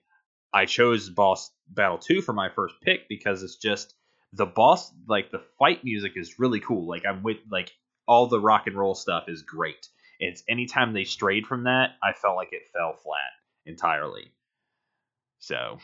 I 0.53 0.65
chose 0.65 1.09
Boss 1.09 1.51
Battle 1.67 1.97
Two 1.97 2.21
for 2.21 2.33
my 2.33 2.49
first 2.49 2.75
pick 2.81 3.07
because 3.09 3.43
it's 3.43 3.57
just 3.57 3.93
the 4.33 4.45
boss 4.45 4.91
like 5.07 5.31
the 5.31 5.41
fight 5.57 5.83
music 5.83 6.13
is 6.15 6.39
really 6.39 6.59
cool. 6.59 6.87
Like 6.87 7.05
I'm 7.05 7.23
with 7.23 7.37
like 7.51 7.71
all 8.07 8.27
the 8.27 8.39
rock 8.39 8.67
and 8.67 8.77
roll 8.77 8.95
stuff 8.95 9.25
is 9.27 9.41
great. 9.43 9.87
It's 10.19 10.43
anytime 10.49 10.93
they 10.93 11.05
strayed 11.05 11.47
from 11.47 11.63
that, 11.63 11.91
I 12.03 12.13
felt 12.13 12.35
like 12.35 12.49
it 12.51 12.63
fell 12.73 12.93
flat 12.93 13.31
entirely. 13.65 14.31
So 15.39 15.77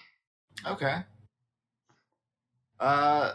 okay. 0.65 0.97
Uh 2.79 3.33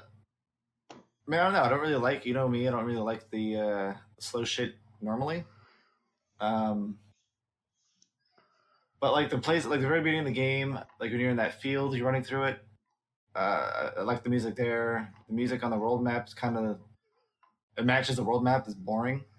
mean, 1.31 1.41
I 1.41 1.45
don't 1.45 1.53
know. 1.53 1.63
I 1.63 1.69
don't 1.69 1.81
really 1.81 1.95
like, 1.95 2.27
you 2.27 2.35
know 2.35 2.49
me, 2.49 2.67
I 2.67 2.73
don't 2.73 2.85
really 2.85 3.01
like 3.01 3.31
the 3.31 3.57
uh, 3.57 3.95
slow 4.19 4.45
shit 4.45 4.75
normally. 5.01 5.45
Um, 6.41 6.99
but 9.01 9.13
like 9.13 9.31
the 9.31 9.39
place, 9.39 9.65
like 9.65 9.81
the 9.81 9.87
very 9.87 10.01
beginning 10.01 10.21
of 10.21 10.27
the 10.27 10.33
game, 10.33 10.75
like 10.99 11.11
when 11.11 11.21
you're 11.21 11.31
in 11.31 11.37
that 11.37 11.61
field, 11.61 11.95
you're 11.95 12.07
running 12.07 12.25
through 12.25 12.45
it. 12.45 12.59
Uh, 13.35 13.91
I 13.99 14.03
like 14.03 14.25
the 14.25 14.31
music 14.31 14.57
there. 14.57 15.13
The 15.29 15.35
music 15.35 15.63
on 15.63 15.71
the 15.71 15.79
world 15.79 16.03
map 16.03 16.27
is 16.27 16.35
kind 16.35 16.59
of 16.59 16.79
it 17.79 17.87
matches 17.87 18.17
the 18.17 18.25
world 18.25 18.43
map. 18.43 18.67
It's 18.67 18.75
boring. 18.75 19.25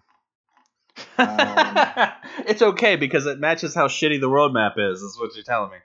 Um, 1.18 2.08
it's 2.48 2.62
okay 2.62 2.96
because 2.96 3.28
it 3.28 3.39
matches 3.39 3.76
how 3.76 3.88
shitty 3.88 4.20
the 4.20 4.30
world 4.30 4.54
map 4.54 4.74
is. 4.78 5.02
Is 5.02 5.20
what 5.20 5.36
you're 5.36 5.44
telling 5.44 5.72
me. 5.72 5.78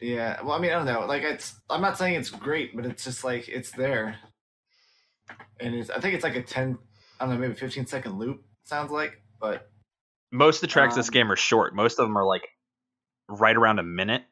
Yeah. 0.00 0.42
Well, 0.42 0.52
I 0.52 0.58
mean, 0.58 0.70
I 0.70 0.74
don't 0.74 0.86
know. 0.86 1.06
Like, 1.06 1.22
it's. 1.22 1.54
I'm 1.70 1.80
not 1.80 1.96
saying 1.96 2.14
it's 2.14 2.28
great, 2.28 2.76
but 2.76 2.84
it's 2.84 3.04
just 3.04 3.24
like 3.24 3.48
it's 3.48 3.70
there 3.70 4.18
and 5.60 5.74
it's 5.74 5.90
I 5.90 6.00
think 6.00 6.14
it's 6.14 6.24
like 6.24 6.36
a 6.36 6.42
ten, 6.42 6.78
I 7.20 7.26
don't 7.26 7.34
know, 7.34 7.40
maybe 7.40 7.54
fifteen 7.54 7.86
second 7.86 8.18
loop. 8.18 8.42
Sounds 8.64 8.90
like, 8.90 9.20
but 9.40 9.68
most 10.30 10.56
of 10.56 10.60
the 10.62 10.66
tracks 10.68 10.94
um, 10.94 10.98
this 10.98 11.10
game 11.10 11.30
are 11.32 11.36
short. 11.36 11.74
Most 11.74 11.98
of 11.98 12.06
them 12.06 12.16
are 12.18 12.24
like 12.26 12.48
right 13.28 13.56
around 13.56 13.78
a 13.78 13.82
minute, 13.82 14.22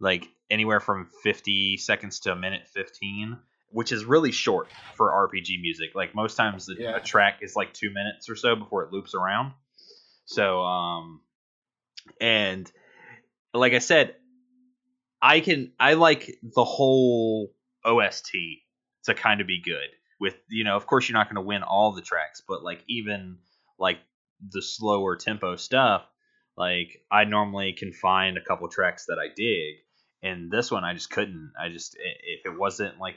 like 0.00 0.26
anywhere 0.50 0.80
from 0.80 1.08
50 1.22 1.76
seconds 1.78 2.20
to 2.20 2.32
a 2.32 2.36
minute 2.36 2.62
15, 2.74 3.38
which 3.70 3.92
is 3.92 4.04
really 4.04 4.32
short 4.32 4.68
for 4.96 5.10
RPG 5.10 5.60
music. 5.60 5.90
Like 5.94 6.14
most 6.14 6.34
times, 6.36 6.66
the, 6.66 6.76
Yeah. 6.78 6.96
a 6.96 7.00
track 7.00 7.38
is 7.40 7.54
like 7.56 7.72
two 7.72 7.90
minutes 7.90 8.28
or 8.28 8.34
so 8.36 8.56
before 8.56 8.82
it 8.84 8.92
loops 8.92 9.14
around. 9.14 9.52
So, 10.24 10.60
um, 10.62 11.20
and 12.20 12.70
like 13.54 13.72
I 13.74 13.78
said, 13.78 14.16
I 15.20 15.40
can 15.40 15.72
I 15.78 15.94
like 15.94 16.36
the 16.42 16.64
whole 16.64 17.52
OST 17.84 18.32
to 19.04 19.14
kind 19.14 19.40
of 19.40 19.46
be 19.46 19.62
good. 19.64 19.88
With 20.22 20.36
you 20.48 20.62
know, 20.62 20.76
of 20.76 20.86
course, 20.86 21.08
you're 21.08 21.18
not 21.18 21.26
going 21.26 21.42
to 21.42 21.48
win 21.48 21.64
all 21.64 21.90
the 21.92 22.00
tracks, 22.00 22.42
but 22.46 22.62
like 22.62 22.84
even 22.88 23.38
like 23.76 23.98
the 24.40 24.62
slower 24.62 25.16
tempo 25.16 25.56
stuff, 25.56 26.02
like 26.56 27.02
I 27.10 27.24
normally 27.24 27.72
can 27.76 27.92
find 27.92 28.38
a 28.38 28.40
couple 28.40 28.68
tracks 28.68 29.06
that 29.06 29.18
I 29.18 29.34
dig, 29.34 29.78
and 30.22 30.48
this 30.48 30.70
one 30.70 30.84
I 30.84 30.94
just 30.94 31.10
couldn't. 31.10 31.54
I 31.60 31.70
just 31.70 31.96
if 31.96 32.46
it 32.46 32.56
wasn't 32.56 33.00
like 33.00 33.16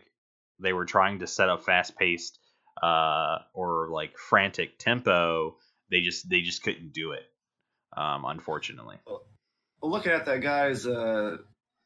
they 0.59 0.73
were 0.73 0.85
trying 0.85 1.19
to 1.19 1.27
set 1.27 1.47
up 1.47 1.63
fast 1.63 1.95
paced 1.95 2.39
uh, 2.81 3.37
or 3.53 3.89
like 3.91 4.17
frantic 4.17 4.79
tempo, 4.79 5.57
they 5.91 6.01
just 6.01 6.27
they 6.27 6.41
just 6.41 6.63
couldn't 6.63 6.91
do 6.91 7.11
it. 7.11 7.23
Um, 7.95 8.25
unfortunately. 8.25 8.97
Well, 9.05 9.21
looking 9.83 10.11
at 10.11 10.25
that 10.25 10.41
guy's 10.41 10.87
uh, 10.87 11.37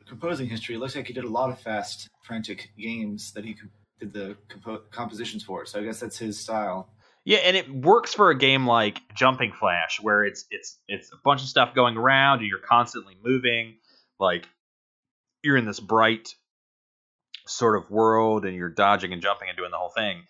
composing 0.07 0.47
history, 0.47 0.77
looks 0.77 0.95
like 0.95 1.07
he 1.07 1.13
did 1.13 1.25
a 1.25 1.29
lot 1.29 1.49
of 1.49 1.59
fast, 1.59 2.07
frantic 2.23 2.71
games 2.77 3.33
that 3.33 3.43
he 3.43 3.53
did 3.99 4.13
the 4.13 4.37
compo- 4.47 4.83
compositions 4.91 5.43
for. 5.43 5.65
So 5.65 5.79
I 5.79 5.83
guess 5.83 5.99
that's 5.99 6.17
his 6.17 6.39
style. 6.39 6.89
Yeah, 7.25 7.39
and 7.39 7.55
it 7.55 7.69
works 7.69 8.13
for 8.13 8.29
a 8.29 8.37
game 8.37 8.65
like 8.65 9.01
Jumping 9.13 9.51
Flash, 9.51 9.99
where 10.01 10.23
it's 10.23 10.45
it's 10.49 10.77
it's 10.87 11.11
a 11.11 11.17
bunch 11.23 11.41
of 11.41 11.47
stuff 11.47 11.75
going 11.75 11.97
around, 11.97 12.39
and 12.39 12.47
you're 12.47 12.59
constantly 12.59 13.15
moving. 13.23 13.75
Like 14.19 14.47
you're 15.43 15.57
in 15.57 15.65
this 15.65 15.79
bright 15.79 16.33
sort 17.45 17.77
of 17.77 17.91
world, 17.91 18.45
and 18.45 18.55
you're 18.55 18.69
dodging 18.69 19.13
and 19.13 19.21
jumping 19.21 19.49
and 19.49 19.57
doing 19.57 19.71
the 19.71 19.77
whole 19.77 19.91
thing. 19.95 20.23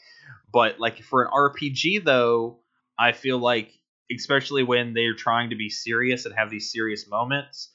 But 0.51 0.79
like 0.79 1.01
for 1.03 1.23
an 1.23 1.31
RPG, 1.31 2.03
though, 2.03 2.59
I 2.97 3.11
feel 3.11 3.37
like, 3.37 3.71
especially 4.13 4.63
when 4.63 4.93
they're 4.93 5.15
trying 5.15 5.51
to 5.51 5.55
be 5.55 5.69
serious 5.69 6.25
and 6.25 6.35
have 6.35 6.49
these 6.49 6.71
serious 6.71 7.07
moments, 7.07 7.71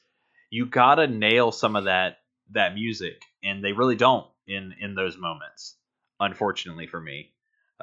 you 0.49 0.65
gotta 0.65 1.07
nail 1.07 1.51
some 1.51 1.75
of 1.75 1.85
that 1.85 2.17
that 2.51 2.75
music, 2.75 3.21
and 3.43 3.63
they 3.63 3.71
really 3.71 3.95
don't 3.95 4.27
in 4.45 4.75
in 4.79 4.93
those 4.93 5.17
moments. 5.17 5.77
Unfortunately 6.19 6.87
for 6.87 7.01
me. 7.01 7.31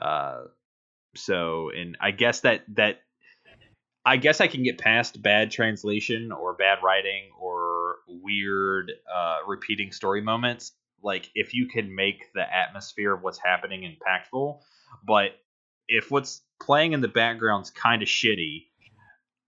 Uh, 0.00 0.42
so 1.14 1.70
and 1.70 1.96
i 2.00 2.10
guess 2.10 2.40
that 2.40 2.62
that 2.68 3.00
i 4.04 4.16
guess 4.16 4.40
i 4.40 4.46
can 4.46 4.62
get 4.62 4.78
past 4.78 5.22
bad 5.22 5.50
translation 5.50 6.32
or 6.32 6.54
bad 6.54 6.78
writing 6.82 7.24
or 7.40 7.96
weird 8.08 8.92
uh 9.14 9.38
repeating 9.46 9.92
story 9.92 10.22
moments 10.22 10.72
like 11.02 11.30
if 11.34 11.54
you 11.54 11.66
can 11.66 11.94
make 11.94 12.32
the 12.34 12.54
atmosphere 12.54 13.12
of 13.12 13.22
what's 13.22 13.38
happening 13.38 13.82
impactful 13.82 14.58
but 15.06 15.32
if 15.88 16.10
what's 16.10 16.42
playing 16.62 16.92
in 16.92 17.00
the 17.00 17.08
background's 17.08 17.70
kind 17.70 18.02
of 18.02 18.08
shitty 18.08 18.64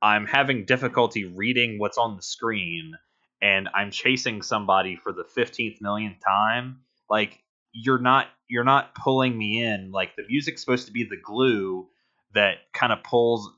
i'm 0.02 0.26
having 0.26 0.66
difficulty 0.66 1.24
reading 1.24 1.78
what's 1.78 1.96
on 1.98 2.16
the 2.16 2.22
screen 2.22 2.92
and 3.40 3.68
i'm 3.74 3.90
chasing 3.90 4.42
somebody 4.42 4.96
for 4.96 5.12
the 5.12 5.24
15th 5.24 5.80
millionth 5.80 6.18
time 6.22 6.80
like 7.08 7.38
you're 7.74 7.98
not 7.98 8.28
you're 8.48 8.64
not 8.64 8.94
pulling 8.94 9.36
me 9.36 9.62
in. 9.62 9.90
Like 9.90 10.16
the 10.16 10.22
music's 10.28 10.62
supposed 10.62 10.86
to 10.86 10.92
be 10.92 11.04
the 11.04 11.18
glue 11.22 11.88
that 12.32 12.54
kind 12.72 12.92
of 12.92 13.02
pulls 13.02 13.50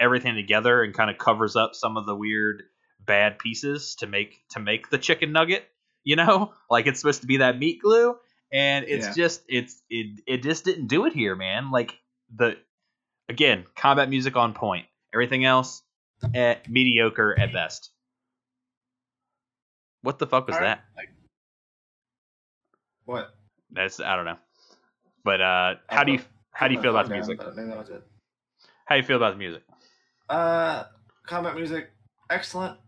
everything 0.00 0.34
together 0.34 0.82
and 0.82 0.94
kind 0.94 1.10
of 1.10 1.18
covers 1.18 1.56
up 1.56 1.74
some 1.74 1.96
of 1.96 2.06
the 2.06 2.14
weird 2.16 2.62
bad 3.04 3.38
pieces 3.38 3.96
to 3.96 4.06
make 4.06 4.42
to 4.50 4.60
make 4.60 4.88
the 4.90 4.98
chicken 4.98 5.32
nugget 5.32 5.64
you 6.04 6.16
know? 6.16 6.52
Like 6.70 6.86
it's 6.86 7.00
supposed 7.00 7.20
to 7.20 7.26
be 7.26 7.36
that 7.38 7.58
meat 7.58 7.80
glue 7.82 8.16
and 8.52 8.84
it's 8.88 9.08
Yeah. 9.08 9.12
just 9.14 9.42
it's 9.48 9.82
it 9.90 10.20
it 10.26 10.42
just 10.42 10.64
didn't 10.64 10.86
do 10.86 11.04
it 11.06 11.12
here 11.12 11.36
man. 11.36 11.70
Like 11.70 11.98
the 12.34 12.56
again 13.28 13.64
combat 13.76 14.08
music 14.08 14.36
on 14.36 14.54
point. 14.54 14.86
Everything 15.12 15.44
else 15.44 15.82
eh, 16.34 16.56
mediocre 16.68 17.38
at 17.38 17.52
best. 17.52 17.90
What 20.02 20.18
the 20.18 20.26
fuck 20.26 20.46
was 20.46 20.56
right. 20.56 20.62
that 20.62 20.84
What? 23.04 23.34
that's 23.70 24.00
I 24.00 24.16
don't 24.16 24.24
know. 24.24 24.38
But 25.24 25.40
uh, 25.40 25.74
how 25.88 26.04
do 26.04 26.12
you 26.12 26.20
how 26.52 26.68
do 26.68 26.74
you 26.74 26.80
feel 26.80 26.90
about 26.90 27.08
the 27.08 27.14
music? 27.14 27.38
Maybe 27.56 27.68
that 27.68 27.78
was 27.78 27.90
it. 27.90 28.02
How 28.86 28.94
do 28.96 29.00
you 29.00 29.06
feel 29.06 29.16
about 29.16 29.32
the 29.32 29.38
music? 29.38 29.62
Uh, 30.28 30.84
combat 31.26 31.54
music, 31.54 31.90
excellent. 32.30 32.78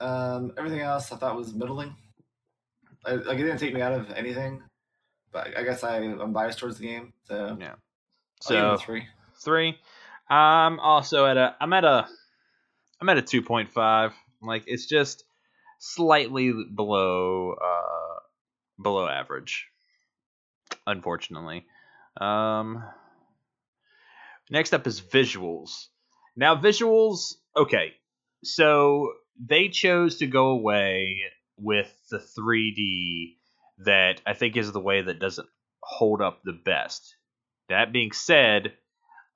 Um, 0.00 0.52
everything 0.58 0.80
else 0.80 1.12
I 1.12 1.16
thought 1.16 1.36
was 1.36 1.54
middling. 1.54 1.94
I, 3.04 3.12
like 3.12 3.38
it 3.38 3.42
didn't 3.42 3.58
take 3.58 3.74
me 3.74 3.80
out 3.80 3.92
of 3.92 4.10
anything, 4.12 4.62
but 5.32 5.56
I 5.56 5.62
guess 5.64 5.82
I, 5.84 5.96
I'm 5.98 6.32
biased 6.32 6.58
towards 6.58 6.78
the 6.78 6.86
game, 6.86 7.12
so 7.24 7.56
Yeah. 7.58 7.74
I'll 8.46 8.56
give 8.56 8.72
it 8.74 8.78
So 8.80 8.84
three. 8.84 9.06
three. 9.44 9.78
I'm 10.28 10.80
also 10.80 11.26
at 11.26 11.36
a 11.36 11.56
I'm 11.60 11.72
at 11.72 11.84
a 11.84 12.08
I'm 13.00 13.08
at 13.08 13.18
a 13.18 13.22
two 13.22 13.42
point 13.42 13.70
five. 13.72 14.12
Like 14.40 14.64
it's 14.66 14.86
just 14.86 15.24
slightly 15.78 16.52
below 16.74 17.52
uh 17.54 18.01
below 18.80 19.08
average. 19.08 19.66
Unfortunately. 20.86 21.66
Um 22.20 22.84
next 24.50 24.72
up 24.74 24.86
is 24.86 25.00
visuals. 25.00 25.86
Now 26.36 26.56
visuals 26.56 27.34
okay. 27.56 27.94
So 28.44 29.12
they 29.38 29.68
chose 29.68 30.18
to 30.18 30.26
go 30.26 30.48
away 30.48 31.22
with 31.56 31.92
the 32.10 32.18
3D 32.18 33.36
that 33.84 34.20
I 34.26 34.34
think 34.34 34.56
is 34.56 34.72
the 34.72 34.80
way 34.80 35.02
that 35.02 35.18
doesn't 35.18 35.48
hold 35.82 36.20
up 36.20 36.42
the 36.44 36.52
best. 36.52 37.16
That 37.68 37.92
being 37.92 38.12
said, 38.12 38.72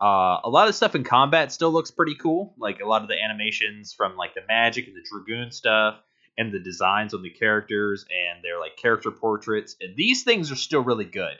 uh, 0.00 0.40
a 0.44 0.48
lot 0.50 0.68
of 0.68 0.74
stuff 0.74 0.94
in 0.94 1.04
combat 1.04 1.52
still 1.52 1.72
looks 1.72 1.90
pretty 1.90 2.16
cool. 2.16 2.54
Like 2.58 2.80
a 2.80 2.86
lot 2.86 3.02
of 3.02 3.08
the 3.08 3.20
animations 3.22 3.94
from 3.94 4.16
like 4.16 4.34
the 4.34 4.42
magic 4.46 4.86
and 4.86 4.96
the 4.96 5.04
dragoon 5.10 5.50
stuff, 5.52 5.96
and 6.38 6.52
the 6.52 6.58
designs 6.58 7.14
on 7.14 7.22
the 7.22 7.30
characters 7.30 8.04
and 8.10 8.44
their 8.44 8.58
like 8.60 8.76
character 8.76 9.10
portraits. 9.10 9.76
And 9.80 9.96
these 9.96 10.22
things 10.22 10.52
are 10.52 10.56
still 10.56 10.82
really 10.82 11.04
good. 11.04 11.36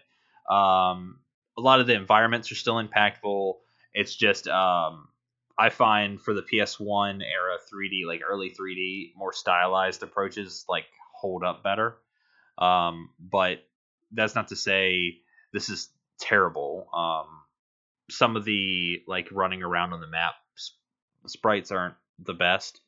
Um, 0.51 1.19
a 1.59 1.61
lot 1.61 1.81
of 1.81 1.87
the 1.87 1.95
environments 1.95 2.51
are 2.53 2.57
still 2.57 2.83
impactful. 2.83 3.55
It's 3.93 4.15
just 4.15 4.49
um, 4.49 5.09
I 5.59 5.71
find 5.71 6.21
for 6.21 6.35
the 6.35 6.43
PS1 6.43 7.23
era 7.23 7.59
3D, 7.73 8.07
like 8.07 8.23
early 8.29 8.51
3D, 8.51 9.17
more 9.17 9.33
stylized 9.33 10.03
approaches 10.03 10.65
like 10.69 10.87
hold 11.15 11.45
up 11.45 11.63
better. 11.63 11.97
Um, 12.59 13.11
but 13.19 13.59
that's 14.13 14.35
not 14.35 14.49
to 14.49 14.57
say 14.57 15.19
this 15.53 15.69
is 15.69 15.89
terrible. 16.21 16.89
Um, 16.95 17.27
some 18.11 18.37
of 18.37 18.45
the 18.45 19.03
like 19.07 19.29
running 19.33 19.63
around 19.63 19.93
on 19.93 20.01
the 20.01 20.07
map 20.07 20.35
s- 20.57 20.73
sprites 21.27 21.71
aren't 21.71 21.95
the 22.19 22.35
best. 22.35 22.81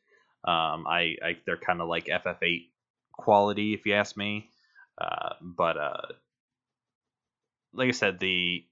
Um, 0.45 0.87
I, 0.87 1.17
I 1.23 1.37
they're 1.45 1.57
kind 1.57 1.81
of 1.81 1.89
like 1.89 2.07
FF8 2.07 2.69
quality, 3.13 3.75
if 3.75 3.87
you 3.87 3.95
ask 3.95 4.17
me. 4.17 4.51
Uh, 4.97 5.35
but 5.41 5.77
uh, 5.77 6.13
like 7.73 7.89
I 7.89 7.93
said, 7.93 8.19
the 8.19 8.65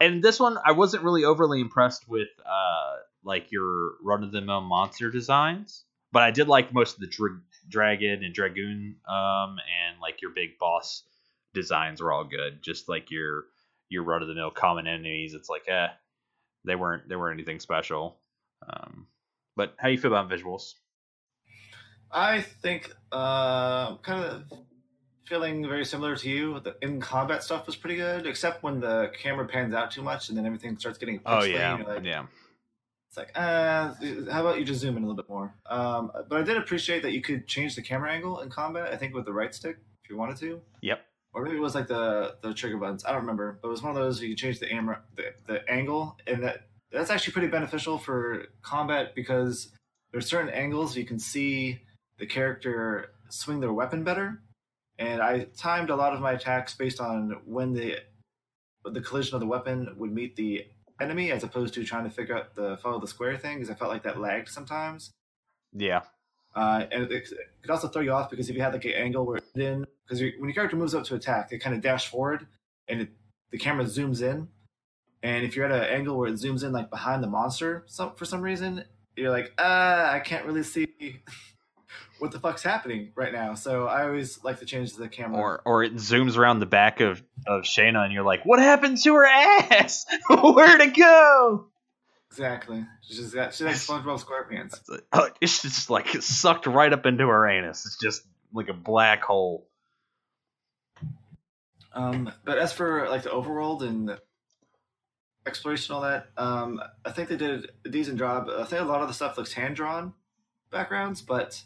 and 0.00 0.22
this 0.22 0.38
one 0.38 0.58
I 0.64 0.72
wasn't 0.72 1.04
really 1.04 1.24
overly 1.24 1.60
impressed 1.60 2.08
with 2.08 2.28
uh, 2.46 2.96
like 3.24 3.50
your 3.50 3.92
run 4.02 4.22
of 4.22 4.32
the 4.32 4.40
mill 4.40 4.60
monster 4.60 5.10
designs, 5.10 5.84
but 6.12 6.22
I 6.22 6.30
did 6.30 6.48
like 6.48 6.72
most 6.72 6.94
of 6.94 7.00
the 7.00 7.08
dra- 7.08 7.40
dragon 7.68 8.22
and 8.22 8.34
dragoon 8.34 8.96
um, 9.08 9.56
and 9.58 10.00
like 10.00 10.22
your 10.22 10.30
big 10.30 10.58
boss 10.58 11.02
designs 11.54 12.00
were 12.00 12.12
all 12.12 12.24
good. 12.24 12.62
Just 12.62 12.88
like 12.88 13.10
your 13.10 13.44
your 13.88 14.02
run 14.04 14.22
of 14.22 14.28
the 14.28 14.34
mill 14.34 14.50
common 14.50 14.86
enemies, 14.86 15.34
it's 15.34 15.48
like 15.48 15.68
eh, 15.68 15.88
they 16.64 16.76
weren't 16.76 17.08
they 17.08 17.16
weren't 17.16 17.38
anything 17.38 17.60
special. 17.60 18.18
Um, 18.68 19.06
but 19.58 19.74
how 19.78 19.88
do 19.88 19.92
you 19.94 20.00
feel 20.00 20.14
about 20.14 20.30
visuals? 20.30 20.74
I 22.10 22.40
think 22.40 22.90
uh, 23.12 23.96
kind 23.98 24.24
of 24.24 24.44
feeling 25.26 25.68
very 25.68 25.84
similar 25.84 26.16
to 26.16 26.28
you. 26.30 26.60
The 26.60 26.76
in 26.80 27.00
combat 27.00 27.42
stuff 27.44 27.66
was 27.66 27.76
pretty 27.76 27.96
good, 27.96 28.26
except 28.26 28.62
when 28.62 28.80
the 28.80 29.12
camera 29.22 29.46
pans 29.46 29.74
out 29.74 29.90
too 29.90 30.02
much 30.02 30.28
and 30.28 30.38
then 30.38 30.46
everything 30.46 30.78
starts 30.78 30.96
getting. 30.96 31.20
Oh 31.26 31.44
yeah, 31.44 31.74
like, 31.86 32.04
yeah. 32.04 32.24
It's 33.08 33.16
like, 33.16 33.30
uh, 33.34 33.94
how 34.30 34.40
about 34.42 34.58
you 34.58 34.64
just 34.64 34.80
zoom 34.80 34.96
in 34.96 35.02
a 35.02 35.06
little 35.06 35.22
bit 35.22 35.28
more? 35.28 35.54
Um, 35.66 36.12
but 36.28 36.40
I 36.40 36.42
did 36.42 36.56
appreciate 36.56 37.02
that 37.02 37.12
you 37.12 37.20
could 37.22 37.46
change 37.46 37.74
the 37.74 37.82
camera 37.82 38.12
angle 38.12 38.40
in 38.40 38.48
combat. 38.50 38.92
I 38.92 38.96
think 38.96 39.14
with 39.14 39.24
the 39.24 39.32
right 39.32 39.54
stick, 39.54 39.76
if 40.02 40.10
you 40.10 40.16
wanted 40.16 40.36
to, 40.38 40.60
Yep. 40.82 41.00
or 41.34 41.42
maybe 41.44 41.56
it 41.56 41.60
was 41.60 41.74
like 41.74 41.88
the 41.88 42.36
the 42.42 42.54
trigger 42.54 42.78
buttons. 42.78 43.04
I 43.04 43.10
don't 43.12 43.20
remember, 43.22 43.58
but 43.60 43.68
it 43.68 43.70
was 43.70 43.82
one 43.82 43.90
of 43.94 43.96
those 44.02 44.22
you 44.22 44.34
change 44.36 44.60
the 44.60 44.66
camera, 44.68 45.02
the, 45.16 45.34
the 45.46 45.70
angle, 45.70 46.16
and 46.26 46.42
that 46.44 46.67
that's 46.92 47.10
actually 47.10 47.32
pretty 47.32 47.48
beneficial 47.48 47.98
for 47.98 48.46
combat 48.62 49.14
because 49.14 49.70
there's 50.12 50.26
certain 50.26 50.50
angles 50.50 50.96
you 50.96 51.04
can 51.04 51.18
see 51.18 51.80
the 52.18 52.26
character 52.26 53.12
swing 53.28 53.60
their 53.60 53.72
weapon 53.72 54.04
better. 54.04 54.40
And 54.98 55.22
I 55.22 55.46
timed 55.56 55.90
a 55.90 55.96
lot 55.96 56.12
of 56.12 56.20
my 56.20 56.32
attacks 56.32 56.74
based 56.74 57.00
on 57.00 57.40
when 57.44 57.72
the 57.72 57.98
the 58.84 59.00
collision 59.00 59.34
of 59.34 59.40
the 59.40 59.46
weapon 59.46 59.94
would 59.98 60.12
meet 60.12 60.34
the 60.36 60.66
enemy, 61.00 61.30
as 61.30 61.44
opposed 61.44 61.74
to 61.74 61.84
trying 61.84 62.04
to 62.04 62.10
figure 62.10 62.36
out 62.36 62.54
the 62.54 62.78
follow 62.78 62.98
the 62.98 63.06
square 63.06 63.36
thing, 63.36 63.58
because 63.58 63.70
I 63.70 63.74
felt 63.74 63.90
like 63.90 64.02
that 64.04 64.18
lagged 64.18 64.48
sometimes. 64.48 65.10
Yeah. 65.72 66.02
Uh, 66.56 66.86
and 66.90 67.04
it, 67.04 67.12
it 67.12 67.28
could 67.62 67.70
also 67.70 67.88
throw 67.88 68.02
you 68.02 68.12
off 68.12 68.30
because 68.30 68.48
if 68.48 68.56
you 68.56 68.62
had 68.62 68.72
like 68.72 68.84
an 68.84 68.92
angle 68.92 69.24
where 69.24 69.38
then 69.54 69.84
because 70.04 70.20
when 70.20 70.44
your 70.44 70.54
character 70.54 70.76
moves 70.76 70.94
up 70.94 71.04
to 71.04 71.14
attack, 71.14 71.50
they 71.50 71.58
kind 71.58 71.76
of 71.76 71.82
dash 71.82 72.08
forward 72.08 72.46
and 72.88 73.02
it, 73.02 73.10
the 73.50 73.58
camera 73.58 73.84
zooms 73.84 74.22
in. 74.22 74.48
And 75.22 75.44
if 75.44 75.56
you're 75.56 75.66
at 75.66 75.72
an 75.72 75.84
angle 75.84 76.16
where 76.16 76.28
it 76.28 76.34
zooms 76.34 76.64
in 76.64 76.72
like 76.72 76.90
behind 76.90 77.22
the 77.22 77.28
monster, 77.28 77.84
some 77.86 78.14
for 78.14 78.24
some 78.24 78.40
reason 78.40 78.84
you're 79.16 79.30
like, 79.30 79.52
ah, 79.58 80.12
I 80.12 80.20
can't 80.20 80.46
really 80.46 80.62
see 80.62 80.88
what 82.18 82.30
the 82.30 82.38
fuck's 82.38 82.62
happening 82.62 83.10
right 83.14 83.32
now. 83.32 83.54
So 83.54 83.86
I 83.86 84.04
always 84.04 84.42
like 84.44 84.60
to 84.60 84.66
change 84.66 84.94
the 84.94 85.08
camera. 85.08 85.38
Or 85.38 85.62
or 85.64 85.84
it 85.84 85.94
zooms 85.96 86.36
around 86.36 86.60
the 86.60 86.66
back 86.66 87.00
of 87.00 87.22
of 87.46 87.62
Shana, 87.62 88.04
and 88.04 88.12
you're 88.12 88.24
like, 88.24 88.44
"What 88.44 88.60
happened 88.60 88.98
to 89.02 89.14
her 89.14 89.26
ass? 89.26 90.06
Where'd 90.30 90.80
it 90.80 90.96
go?" 90.96 91.66
exactly. 92.30 92.86
She's 93.02 93.18
just 93.18 93.34
got 93.34 93.54
she's 93.54 93.66
like 93.66 93.74
SpongeBob 94.04 94.24
SquarePants. 94.24 95.00
Oh, 95.12 95.28
It's 95.40 95.62
just 95.62 95.90
like 95.90 96.08
sucked 96.22 96.66
right 96.66 96.92
up 96.92 97.06
into 97.06 97.26
her 97.26 97.48
anus. 97.48 97.84
It's 97.86 97.98
just 97.98 98.22
like 98.52 98.68
a 98.68 98.74
black 98.74 99.22
hole. 99.22 99.66
Um, 101.92 102.30
but 102.44 102.58
as 102.58 102.72
for 102.72 103.08
like 103.08 103.22
the 103.22 103.30
overworld 103.30 103.82
and 103.82 104.18
exploration, 105.48 105.94
all 105.94 106.02
that, 106.02 106.28
um, 106.36 106.80
I 107.04 107.10
think 107.10 107.28
they 107.28 107.36
did 107.36 107.70
a 107.84 107.88
decent 107.88 108.18
job. 108.18 108.48
I 108.48 108.64
think 108.64 108.80
a 108.82 108.84
lot 108.84 109.02
of 109.02 109.08
the 109.08 109.14
stuff 109.14 109.36
looks 109.36 109.52
hand 109.52 109.74
drawn 109.76 110.14
backgrounds, 110.70 111.22
but 111.22 111.60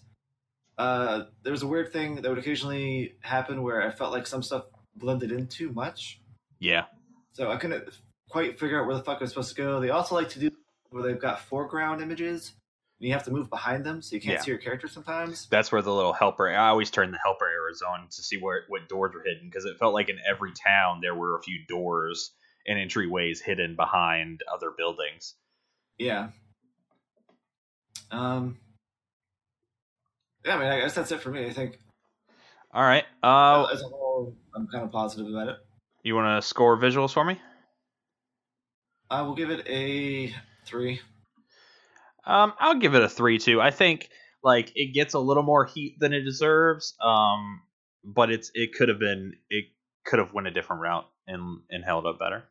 uh, 0.78 1.24
there 1.42 1.52
was 1.52 1.62
a 1.62 1.66
weird 1.66 1.92
thing 1.92 2.16
that 2.16 2.28
would 2.28 2.38
occasionally 2.38 3.14
happen 3.20 3.62
where 3.62 3.82
I 3.82 3.90
felt 3.90 4.12
like 4.12 4.26
some 4.26 4.42
stuff 4.42 4.64
blended 4.96 5.32
in 5.32 5.46
too 5.46 5.70
much. 5.72 6.20
Yeah. 6.59 6.84
So 7.32 7.50
I 7.50 7.56
couldn't 7.56 7.88
quite 8.28 8.59
figure 8.59 8.80
out 8.80 8.86
where 8.86 8.96
the 8.96 9.02
fuck 9.02 9.18
I 9.18 9.24
was 9.24 9.30
supposed 9.30 9.54
to 9.54 9.62
go. 9.62 9.80
They 9.80 9.90
also 9.90 10.14
like 10.14 10.28
to 10.30 10.38
do 10.38 10.50
where 10.90 11.02
they've 11.02 11.20
got 11.20 11.40
foreground 11.40 12.00
images. 12.02 12.52
And 13.00 13.09
you 13.09 13.12
have 13.14 13.24
to 13.24 13.32
move 13.32 13.50
behind 13.50 13.84
them, 13.84 14.00
so 14.00 14.14
you 14.14 14.20
can't 14.22 14.34
Yeah. 14.34 14.40
see 14.42 14.50
your 14.52 14.60
character 14.60 14.86
sometimes. 14.86 15.46
That's 15.50 15.72
where 15.72 15.82
the 15.82 15.92
little 15.92 16.12
helper. 16.12 16.48
I 16.48 16.68
always 16.68 16.88
turn 16.90 17.10
the 17.10 17.18
helper 17.24 17.48
arrows 17.48 17.82
on 17.82 18.06
to 18.09 18.22
see 18.22 18.36
where 18.36 18.62
what 18.68 18.88
doors 18.88 19.12
were 19.12 19.24
hidden 19.24 19.48
because 19.48 19.64
it 19.64 19.76
felt 19.78 19.92
like 19.92 20.09
in 20.09 20.18
every 20.24 20.52
town 20.52 21.00
there 21.02 21.14
were 21.14 21.36
a 21.36 21.42
few 21.42 21.59
doors 21.66 22.30
and 22.66 22.78
entryways 22.78 23.40
hidden 23.40 23.76
behind 23.76 24.40
other 24.52 24.70
buildings. 24.76 25.34
Yeah. 25.98 26.28
Um. 28.10 28.59
Yeah, 30.44 30.56
I 30.56 30.59
mean, 30.59 30.68
I 30.68 30.80
guess 30.80 30.94
that's 30.94 31.12
it 31.12 31.20
for 31.20 31.30
me. 31.30 31.47
I 31.47 31.52
think 31.52 31.78
All 32.72 32.82
right. 32.82 33.05
Uh, 33.22 33.66
as 33.72 33.80
a 33.80 33.84
whole, 33.84 34.36
I'm 34.56 34.66
kind 34.66 34.84
of 34.84 34.90
positive 34.90 35.28
about 35.28 35.48
it. 35.48 35.56
you 36.02 36.14
want 36.14 36.43
to 36.43 36.47
score 36.47 36.76
visuals 36.76 37.12
for 37.12 37.24
me? 37.24 37.40
I 39.09 39.22
will 39.22 39.34
give 39.34 39.51
it 39.51 39.66
a 39.68 40.34
three. 40.64 41.01
Um, 42.26 42.55
I'll 42.59 42.78
give 42.78 42.94
it 42.94 43.02
a 43.02 43.09
three 43.09 43.39
too. 43.39 43.60
I 43.60 43.70
think 43.70 44.09
like 44.43 44.72
it 44.74 44.94
gets 44.94 45.14
a 45.14 45.18
little 45.18 45.43
more 45.43 45.64
heat 45.64 45.98
than 46.01 46.12
it 46.12 46.22
deserves. 46.22 46.94
Um, 47.01 47.60
but 48.05 48.30
it's 48.30 48.51
it 48.55 48.74
could 48.74 48.89
have 48.89 48.98
been 48.98 49.34
it 49.51 49.66
could 50.05 50.18
have 50.18 50.32
went 50.32 50.48
a 50.48 50.51
different 50.51 50.82
route 50.82 51.09
and 51.26 51.60
and 51.70 51.84
held 51.84 52.06
up 52.06 52.18
better. 52.18 52.44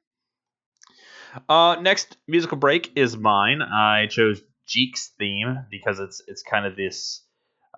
Uh, 1.47 1.77
next 1.81 2.17
musical 2.27 2.57
break 2.57 2.91
is 2.95 3.15
mine. 3.17 3.61
I 3.61 4.07
chose 4.07 4.41
Jeek's 4.67 5.11
theme 5.17 5.65
because 5.69 5.99
it's 5.99 6.21
it's 6.27 6.43
kind 6.43 6.65
of 6.65 6.75
this 6.75 7.23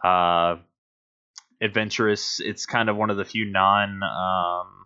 uh 0.03 0.57
adventurous. 1.61 2.39
It's 2.39 2.65
kind 2.65 2.89
of 2.89 2.95
one 2.95 3.09
of 3.09 3.17
the 3.17 3.25
few 3.25 3.45
non 3.45 4.01
um 4.03 4.85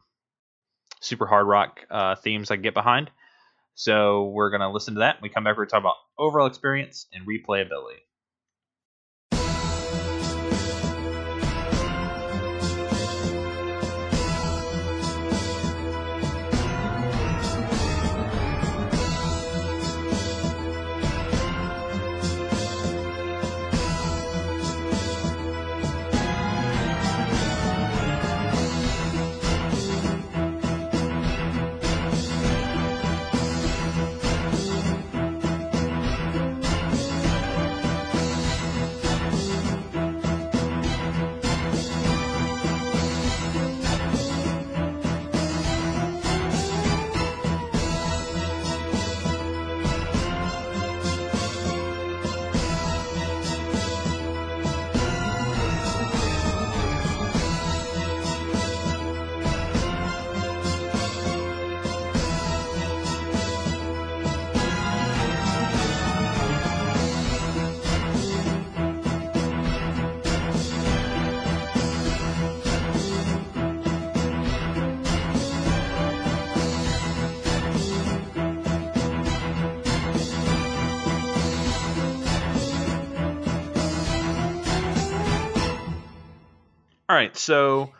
super 1.01 1.27
hard 1.27 1.47
rock 1.47 1.81
uh, 1.89 2.15
themes 2.15 2.51
I 2.51 2.55
can 2.55 2.63
get 2.63 2.73
behind. 2.73 3.11
So 3.75 4.25
we're 4.29 4.49
gonna 4.49 4.71
listen 4.71 4.95
to 4.95 4.99
that. 5.01 5.21
When 5.21 5.29
we 5.29 5.33
come 5.33 5.43
back. 5.43 5.57
We're 5.57 5.65
gonna 5.65 5.81
talk 5.81 5.81
about 5.81 5.95
overall 6.17 6.47
experience 6.47 7.07
and 7.13 7.25
replayability. 7.27 8.06
Right, 87.17 87.35
so 87.35 87.91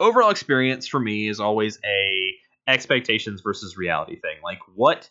overall 0.00 0.30
experience 0.30 0.86
for 0.86 1.00
me 1.00 1.28
is 1.28 1.40
always 1.40 1.78
a 1.84 2.34
expectations 2.66 3.40
versus 3.40 3.76
reality 3.76 4.18
thing. 4.20 4.36
Like 4.42 4.60
what 4.74 5.08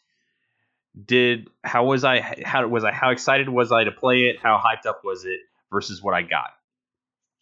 did 1.06 1.50
how 1.64 1.86
was 1.86 2.04
I 2.04 2.22
how 2.44 2.68
was 2.68 2.84
I 2.84 2.92
how 2.92 3.12
excited 3.12 3.50
was 3.50 3.72
I 3.72 3.84
to 3.84 3.92
play 3.92 4.26
it? 4.26 4.40
How 4.42 4.62
hyped 4.64 4.88
up 4.88 5.02
was 5.04 5.26
it 5.26 5.40
versus 5.72 6.02
what 6.02 6.14
I 6.14 6.22
got? 6.22 6.50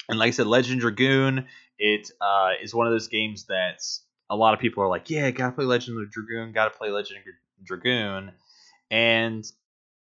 And 0.09 0.19
like 0.19 0.29
I 0.29 0.31
said, 0.31 0.47
Legend 0.47 0.81
Dragoon, 0.81 1.47
it 1.79 2.11
uh, 2.21 2.51
is 2.61 2.75
one 2.75 2.85
of 2.87 2.93
those 2.93 3.07
games 3.07 3.45
that's 3.45 4.01
a 4.29 4.35
lot 4.35 4.53
of 4.53 4.59
people 4.59 4.83
are 4.83 4.89
like, 4.89 5.09
yeah, 5.09 5.31
gotta 5.31 5.53
play 5.53 5.65
Legend 5.65 6.01
of 6.01 6.11
Dragoon, 6.11 6.51
gotta 6.51 6.71
play 6.71 6.89
Legend 6.89 7.19
of 7.19 7.65
Dragoon, 7.65 8.31
and 8.91 9.45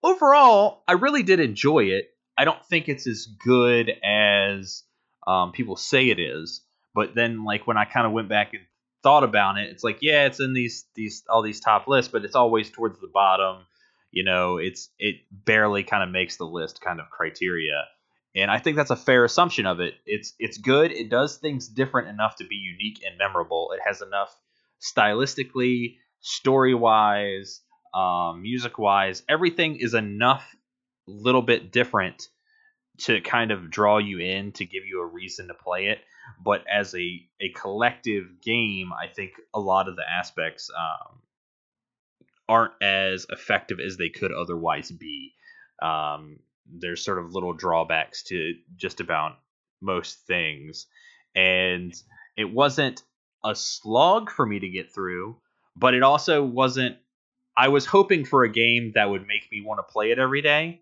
overall, 0.03 0.83
I 0.87 0.93
really 0.93 1.23
did 1.23 1.41
enjoy 1.41 1.85
it. 1.85 2.11
I 2.37 2.45
don't 2.45 2.65
think 2.67 2.89
it's 2.89 3.07
as 3.07 3.27
good 3.27 3.91
as 4.05 4.83
um, 5.27 5.53
people 5.53 5.77
say 5.77 6.11
it 6.11 6.19
is, 6.19 6.63
but 6.95 7.15
then 7.15 7.45
like 7.45 7.67
when 7.67 7.77
I 7.77 7.85
kind 7.85 8.07
of 8.07 8.13
went 8.13 8.29
back 8.29 8.55
and 8.55 8.63
thought 9.03 9.25
about 9.25 9.59
it, 9.59 9.71
it's 9.71 9.85
like 9.85 9.99
yeah, 10.01 10.27
it's 10.27 10.41
in 10.41 10.53
these 10.53 10.87
these 10.95 11.25
all 11.29 11.43
these 11.43 11.61
top 11.61 11.89
lists, 11.89 12.11
but 12.11 12.25
it's 12.25 12.37
always 12.37 12.71
towards 12.71 13.01
the 13.01 13.11
bottom. 13.13 13.65
You 14.11 14.25
know, 14.25 14.59
it's 14.59 14.91
it 14.99 15.17
barely 15.31 15.83
kind 15.83 16.03
of 16.03 16.11
makes 16.11 16.37
the 16.37 16.45
list 16.45 16.81
kind 16.81 17.01
of 17.01 17.11
criteria, 17.11 17.85
and 18.35 18.51
I 18.51 18.59
think 18.59 18.77
that's 18.77 18.91
a 18.91 18.97
fair 18.97 19.25
assumption 19.25 19.67
of 19.67 19.81
it. 19.81 19.95
It's 20.07 20.35
it's 20.39 20.59
good. 20.59 20.93
It 20.93 21.11
does 21.11 21.37
things 21.37 21.69
different 21.69 22.09
enough 22.09 22.37
to 22.37 22.47
be 22.47 22.57
unique 22.57 23.03
and 23.07 23.19
memorable. 23.19 23.73
It 23.75 23.81
has 23.85 24.03
enough 24.03 24.37
stylistically, 24.81 25.97
story 26.21 26.75
wise, 26.75 27.61
um, 27.95 28.43
music 28.43 28.79
wise, 28.79 29.23
everything 29.29 29.77
is 29.77 29.95
enough 29.95 30.45
little 31.07 31.43
bit 31.43 31.71
different 31.71 32.29
to 32.99 33.21
kind 33.21 33.51
of 33.51 33.71
draw 33.71 33.99
you 33.99 34.19
in 34.19 34.53
to 34.53 34.65
give 34.65 34.85
you 34.87 35.01
a 35.01 35.07
reason 35.07 35.49
to 35.49 35.55
play 35.55 35.87
it. 35.87 35.99
But 36.43 36.65
as 36.73 36.95
a, 36.95 37.29
a 37.41 37.51
collective 37.55 38.41
game, 38.41 38.93
I 38.93 39.09
think 39.09 39.33
a 39.53 39.61
lot 39.61 39.89
of 39.89 39.97
the 39.97 40.05
aspects 40.09 40.71
um, 40.77 41.21
aren't 42.49 42.83
as 42.83 43.27
effective 43.31 43.81
as 43.81 43.97
they 43.97 44.09
could 44.09 44.33
otherwise 44.33 44.91
be. 44.91 45.35
Um, 45.83 46.39
there's 46.67 47.05
sort 47.05 47.19
of 47.19 47.35
little 47.35 47.53
drawbacks 47.53 48.23
to 48.25 48.55
just 48.77 49.01
about 49.01 49.39
most 49.81 50.27
things. 50.27 50.87
And 51.35 51.93
it 52.37 52.51
wasn't 52.51 53.03
a 53.45 53.55
slog 53.55 54.31
for 54.31 54.47
me 54.47 54.61
to 54.61 54.69
get 54.69 54.95
through, 54.95 55.37
but 55.77 55.95
it 55.95 56.03
also 56.03 56.43
wasn't. 56.43 56.97
I 57.57 57.69
was 57.69 57.87
hoping 57.87 58.25
for 58.25 58.43
a 58.43 58.53
game 58.53 58.93
that 58.95 59.11
would 59.11 59.27
make 59.27 59.49
me 59.53 59.63
want 59.65 59.79
to 59.79 59.93
play 59.93 60.11
it 60.11 60.19
every 60.19 60.43
day, 60.43 60.81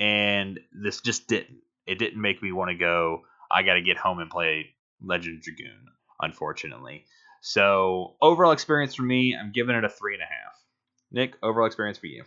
and 0.00 0.58
this 0.72 1.00
just 1.00 1.28
didn't. 1.28 1.58
It 1.86 1.98
didn't 1.98 2.20
make 2.20 2.42
me 2.42 2.50
want 2.50 2.70
to 2.70 2.76
go. 2.76 3.22
I 3.50 3.62
got 3.62 3.74
to 3.74 3.82
get 3.82 3.96
home 3.96 4.18
and 4.18 4.30
play 4.30 4.70
Legend 5.00 5.38
of 5.38 5.42
Dragoon, 5.42 5.86
unfortunately. 6.20 7.04
So 7.42 8.16
overall 8.20 8.52
experience 8.52 8.94
for 8.94 9.02
me, 9.02 9.36
I'm 9.36 9.52
giving 9.52 9.76
it 9.76 9.84
a 9.84 9.88
three 9.88 10.14
and 10.14 10.22
a 10.22 10.26
half. 10.26 10.56
Nick, 11.12 11.34
overall 11.42 11.66
experience 11.66 11.98
for 11.98 12.06
you. 12.06 12.24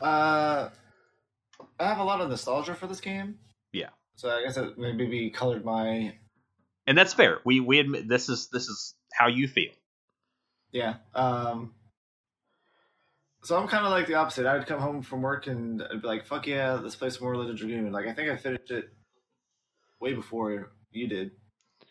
Uh, 0.00 0.70
I 1.78 1.84
have 1.84 1.98
a 1.98 2.04
lot 2.04 2.20
of 2.20 2.28
nostalgia 2.28 2.74
for 2.74 2.86
this 2.86 3.00
game. 3.00 3.38
Yeah. 3.72 3.90
So 4.16 4.30
I 4.30 4.42
guess 4.42 4.56
it 4.56 4.76
maybe 4.76 5.30
colored 5.30 5.64
my 5.64 6.14
and 6.90 6.98
that's 6.98 7.14
fair. 7.14 7.38
We 7.44 7.60
we 7.60 7.78
admit 7.78 8.08
this 8.08 8.28
is 8.28 8.48
this 8.48 8.66
is 8.66 8.94
how 9.12 9.28
you 9.28 9.46
feel. 9.46 9.70
Yeah. 10.72 10.94
Um 11.14 11.72
so 13.42 13.56
I'm 13.56 13.68
kind 13.68 13.84
of 13.84 13.90
like 13.92 14.06
the 14.06 14.14
opposite. 14.14 14.46
I 14.46 14.56
would 14.56 14.66
come 14.66 14.80
home 14.80 15.02
from 15.02 15.22
work 15.22 15.46
and 15.46 15.82
I'd 15.82 16.02
be 16.02 16.08
like, 16.08 16.26
"Fuck 16.26 16.46
yeah, 16.46 16.74
let's 16.74 16.96
play 16.96 17.10
some 17.10 17.24
more 17.24 17.36
Legend 17.36 17.58
Dragoon." 17.58 17.92
Like 17.92 18.06
I 18.06 18.12
think 18.12 18.30
I 18.30 18.36
finished 18.36 18.70
it 18.70 18.90
way 20.00 20.14
before 20.14 20.70
you 20.92 21.08
did. 21.08 21.32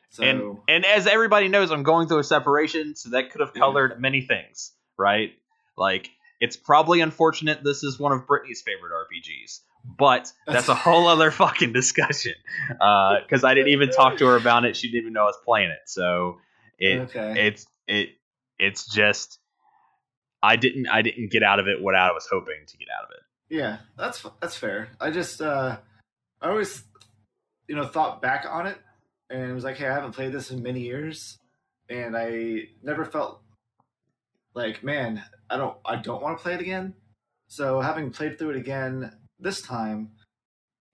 So 0.09 0.23
And 0.23 0.57
and 0.67 0.85
as 0.85 1.07
everybody 1.07 1.47
knows, 1.47 1.71
I'm 1.71 1.83
going 1.83 2.07
through 2.07 2.19
a 2.19 2.23
separation, 2.23 2.95
so 2.95 3.11
that 3.11 3.31
could 3.31 3.41
have 3.41 3.51
Yeah. 3.55 3.61
colored 3.61 3.99
many 4.01 4.21
things, 4.21 4.73
right? 4.97 5.33
Like 5.77 6.09
it's 6.39 6.57
probably 6.57 7.01
unfortunate 7.01 7.63
this 7.63 7.83
is 7.83 7.99
one 7.99 8.11
of 8.11 8.25
Brittany's 8.25 8.61
favorite 8.61 8.91
RPGs, 8.91 9.59
but 9.97 10.31
that's 10.47 10.69
a 10.69 10.75
whole 10.75 11.07
other 11.13 11.31
fucking 11.31 11.73
discussion. 11.73 12.33
Uh, 12.79 13.19
because 13.21 13.43
I 13.43 13.53
didn't 13.53 13.69
even 13.69 13.89
talk 13.89 14.17
to 14.17 14.25
her 14.27 14.35
about 14.35 14.65
it; 14.65 14.75
she 14.75 14.87
didn't 14.87 15.01
even 15.01 15.13
know 15.13 15.23
I 15.23 15.25
was 15.25 15.39
playing 15.45 15.69
it. 15.69 15.87
So 15.87 16.39
it 16.77 17.01
okay. 17.01 17.47
it's 17.47 17.67
it 17.87 18.09
it's 18.57 18.87
just 18.91 19.39
I 20.41 20.55
didn't 20.55 20.87
I 20.87 21.01
didn't 21.01 21.31
get 21.31 21.43
out 21.43 21.59
of 21.59 21.67
it 21.67 21.81
what 21.81 21.95
I 21.95 22.11
was 22.11 22.27
hoping 22.31 22.65
to 22.65 22.77
get 22.77 22.87
out 22.97 23.05
of 23.05 23.11
it. 23.11 23.55
Yeah, 23.55 23.77
that's 23.97 24.25
that's 24.41 24.55
fair. 24.55 24.89
I 24.99 25.11
just 25.11 25.41
uh 25.41 25.77
I 26.41 26.49
always 26.49 26.83
you 27.67 27.75
know 27.75 27.85
thought 27.85 28.21
back 28.21 28.45
on 28.49 28.67
it 28.67 28.77
and 29.29 29.53
was 29.53 29.63
like, 29.63 29.77
hey, 29.77 29.87
I 29.87 29.93
haven't 29.93 30.13
played 30.13 30.31
this 30.31 30.51
in 30.51 30.63
many 30.63 30.81
years, 30.81 31.37
and 31.89 32.15
I 32.17 32.69
never 32.81 33.05
felt 33.05 33.41
like, 34.53 34.83
man, 34.83 35.23
I 35.49 35.57
don't 35.57 35.77
I 35.85 35.97
don't 35.97 36.21
want 36.21 36.37
to 36.37 36.41
play 36.41 36.53
it 36.53 36.61
again. 36.61 36.93
So 37.47 37.81
having 37.81 38.11
played 38.11 38.37
through 38.37 38.51
it 38.51 38.57
again 38.57 39.11
this 39.39 39.61
time, 39.61 40.11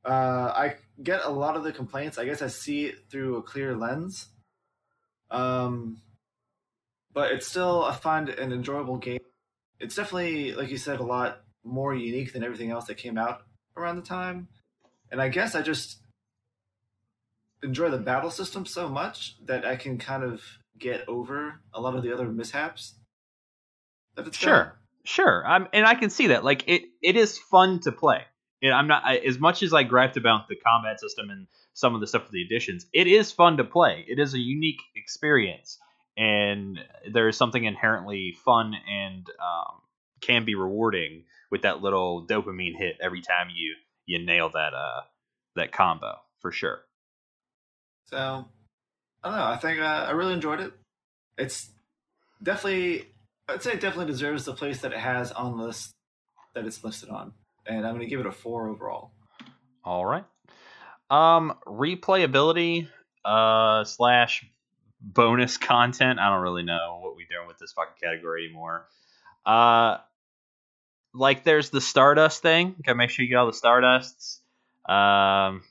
uh, 0.06 0.52
I 0.56 0.76
get 1.04 1.26
a 1.26 1.30
lot 1.30 1.56
of 1.56 1.64
the 1.64 1.72
complaints. 1.72 2.18
I 2.18 2.26
guess 2.26 2.42
I 2.42 2.48
see 2.48 2.86
it 2.86 3.10
through 3.10 3.38
a 3.38 3.42
clear 3.42 3.76
lens. 3.76 4.30
Um, 5.32 6.02
but 7.14 7.32
it's 7.32 7.48
still 7.48 7.84
I 7.84 7.94
find 7.94 8.30
an 8.30 8.52
enjoyable 8.52 8.98
game. 8.98 9.20
It's 9.80 9.96
definitely, 9.96 10.54
like 10.54 10.70
you 10.70 10.78
said, 10.78 11.00
a 11.00 11.04
lot 11.04 11.42
more 11.64 11.94
unique 11.94 12.34
than 12.34 12.44
everything 12.44 12.72
else 12.72 12.86
that 12.86 12.96
came 12.96 13.18
out 13.18 13.42
around 13.76 13.98
the 13.98 14.02
time. 14.02 14.48
And 15.12 15.22
I 15.22 15.30
guess 15.30 15.56
I 15.56 15.62
just 15.62 16.00
enjoy 17.64 17.90
the 17.90 17.98
battle 17.98 18.32
system 18.32 18.66
so 18.66 18.88
much 18.88 19.36
that 19.46 19.66
I 19.66 19.76
can 19.76 19.98
kind 19.98 20.24
of 20.24 20.42
get 20.78 21.08
over 21.08 21.62
a 21.74 21.82
lot 21.82 21.96
of 21.96 22.04
the 22.04 22.14
other 22.14 22.28
mishaps. 22.28 22.96
It's 24.18 24.30
got. 24.30 24.36
Sure, 24.36 24.80
sure. 25.04 25.48
I'm, 25.48 25.68
and 25.74 25.86
I 25.86 25.96
can 25.96 26.10
see 26.10 26.28
that. 26.28 26.44
Like 26.44 26.64
it, 26.68 26.84
it 27.02 27.16
is 27.16 27.38
fun 27.38 27.80
to 27.82 27.92
play. 27.92 28.22
And 28.62 28.74
I'm 28.74 28.88
not 28.88 29.04
I, 29.06 29.18
as 29.18 29.40
much 29.40 29.62
as 29.64 29.74
I 29.74 29.84
griped 29.84 30.18
about 30.18 30.48
the 30.48 30.56
combat 30.56 31.00
system 31.00 31.30
and 31.30 31.48
some 31.74 31.94
of 31.94 32.02
the 32.02 32.08
stuff 32.08 32.24
with 32.24 32.32
the 32.32 32.44
additions. 32.44 32.86
It 32.94 33.08
is 33.08 33.32
fun 33.32 33.58
to 33.58 33.64
play. 33.64 34.06
It 34.08 34.18
is 34.18 34.34
a 34.34 34.40
unique 34.40 34.80
experience, 34.96 35.78
and 36.18 36.80
there 37.12 37.28
is 37.28 37.38
something 37.38 37.64
inherently 37.64 38.36
fun 38.44 38.74
and 38.90 39.28
um, 39.40 39.82
can 40.22 40.46
be 40.46 40.56
rewarding 40.56 41.24
with 41.52 41.64
that 41.64 41.82
little 41.82 42.26
dopamine 42.26 42.76
hit 42.78 42.98
every 43.02 43.22
time 43.22 43.48
you 43.54 43.76
you 44.06 44.24
nail 44.24 44.50
that 44.50 44.74
uh 44.74 45.02
that 45.56 45.72
combo 45.72 46.16
for 46.40 46.52
sure. 46.52 46.82
So 48.06 48.46
I 49.24 49.30
don't 49.30 49.38
know. 49.38 49.46
I 49.46 49.58
think 49.58 49.80
uh, 49.80 50.06
I 50.08 50.12
really 50.12 50.34
enjoyed 50.34 50.60
it. 50.60 50.74
It's 51.38 51.72
definitely, 52.44 53.08
I'd 53.50 53.64
say, 53.64 53.72
it 53.72 53.82
definitely 53.82 54.12
deserves 54.12 54.46
the 54.46 54.54
place 54.54 54.82
that 54.82 54.92
it 54.92 55.00
has 55.00 55.32
on 55.32 55.58
the 55.58 55.64
list 55.64 55.92
that 56.54 56.66
it's 56.66 56.84
listed 56.84 57.10
on, 57.10 57.34
and 57.66 57.86
I'm 57.86 57.96
going 57.96 58.02
to 58.02 58.10
give 58.10 58.20
it 58.20 58.26
a 58.26 58.32
four 58.32 58.70
overall. 58.70 59.12
All 59.84 60.06
right. 60.06 60.26
Um, 61.10 61.54
replayability 61.68 62.88
uh 63.24 63.84
slash 63.84 64.46
bonus 65.06 65.58
content. 65.58 66.20
I 66.20 66.30
don't 66.30 66.42
really 66.42 66.64
know 66.64 67.00
what 67.02 67.16
we're 67.16 67.28
doing 67.30 67.48
with 67.48 67.58
this 67.58 67.72
fucking 67.74 67.96
category 68.02 68.46
anymore. 68.46 68.88
Uh, 69.46 69.98
like 71.14 71.44
there's 71.44 71.70
the 71.70 71.82
Stardust 71.82 72.42
thing. 72.42 72.76
Gotta 72.84 72.98
make 72.98 73.10
sure 73.10 73.24
you 73.24 73.30
get 73.30 73.38
all 73.38 73.46
the 73.46 73.52
Stardusts. 73.54 74.40
Um, 74.92 75.64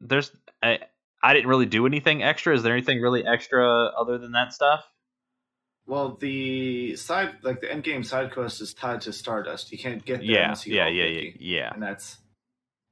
there's 0.00 0.30
I 0.62 0.80
I 1.22 1.34
didn't 1.34 1.48
really 1.48 1.66
do 1.66 1.86
anything 1.86 2.22
extra. 2.22 2.54
Is 2.54 2.62
there 2.62 2.72
anything 2.72 3.00
really 3.00 3.26
extra 3.26 3.86
other 3.86 4.18
than 4.18 4.32
that 4.32 4.52
stuff? 4.52 4.84
Well, 5.86 6.16
the 6.20 6.94
side, 6.96 7.36
like 7.42 7.60
the 7.60 7.70
end 7.72 7.82
game 7.82 8.04
side 8.04 8.32
quest, 8.32 8.60
is 8.60 8.72
tied 8.72 9.00
to 9.02 9.12
Stardust. 9.12 9.72
You 9.72 9.78
can't 9.78 10.04
get 10.04 10.18
there 10.18 10.30
Yeah, 10.30 10.42
unless 10.44 10.66
you 10.66 10.76
yeah, 10.76 10.88
yeah, 10.88 11.06
yeah, 11.06 11.30
yeah. 11.40 11.70
and 11.74 11.82
that's 11.82 12.18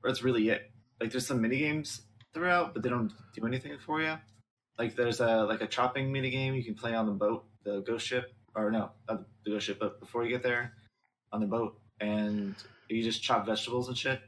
that's 0.02 0.22
really 0.22 0.48
it. 0.48 0.70
Like 1.00 1.10
there's 1.12 1.26
some 1.26 1.40
mini 1.40 1.58
games 1.58 2.02
throughout, 2.34 2.74
but 2.74 2.82
they 2.82 2.88
don't 2.88 3.12
do 3.34 3.46
anything 3.46 3.78
for 3.78 4.00
you. 4.00 4.14
Like 4.80 4.96
there's 4.96 5.20
a 5.20 5.44
like 5.44 5.60
a 5.60 5.66
chopping 5.66 6.10
mini 6.10 6.30
game 6.30 6.54
you 6.54 6.64
can 6.64 6.74
play 6.74 6.94
on 6.94 7.04
the 7.04 7.12
boat, 7.12 7.44
the 7.64 7.80
ghost 7.82 8.06
ship, 8.06 8.32
or 8.54 8.70
no, 8.70 8.90
the 9.06 9.22
ghost 9.44 9.66
ship, 9.66 9.76
but 9.78 10.00
before 10.00 10.24
you 10.24 10.30
get 10.30 10.42
there, 10.42 10.72
on 11.32 11.40
the 11.40 11.46
boat, 11.46 11.78
and 12.00 12.54
you 12.88 13.02
just 13.02 13.22
chop 13.22 13.44
vegetables 13.44 13.88
and 13.88 13.98
shit. 13.98 14.20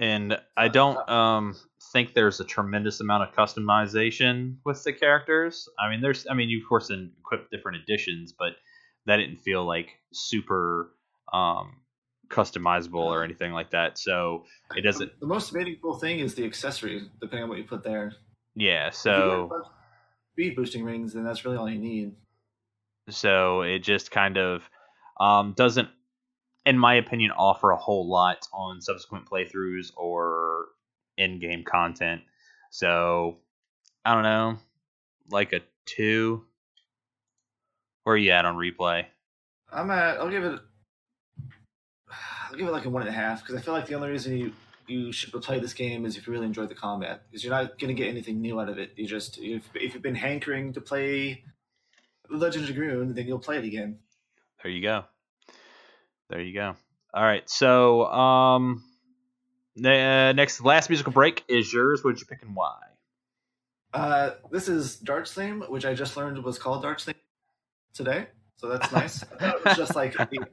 and 0.00 0.36
I 0.56 0.66
don't 0.66 0.98
um 1.08 1.54
think 1.92 2.14
there's 2.14 2.40
a 2.40 2.44
tremendous 2.44 3.00
amount 3.00 3.28
of 3.28 3.34
customization 3.34 4.56
with 4.64 4.82
the 4.82 4.92
characters. 4.92 5.68
I 5.78 5.88
mean, 5.88 6.00
there's 6.00 6.26
I 6.28 6.34
mean, 6.34 6.48
you 6.48 6.60
of 6.62 6.68
course 6.68 6.88
can 6.88 7.12
equip 7.20 7.48
different 7.50 7.78
additions, 7.82 8.32
but 8.36 8.56
that 9.06 9.18
didn't 9.18 9.38
feel 9.38 9.64
like 9.64 9.90
super 10.12 10.90
um 11.32 11.76
customizable 12.28 13.04
or 13.06 13.22
anything 13.22 13.52
like 13.52 13.70
that. 13.70 13.98
So 13.98 14.46
it 14.74 14.80
doesn't. 14.82 15.20
The 15.20 15.26
most 15.26 15.54
meaningful 15.54 15.94
thing 15.98 16.18
is 16.18 16.34
the 16.34 16.44
accessories, 16.44 17.04
depending 17.20 17.44
on 17.44 17.48
what 17.48 17.58
you 17.58 17.64
put 17.64 17.84
there. 17.84 18.12
Yeah. 18.56 18.88
If 18.88 19.04
you 19.04 19.10
wear 19.12 19.44
a 19.44 19.48
So 19.48 19.62
speed 20.36 20.54
boosting 20.54 20.84
rings, 20.84 21.14
then 21.14 21.24
that's 21.24 21.46
really 21.46 21.56
all 21.56 21.68
you 21.68 21.78
need. 21.78 22.12
so 23.08 23.62
it 23.62 23.78
just 23.78 24.10
kind 24.10 24.36
of 24.36 24.68
um 25.18 25.54
doesn't, 25.56 25.88
in 26.66 26.78
my 26.78 26.96
opinion, 26.96 27.30
offer 27.30 27.70
a 27.70 27.76
whole 27.76 28.06
lot 28.06 28.46
on 28.52 28.82
subsequent 28.82 29.24
playthroughs 29.30 29.92
or 29.96 30.66
in-game 31.16 31.64
content. 31.64 32.20
So 32.70 33.38
I 34.04 34.12
don't 34.12 34.24
know, 34.24 34.58
like 35.30 35.54
a 35.54 35.60
two. 35.86 36.44
Where 38.04 38.14
are 38.14 38.18
you 38.18 38.30
at 38.32 38.44
on 38.44 38.56
replay? 38.56 39.06
I'm 39.72 39.90
at. 39.90 40.18
I'll 40.18 40.28
give 40.28 40.44
it. 40.44 40.60
I'll 42.50 42.58
give 42.58 42.68
it 42.68 42.72
like 42.72 42.84
a 42.84 42.90
one 42.90 43.02
and 43.02 43.08
a 43.08 43.12
half 43.12 43.42
because 43.42 43.56
I 43.56 43.64
feel 43.64 43.72
like 43.72 43.86
the 43.86 43.94
only 43.94 44.10
reason 44.10 44.36
you 44.36 44.52
you 44.88 45.12
should 45.12 45.32
play 45.42 45.58
this 45.58 45.74
game 45.74 46.04
is 46.04 46.16
if 46.16 46.26
you 46.26 46.32
really 46.32 46.46
enjoy 46.46 46.66
the 46.66 46.74
combat 46.74 47.22
because 47.28 47.44
you're 47.44 47.52
not 47.52 47.78
going 47.78 47.94
to 47.94 48.00
get 48.00 48.08
anything 48.08 48.40
new 48.40 48.60
out 48.60 48.68
of 48.68 48.78
it. 48.78 48.92
You 48.96 49.06
just 49.06 49.38
if, 49.38 49.62
if 49.74 49.94
you've 49.94 50.02
been 50.02 50.14
hankering 50.14 50.72
to 50.74 50.80
play 50.80 51.44
Legend 52.30 52.68
of 52.68 52.74
Dragoon, 52.74 53.14
then 53.14 53.26
you'll 53.26 53.38
play 53.38 53.58
it 53.58 53.64
again. 53.64 53.98
There 54.62 54.70
you 54.70 54.82
go. 54.82 55.04
There 56.28 56.40
you 56.40 56.54
go. 56.54 56.74
All 57.14 57.22
right. 57.22 57.48
So 57.48 58.06
um, 58.06 58.82
the 59.76 59.92
uh, 59.92 60.32
next 60.32 60.60
last 60.62 60.90
musical 60.90 61.12
break 61.12 61.44
is 61.48 61.72
yours. 61.72 62.02
What'd 62.02 62.20
you 62.20 62.26
pick 62.26 62.42
and 62.42 62.54
why? 62.54 62.76
Uh, 63.92 64.32
this 64.50 64.68
is 64.68 64.96
Darts 64.96 65.32
theme, 65.32 65.62
which 65.68 65.86
I 65.86 65.94
just 65.94 66.16
learned 66.16 66.42
was 66.42 66.58
called 66.58 66.82
Darts 66.82 67.04
theme 67.04 67.14
today, 67.94 68.26
so 68.56 68.68
that's 68.68 68.92
nice. 68.92 69.24
It 69.40 69.64
was 69.64 69.76
just 69.76 69.94
like 69.94 70.12
the, 70.12 70.46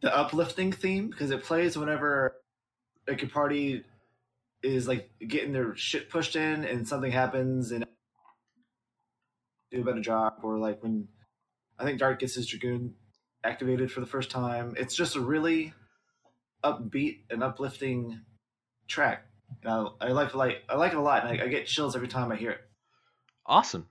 the 0.00 0.16
uplifting 0.16 0.72
theme 0.72 1.10
because 1.10 1.30
it 1.30 1.44
plays 1.44 1.76
whenever 1.76 2.36
like 3.08 3.20
your 3.20 3.30
party 3.30 3.84
is 4.62 4.88
like 4.88 5.10
getting 5.26 5.52
their 5.52 5.76
shit 5.76 6.10
pushed 6.10 6.36
in 6.36 6.64
and 6.64 6.86
something 6.88 7.12
happens 7.12 7.70
and 7.70 7.86
do 9.70 9.80
a 9.80 9.84
better 9.84 10.00
job, 10.00 10.34
or 10.42 10.58
like 10.58 10.82
when 10.82 11.08
I 11.78 11.84
think 11.84 11.98
Dart 11.98 12.18
gets 12.18 12.34
his 12.34 12.46
dragoon 12.46 12.94
activated 13.44 13.90
for 13.92 14.00
the 14.00 14.06
first 14.06 14.30
time. 14.30 14.74
It's 14.76 14.94
just 14.94 15.16
a 15.16 15.20
really 15.20 15.72
upbeat 16.64 17.20
and 17.30 17.42
uplifting 17.42 18.20
track. 18.88 19.24
And 19.62 19.72
I, 19.72 20.08
I 20.08 20.08
like 20.08 20.34
like 20.34 20.64
I 20.68 20.76
like 20.76 20.92
it 20.92 20.98
a 20.98 21.02
lot, 21.02 21.24
and 21.24 21.40
I, 21.40 21.44
I 21.44 21.48
get 21.48 21.66
chills 21.66 21.94
every 21.94 22.08
time 22.08 22.32
I 22.32 22.36
hear 22.36 22.50
it. 22.50 22.60
Awesome. 23.44 23.86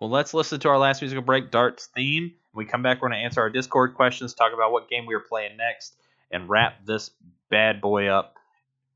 Well, 0.00 0.10
let's 0.10 0.34
listen 0.34 0.60
to 0.60 0.68
our 0.68 0.78
last 0.78 1.00
musical 1.00 1.22
break, 1.22 1.50
Dart's 1.50 1.86
theme. 1.94 2.34
When 2.52 2.66
we 2.66 2.70
come 2.70 2.82
back, 2.82 3.00
we're 3.00 3.08
to 3.08 3.16
answer 3.16 3.40
our 3.40 3.50
Discord 3.50 3.94
questions, 3.94 4.34
talk 4.34 4.52
about 4.52 4.72
what 4.72 4.90
game 4.90 5.06
we 5.06 5.14
are 5.14 5.20
playing 5.20 5.56
next, 5.56 5.96
and 6.30 6.48
wrap 6.48 6.84
this 6.84 7.10
bad 7.50 7.80
boy 7.80 8.08
up 8.08 8.36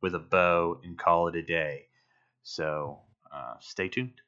with 0.03 0.15
a 0.15 0.19
bow 0.19 0.81
and 0.85 0.99
call 0.99 1.29
it 1.29 1.37
a 1.37 1.43
day. 1.43 1.87
So 2.43 3.01
uh, 3.33 3.55
stay 3.61 3.89
tuned. 3.89 4.20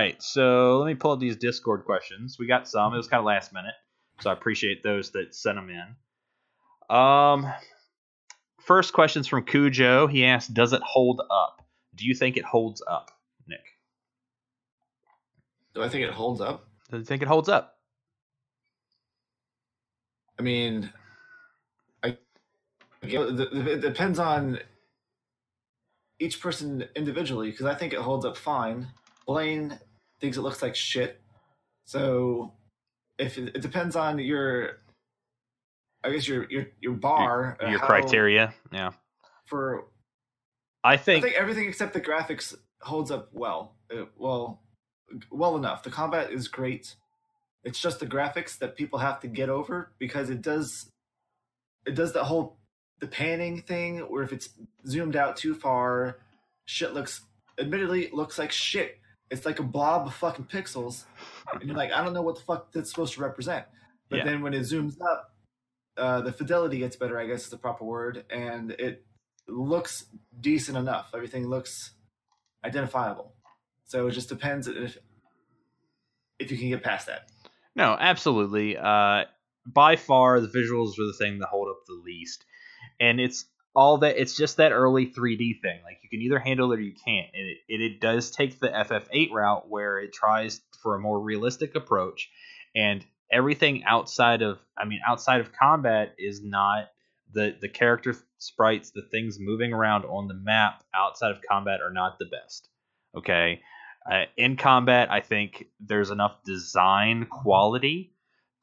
Right, 0.00 0.22
so 0.22 0.78
let 0.78 0.86
me 0.86 0.94
pull 0.94 1.12
up 1.12 1.20
these 1.20 1.36
Discord 1.36 1.84
questions. 1.84 2.36
We 2.38 2.46
got 2.46 2.68
some. 2.68 2.94
It 2.94 2.96
was 2.96 3.08
kind 3.08 3.18
of 3.18 3.26
last 3.26 3.52
minute, 3.52 3.74
so 4.20 4.30
I 4.30 4.32
appreciate 4.32 4.82
those 4.82 5.10
that 5.12 5.34
sent 5.34 5.56
them 5.56 5.68
in. 5.70 6.96
Um, 6.96 7.52
first 8.60 8.92
question's 8.92 9.26
from 9.26 9.44
Cujo. 9.44 10.06
He 10.06 10.24
asked, 10.24 10.54
"Does 10.54 10.72
it 10.72 10.82
hold 10.82 11.20
up? 11.30 11.62
Do 11.94 12.06
you 12.06 12.14
think 12.14 12.36
it 12.36 12.44
holds 12.44 12.82
up, 12.86 13.10
Nick? 13.46 13.78
Do 15.74 15.82
I 15.82 15.88
think 15.88 16.04
it 16.04 16.12
holds 16.12 16.40
up? 16.40 16.66
Do 16.90 16.98
you 16.98 17.04
think 17.04 17.22
it 17.22 17.28
holds 17.28 17.48
up?" 17.48 17.76
I 20.38 20.42
mean, 20.42 20.90
I 22.02 22.16
it 23.02 23.80
depends 23.82 24.18
on 24.18 24.58
each 26.18 26.40
person 26.40 26.84
individually 26.96 27.50
because 27.50 27.66
I 27.66 27.74
think 27.74 27.92
it 27.92 27.98
holds 27.98 28.24
up 28.24 28.36
fine. 28.36 28.88
Blaine 29.26 29.78
thinks 30.20 30.36
it 30.36 30.42
looks 30.42 30.62
like 30.62 30.74
shit. 30.74 31.20
So 31.84 32.52
if 33.18 33.38
it, 33.38 33.56
it 33.56 33.62
depends 33.62 33.96
on 33.96 34.18
your, 34.18 34.78
I 36.04 36.10
guess 36.10 36.26
your 36.28 36.46
your 36.50 36.66
your 36.80 36.92
bar, 36.94 37.56
Your, 37.60 37.68
uh, 37.68 37.70
your 37.70 37.80
how- 37.80 37.86
criteria, 37.86 38.54
yeah. 38.72 38.90
for. 39.46 39.86
I 40.82 40.96
think 40.96 41.24
I 41.24 41.28
think, 41.28 41.40
everything 41.40 41.68
except 41.68 41.92
the 41.92 42.00
graphics 42.00 42.54
holds 42.80 43.10
up 43.10 43.28
well. 43.34 43.74
Uh, 43.94 44.04
well, 44.16 44.62
well 45.30 45.56
enough. 45.56 45.82
The 45.82 45.90
combat 45.90 46.32
is 46.32 46.48
great. 46.48 46.94
It's 47.64 47.78
just 47.78 48.00
the 48.00 48.06
graphics 48.06 48.56
that 48.60 48.76
people 48.76 48.98
have 48.98 49.20
to 49.20 49.28
get 49.28 49.50
over 49.50 49.92
because 49.98 50.30
it 50.30 50.40
does, 50.40 50.88
it 51.84 51.94
does 51.94 52.14
the 52.14 52.24
whole 52.24 52.56
the 53.00 53.06
panning 53.06 53.60
thing 53.60 53.98
where 53.98 54.22
if 54.22 54.32
it's 54.32 54.48
zoomed 54.86 55.16
out 55.16 55.36
too 55.36 55.54
far, 55.54 56.16
shit 56.64 56.94
looks 56.94 57.20
admittedly 57.58 58.08
looks 58.14 58.38
like 58.38 58.50
shit. 58.50 58.99
It's 59.30 59.46
like 59.46 59.60
a 59.60 59.62
blob 59.62 60.06
of 60.08 60.14
fucking 60.14 60.46
pixels, 60.46 61.04
and 61.52 61.62
you're 61.62 61.76
like, 61.76 61.92
I 61.92 62.02
don't 62.02 62.12
know 62.12 62.22
what 62.22 62.34
the 62.36 62.42
fuck 62.42 62.72
that's 62.72 62.90
supposed 62.90 63.14
to 63.14 63.20
represent. 63.20 63.64
But 64.08 64.18
Yeah. 64.18 64.24
then 64.24 64.42
when 64.42 64.54
it 64.54 64.62
zooms 64.62 64.96
up, 65.00 65.34
uh, 65.96 66.20
the 66.22 66.32
fidelity 66.32 66.78
gets 66.78 66.96
better. 66.96 67.18
I 67.18 67.26
guess 67.26 67.44
is 67.44 67.50
the 67.50 67.56
proper 67.58 67.84
word, 67.84 68.24
and 68.30 68.72
it 68.72 69.06
looks 69.46 70.06
decent 70.40 70.76
enough. 70.78 71.10
Everything 71.14 71.46
looks 71.48 71.92
identifiable. 72.64 73.34
So 73.84 74.06
it 74.08 74.12
just 74.12 74.28
depends 74.28 74.66
if 74.66 74.98
if 76.38 76.50
you 76.50 76.58
can 76.58 76.68
get 76.70 76.82
past 76.82 77.06
that. 77.06 77.30
No, 77.76 77.96
absolutely. 77.98 78.76
Uh, 78.76 79.24
by 79.66 79.96
far, 79.96 80.40
the 80.40 80.48
visuals 80.48 80.98
are 80.98 81.06
the 81.06 81.14
thing 81.18 81.38
that 81.38 81.48
hold 81.48 81.68
up 81.68 81.84
the 81.86 81.94
least, 81.94 82.44
and 82.98 83.20
it's 83.20 83.44
all 83.74 83.98
that. 83.98 84.20
It's 84.20 84.36
just 84.36 84.56
that 84.56 84.72
early 84.72 85.06
3D 85.06 85.60
thing. 85.60 85.80
Like 85.84 85.98
you 86.02 86.08
can 86.08 86.20
either 86.22 86.38
handle 86.38 86.72
it 86.72 86.78
or 86.78 86.82
you 86.82 86.94
can't, 87.04 87.28
and 87.34 87.46
it, 87.46 87.58
it, 87.68 87.80
it 87.80 88.00
does 88.00 88.30
take 88.30 88.58
the 88.58 88.68
FF8 88.68 89.30
route 89.32 89.68
where 89.68 89.98
it 89.98 90.12
tries 90.12 90.60
for 90.82 90.94
a 90.94 91.00
more 91.00 91.20
realistic 91.20 91.74
approach, 91.74 92.30
and 92.74 93.04
everything 93.30 93.84
outside 93.84 94.42
of, 94.42 94.58
I 94.76 94.84
mean, 94.84 95.00
outside 95.06 95.40
of 95.40 95.52
combat 95.52 96.14
is 96.18 96.42
not 96.42 96.88
the 97.32 97.56
the 97.60 97.68
character 97.68 98.14
sprites, 98.38 98.90
the 98.90 99.02
things 99.02 99.38
moving 99.38 99.72
around 99.72 100.04
on 100.04 100.28
the 100.28 100.34
map 100.34 100.82
outside 100.94 101.30
of 101.30 101.38
combat 101.48 101.80
are 101.80 101.92
not 101.92 102.18
the 102.18 102.26
best. 102.26 102.68
Okay. 103.16 103.60
Uh, 104.10 104.24
in 104.36 104.56
combat, 104.56 105.10
I 105.10 105.20
think 105.20 105.66
there's 105.78 106.10
enough 106.10 106.42
design 106.44 107.26
quality 107.26 108.14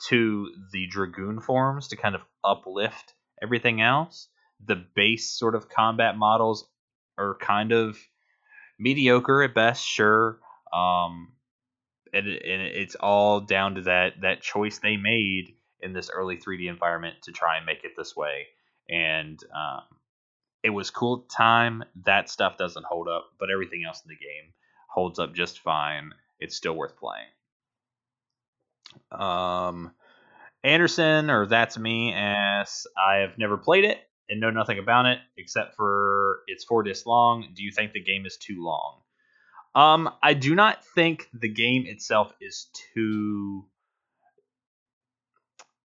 to 0.09 0.49
the 0.71 0.88
dragoon 0.88 1.39
forms 1.39 1.89
to 1.89 1.95
kind 1.95 2.15
of 2.15 2.21
uplift 2.43 3.13
everything 3.41 3.81
else. 3.81 4.29
The 4.65 4.84
base 4.95 5.29
sort 5.29 5.55
of 5.55 5.69
combat 5.69 6.17
models 6.17 6.67
are 7.17 7.35
kind 7.39 7.71
of 7.71 7.97
mediocre 8.79 9.43
at 9.43 9.53
best, 9.53 9.85
sure. 9.85 10.39
Um, 10.73 11.34
and, 12.13 12.27
and 12.27 12.61
it's 12.61 12.95
all 12.95 13.41
down 13.41 13.75
to 13.75 13.81
that 13.81 14.21
that 14.21 14.41
choice 14.41 14.79
they 14.79 14.97
made 14.97 15.53
in 15.81 15.93
this 15.93 16.09
early 16.09 16.38
3D 16.38 16.67
environment 16.69 17.15
to 17.23 17.31
try 17.31 17.57
and 17.57 17.65
make 17.65 17.84
it 17.84 17.91
this 17.95 18.15
way. 18.15 18.47
And 18.89 19.39
um, 19.55 19.84
it 20.63 20.69
was 20.69 20.89
cool 20.89 21.27
time. 21.29 21.84
That 22.05 22.29
stuff 22.29 22.57
doesn't 22.57 22.85
hold 22.85 23.07
up, 23.07 23.29
but 23.39 23.49
everything 23.51 23.84
else 23.85 24.01
in 24.03 24.09
the 24.09 24.15
game 24.15 24.53
holds 24.89 25.19
up 25.19 25.35
just 25.35 25.59
fine. 25.59 26.11
It's 26.39 26.55
still 26.55 26.73
worth 26.73 26.95
playing. 26.97 27.27
Um, 29.11 29.91
Anderson, 30.63 31.29
or 31.29 31.45
that's 31.45 31.77
me, 31.77 32.13
asks, 32.13 32.88
I 32.97 33.17
have 33.17 33.38
never 33.38 33.57
played 33.57 33.84
it 33.84 33.99
and 34.29 34.39
know 34.39 34.49
nothing 34.51 34.79
about 34.79 35.05
it 35.05 35.19
except 35.37 35.75
for 35.75 36.39
it's 36.47 36.63
four 36.63 36.83
discs 36.83 37.05
long. 37.05 37.47
Do 37.53 37.63
you 37.63 37.71
think 37.71 37.93
the 37.93 38.03
game 38.03 38.25
is 38.25 38.37
too 38.37 38.63
long? 38.63 39.01
Um, 39.75 40.09
I 40.23 40.33
do 40.33 40.55
not 40.55 40.83
think 40.95 41.29
the 41.33 41.49
game 41.49 41.85
itself 41.85 42.33
is 42.41 42.67
too 42.93 43.65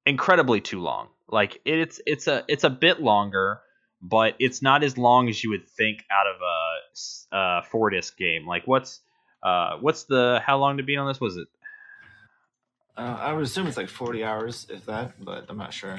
incredibly 0.06 0.60
too 0.60 0.80
long. 0.80 1.08
Like 1.28 1.60
it's 1.64 2.00
it's 2.06 2.26
a 2.26 2.44
it's 2.48 2.64
a 2.64 2.70
bit 2.70 3.00
longer, 3.00 3.60
but 4.00 4.34
it's 4.38 4.62
not 4.62 4.82
as 4.82 4.98
long 4.98 5.28
as 5.28 5.42
you 5.42 5.50
would 5.50 5.68
think 5.68 6.04
out 6.10 6.26
of 6.26 6.36
a, 6.42 7.36
uh, 7.36 7.62
four 7.62 7.90
disc 7.90 8.16
game. 8.16 8.46
Like 8.46 8.66
what's 8.66 9.00
uh 9.42 9.76
what's 9.80 10.04
the 10.04 10.40
how 10.44 10.58
long 10.58 10.76
to 10.78 10.82
be 10.82 10.96
on 10.96 11.06
this? 11.06 11.20
Was 11.20 11.36
it 11.36 11.48
Uh, 12.96 13.16
I 13.18 13.32
would 13.32 13.44
assume 13.44 13.66
it's 13.66 13.78
like 13.78 13.88
forty 13.88 14.22
hours, 14.22 14.66
if 14.68 14.84
that, 14.86 15.14
but 15.24 15.46
I'm 15.48 15.56
not 15.56 15.72
sure. 15.72 15.98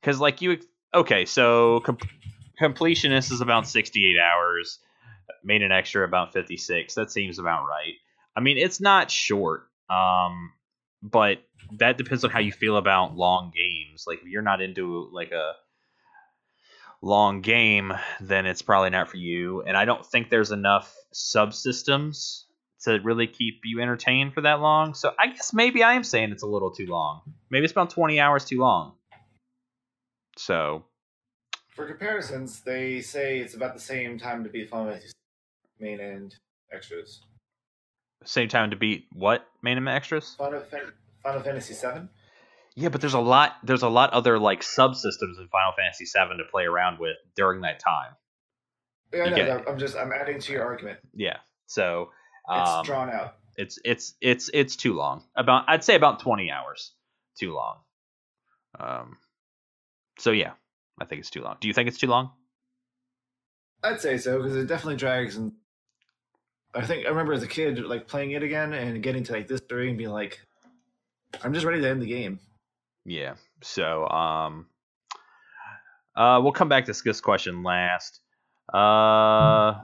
because 0.00 0.18
like 0.18 0.40
you 0.40 0.58
okay 0.94 1.24
so 1.24 1.80
com- 1.80 1.98
completionist 2.60 3.32
is 3.32 3.40
about 3.40 3.66
68 3.66 4.18
hours. 4.18 4.78
Made 5.42 5.62
an 5.62 5.72
extra 5.72 6.04
about 6.04 6.32
56 6.32 6.94
that 6.94 7.10
seems 7.10 7.38
about 7.38 7.66
right. 7.66 7.94
I 8.36 8.40
mean 8.40 8.58
it's 8.58 8.80
not 8.80 9.10
short 9.10 9.68
um 9.90 10.52
but 11.02 11.38
that 11.78 11.98
depends 11.98 12.24
on 12.24 12.30
how 12.30 12.38
you 12.40 12.52
feel 12.52 12.76
about 12.78 13.14
long 13.14 13.52
games. 13.54 14.04
Like 14.06 14.20
if 14.22 14.28
you're 14.28 14.42
not 14.42 14.62
into 14.62 15.08
like 15.12 15.32
a 15.32 15.52
long 17.02 17.42
game 17.42 17.92
then 18.20 18.46
it's 18.46 18.62
probably 18.62 18.90
not 18.90 19.08
for 19.08 19.18
you. 19.18 19.62
And 19.62 19.76
i 19.76 19.84
don't 19.84 20.04
think 20.04 20.30
there's 20.30 20.52
enough 20.52 20.94
subsystems 21.12 22.44
to 22.84 23.00
really 23.00 23.26
keep 23.26 23.60
you 23.64 23.80
entertained 23.80 24.34
for 24.34 24.42
that 24.42 24.60
long. 24.60 24.94
So 24.94 25.12
i 25.18 25.26
guess 25.26 25.52
maybe 25.52 25.82
i 25.82 25.94
am 25.94 26.04
saying 26.04 26.32
it's 26.32 26.42
a 26.42 26.46
little 26.48 26.70
too 26.70 26.86
long. 26.86 27.20
Maybe 27.50 27.64
it's 27.64 27.72
about 27.72 27.90
20 27.90 28.18
hours 28.20 28.46
too 28.46 28.58
long 28.58 28.94
so 30.36 30.84
For 31.68 31.86
comparisons, 31.86 32.60
they 32.60 33.00
say 33.00 33.38
it's 33.38 33.54
about 33.54 33.74
the 33.74 33.80
same 33.80 34.18
time 34.18 34.44
to 34.44 34.50
beat 34.50 34.68
Final 34.70 34.92
Fantasy 34.92 35.12
main 35.80 36.00
and 36.00 36.34
extras. 36.72 37.20
same 38.24 38.48
time 38.48 38.70
to 38.70 38.76
beat 38.76 39.06
what 39.12 39.46
main 39.62 39.76
and 39.78 39.88
extras? 39.88 40.34
Final, 40.38 40.60
Fan- 40.60 40.92
Final 41.22 41.42
Fantasy 41.42 41.74
Seven. 41.74 42.08
Yeah, 42.76 42.88
but 42.88 43.00
there's 43.00 43.14
a 43.14 43.20
lot. 43.20 43.52
There's 43.62 43.82
a 43.82 43.88
lot 43.88 44.12
other 44.12 44.38
like 44.38 44.62
subsystems 44.62 45.38
in 45.38 45.48
Final 45.52 45.72
Fantasy 45.76 46.04
VII 46.06 46.38
to 46.38 46.44
play 46.50 46.64
around 46.64 46.98
with 46.98 47.16
during 47.36 47.60
that 47.62 47.78
time. 47.80 48.12
Yeah, 49.12 49.26
no, 49.30 49.36
no, 49.58 49.64
I'm 49.68 49.78
just 49.78 49.96
I'm 49.96 50.10
adding 50.12 50.40
to 50.40 50.52
your 50.52 50.64
argument. 50.64 50.98
Yeah, 51.14 51.36
so 51.66 52.10
It's 52.50 52.70
um, 52.70 52.84
drawn 52.84 53.10
out. 53.10 53.36
it's 53.56 53.78
it's 53.84 54.14
it's 54.20 54.50
it's 54.52 54.74
too 54.74 54.94
long. 54.94 55.22
About 55.36 55.66
I'd 55.68 55.84
say 55.84 55.94
about 55.94 56.18
20 56.20 56.50
hours. 56.50 56.92
Too 57.38 57.54
long. 57.54 57.76
Um. 58.80 59.18
So 60.18 60.30
yeah, 60.30 60.52
I 61.00 61.04
think 61.04 61.20
it's 61.20 61.30
too 61.30 61.42
long. 61.42 61.56
Do 61.60 61.68
you 61.68 61.74
think 61.74 61.88
it's 61.88 61.98
too 61.98 62.06
long? 62.06 62.30
I'd 63.82 64.00
say 64.00 64.16
so 64.16 64.38
because 64.38 64.56
it 64.56 64.66
definitely 64.66 64.96
drags. 64.96 65.36
And 65.36 65.52
I 66.74 66.86
think 66.86 67.06
I 67.06 67.10
remember 67.10 67.32
as 67.32 67.42
a 67.42 67.48
kid 67.48 67.78
like 67.80 68.08
playing 68.08 68.32
it 68.32 68.42
again 68.42 68.72
and 68.72 69.02
getting 69.02 69.22
to 69.24 69.32
like 69.32 69.46
this 69.46 69.60
story 69.60 69.88
and 69.88 69.98
being 69.98 70.10
like, 70.10 70.40
I'm 71.42 71.52
just 71.52 71.66
ready 71.66 71.80
to 71.80 71.88
end 71.88 72.00
the 72.00 72.06
game. 72.06 72.40
Yeah. 73.04 73.34
So 73.62 74.08
um 74.08 74.66
uh 76.16 76.40
we'll 76.42 76.52
come 76.52 76.68
back 76.68 76.86
to 76.86 76.92
this 76.92 77.20
question 77.20 77.62
last. 77.62 78.20
Uh 78.72 79.82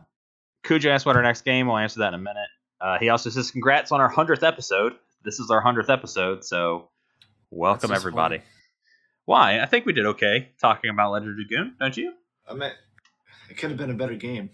Cujo 0.65 0.91
asked 0.91 1.07
what 1.07 1.17
our 1.17 1.23
next 1.23 1.43
game, 1.43 1.67
we'll 1.67 1.77
answer 1.77 2.01
that 2.01 2.09
in 2.09 2.15
a 2.15 2.19
minute. 2.19 2.49
Uh 2.81 2.99
he 2.99 3.09
also 3.11 3.31
says 3.31 3.51
congrats 3.51 3.93
on 3.93 4.01
our 4.01 4.09
hundredth 4.09 4.43
episode. 4.43 4.95
This 5.23 5.39
is 5.39 5.51
our 5.51 5.61
hundredth 5.61 5.91
episode, 5.91 6.45
so 6.45 6.89
welcome 7.51 7.93
everybody. 7.93 8.39
disappointing. 8.39 8.60
Why? 9.31 9.61
I 9.61 9.67
think 9.67 9.87
we 9.87 9.93
did 9.93 10.07
okay 10.07 10.51
talking 10.61 10.91
about 10.91 11.13
Legend 11.13 11.31
of 11.31 11.37
Dragoon, 11.37 11.77
don't 11.79 11.97
you? 11.97 12.15
I 12.49 12.55
mean, 12.55 12.73
it 13.49 13.59
could 13.59 13.71
have 13.71 13.79
been 13.79 13.93
a 13.93 13.95
better 13.95 14.17
game. 14.17 14.51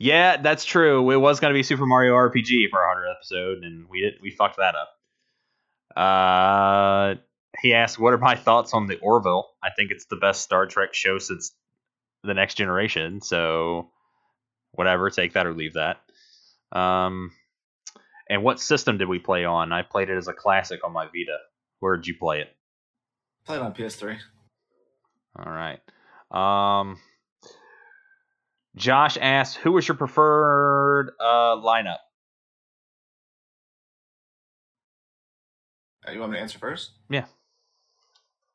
Yeah, 0.00 0.38
that's 0.38 0.64
true. 0.64 1.08
It 1.12 1.18
was 1.18 1.38
going 1.38 1.52
to 1.52 1.56
be 1.56 1.62
Super 1.62 1.86
Mario 1.86 2.14
RPG 2.14 2.68
for 2.68 2.80
our 2.80 2.96
100th 2.96 3.14
episode, 3.14 3.58
and 3.62 3.86
we 3.88 4.00
did 4.00 4.14
we 4.20 4.32
fucked 4.32 4.56
that 4.56 4.74
up. 4.74 4.90
Uh, 5.96 7.20
he 7.60 7.74
asked, 7.74 7.96
"What 7.96 8.12
are 8.12 8.18
my 8.18 8.34
thoughts 8.34 8.74
on 8.74 8.88
the 8.88 8.98
Orville? 8.98 9.46
I 9.62 9.70
think 9.70 9.92
it's 9.92 10.06
the 10.06 10.16
best 10.16 10.42
Star 10.42 10.66
Trek 10.66 10.92
show 10.92 11.18
since 11.18 11.52
the 12.24 12.34
Next 12.34 12.56
Generation. 12.56 13.20
So, 13.20 13.92
whatever, 14.72 15.10
take 15.10 15.34
that 15.34 15.46
or 15.46 15.54
leave 15.54 15.74
that." 15.74 15.98
Um, 16.72 17.30
and 18.28 18.42
what 18.42 18.58
system 18.58 18.98
did 18.98 19.08
we 19.08 19.20
play 19.20 19.44
on? 19.44 19.70
I 19.70 19.82
played 19.82 20.10
it 20.10 20.16
as 20.16 20.26
a 20.26 20.32
classic 20.32 20.80
on 20.82 20.92
my 20.92 21.04
Vita. 21.04 21.38
Where 21.78 21.94
did 21.94 22.08
you 22.08 22.16
play 22.18 22.40
it? 22.40 22.48
Played 23.46 23.60
on 23.60 23.72
PS3. 23.74 24.18
All 25.38 25.52
right. 25.52 25.80
Um, 26.30 26.98
Josh 28.74 29.16
asks, 29.20 29.54
"Who 29.56 29.72
was 29.72 29.86
your 29.86 29.96
preferred 29.96 31.12
uh, 31.20 31.56
lineup?" 31.56 31.98
Uh, 36.06 36.12
you 36.12 36.20
want 36.20 36.32
me 36.32 36.38
to 36.38 36.42
answer 36.42 36.58
first? 36.58 36.92
Yeah. 37.08 37.26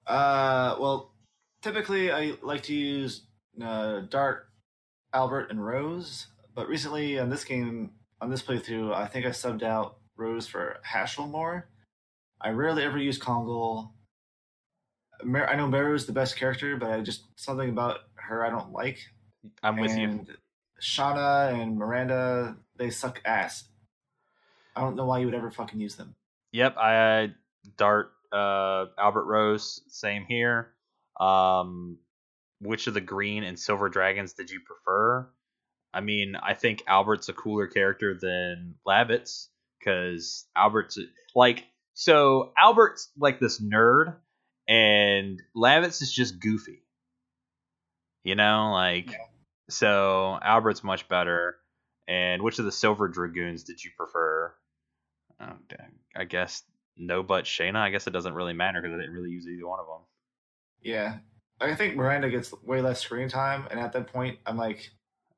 Uh, 0.08 0.76
well, 0.80 1.14
typically 1.62 2.12
I 2.12 2.34
like 2.42 2.64
to 2.64 2.74
use 2.74 3.24
uh, 3.62 4.02
Dart, 4.10 4.50
Albert, 5.14 5.52
and 5.52 5.66
Rose, 5.66 6.28
but 6.56 6.68
recently 6.68 7.20
on 7.20 7.30
this 7.30 7.44
game, 7.44 7.92
on 8.22 8.30
this 8.30 8.42
playthrough, 8.42 8.94
I 8.94 9.06
think 9.06 9.26
I 9.26 9.30
subbed 9.30 9.64
out 9.64 9.98
Rose 10.16 10.48
for 10.48 10.80
Haschel 10.90 11.30
more. 11.30 11.68
I 12.42 12.50
rarely 12.50 12.84
ever 12.84 12.98
use 12.98 13.20
Kongol, 13.20 13.92
Mer- 15.24 15.48
I 15.48 15.56
know 15.56 15.68
Meru's 15.68 16.06
the 16.06 16.14
best 16.14 16.38
character, 16.38 16.78
but 16.78 16.92
I 16.92 17.02
just 17.02 17.26
something 17.36 17.70
about 17.70 18.00
her 18.16 18.46
I 18.46 18.50
don't 18.50 18.72
like. 18.72 19.00
I'm 19.64 19.78
with 19.78 19.98
you. 19.98 20.26
Shana 20.82 21.54
and 21.54 21.78
Miranda, 21.78 22.56
they 22.78 22.90
suck 22.90 23.22
ass. 23.26 23.66
I 24.76 24.82
don't 24.82 24.96
know 24.96 25.06
why 25.06 25.20
you 25.20 25.26
would 25.26 25.36
ever 25.36 25.52
fucking 25.52 25.80
use 25.80 25.96
them. 25.96 26.16
Yep, 26.54 26.76
I 26.78 27.34
Dart 27.78 28.12
uh, 28.32 28.86
Albert 28.98 29.26
Rose, 29.26 29.82
same 29.88 30.26
here. 30.28 30.74
Um, 31.20 31.98
which 32.62 32.88
of 32.88 32.94
the 32.94 33.02
green 33.02 33.44
and 33.44 33.60
silver 33.60 33.90
dragons 33.90 34.34
did 34.34 34.50
you 34.50 34.60
prefer? 34.66 35.28
I 35.94 36.02
mean, 36.02 36.36
I 36.42 36.54
think 36.54 36.84
Albert's 36.88 37.30
a 37.30 37.34
cooler 37.34 37.68
character 37.68 38.18
than 38.20 38.76
Lavitz 38.88 39.48
because 39.80 40.48
Albert's 40.56 40.98
like 41.36 41.66
so 41.94 42.54
Albert's 42.58 43.10
like 43.18 43.40
this 43.40 43.62
nerd, 43.62 44.16
and 44.72 45.42
Lavitz 45.56 46.02
is 46.02 46.12
just 46.12 46.40
goofy. 46.40 46.84
You 48.24 48.36
know, 48.36 48.72
like 48.74 49.12
Yeah. 49.12 49.18
so 49.70 50.40
Albert's 50.42 50.84
much 50.84 51.08
better. 51.08 51.58
And 52.08 52.42
which 52.42 52.60
of 52.60 52.66
the 52.66 52.72
silver 52.72 53.08
dragoons 53.08 53.64
did 53.64 53.84
you 53.84 53.92
prefer? 53.98 54.54
Oh. 55.40 55.54
I 56.16 56.26
guess 56.26 56.64
no, 56.98 57.24
but 57.24 57.46
Shana. 57.46 57.78
I 57.78 57.90
guess 57.90 58.06
it 58.08 58.12
doesn't 58.12 58.34
really 58.34 58.54
matter 58.54 58.82
because 58.82 58.96
I 58.96 59.00
didn't 59.02 59.14
really 59.16 59.30
use 59.32 59.48
either 59.48 59.68
one 59.68 59.80
of 59.80 59.88
them. 59.88 60.02
Yeah. 60.82 61.18
I 61.60 61.76
think 61.76 61.96
Miranda 61.96 62.30
gets 62.30 62.52
way 62.64 62.82
less 62.82 63.00
screen 63.00 63.30
time, 63.30 63.68
and 63.72 63.80
at 63.80 63.94
that 63.94 64.08
point, 64.08 64.40
I'm 64.46 64.58
like, 64.58 64.90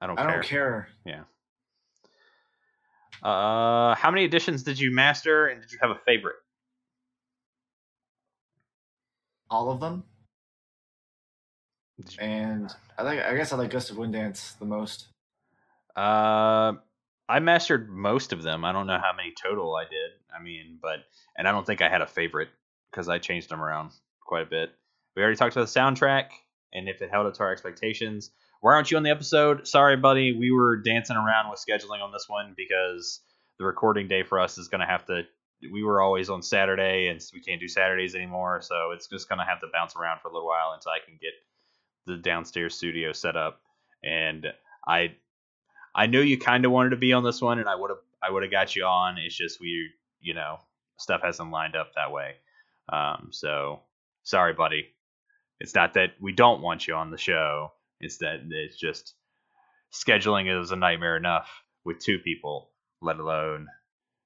I 0.02 0.08
don't 0.08 0.18
I 0.18 0.24
care. 0.24 0.32
don't 0.34 0.46
care. 0.46 0.88
Yeah. 1.06 1.24
Uh, 3.22 3.96
how 3.96 4.10
many 4.12 4.26
additions 4.26 4.64
did 4.64 4.80
you 4.80 4.92
master, 4.92 5.48
and 5.48 5.62
did 5.62 5.72
you 5.72 5.78
have 5.82 5.92
a 5.92 6.00
favorite? 6.06 6.36
All 9.54 9.70
of 9.70 9.80
them, 9.80 10.04
and 12.18 12.74
I 12.98 13.04
like. 13.04 13.20
I 13.20 13.36
guess 13.36 13.54
I 13.54 13.56
like 13.56 13.70
Gust 13.70 13.92
of 13.92 13.98
Wind 13.98 14.14
Dance 14.14 14.54
the 14.54 14.66
most. 14.66 15.10
Uh, 15.96 16.74
I 17.30 17.40
mastered 17.40 17.88
most 17.88 18.34
of 18.34 18.42
them. 18.42 18.66
I 18.66 18.72
don't 18.72 18.88
know 18.88 18.98
how 18.98 19.14
many 19.16 19.32
total 19.40 19.76
I 19.76 19.84
did. 19.84 20.12
I 20.36 20.42
mean, 20.42 20.80
but 20.82 21.02
and 21.38 21.48
I 21.48 21.52
don't 21.52 21.68
think 21.68 21.84
I 21.84 21.90
had 21.90 22.02
a 22.02 22.08
favorite 22.08 22.50
because 22.90 23.08
I 23.08 23.20
changed 23.20 23.50
them 23.50 23.62
around 23.62 23.92
quite 24.26 24.42
a 24.42 24.50
bit. 24.50 24.72
We 25.16 25.22
already 25.22 25.38
talked 25.38 25.56
about 25.56 25.68
the 25.72 25.80
soundtrack 25.80 26.30
and 26.74 26.90
if 26.90 27.04
it 27.04 27.12
held 27.12 27.28
up 27.28 27.36
to 27.36 27.44
our 27.44 27.52
expectations. 27.52 28.32
Why 28.62 28.74
aren't 28.74 28.90
you 28.90 28.98
on 28.98 29.04
the 29.04 29.12
episode? 29.12 29.68
Sorry, 29.68 29.98
buddy. 29.98 30.34
We 30.36 30.52
were 30.52 30.78
dancing 30.78 31.16
around 31.16 31.52
with 31.52 31.64
scheduling 31.64 32.02
on 32.02 32.12
this 32.12 32.26
one 32.28 32.56
because 32.58 33.20
the 33.60 33.66
recording 33.66 34.08
day 34.08 34.24
for 34.24 34.40
us 34.40 34.58
is 34.58 34.68
going 34.68 34.82
to 34.82 34.88
have 34.88 35.06
to. 35.06 35.24
We 35.72 35.84
were 35.84 36.02
always 36.02 36.30
on 36.30 36.42
Saturday, 36.42 37.08
and 37.08 37.22
we 37.34 37.42
can't 37.42 37.60
do 37.60 37.68
Saturdays 37.68 38.16
anymore. 38.16 38.62
So 38.62 38.92
it's 38.92 39.08
just 39.08 39.30
going 39.30 39.40
to 39.40 39.46
have 39.46 39.62
to 39.62 39.68
bounce 39.74 39.96
around 39.96 40.22
for 40.22 40.30
a 40.30 40.34
little 40.34 40.48
while 40.48 40.74
until 40.74 40.92
I 40.92 41.00
can 41.06 41.18
get 41.22 41.34
the 42.06 42.18
downstairs 42.18 42.76
studio 42.76 43.14
set 43.14 43.36
up. 43.36 43.62
And 44.04 44.48
I 44.88 45.16
I 45.96 46.08
knew 46.08 46.22
you 46.22 46.38
kind 46.38 46.66
of 46.66 46.72
wanted 46.72 46.92
to 46.92 46.98
be 46.98 47.14
on 47.14 47.24
this 47.24 47.42
one, 47.42 47.60
and 47.60 47.70
I 47.70 47.76
would 47.76 47.90
have 47.90 48.00
I 48.22 48.32
would 48.32 48.44
have 48.44 48.52
got 48.52 48.76
you 48.76 48.86
on. 48.86 49.18
It's 49.18 49.36
just 49.36 49.60
we, 49.60 49.90
you 50.22 50.34
know, 50.34 50.60
stuff 50.98 51.22
hasn't 51.24 51.52
lined 51.52 51.76
up 51.76 51.94
that 51.96 52.12
way. 52.12 52.36
Um, 52.90 53.30
so 53.32 53.82
sorry, 54.24 54.54
buddy. 54.54 54.88
It's 55.60 55.76
not 55.76 55.94
that 55.94 56.14
we 56.20 56.34
don't 56.34 56.62
want 56.62 56.88
you 56.88 56.96
on 56.96 57.12
the 57.12 57.18
show. 57.18 57.72
It's 58.00 58.18
that 58.18 58.42
it's 58.50 58.78
just 58.78 59.14
scheduling 59.94 60.62
is 60.62 60.72
a 60.72 60.76
nightmare 60.76 61.16
enough 61.16 61.50
with 61.86 62.00
two 62.00 62.20
people, 62.20 62.70
let 63.02 63.18
alone 63.18 63.68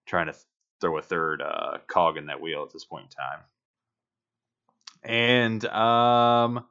trying 0.07 0.27
to 0.27 0.35
throw 0.81 0.97
a 0.97 1.01
third 1.01 1.41
uh, 1.41 1.77
cog 1.87 2.17
in 2.17 2.27
that 2.27 2.41
wheel 2.41 2.63
at 2.63 2.71
this 2.71 2.85
point 2.85 3.05
in 3.05 3.09
time. 3.09 3.39
And 5.03 5.65
um, 5.65 6.65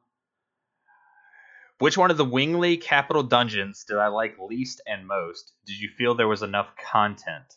which 1.79 1.99
one 1.99 2.11
of 2.11 2.17
the 2.17 2.25
Wingly 2.25 2.81
Capital 2.81 3.23
Dungeons 3.23 3.85
did 3.87 3.99
I 3.99 4.09
like 4.09 4.37
least 4.39 4.81
and 4.87 5.07
most? 5.07 5.53
Did 5.67 5.79
you 5.79 5.89
feel 5.89 6.15
there 6.15 6.29
was 6.29 6.43
enough 6.43 6.69
content? 6.77 7.55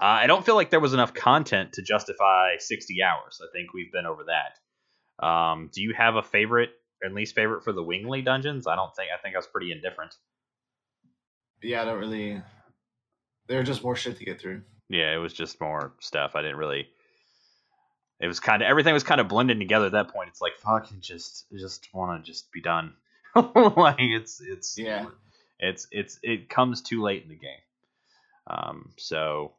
Uh, 0.00 0.18
I 0.22 0.26
don't 0.26 0.44
feel 0.44 0.56
like 0.56 0.70
there 0.70 0.80
was 0.80 0.94
enough 0.94 1.14
content 1.14 1.74
to 1.74 1.82
justify 1.82 2.56
60 2.58 3.02
hours. 3.04 3.40
I 3.40 3.46
think 3.52 3.72
we've 3.72 3.92
been 3.92 4.06
over 4.06 4.24
that. 4.24 5.24
Um, 5.24 5.70
do 5.72 5.80
you 5.80 5.94
have 5.94 6.16
a 6.16 6.22
favorite 6.22 6.70
and 7.02 7.14
least 7.14 7.36
favorite 7.36 7.62
for 7.62 7.72
the 7.72 7.84
Wingly 7.84 8.24
dungeons? 8.24 8.66
I 8.66 8.74
don't 8.74 8.94
think. 8.96 9.10
I 9.16 9.20
think 9.22 9.36
I 9.36 9.38
was 9.38 9.46
pretty 9.46 9.70
indifferent. 9.70 10.14
Yeah, 11.62 11.82
I 11.82 11.84
don't 11.84 11.98
really. 11.98 12.40
They're 13.48 13.62
just 13.62 13.82
more 13.82 13.96
shit 13.96 14.16
to 14.18 14.24
get 14.24 14.40
through. 14.40 14.62
Yeah, 14.88 15.14
it 15.14 15.18
was 15.18 15.32
just 15.32 15.60
more 15.60 15.92
stuff. 16.00 16.32
I 16.34 16.42
didn't 16.42 16.56
really. 16.56 16.88
It 18.20 18.26
was 18.28 18.40
kind 18.40 18.62
of 18.62 18.68
everything 18.68 18.94
was 18.94 19.02
kind 19.02 19.20
of 19.20 19.28
blended 19.28 19.58
together 19.58 19.86
at 19.86 19.92
that 19.92 20.08
point. 20.08 20.28
It's 20.28 20.40
like 20.40 20.52
fucking 20.58 21.00
just 21.00 21.46
just 21.52 21.88
want 21.92 22.24
to 22.24 22.30
just 22.30 22.52
be 22.52 22.60
done. 22.60 22.94
like 23.34 23.96
it's 23.98 24.40
it's 24.40 24.78
Yeah. 24.78 25.06
it's 25.58 25.86
it's 25.90 26.18
it 26.22 26.48
comes 26.48 26.82
too 26.82 27.02
late 27.02 27.22
in 27.24 27.30
the 27.30 27.34
game. 27.36 27.58
Um, 28.46 28.92
so, 28.96 29.52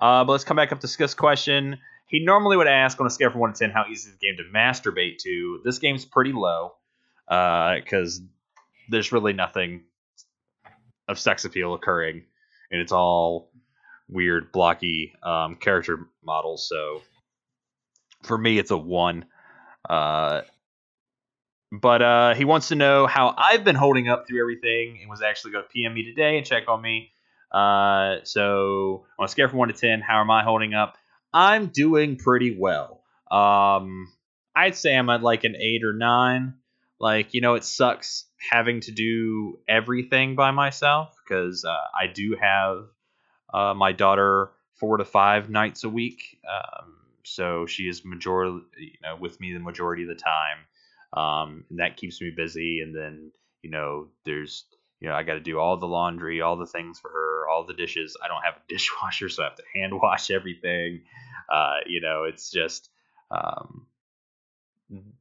uh, 0.00 0.24
but 0.24 0.32
let's 0.32 0.44
come 0.44 0.56
back 0.56 0.72
up 0.72 0.80
to 0.80 0.88
Scuff's 0.88 1.14
question. 1.14 1.78
He 2.06 2.24
normally 2.24 2.56
would 2.56 2.66
ask 2.66 3.00
on 3.00 3.06
a 3.06 3.10
scale 3.10 3.30
from 3.30 3.40
one 3.40 3.52
to 3.52 3.58
ten 3.58 3.70
how 3.70 3.84
easy 3.90 4.10
is 4.10 4.16
the 4.18 4.26
game 4.26 4.36
to 4.36 4.44
masturbate 4.44 5.18
to. 5.18 5.60
This 5.64 5.78
game's 5.78 6.04
pretty 6.04 6.32
low, 6.32 6.74
because 7.26 8.20
there's 8.90 9.12
really 9.12 9.32
nothing 9.32 9.84
of 11.08 11.18
sex 11.18 11.44
appeal 11.44 11.74
occurring, 11.74 12.24
and 12.70 12.80
it's 12.80 12.92
all 12.92 13.50
weird 14.08 14.52
blocky 14.52 15.14
um, 15.22 15.56
character 15.56 16.06
models. 16.22 16.68
So 16.68 17.02
for 18.22 18.36
me, 18.36 18.58
it's 18.58 18.70
a 18.70 18.76
one. 18.76 19.26
Uh, 19.88 20.42
but 21.72 22.02
uh, 22.02 22.34
he 22.34 22.44
wants 22.44 22.68
to 22.68 22.74
know 22.74 23.06
how 23.06 23.34
I've 23.36 23.64
been 23.64 23.76
holding 23.76 24.08
up 24.08 24.26
through 24.28 24.40
everything, 24.40 24.98
and 25.00 25.10
was 25.10 25.22
actually 25.22 25.52
going 25.52 25.64
to 25.64 25.70
PM 25.70 25.94
me 25.94 26.04
today 26.04 26.36
and 26.36 26.46
check 26.46 26.64
on 26.68 26.80
me. 26.80 27.12
Uh, 27.50 28.16
so 28.24 29.06
on 29.18 29.24
a 29.24 29.28
scale 29.28 29.48
from 29.48 29.58
one 29.58 29.68
to 29.68 29.74
ten, 29.74 30.00
how 30.00 30.20
am 30.20 30.30
I 30.30 30.42
holding 30.42 30.74
up? 30.74 30.96
I'm 31.32 31.68
doing 31.68 32.16
pretty 32.16 32.56
well. 32.58 33.02
Um, 33.30 34.12
I'd 34.54 34.76
say 34.76 34.94
I'm 34.94 35.08
at 35.08 35.22
like 35.22 35.44
an 35.44 35.56
eight 35.56 35.82
or 35.82 35.94
nine. 35.94 36.54
Like 37.00 37.32
you 37.32 37.40
know, 37.40 37.54
it 37.54 37.64
sucks 37.64 38.26
having 38.50 38.80
to 38.80 38.92
do 38.92 39.58
everything 39.68 40.34
by 40.34 40.50
myself 40.50 41.14
because 41.22 41.64
uh, 41.64 41.76
I 41.94 42.06
do 42.06 42.36
have 42.40 42.86
uh, 43.52 43.74
my 43.74 43.92
daughter 43.92 44.50
four 44.74 44.96
to 44.96 45.04
five 45.04 45.48
nights 45.48 45.84
a 45.84 45.88
week. 45.88 46.38
Um, 46.48 46.94
so 47.24 47.66
she 47.66 47.84
is 47.84 48.04
majority, 48.04 48.64
you 48.78 48.98
know, 49.02 49.16
with 49.16 49.38
me 49.40 49.52
the 49.52 49.60
majority 49.60 50.02
of 50.02 50.08
the 50.08 50.14
time. 50.16 50.58
Um, 51.12 51.64
and 51.70 51.78
that 51.78 51.96
keeps 51.96 52.20
me 52.20 52.30
busy. 52.30 52.80
And 52.80 52.94
then, 52.94 53.30
you 53.62 53.70
know, 53.70 54.08
there's, 54.24 54.64
you 55.00 55.08
know, 55.08 55.14
I 55.14 55.22
got 55.22 55.34
to 55.34 55.40
do 55.40 55.58
all 55.58 55.76
the 55.76 55.86
laundry, 55.86 56.40
all 56.40 56.56
the 56.56 56.66
things 56.66 56.98
for 56.98 57.10
her, 57.10 57.48
all 57.48 57.64
the 57.64 57.74
dishes. 57.74 58.16
I 58.22 58.28
don't 58.28 58.42
have 58.42 58.54
a 58.54 58.62
dishwasher, 58.68 59.28
so 59.28 59.42
I 59.42 59.46
have 59.46 59.56
to 59.56 59.62
hand 59.74 59.92
wash 59.94 60.30
everything. 60.30 61.02
Uh, 61.52 61.76
you 61.86 62.00
know, 62.00 62.24
it's 62.24 62.50
just, 62.50 62.88
um, 63.30 63.86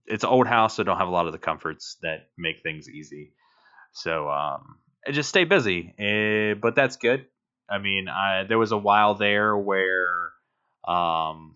it's 0.05 0.23
an 0.23 0.29
old 0.29 0.47
house, 0.47 0.75
so 0.75 0.83
don't 0.83 0.97
have 0.97 1.07
a 1.07 1.11
lot 1.11 1.27
of 1.27 1.31
the 1.31 1.39
comforts 1.39 1.97
that 2.01 2.29
make 2.37 2.63
things 2.63 2.89
easy. 2.89 3.33
So, 3.93 4.29
um, 4.29 4.77
just 5.11 5.29
stay 5.29 5.43
busy, 5.45 5.93
eh, 5.97 6.53
but 6.53 6.75
that's 6.75 6.97
good. 6.97 7.25
I 7.69 7.77
mean, 7.79 8.07
I, 8.07 8.43
there 8.47 8.59
was 8.59 8.71
a 8.71 8.77
while 8.77 9.15
there 9.15 9.55
where, 9.57 10.09
um, 10.87 11.55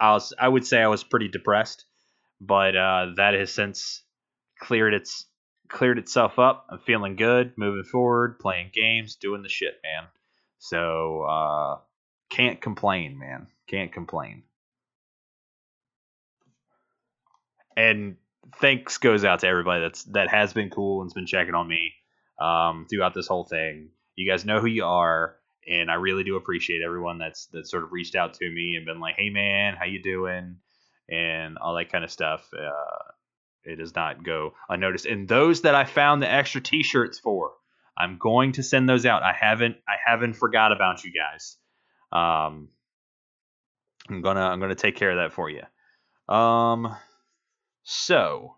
I 0.00 0.12
was, 0.12 0.32
I 0.38 0.48
would 0.48 0.66
say 0.66 0.82
I 0.82 0.88
was 0.88 1.04
pretty 1.04 1.28
depressed, 1.28 1.84
but 2.40 2.76
uh, 2.76 3.06
that 3.16 3.34
has 3.34 3.52
since 3.52 4.02
cleared 4.58 4.94
its 4.94 5.26
cleared 5.68 5.98
itself 5.98 6.38
up. 6.38 6.66
I'm 6.70 6.78
feeling 6.80 7.16
good, 7.16 7.54
moving 7.56 7.84
forward, 7.84 8.38
playing 8.38 8.70
games, 8.74 9.16
doing 9.16 9.42
the 9.42 9.48
shit, 9.48 9.80
man. 9.82 10.04
So 10.58 11.22
uh, 11.22 11.78
can't 12.30 12.60
complain, 12.60 13.18
man. 13.18 13.46
Can't 13.68 13.92
complain. 13.92 14.42
And 17.76 18.16
thanks 18.60 18.98
goes 18.98 19.24
out 19.24 19.40
to 19.40 19.46
everybody 19.46 19.82
that's 19.82 20.04
that 20.04 20.28
has 20.28 20.52
been 20.52 20.70
cool 20.70 21.00
and's 21.00 21.14
been 21.14 21.26
checking 21.26 21.54
on 21.54 21.68
me 21.68 21.92
um, 22.40 22.86
throughout 22.88 23.14
this 23.14 23.26
whole 23.28 23.44
thing. 23.44 23.90
You 24.16 24.30
guys 24.30 24.44
know 24.44 24.60
who 24.60 24.66
you 24.66 24.84
are, 24.84 25.36
and 25.66 25.90
I 25.90 25.94
really 25.94 26.24
do 26.24 26.36
appreciate 26.36 26.82
everyone 26.82 27.18
that's 27.18 27.46
that 27.46 27.66
sort 27.66 27.84
of 27.84 27.92
reached 27.92 28.14
out 28.14 28.34
to 28.34 28.50
me 28.50 28.74
and 28.76 28.84
been 28.84 29.00
like, 29.00 29.16
"Hey, 29.16 29.30
man, 29.30 29.74
how 29.74 29.86
you 29.86 30.02
doing?" 30.02 30.56
and 31.08 31.58
all 31.58 31.74
that 31.74 31.90
kind 31.92 32.04
of 32.04 32.10
stuff. 32.10 32.48
Uh, 32.54 33.12
it 33.64 33.76
does 33.76 33.94
not 33.94 34.24
go 34.24 34.54
unnoticed. 34.68 35.06
And 35.06 35.28
those 35.28 35.62
that 35.62 35.74
I 35.74 35.84
found 35.84 36.22
the 36.22 36.30
extra 36.30 36.60
T-shirts 36.60 37.18
for, 37.18 37.52
I'm 37.96 38.18
going 38.18 38.52
to 38.52 38.62
send 38.62 38.88
those 38.88 39.06
out. 39.06 39.22
I 39.22 39.32
haven't 39.38 39.76
I 39.86 39.94
haven't 40.04 40.34
forgot 40.34 40.72
about 40.72 41.04
you 41.04 41.12
guys. 41.12 41.56
Um, 42.10 42.68
I'm 44.08 44.22
gonna 44.22 44.46
I'm 44.46 44.60
gonna 44.60 44.74
take 44.74 44.96
care 44.96 45.10
of 45.10 45.18
that 45.18 45.32
for 45.32 45.50
you. 45.50 45.62
Um, 46.34 46.96
so 47.82 48.56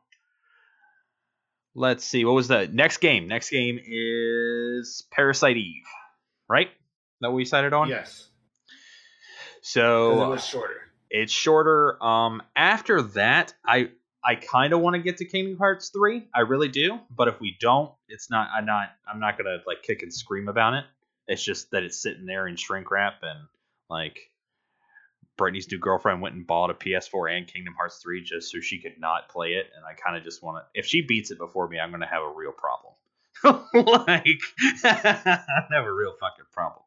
let's 1.75 2.05
see. 2.05 2.25
What 2.25 2.35
was 2.35 2.49
the 2.49 2.69
next 2.69 2.99
game? 2.99 3.27
Next 3.29 3.51
game 3.51 3.81
is 3.85 5.05
Parasite 5.11 5.57
Eve, 5.57 5.87
right? 6.49 6.69
That 7.21 7.31
we 7.33 7.45
decided 7.45 7.73
on. 7.73 7.89
Yes. 7.89 8.29
So 9.63 10.23
it 10.25 10.29
was 10.29 10.45
shorter. 10.45 10.75
it's 11.11 11.33
shorter. 11.33 12.03
Um, 12.03 12.43
after 12.55 13.01
that, 13.03 13.55
I 13.65 13.91
I 14.23 14.35
kind 14.37 14.73
of 14.73 14.81
want 14.81 14.95
to 14.95 15.03
get 15.03 15.19
to 15.19 15.25
Kingdom 15.25 15.57
Hearts 15.57 15.89
three. 15.89 16.29
I 16.35 16.41
really 16.41 16.69
do. 16.69 17.01
But 17.15 17.29
if 17.29 17.41
we 17.41 17.57
don't, 17.61 17.91
it's 18.09 18.31
not. 18.31 18.49
I'm 18.55 18.67
not. 18.67 18.91
I'm 19.11 19.21
not 19.21 19.39
gonna 19.39 19.59
like 19.67 19.83
kick 19.83 20.03
and 20.03 20.13
scream 20.13 20.49
about 20.49 20.75
it. 20.75 20.85
It's 21.27 21.43
just 21.43 21.71
that 21.71 21.83
it's 21.83 22.01
sitting 22.01 22.27
there 22.27 22.47
in 22.47 22.57
shrink 22.57 22.91
wrap 22.91 23.15
and 23.23 23.39
like 23.89 24.19
Brittany's 25.37 25.71
new 25.71 25.79
girlfriend 25.79 26.21
went 26.21 26.35
and 26.35 26.47
bought 26.47 26.71
a 26.71 26.75
PS4 26.75 27.37
and 27.37 27.47
Kingdom 27.47 27.75
Hearts 27.75 27.99
3 28.03 28.23
just 28.23 28.53
so 28.53 28.61
she 28.61 28.79
could 28.79 28.99
not 28.99 29.29
play 29.29 29.55
it, 29.55 29.67
and 29.75 29.85
I 29.85 29.95
kind 29.95 30.17
of 30.17 30.23
just 30.23 30.43
want 30.43 30.59
to. 30.65 30.79
If 30.79 30.87
she 30.87 31.01
beats 31.03 31.31
it 31.31 31.39
before 31.39 31.69
me, 31.69 31.79
I'm 31.79 31.91
gonna 31.91 32.07
have 32.07 32.23
a 32.23 32.31
real 32.31 32.53
problem. 32.53 32.95
like, 34.07 34.41
I 34.85 35.43
have 35.73 35.85
a 35.85 35.93
real 35.93 36.15
fucking 36.21 36.45
problem. 36.53 36.85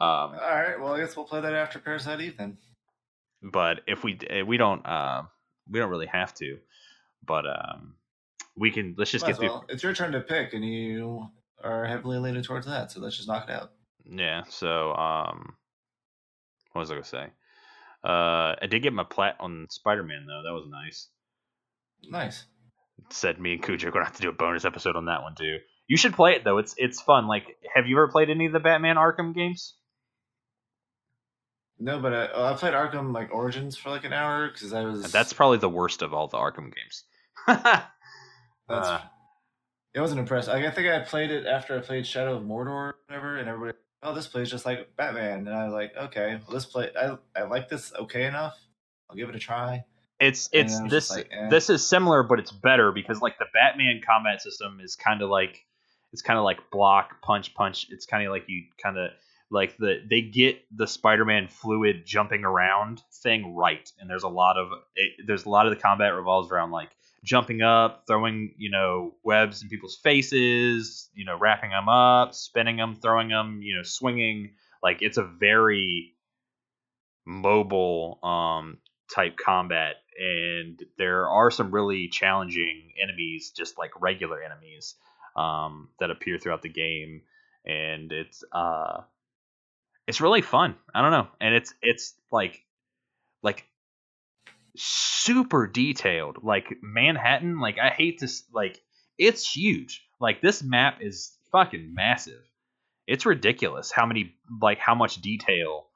Um, 0.00 0.08
All 0.08 0.34
right. 0.34 0.80
Well, 0.80 0.94
I 0.94 1.00
guess 1.00 1.16
we'll 1.16 1.26
play 1.26 1.40
that 1.40 1.52
after 1.52 1.78
Parasite 1.78 2.20
Eve 2.20 2.36
then. 2.38 2.56
but 3.42 3.80
if 3.86 4.02
we 4.04 4.18
eh, 4.28 4.42
we 4.42 4.56
don't 4.56 4.84
uh, 4.86 5.22
we 5.70 5.78
don't 5.78 5.90
really 5.90 6.06
have 6.06 6.32
to, 6.34 6.58
but 7.24 7.44
um, 7.46 7.94
we 8.56 8.70
can. 8.70 8.94
Let's 8.96 9.10
just 9.10 9.24
Might 9.24 9.32
get 9.32 9.38
through. 9.38 9.48
well. 9.48 9.64
It's 9.68 9.82
your 9.82 9.94
turn 9.94 10.12
to 10.12 10.20
pick, 10.20 10.54
and 10.54 10.64
you 10.64 11.28
are 11.62 11.84
heavily 11.84 12.18
leaning 12.18 12.42
towards 12.42 12.66
that. 12.66 12.90
So 12.90 13.00
let's 13.00 13.16
just 13.16 13.28
knock 13.28 13.48
it 13.48 13.52
out. 13.52 13.72
Yeah. 14.08 14.44
So 14.48 14.94
um, 14.94 15.56
what 16.72 16.80
was 16.80 16.90
I 16.90 16.94
gonna 16.94 17.04
say? 17.04 17.26
Uh, 18.04 18.56
I 18.60 18.66
did 18.68 18.82
get 18.82 18.92
my 18.92 19.04
plat 19.04 19.36
on 19.40 19.66
Spider 19.70 20.02
Man 20.02 20.26
though. 20.26 20.42
That 20.44 20.52
was 20.52 20.66
nice. 20.68 21.08
Nice. 22.08 22.44
Said 23.10 23.40
me 23.40 23.54
and 23.54 23.62
Kuja 23.62 23.84
are 23.84 23.90
gonna 23.90 24.04
have 24.04 24.16
to 24.16 24.22
do 24.22 24.28
a 24.28 24.32
bonus 24.32 24.64
episode 24.64 24.96
on 24.96 25.06
that 25.06 25.22
one 25.22 25.34
too. 25.34 25.58
You 25.86 25.96
should 25.96 26.14
play 26.14 26.32
it 26.32 26.44
though. 26.44 26.58
It's 26.58 26.74
it's 26.78 27.00
fun. 27.00 27.26
Like, 27.26 27.44
have 27.74 27.86
you 27.86 27.96
ever 27.96 28.08
played 28.08 28.30
any 28.30 28.46
of 28.46 28.52
the 28.52 28.60
Batman 28.60 28.96
Arkham 28.96 29.34
games? 29.34 29.74
No, 31.78 31.98
but 32.00 32.12
I, 32.12 32.28
oh, 32.32 32.44
I 32.44 32.54
played 32.54 32.74
Arkham 32.74 33.12
like 33.12 33.34
Origins 33.34 33.76
for 33.76 33.90
like 33.90 34.04
an 34.04 34.12
hour 34.12 34.48
because 34.48 34.72
I 34.72 34.84
was. 34.84 35.10
That's 35.10 35.32
probably 35.32 35.58
the 35.58 35.68
worst 35.68 36.02
of 36.02 36.14
all 36.14 36.28
the 36.28 36.38
Arkham 36.38 36.72
games. 36.72 37.04
uh, 37.48 37.82
That's, 38.68 39.04
it 39.94 40.00
wasn't 40.00 40.20
impressed. 40.20 40.48
Like, 40.48 40.64
I 40.64 40.70
think 40.70 40.88
I 40.88 41.00
played 41.00 41.30
it 41.30 41.44
after 41.44 41.76
I 41.76 41.80
played 41.80 42.06
Shadow 42.06 42.36
of 42.36 42.44
Mordor 42.44 42.68
or 42.68 42.94
whatever, 43.08 43.36
and 43.36 43.48
everybody, 43.48 43.76
oh, 44.02 44.14
this 44.14 44.26
plays 44.26 44.50
just 44.50 44.66
like 44.66 44.96
Batman, 44.96 45.46
and 45.46 45.50
I 45.50 45.64
was 45.64 45.72
like, 45.72 45.96
okay, 45.96 46.40
well, 46.46 46.54
this 46.54 46.66
play, 46.66 46.90
I, 46.98 47.16
I 47.36 47.42
like 47.44 47.68
this 47.68 47.92
okay 47.94 48.26
enough. 48.26 48.58
I'll 49.08 49.16
give 49.16 49.28
it 49.28 49.34
a 49.34 49.38
try. 49.38 49.84
it's 50.20 50.48
it's 50.52 50.80
this 50.88 51.10
like, 51.10 51.28
eh. 51.32 51.48
this 51.48 51.70
is 51.70 51.86
similar, 51.86 52.22
but 52.22 52.38
it's 52.38 52.52
better 52.52 52.92
because 52.92 53.20
like 53.20 53.38
the 53.38 53.46
Batman 53.52 54.00
combat 54.06 54.40
system 54.40 54.80
is 54.82 54.96
kind 54.96 55.22
of 55.22 55.30
like 55.30 55.64
it's 56.12 56.22
kind 56.22 56.38
of 56.38 56.44
like 56.44 56.58
block 56.70 57.22
punch 57.22 57.54
punch. 57.54 57.86
It's 57.90 58.06
kind 58.06 58.26
of 58.26 58.32
like 58.32 58.44
you 58.48 58.64
kind 58.82 58.98
of 58.98 59.10
like 59.50 59.76
the 59.76 60.02
they 60.08 60.22
get 60.22 60.62
the 60.74 60.86
Spider-Man 60.86 61.48
fluid 61.48 62.04
jumping 62.06 62.44
around 62.44 63.02
thing 63.22 63.54
right, 63.54 63.90
and 64.00 64.08
there's 64.08 64.22
a 64.22 64.28
lot 64.28 64.56
of 64.56 64.68
it, 64.96 65.26
there's 65.26 65.44
a 65.44 65.50
lot 65.50 65.66
of 65.66 65.74
the 65.74 65.80
combat 65.80 66.14
revolves 66.14 66.50
around 66.50 66.70
like 66.70 66.90
jumping 67.24 67.62
up, 67.62 68.04
throwing 68.06 68.54
you 68.56 68.70
know 68.70 69.14
webs 69.22 69.62
in 69.62 69.68
people's 69.68 69.96
faces, 69.96 71.08
you 71.14 71.24
know 71.24 71.38
wrapping 71.38 71.70
them 71.70 71.88
up, 71.88 72.34
spinning 72.34 72.76
them, 72.76 72.96
throwing 72.96 73.28
them, 73.28 73.60
you 73.62 73.76
know 73.76 73.82
swinging. 73.82 74.52
Like 74.82 74.98
it's 75.00 75.18
a 75.18 75.24
very 75.24 76.14
mobile 77.24 78.18
um 78.22 78.78
type 79.14 79.36
combat 79.36 79.96
and 80.18 80.82
there 80.98 81.28
are 81.28 81.50
some 81.50 81.70
really 81.70 82.08
challenging 82.08 82.92
enemies 83.02 83.52
just 83.56 83.78
like 83.78 83.90
regular 84.00 84.42
enemies 84.42 84.94
um, 85.36 85.88
that 85.98 86.10
appear 86.10 86.38
throughout 86.38 86.62
the 86.62 86.68
game 86.68 87.22
and 87.64 88.10
it's 88.12 88.42
uh 88.52 89.00
it's 90.08 90.20
really 90.20 90.42
fun 90.42 90.74
i 90.94 91.00
don't 91.00 91.12
know 91.12 91.28
and 91.40 91.54
it's 91.54 91.74
it's 91.80 92.14
like 92.32 92.64
like 93.42 93.64
super 94.76 95.66
detailed 95.66 96.38
like 96.42 96.66
manhattan 96.82 97.60
like 97.60 97.78
i 97.78 97.88
hate 97.90 98.18
this 98.18 98.44
like 98.54 98.80
it's 99.18 99.50
huge 99.50 100.02
like 100.20 100.40
this 100.40 100.62
map 100.62 100.98
is 101.00 101.36
fucking 101.50 101.92
massive 101.94 102.42
it's 103.06 103.26
ridiculous 103.26 103.92
how 103.92 104.06
many 104.06 104.34
like 104.60 104.78
how 104.78 104.94
much 104.94 105.20
detail 105.20 105.88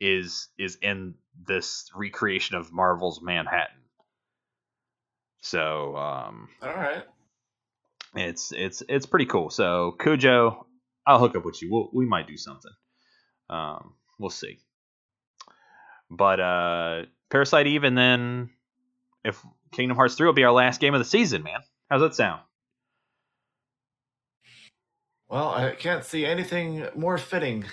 is 0.00 0.48
is 0.58 0.76
in 0.82 1.14
this 1.46 1.90
recreation 1.94 2.56
of 2.56 2.72
Marvel's 2.72 3.20
Manhattan. 3.22 3.76
So 5.40 5.96
um, 5.96 6.48
All 6.62 6.74
right. 6.74 7.04
it's 8.14 8.52
it's 8.52 8.82
it's 8.88 9.06
pretty 9.06 9.26
cool. 9.26 9.50
So 9.50 9.94
Cujo, 10.00 10.66
I'll 11.06 11.18
hook 11.18 11.36
up 11.36 11.44
with 11.44 11.62
you. 11.62 11.70
We'll, 11.70 11.90
we 11.92 12.06
might 12.06 12.26
do 12.26 12.36
something. 12.36 12.72
Um, 13.48 13.94
we'll 14.18 14.30
see. 14.30 14.58
But 16.10 16.40
uh, 16.40 17.02
Parasite 17.30 17.66
Eve, 17.66 17.84
and 17.84 17.96
then 17.96 18.50
if 19.24 19.44
Kingdom 19.72 19.96
Hearts 19.96 20.14
three 20.14 20.26
will 20.26 20.32
be 20.34 20.44
our 20.44 20.52
last 20.52 20.80
game 20.80 20.94
of 20.94 21.00
the 21.00 21.04
season, 21.04 21.42
man. 21.42 21.60
How's 21.90 22.00
that 22.00 22.14
sound? 22.14 22.40
Well, 25.28 25.50
I 25.50 25.72
can't 25.72 26.04
see 26.04 26.24
anything 26.24 26.86
more 26.94 27.18
fitting 27.18 27.64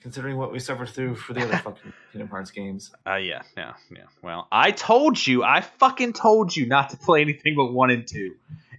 considering 0.00 0.36
what 0.36 0.50
we 0.50 0.58
suffered 0.58 0.88
through 0.88 1.14
for 1.14 1.32
the 1.34 1.42
other 1.42 1.56
fucking 1.64 1.92
Kingdom 2.10 2.28
Hearts 2.28 2.50
games. 2.50 2.90
Uh, 3.06 3.16
yeah, 3.16 3.42
yeah, 3.56 3.74
yeah. 3.94 4.04
Well, 4.22 4.48
I 4.50 4.70
told 4.72 5.24
you, 5.26 5.44
I 5.44 5.60
fucking 5.60 6.14
told 6.14 6.56
you 6.56 6.66
not 6.66 6.90
to 6.90 6.96
play 6.96 7.20
anything 7.20 7.54
but 7.56 7.72
one 7.72 7.90
and 7.90 8.06
two. 8.06 8.34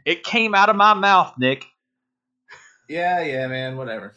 It 0.06 0.24
came 0.24 0.54
out 0.54 0.70
of 0.70 0.76
my 0.76 0.94
mouth, 0.94 1.36
Nick. 1.38 1.66
Yeah, 2.90 3.22
yeah, 3.22 3.48
man, 3.48 3.78
whatever. 3.78 4.14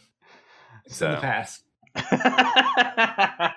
It's 0.85 1.01
in 1.01 1.13
the 1.13 1.17
So. 1.17 1.21
past. 1.21 1.63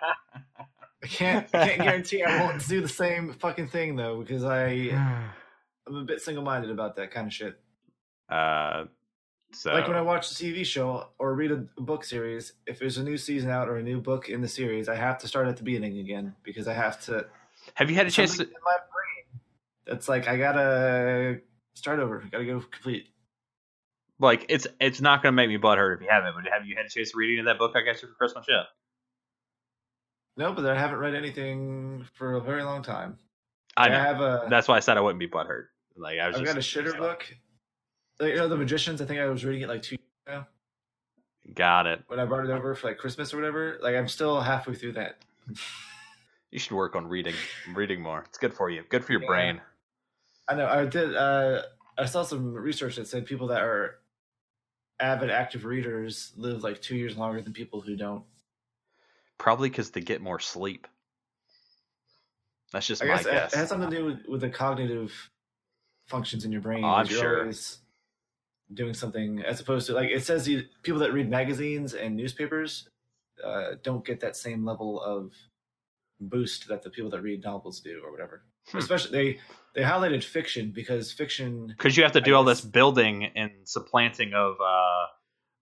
I 1.04 1.08
can't, 1.08 1.48
I 1.54 1.68
can't 1.68 1.82
guarantee 1.82 2.24
I 2.24 2.46
won't 2.46 2.68
do 2.68 2.82
the 2.82 2.88
same 2.88 3.34
fucking 3.34 3.68
thing 3.68 3.96
though, 3.96 4.20
because 4.20 4.44
I, 4.44 4.70
I'm 5.88 5.96
a 5.96 6.04
bit 6.04 6.22
single-minded 6.22 6.70
about 6.70 6.96
that 6.98 7.12
kind 7.12 7.28
of 7.28 7.34
shit. 7.34 7.60
uh, 8.30 8.86
so 9.52 9.74
Like 9.74 9.88
when 9.88 9.98
I 9.98 10.02
watch 10.02 10.32
a 10.32 10.36
TV 10.36 10.64
show 10.64 11.08
or 11.18 11.34
read 11.34 11.52
a 11.52 11.66
book 11.82 12.04
series, 12.04 12.54
if 12.68 12.78
there's 12.78 12.98
a 12.98 13.04
new 13.04 13.18
season 13.18 13.50
out 13.50 13.68
or 13.68 13.78
a 13.78 13.84
new 13.84 14.00
book 14.00 14.30
in 14.30 14.42
the 14.42 14.48
series, 14.48 14.88
I 14.88 14.96
have 14.96 15.18
to 15.20 15.28
start 15.28 15.48
at 15.48 15.58
the 15.58 15.64
beginning 15.64 16.00
again 16.00 16.36
because 16.44 16.68
I 16.68 16.74
have 16.74 17.02
to. 17.06 17.26
have 17.74 17.90
you 17.90 17.96
had 17.96 18.06
a 18.06 18.12
chance 18.12 18.38
to? 18.38 18.44
in 18.44 18.50
my 18.50 18.78
brain 18.78 19.42
that's 19.90 20.08
like 20.08 20.28
I 20.28 20.38
gotta 20.38 21.40
start 21.74 22.00
over. 22.00 22.24
Gotta 22.32 22.46
go 22.46 22.60
complete. 22.60 23.08
Like, 24.20 24.46
it's 24.50 24.68
it's 24.80 25.02
not 25.02 25.24
gonna 25.24 25.32
make 25.32 25.50
me 25.50 25.58
butthurt 25.58 25.96
if 25.96 26.02
you 26.02 26.08
haven't. 26.10 26.36
But 26.36 26.52
have 26.52 26.68
you 26.68 26.76
had 26.76 26.86
a 26.86 26.90
chance 26.90 27.12
to 27.12 27.18
read 27.18 27.32
any 27.32 27.40
of 27.40 27.46
that 27.46 27.58
book 27.58 27.72
I 27.76 27.82
got 27.82 28.02
you 28.02 28.08
for 28.08 28.14
Christmas 28.14 28.46
yet? 28.48 28.66
No, 30.40 30.54
but 30.54 30.66
I 30.66 30.80
haven't 30.80 31.00
read 31.00 31.16
anything 31.16 32.06
for 32.14 32.36
a 32.36 32.42
very 32.42 32.64
long 32.64 32.82
time. 32.82 33.18
I 33.76 33.88
I 33.88 33.90
have 33.90 34.22
a. 34.22 34.48
That's 34.50 34.70
why 34.70 34.78
I 34.78 34.80
said 34.80 34.96
I 34.96 35.02
wouldn't 35.02 35.20
be 35.20 35.28
butthurt. 35.28 35.66
Like 35.98 36.18
I 36.18 36.28
was 36.28 36.38
I've 36.38 36.44
just 36.46 36.56
got 36.56 36.58
a 36.58 36.94
shitter 36.94 36.98
book. 36.98 37.26
Like, 38.22 38.30
you 38.30 38.36
know, 38.38 38.48
the 38.48 38.56
magicians. 38.56 39.02
I 39.02 39.06
think 39.06 39.20
I 39.20 39.26
was 39.26 39.44
reading 39.44 39.64
it 39.64 39.68
like 39.68 39.82
two 39.82 39.98
years 39.98 40.40
ago 40.40 40.46
Got 41.54 41.88
it. 41.88 42.04
when 42.08 42.22
I 42.22 42.26
brought 42.26 42.46
it 42.46 42.52
over 42.52 42.74
for 42.74 42.88
like 42.88 42.98
Christmas 42.98 43.34
or 43.34 43.38
whatever. 43.38 43.80
Like 43.82 43.96
I'm 43.98 44.08
still 44.08 44.40
halfway 44.40 44.74
through 44.76 44.94
that. 44.94 45.18
You 46.52 46.58
should 46.58 46.72
work 46.72 46.96
on 46.96 47.06
reading 47.06 47.36
reading 47.76 48.02
more. 48.02 48.24
It's 48.28 48.40
good 48.40 48.56
for 48.56 48.72
you. 48.72 48.82
Good 48.90 49.06
for 49.06 49.12
your 49.12 49.22
Yeah. 49.22 49.28
brain. 49.28 49.62
I 50.48 50.56
know. 50.56 50.66
I 50.66 50.84
did. 50.86 51.16
Uh, 51.16 51.62
I 51.96 52.06
saw 52.06 52.24
some 52.24 52.56
research 52.56 52.96
that 52.96 53.06
said 53.06 53.28
people 53.28 53.46
that 53.50 53.62
are 53.62 54.00
avid 55.00 55.30
active 55.30 55.66
readers 55.66 56.32
live 56.38 56.64
like 56.64 56.82
two 56.82 56.96
years 56.96 57.16
longer 57.18 57.40
than 57.44 57.54
people 57.54 57.82
who 57.82 57.96
don't. 57.96 58.24
Probably 59.40 59.70
because 59.70 59.90
they 59.90 60.02
get 60.02 60.22
more 60.22 60.40
sleep. 60.40 60.86
That's 62.72 62.86
just 62.86 63.02
I 63.02 63.06
my 63.08 63.16
guess 63.16 63.26
it, 63.26 63.32
guess. 63.32 63.54
it 63.54 63.58
has 63.58 63.70
something 63.70 63.90
to 63.90 63.96
do 63.96 64.06
with, 64.06 64.20
with 64.28 64.42
the 64.42 64.50
cognitive 64.50 65.32
functions 66.06 66.46
in 66.46 66.52
your 66.52 66.62
brain. 66.62 66.84
Oh, 66.84 66.90
I'm 66.90 67.08
you're 67.08 67.20
sure. 67.20 67.40
always 67.42 67.80
doing 68.72 68.94
something 68.94 69.42
as 69.42 69.60
opposed 69.60 69.88
to 69.88 69.94
like 69.94 70.10
it 70.10 70.24
says 70.24 70.48
you 70.48 70.62
people 70.84 71.00
that 71.00 71.12
read 71.12 71.28
magazines 71.28 71.96
and 71.96 72.16
newspapers 72.16 72.88
uh, 73.44 73.72
don't 73.82 74.06
get 74.06 74.20
that 74.20 74.36
same 74.36 74.64
level 74.64 75.02
of 75.02 75.34
boost 76.20 76.68
that 76.68 76.84
the 76.84 76.90
people 76.90 77.10
that 77.10 77.22
read 77.22 77.44
novels 77.44 77.80
do 77.80 78.02
or 78.04 78.12
whatever. 78.12 78.44
Hmm. 78.68 78.78
Especially 78.78 79.12
they 79.12 79.40
they 79.74 79.88
highlighted 79.88 80.24
fiction 80.24 80.72
because 80.76 81.12
fiction 81.12 81.68
because 81.68 81.98
you 81.98 82.04
have 82.04 82.12
to 82.14 82.20
I 82.20 82.24
do 82.24 82.36
all 82.36 82.44
this 82.44 82.62
building 82.62 83.26
and 83.36 83.52
supplanting 83.64 84.34
of 84.34 84.56
uh, 84.62 85.06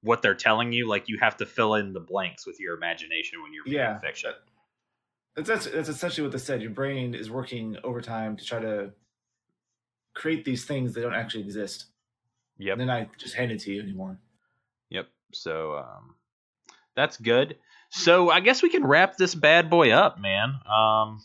what 0.03 0.21
they're 0.21 0.35
telling 0.35 0.71
you. 0.71 0.87
Like 0.87 1.07
you 1.09 1.17
have 1.21 1.37
to 1.37 1.45
fill 1.45 1.75
in 1.75 1.93
the 1.93 1.99
blanks 1.99 2.45
with 2.45 2.59
your 2.59 2.75
imagination 2.75 3.41
when 3.41 3.53
you're 3.53 3.63
reading 3.63 3.79
Yeah. 3.79 3.99
fiction. 3.99 4.31
That's, 5.35 5.47
that's 5.49 5.65
that's 5.67 5.89
essentially 5.89 6.25
what 6.25 6.31
they 6.31 6.39
said. 6.39 6.61
Your 6.61 6.71
brain 6.71 7.13
is 7.13 7.29
working 7.29 7.77
overtime 7.83 8.37
to 8.37 8.43
try 8.45 8.59
to 8.59 8.91
create 10.15 10.45
these 10.45 10.65
things 10.65 10.93
that 10.95 11.01
don't 11.01 11.13
actually 11.13 11.43
exist, 11.43 11.85
Yep. 12.57 12.73
and 12.73 12.81
then 12.81 12.89
I 12.89 13.07
just 13.19 13.35
hand 13.35 13.51
it 13.51 13.59
to 13.61 13.71
you 13.71 13.81
anymore. 13.83 14.17
Yep. 14.89 15.07
So 15.33 15.77
um, 15.77 16.15
that's 16.95 17.17
good. 17.17 17.57
So 17.89 18.31
I 18.31 18.39
guess 18.39 18.63
we 18.63 18.69
can 18.69 18.83
wrap 18.83 19.15
this 19.17 19.35
bad 19.35 19.69
boy 19.69 19.91
up, 19.91 20.19
man. 20.19 20.55
Um, 20.65 21.21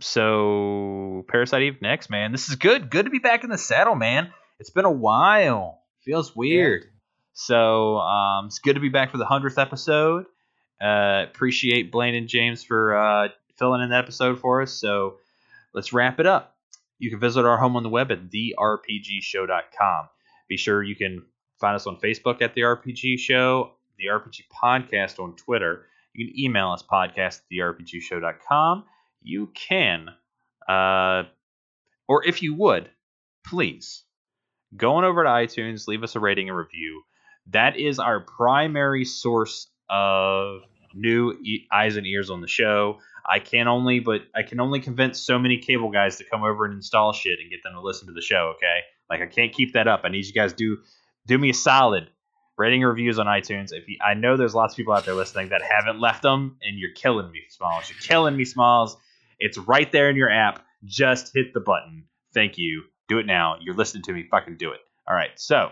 so 0.00 1.24
Parasite 1.28 1.62
Eve 1.62 1.82
next, 1.82 2.10
man. 2.10 2.32
This 2.32 2.48
is 2.48 2.56
good. 2.56 2.90
Good 2.90 3.04
to 3.04 3.10
be 3.10 3.18
back 3.20 3.44
in 3.44 3.50
the 3.50 3.58
saddle, 3.58 3.94
man. 3.94 4.32
It's 4.58 4.70
been 4.70 4.84
a 4.84 4.90
while. 4.90 5.80
Feels 6.04 6.34
weird. 6.34 6.86
So 7.32 7.98
um, 7.98 8.46
it's 8.46 8.58
good 8.58 8.74
to 8.74 8.80
be 8.80 8.88
back 8.88 9.10
for 9.10 9.18
the 9.18 9.24
hundredth 9.24 9.58
episode. 9.58 10.26
Uh, 10.80 11.24
appreciate 11.28 11.92
Blaine 11.92 12.14
and 12.14 12.28
James 12.28 12.64
for 12.64 12.96
uh, 12.96 13.28
filling 13.56 13.82
in 13.82 13.90
the 13.90 13.96
episode 13.96 14.40
for 14.40 14.62
us. 14.62 14.72
So 14.72 15.18
let's 15.72 15.92
wrap 15.92 16.20
it 16.20 16.26
up. 16.26 16.56
You 16.98 17.10
can 17.10 17.20
visit 17.20 17.44
our 17.44 17.56
home 17.56 17.76
on 17.76 17.82
the 17.82 17.88
web 17.88 18.12
at 18.12 18.30
therpgshow.com. 18.30 20.08
Be 20.48 20.56
sure 20.56 20.82
you 20.82 20.96
can 20.96 21.24
find 21.60 21.74
us 21.74 21.86
on 21.86 21.96
Facebook 21.96 22.42
at 22.42 22.54
the 22.54 22.62
RPG 22.62 23.18
Show, 23.18 23.72
the 23.96 24.06
RPG 24.06 24.42
Podcast 24.52 25.18
on 25.18 25.34
Twitter. 25.36 25.86
You 26.14 26.26
can 26.26 26.38
email 26.38 26.72
us 26.72 26.82
podcast 26.82 27.40
at 27.40 27.42
therpgshow.com. 27.52 28.84
You 29.22 29.50
can, 29.54 30.08
uh, 30.68 31.22
or 32.08 32.24
if 32.26 32.42
you 32.42 32.54
would, 32.54 32.90
please 33.44 34.02
go 34.76 34.96
on 34.96 35.04
over 35.04 35.22
to 35.22 35.28
iTunes, 35.28 35.86
leave 35.86 36.02
us 36.02 36.16
a 36.16 36.20
rating 36.20 36.48
and 36.48 36.58
review. 36.58 37.02
That 37.50 37.76
is 37.76 37.98
our 37.98 38.20
primary 38.20 39.04
source 39.04 39.68
of 39.90 40.60
new 40.94 41.32
e- 41.42 41.66
eyes 41.72 41.96
and 41.96 42.06
ears 42.06 42.30
on 42.30 42.40
the 42.40 42.48
show. 42.48 42.98
I 43.28 43.38
can 43.38 43.68
only, 43.68 44.00
but 44.00 44.22
I 44.34 44.42
can 44.42 44.60
only 44.60 44.80
convince 44.80 45.20
so 45.20 45.38
many 45.38 45.58
cable 45.58 45.90
guys 45.90 46.16
to 46.16 46.24
come 46.24 46.42
over 46.42 46.64
and 46.64 46.74
install 46.74 47.12
shit 47.12 47.38
and 47.40 47.50
get 47.50 47.62
them 47.62 47.74
to 47.74 47.80
listen 47.80 48.08
to 48.08 48.14
the 48.14 48.20
show. 48.20 48.54
Okay, 48.56 48.80
like 49.10 49.20
I 49.20 49.26
can't 49.26 49.52
keep 49.52 49.74
that 49.74 49.86
up. 49.86 50.02
I 50.04 50.08
need 50.08 50.26
you 50.26 50.32
guys 50.32 50.52
do 50.52 50.78
do 51.26 51.38
me 51.38 51.50
a 51.50 51.54
solid, 51.54 52.08
rating 52.58 52.82
reviews 52.82 53.18
on 53.18 53.26
iTunes. 53.26 53.72
If 53.72 53.88
you, 53.88 53.96
I 54.04 54.14
know 54.14 54.36
there's 54.36 54.54
lots 54.54 54.74
of 54.74 54.76
people 54.76 54.92
out 54.92 55.04
there 55.04 55.14
listening 55.14 55.50
that 55.50 55.62
haven't 55.62 56.00
left 56.00 56.22
them, 56.22 56.56
and 56.62 56.78
you're 56.78 56.92
killing 56.94 57.30
me, 57.30 57.42
Smalls. 57.50 57.88
You're 57.88 58.00
killing 58.00 58.36
me, 58.36 58.44
Smalls. 58.44 58.96
It's 59.38 59.58
right 59.58 59.90
there 59.90 60.10
in 60.10 60.16
your 60.16 60.30
app. 60.30 60.64
Just 60.84 61.32
hit 61.34 61.54
the 61.54 61.60
button. 61.60 62.04
Thank 62.34 62.58
you. 62.58 62.82
Do 63.08 63.18
it 63.18 63.26
now. 63.26 63.56
You're 63.60 63.74
listening 63.74 64.02
to 64.04 64.12
me. 64.12 64.26
Fucking 64.30 64.56
do 64.56 64.72
it. 64.72 64.80
All 65.08 65.14
right. 65.14 65.30
So 65.36 65.70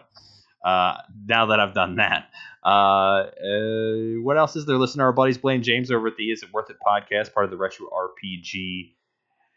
uh, 0.65 0.95
now 1.27 1.47
that 1.47 1.61
I've 1.61 1.75
done 1.75 1.97
that, 1.97 2.31
uh, 2.65 2.69
uh, 2.69 4.23
what 4.23 4.37
else 4.37 4.57
is 4.57 4.67
there? 4.67 4.77
Listen 4.77 4.99
to 4.99 5.05
our 5.05 5.13
buddies 5.13 5.39
Blaine 5.39 5.63
James 5.63 5.91
over 5.91 6.09
at 6.09 6.17
the 6.17 6.31
Is 6.31 6.43
It 6.43 6.53
Worth 6.53 6.71
It 6.71 6.77
podcast, 6.87 7.33
part 7.33 7.45
of 7.45 7.51
the 7.51 7.57
Retro 7.57 7.89
RPG 7.89 8.95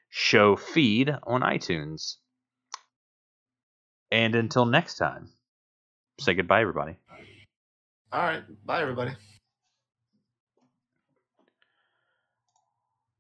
show 0.09 0.55
feed 0.55 1.15
on 1.23 1.41
iTunes. 1.41 2.15
And 4.11 4.35
until 4.35 4.65
next 4.65 4.97
time, 4.97 5.29
say 6.19 6.35
goodbye, 6.35 6.61
everybody. 6.61 6.95
All 8.11 8.21
right. 8.21 8.43
Bye, 8.63 8.81
everybody. 8.81 9.11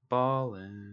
Ballin'. 0.09 0.81